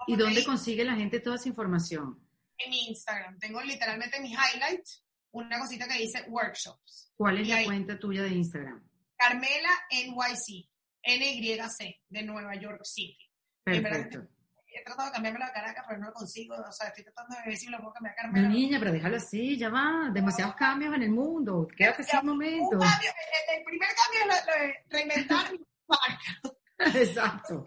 ¿Y, 0.06 0.16
dónde 0.16 0.44
consigue 0.44 0.84
la 0.84 0.94
gente 0.94 1.20
toda 1.20 1.36
esa 1.36 1.48
información? 1.48 2.18
En 2.59 2.70
mi 2.70 2.88
Instagram. 2.88 3.38
Tengo 3.38 3.61
literalmente 3.62 4.20
mis 4.20 4.36
highlights, 4.36 5.04
una 5.30 5.59
cosita 5.59 5.86
que 5.88 5.98
dice 5.98 6.24
workshops. 6.28 7.12
¿Cuál 7.16 7.38
es 7.38 7.48
la 7.48 7.64
cuenta 7.64 7.98
tuya 7.98 8.22
de 8.22 8.30
Instagram? 8.30 8.86
Carmela 9.16 9.70
NYC, 9.90 10.68
NYC, 11.04 12.00
de 12.09 12.22
Nueva 12.22 12.54
York 12.56 12.84
City. 12.84 13.18
Perfecto. 13.64 14.28
He 14.66 14.84
tratado 14.84 15.09
de 15.09 15.12
cambiarme 15.14 15.40
la 15.40 15.52
Caracas, 15.52 15.84
pero 15.88 15.98
no 15.98 16.06
lo 16.09 16.12
consigo. 16.12 16.54
O 16.54 16.72
sea, 16.72 16.88
estoy 16.88 17.04
tratando 17.04 17.36
de 17.36 17.42
ver 17.46 17.56
si 17.56 17.68
lo 17.68 17.78
puedo 17.78 17.94
cambiar 17.94 18.12
a 18.12 18.16
Carmela. 18.22 18.48
No, 18.48 18.54
niña, 18.54 18.78
pero 18.78 18.92
déjalo 18.92 19.16
así, 19.16 19.56
ya 19.56 19.70
va. 19.70 20.11
Demasiados 20.12 20.54
cambios 20.54 20.94
en 20.94 21.02
el 21.02 21.11
mundo. 21.11 21.66
Quédate 21.76 22.02
ese 22.02 22.22
momento. 22.22 22.76
Un 22.76 22.80
cambio, 22.80 23.11
el, 23.48 23.59
el 23.59 23.64
primer 23.64 23.88
cambio 23.88 24.36
es 24.36 24.90
reinventar 24.90 25.52
mi 25.52 25.59
marca. 25.88 26.98
Exacto. 26.98 27.66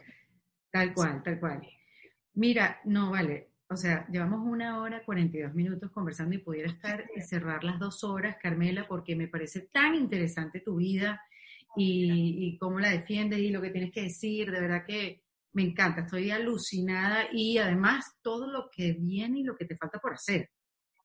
Tal 0.72 0.94
cual, 0.94 1.22
tal 1.24 1.40
cual. 1.40 1.62
Mira, 2.34 2.80
no 2.86 3.12
vale. 3.12 3.50
O 3.70 3.76
sea, 3.76 4.06
llevamos 4.10 4.42
una 4.46 4.80
hora 4.82 5.04
42 5.06 5.54
minutos 5.54 5.92
conversando 5.92 6.36
y 6.36 6.40
pudiera 6.40 6.70
estar 6.70 7.06
y 7.16 7.22
cerrar 7.22 7.64
las 7.64 7.80
dos 7.80 8.04
horas, 8.04 8.38
Carmela, 8.42 8.86
porque 8.88 9.16
me 9.16 9.28
parece 9.28 9.70
tan 9.72 9.96
interesante 9.96 10.60
tu 10.60 10.78
vida 10.78 11.22
y, 11.76 12.48
y 12.48 12.58
cómo 12.58 12.80
la 12.80 12.90
defiendes 12.90 13.40
y 13.40 13.50
lo 13.50 13.62
que 13.62 13.70
tienes 13.70 13.92
que 13.92 14.04
decir. 14.04 14.52
De 14.52 14.60
verdad 14.60 14.86
que 14.86 15.24
me 15.54 15.64
encanta. 15.64 16.02
Estoy 16.02 16.32
alucinada 16.32 17.28
y 17.32 17.58
además 17.58 18.18
todo 18.22 18.48
lo 18.48 18.70
que 18.70 18.94
viene 18.94 19.40
y 19.40 19.44
lo 19.44 19.56
que 19.56 19.66
te 19.66 19.78
falta 19.78 20.00
por 20.00 20.14
hacer. 20.14 20.50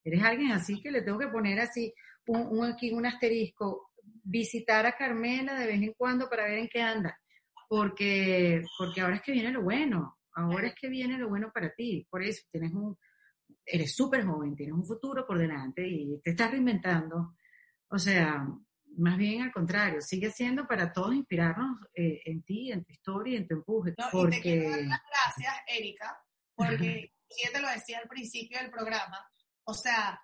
Eres 0.04 0.22
alguien 0.22 0.52
así 0.52 0.80
que 0.80 0.90
le 0.90 1.02
tengo 1.02 1.18
que 1.18 1.28
poner 1.28 1.58
así 1.60 1.92
un, 2.28 2.46
un 2.58 2.64
aquí 2.64 2.92
un 2.92 3.06
asterisco 3.06 3.90
visitar 4.22 4.86
a 4.86 4.96
Carmela 4.96 5.58
de 5.58 5.66
vez 5.66 5.82
en 5.82 5.92
cuando 5.94 6.28
para 6.28 6.44
ver 6.44 6.58
en 6.58 6.68
qué 6.68 6.80
anda, 6.80 7.18
porque, 7.68 8.62
porque 8.78 9.00
ahora 9.00 9.16
es 9.16 9.22
que 9.22 9.32
viene 9.32 9.50
lo 9.50 9.62
bueno, 9.62 10.18
ahora 10.34 10.68
es 10.68 10.74
que 10.74 10.88
viene 10.88 11.18
lo 11.18 11.28
bueno 11.28 11.50
para 11.52 11.72
ti, 11.74 12.06
por 12.10 12.22
eso 12.22 12.42
tienes 12.50 12.72
un, 12.72 12.96
eres 13.64 13.94
súper 13.94 14.24
joven, 14.24 14.54
tienes 14.54 14.74
un 14.74 14.84
futuro 14.84 15.26
por 15.26 15.38
delante 15.38 15.86
y 15.86 16.20
te 16.22 16.30
estás 16.30 16.50
reinventando, 16.50 17.36
o 17.88 17.98
sea, 17.98 18.46
más 18.98 19.16
bien 19.18 19.42
al 19.42 19.52
contrario, 19.52 20.00
sigue 20.00 20.30
siendo 20.30 20.66
para 20.66 20.92
todos 20.92 21.14
inspirarnos 21.14 21.80
eh, 21.94 22.20
en 22.24 22.42
ti, 22.42 22.72
en 22.72 22.84
tu 22.84 22.92
historia, 22.92 23.38
en 23.38 23.46
tu 23.46 23.54
empuje, 23.54 23.94
No, 23.96 24.06
y 24.06 24.10
te 24.10 24.10
porque... 24.10 24.40
quiero 24.40 24.70
dar 24.70 24.80
las 24.80 25.02
gracias, 25.10 25.54
Erika, 25.66 26.18
porque 26.54 27.12
yo 27.44 27.52
te 27.52 27.60
lo 27.60 27.68
decía 27.68 27.98
al 27.98 28.08
principio 28.08 28.58
del 28.58 28.70
programa, 28.70 29.18
o 29.64 29.74
sea, 29.74 30.20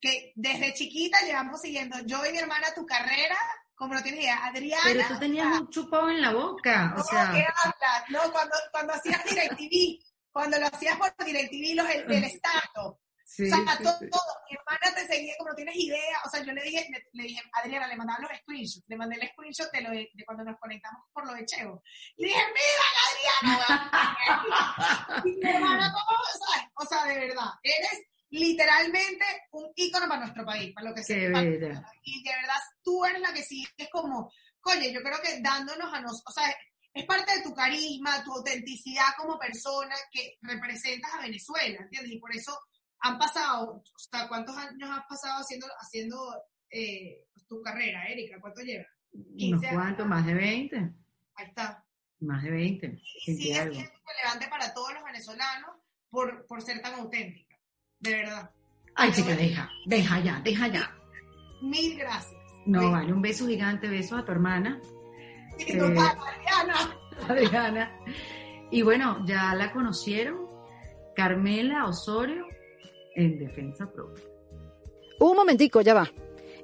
que 0.00 0.32
desde 0.34 0.74
chiquita 0.74 1.18
llevamos 1.24 1.60
siguiendo 1.60 1.96
yo 2.04 2.24
y 2.26 2.32
mi 2.32 2.38
hermana 2.38 2.74
tu 2.74 2.84
carrera, 2.84 3.36
como 3.82 3.94
no 3.94 4.02
tienes 4.04 4.20
idea, 4.20 4.46
Adriana. 4.46 4.82
Pero 4.84 5.08
tú 5.08 5.18
tenías 5.18 5.60
un 5.60 5.68
chupón 5.68 6.10
en 6.10 6.22
la 6.22 6.32
boca, 6.32 6.92
o 6.92 7.02
¿cómo 7.02 7.04
sea... 7.04 7.32
que 7.32 7.44
hablas? 7.44 8.10
No, 8.10 8.30
cuando, 8.30 8.54
cuando 8.70 8.92
hacías 8.92 9.24
DirecTV, 9.24 9.98
cuando 10.30 10.60
lo 10.60 10.66
hacías 10.66 10.96
por 10.96 11.12
DirecTV 11.26 11.74
los 11.74 11.88
del, 11.88 12.06
del 12.06 12.24
Estado. 12.24 13.00
Sí, 13.24 13.44
o 13.44 13.46
sea, 13.48 13.76
sí, 13.78 13.82
todo, 13.82 13.98
sí. 13.98 14.10
todo. 14.10 14.32
Mi 14.50 14.56
hermana 14.58 14.94
te 14.94 15.06
seguía 15.06 15.32
como 15.38 15.48
no 15.48 15.56
tienes 15.56 15.74
idea. 15.74 16.18
O 16.26 16.28
sea, 16.28 16.44
yo 16.44 16.52
le 16.52 16.62
dije, 16.64 16.86
le, 16.90 17.02
le 17.12 17.22
dije, 17.22 17.40
Adriana, 17.54 17.86
le 17.86 17.96
mandaba 17.96 18.20
los 18.20 18.30
screenshots. 18.40 18.84
Le 18.86 18.96
mandé 18.98 19.16
el 19.16 19.26
screenshot 19.30 19.72
de, 19.72 19.80
lo 19.80 19.88
de, 19.88 20.10
de 20.12 20.24
cuando 20.26 20.44
nos 20.44 20.60
conectamos 20.60 21.06
por 21.14 21.26
lo 21.26 21.32
de 21.32 21.46
Cheo. 21.46 21.82
Le 22.18 22.26
dije, 22.26 22.42
mira, 22.52 22.84
Adriana. 23.40 25.22
y 25.24 25.30
mi 25.30 25.50
hermana, 25.50 25.94
¿cómo? 25.94 26.18
¿sabes? 26.44 26.68
O 26.74 26.84
sea, 26.84 27.04
de 27.06 27.26
verdad, 27.26 27.52
eres 27.62 28.04
literalmente 28.32 29.24
un 29.52 29.70
ícono 29.76 30.08
para 30.08 30.20
nuestro 30.20 30.44
país, 30.44 30.72
para 30.74 30.88
lo 30.88 30.94
que 30.94 31.04
sea. 31.04 31.16
Y 31.16 31.28
de 31.28 32.30
verdad, 32.30 32.58
tú 32.82 33.04
eres 33.04 33.20
la 33.20 33.32
que 33.32 33.42
sí, 33.42 33.64
es 33.76 33.88
como, 33.90 34.32
oye, 34.64 34.92
yo 34.92 35.02
creo 35.02 35.18
que 35.22 35.40
dándonos 35.40 35.92
a 35.92 36.00
nos, 36.00 36.22
o 36.26 36.32
sea, 36.32 36.44
es 36.94 37.04
parte 37.04 37.36
de 37.36 37.42
tu 37.42 37.54
carisma, 37.54 38.24
tu 38.24 38.32
autenticidad 38.32 39.14
como 39.18 39.38
persona 39.38 39.94
que 40.10 40.38
representas 40.40 41.12
a 41.14 41.22
Venezuela, 41.22 41.78
¿entiendes? 41.80 42.12
Y 42.12 42.18
por 42.18 42.34
eso 42.34 42.58
han 43.00 43.18
pasado, 43.18 43.76
o 43.76 43.98
sea, 43.98 44.28
¿cuántos 44.28 44.56
años 44.56 44.90
has 44.90 45.06
pasado 45.06 45.40
haciendo, 45.40 45.66
haciendo 45.78 46.16
eh, 46.70 47.26
tu 47.48 47.60
carrera, 47.62 48.06
Erika? 48.08 48.40
¿Cuánto 48.40 48.62
llevas? 48.62 48.86
Unos 49.12 49.36
15 49.36 49.66
años. 49.68 49.82
cuantos, 49.82 50.06
más 50.06 50.26
de 50.26 50.34
20, 50.34 50.76
Ahí 51.34 51.46
está. 51.46 51.84
más 52.20 52.42
de 52.42 52.50
20, 52.50 52.86
Y 52.86 52.88
20 52.88 53.02
y 53.02 53.36
sigue 53.36 53.54
siendo 53.54 53.92
relevante 54.06 54.48
para 54.48 54.72
todos 54.72 54.94
los 54.94 55.04
venezolanos 55.04 55.70
por, 56.08 56.46
por 56.46 56.62
ser 56.62 56.80
tan 56.80 56.94
auténtica, 56.94 57.51
de 58.02 58.14
verdad. 58.14 58.50
Ay, 58.94 59.12
chica, 59.12 59.34
deja, 59.34 59.70
deja 59.86 60.20
ya, 60.20 60.40
deja 60.44 60.68
ya. 60.68 60.94
Mil 61.62 61.96
gracias. 61.96 62.36
No, 62.66 62.90
vale, 62.90 63.12
un 63.12 63.22
beso 63.22 63.46
gigante, 63.46 63.88
beso 63.88 64.16
a 64.16 64.24
tu 64.24 64.32
hermana, 64.32 64.80
y 65.58 65.78
total, 65.78 66.16
Adriana. 66.18 66.98
Adriana. 67.28 68.00
Y 68.70 68.82
bueno, 68.82 69.24
ya 69.26 69.54
la 69.54 69.72
conocieron, 69.72 70.46
Carmela 71.14 71.86
Osorio 71.86 72.46
en 73.14 73.38
Defensa 73.38 73.90
Propia. 73.90 74.24
Un 75.20 75.36
momentico, 75.36 75.80
ya 75.80 75.94
va. 75.94 76.10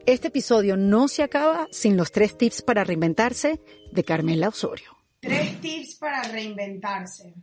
Este 0.07 0.29
episodio 0.29 0.77
no 0.77 1.07
se 1.07 1.23
acaba 1.23 1.69
sin 1.71 1.97
los 1.97 2.11
tres 2.11 2.39
tips 2.39 2.63
para 2.63 2.83
reinventarse 2.83 3.61
de 3.93 4.05
Carmela 4.05 4.49
Osorio. 4.49 4.97
Tres 5.21 5.61
tips 5.61 5.97
para 5.97 6.23
reinventarse. 6.23 7.35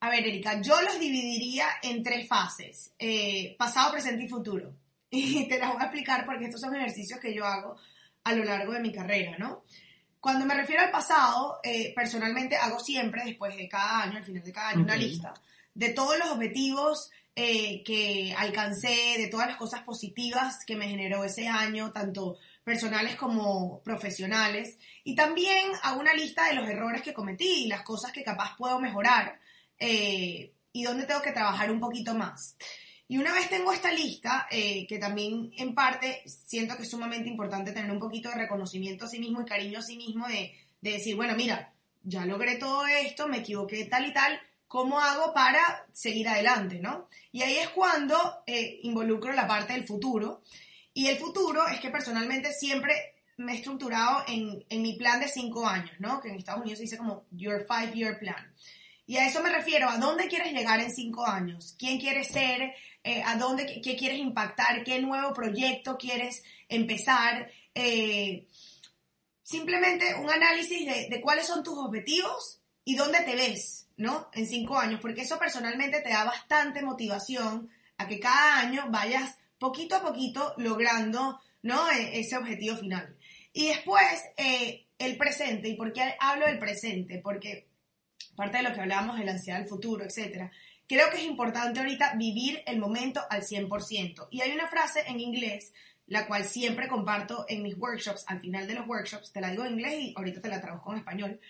A 0.00 0.10
ver, 0.10 0.26
Erika, 0.26 0.60
yo 0.60 0.80
los 0.82 1.00
dividiría 1.00 1.66
en 1.82 2.02
tres 2.02 2.28
fases, 2.28 2.92
eh, 2.98 3.56
pasado, 3.58 3.92
presente 3.92 4.24
y 4.24 4.28
futuro. 4.28 4.72
Y 5.10 5.48
te 5.48 5.58
las 5.58 5.72
voy 5.72 5.80
a 5.80 5.84
explicar 5.84 6.26
porque 6.26 6.44
estos 6.44 6.60
son 6.60 6.76
ejercicios 6.76 7.18
que 7.18 7.34
yo 7.34 7.46
hago 7.46 7.76
a 8.24 8.32
lo 8.34 8.44
largo 8.44 8.74
de 8.74 8.80
mi 8.80 8.92
carrera, 8.92 9.38
¿no? 9.38 9.64
Cuando 10.20 10.44
me 10.44 10.54
refiero 10.54 10.82
al 10.82 10.90
pasado, 10.90 11.60
eh, 11.62 11.94
personalmente 11.94 12.56
hago 12.56 12.78
siempre, 12.78 13.24
después 13.24 13.56
de 13.56 13.68
cada 13.68 14.02
año, 14.02 14.18
al 14.18 14.24
final 14.24 14.42
de 14.42 14.52
cada 14.52 14.68
año, 14.70 14.82
una 14.82 14.96
lista 14.96 15.32
de 15.72 15.90
todos 15.90 16.18
los 16.18 16.28
objetivos 16.28 17.10
eh, 17.36 17.82
que 17.84 18.34
alcancé, 18.36 19.14
de 19.16 19.28
todas 19.28 19.46
las 19.46 19.56
cosas 19.56 19.82
positivas 19.82 20.64
que 20.66 20.76
me 20.76 20.88
generó 20.88 21.24
ese 21.24 21.46
año, 21.46 21.92
tanto 21.92 22.36
personales 22.64 23.14
como 23.14 23.80
profesionales. 23.82 24.76
Y 25.04 25.14
también 25.14 25.70
hago 25.84 26.00
una 26.00 26.14
lista 26.14 26.48
de 26.48 26.54
los 26.54 26.68
errores 26.68 27.00
que 27.00 27.14
cometí 27.14 27.64
y 27.64 27.68
las 27.68 27.82
cosas 27.82 28.12
que 28.12 28.24
capaz 28.24 28.56
puedo 28.58 28.78
mejorar 28.80 29.38
eh, 29.78 30.52
y 30.72 30.82
dónde 30.82 31.06
tengo 31.06 31.22
que 31.22 31.32
trabajar 31.32 31.70
un 31.70 31.80
poquito 31.80 32.14
más. 32.14 32.56
Y 33.10 33.16
una 33.16 33.32
vez 33.32 33.48
tengo 33.48 33.72
esta 33.72 33.90
lista, 33.90 34.46
eh, 34.50 34.86
que 34.86 34.98
también 34.98 35.50
en 35.56 35.74
parte 35.74 36.22
siento 36.26 36.76
que 36.76 36.82
es 36.82 36.90
sumamente 36.90 37.28
importante 37.28 37.72
tener 37.72 37.90
un 37.90 37.98
poquito 37.98 38.28
de 38.28 38.34
reconocimiento 38.34 39.06
a 39.06 39.08
sí 39.08 39.18
mismo 39.18 39.40
y 39.40 39.46
cariño 39.46 39.78
a 39.78 39.82
sí 39.82 39.96
mismo 39.96 40.28
de, 40.28 40.52
de 40.80 40.92
decir, 40.92 41.16
bueno, 41.16 41.34
mira, 41.34 41.72
ya 42.02 42.26
logré 42.26 42.56
todo 42.56 42.86
esto, 42.86 43.26
me 43.26 43.38
equivoqué 43.38 43.86
tal 43.86 44.06
y 44.06 44.12
tal, 44.12 44.38
¿cómo 44.66 45.00
hago 45.00 45.32
para 45.32 45.86
seguir 45.92 46.28
adelante, 46.28 46.78
no? 46.78 47.08
Y 47.32 47.42
ahí 47.42 47.56
es 47.56 47.68
cuando 47.70 48.42
eh, 48.46 48.80
involucro 48.82 49.32
la 49.32 49.48
parte 49.48 49.72
del 49.72 49.86
futuro. 49.86 50.42
Y 50.92 51.06
el 51.06 51.16
futuro 51.16 51.66
es 51.68 51.80
que 51.80 51.90
personalmente 51.90 52.52
siempre 52.52 53.14
me 53.38 53.52
he 53.52 53.56
estructurado 53.56 54.24
en, 54.28 54.64
en 54.68 54.82
mi 54.82 54.94
plan 54.94 55.20
de 55.20 55.28
cinco 55.28 55.66
años, 55.66 55.92
¿no? 55.98 56.20
Que 56.20 56.28
en 56.28 56.36
Estados 56.36 56.60
Unidos 56.60 56.78
se 56.78 56.84
dice 56.84 56.98
como 56.98 57.24
your 57.30 57.66
five 57.66 57.92
year 57.94 58.18
plan. 58.18 58.52
Y 59.08 59.16
a 59.16 59.26
eso 59.26 59.42
me 59.42 59.48
refiero, 59.48 59.88
¿a 59.88 59.96
dónde 59.96 60.28
quieres 60.28 60.52
llegar 60.52 60.80
en 60.80 60.90
cinco 60.90 61.26
años? 61.26 61.74
¿Quién 61.78 61.98
quieres 61.98 62.28
ser? 62.28 62.74
Eh, 63.02 63.22
¿A 63.24 63.36
dónde, 63.36 63.80
qué, 63.82 63.96
quieres 63.96 64.18
impactar? 64.18 64.84
¿Qué 64.84 65.00
nuevo 65.00 65.32
proyecto 65.32 65.96
quieres 65.96 66.42
empezar? 66.68 67.50
Eh, 67.74 68.46
simplemente 69.42 70.14
un 70.14 70.30
análisis 70.30 70.84
de, 70.84 71.08
de 71.08 71.20
cuáles 71.22 71.46
son 71.46 71.62
tus 71.62 71.78
objetivos 71.78 72.60
y 72.84 72.96
dónde 72.96 73.20
te 73.20 73.34
ves, 73.34 73.88
¿no? 73.96 74.28
En 74.34 74.46
cinco 74.46 74.78
años, 74.78 75.00
porque 75.00 75.22
eso 75.22 75.38
personalmente 75.38 76.02
te 76.02 76.10
da 76.10 76.24
bastante 76.24 76.82
motivación 76.82 77.70
a 77.96 78.06
que 78.06 78.20
cada 78.20 78.58
año 78.58 78.88
vayas 78.90 79.38
poquito 79.58 79.96
a 79.96 80.02
poquito 80.02 80.52
logrando, 80.58 81.40
¿no? 81.62 81.90
E- 81.90 82.20
ese 82.20 82.36
objetivo 82.36 82.76
final. 82.76 83.16
Y 83.54 83.68
después, 83.68 84.22
eh, 84.36 84.84
el 84.98 85.16
presente. 85.16 85.70
¿Y 85.70 85.76
por 85.76 85.94
qué 85.94 86.14
hablo 86.20 86.44
del 86.44 86.58
presente? 86.58 87.20
Porque 87.24 87.68
parte 88.38 88.58
de 88.58 88.62
lo 88.62 88.72
que 88.72 88.80
hablábamos 88.80 89.18
de 89.18 89.24
la 89.24 89.32
ansiedad 89.32 89.58
del 89.58 89.68
futuro, 89.68 90.04
etcétera, 90.04 90.52
creo 90.86 91.10
que 91.10 91.16
es 91.16 91.24
importante 91.24 91.80
ahorita 91.80 92.14
vivir 92.14 92.62
el 92.66 92.78
momento 92.78 93.20
al 93.28 93.42
100%. 93.42 94.28
Y 94.30 94.42
hay 94.42 94.52
una 94.52 94.68
frase 94.68 95.02
en 95.08 95.18
inglés, 95.18 95.72
la 96.06 96.28
cual 96.28 96.44
siempre 96.44 96.86
comparto 96.86 97.46
en 97.48 97.64
mis 97.64 97.76
workshops, 97.76 98.24
al 98.28 98.40
final 98.40 98.68
de 98.68 98.74
los 98.74 98.86
workshops, 98.86 99.32
te 99.32 99.40
la 99.40 99.50
digo 99.50 99.64
en 99.64 99.72
inglés 99.72 99.94
y 100.00 100.14
ahorita 100.16 100.40
te 100.40 100.48
la 100.48 100.60
traduzco 100.60 100.92
en 100.92 100.98
español, 100.98 101.40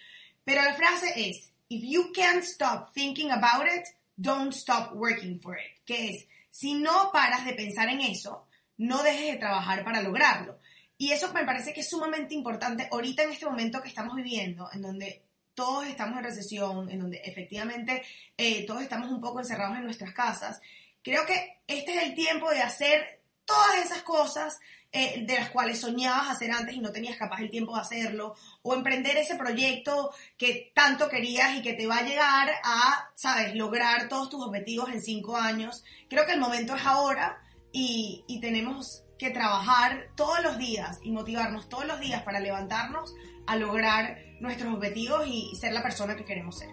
pero 0.44 0.62
la 0.62 0.72
frase 0.72 1.12
es, 1.28 1.52
if 1.68 1.82
you 1.84 2.10
can't 2.10 2.42
stop 2.42 2.90
thinking 2.94 3.30
about 3.32 3.66
it, 3.66 3.84
don't 4.16 4.54
stop 4.54 4.94
working 4.94 5.38
for 5.42 5.58
it, 5.58 5.84
que 5.84 6.08
es, 6.08 6.26
si 6.48 6.72
no 6.72 7.10
paras 7.12 7.44
de 7.44 7.52
pensar 7.52 7.90
en 7.90 8.00
eso, 8.00 8.46
no 8.78 9.02
dejes 9.02 9.32
de 9.32 9.38
trabajar 9.38 9.84
para 9.84 10.00
lograrlo. 10.00 10.58
Y 10.96 11.12
eso 11.12 11.32
me 11.34 11.44
parece 11.44 11.74
que 11.74 11.80
es 11.80 11.90
sumamente 11.90 12.34
importante 12.34 12.88
ahorita 12.90 13.24
en 13.24 13.32
este 13.32 13.44
momento 13.44 13.82
que 13.82 13.88
estamos 13.88 14.16
viviendo, 14.16 14.70
en 14.72 14.80
donde 14.80 15.27
todos 15.58 15.88
estamos 15.88 16.16
en 16.18 16.22
recesión, 16.22 16.88
en 16.88 17.00
donde 17.00 17.16
efectivamente 17.24 18.04
eh, 18.36 18.64
todos 18.64 18.80
estamos 18.80 19.10
un 19.10 19.20
poco 19.20 19.40
encerrados 19.40 19.76
en 19.76 19.82
nuestras 19.82 20.12
casas. 20.12 20.60
Creo 21.02 21.26
que 21.26 21.58
este 21.66 21.96
es 21.96 22.02
el 22.04 22.14
tiempo 22.14 22.48
de 22.48 22.62
hacer 22.62 23.22
todas 23.44 23.84
esas 23.84 24.02
cosas 24.02 24.60
eh, 24.92 25.24
de 25.26 25.34
las 25.34 25.50
cuales 25.50 25.80
soñabas 25.80 26.30
hacer 26.30 26.52
antes 26.52 26.76
y 26.76 26.78
no 26.78 26.92
tenías 26.92 27.16
capaz 27.16 27.40
el 27.40 27.50
tiempo 27.50 27.74
de 27.74 27.80
hacerlo, 27.80 28.36
o 28.62 28.72
emprender 28.72 29.16
ese 29.16 29.34
proyecto 29.34 30.14
que 30.36 30.70
tanto 30.76 31.08
querías 31.08 31.56
y 31.56 31.62
que 31.62 31.74
te 31.74 31.88
va 31.88 31.96
a 31.96 32.02
llegar 32.02 32.50
a, 32.62 33.10
sabes, 33.16 33.56
lograr 33.56 34.08
todos 34.08 34.30
tus 34.30 34.44
objetivos 34.44 34.90
en 34.90 35.02
cinco 35.02 35.36
años. 35.36 35.82
Creo 36.08 36.24
que 36.24 36.34
el 36.34 36.40
momento 36.40 36.76
es 36.76 36.86
ahora 36.86 37.42
y, 37.72 38.22
y 38.28 38.38
tenemos 38.38 39.02
que 39.18 39.30
trabajar 39.30 40.10
todos 40.14 40.40
los 40.40 40.56
días 40.56 41.00
y 41.02 41.10
motivarnos 41.10 41.68
todos 41.68 41.84
los 41.84 41.98
días 41.98 42.22
para 42.22 42.38
levantarnos 42.38 43.12
a 43.48 43.56
lograr 43.56 44.18
nuestros 44.40 44.74
objetivos 44.74 45.26
y 45.26 45.56
ser 45.56 45.72
la 45.72 45.82
persona 45.82 46.14
que 46.14 46.24
queremos 46.24 46.58
ser. 46.58 46.68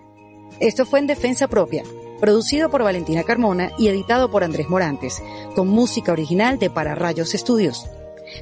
Esto 0.60 0.86
fue 0.86 1.00
en 1.00 1.08
Defensa 1.08 1.48
Propia, 1.48 1.84
producido 2.20 2.70
por 2.70 2.84
Valentina 2.84 3.24
Carmona 3.24 3.72
y 3.80 3.88
editado 3.88 4.30
por 4.30 4.44
Andrés 4.44 4.70
Morantes, 4.70 5.24
con 5.56 5.70
música 5.70 6.12
original 6.12 6.60
de 6.60 6.70
Para 6.70 6.94
Rayos 6.94 7.34
Estudios. 7.34 7.88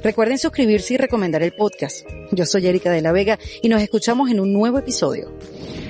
Recuerden 0.03 0.39
suscribirse 0.39 0.95
y 0.95 0.97
recomendar 0.97 1.43
el 1.43 1.53
podcast. 1.53 2.07
Yo 2.31 2.45
soy 2.45 2.65
Erika 2.67 2.89
de 2.89 3.01
la 3.01 3.11
Vega 3.11 3.37
y 3.61 3.69
nos 3.69 3.81
escuchamos 3.81 4.29
en 4.31 4.39
un 4.39 4.51
nuevo 4.51 4.79
episodio. 4.79 5.31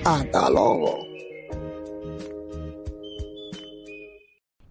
¡Hasta 0.03 0.49
luego! 0.49 1.07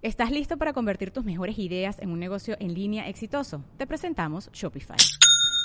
¿Estás 0.02 0.30
listo 0.30 0.58
para 0.58 0.72
convertir 0.72 1.10
tus 1.10 1.24
mejores 1.24 1.58
ideas 1.58 1.98
en 2.00 2.10
un 2.10 2.18
negocio 2.18 2.56
en 2.60 2.74
línea 2.74 3.08
exitoso? 3.08 3.64
Te 3.78 3.86
presentamos 3.86 4.50
Shopify. 4.52 4.96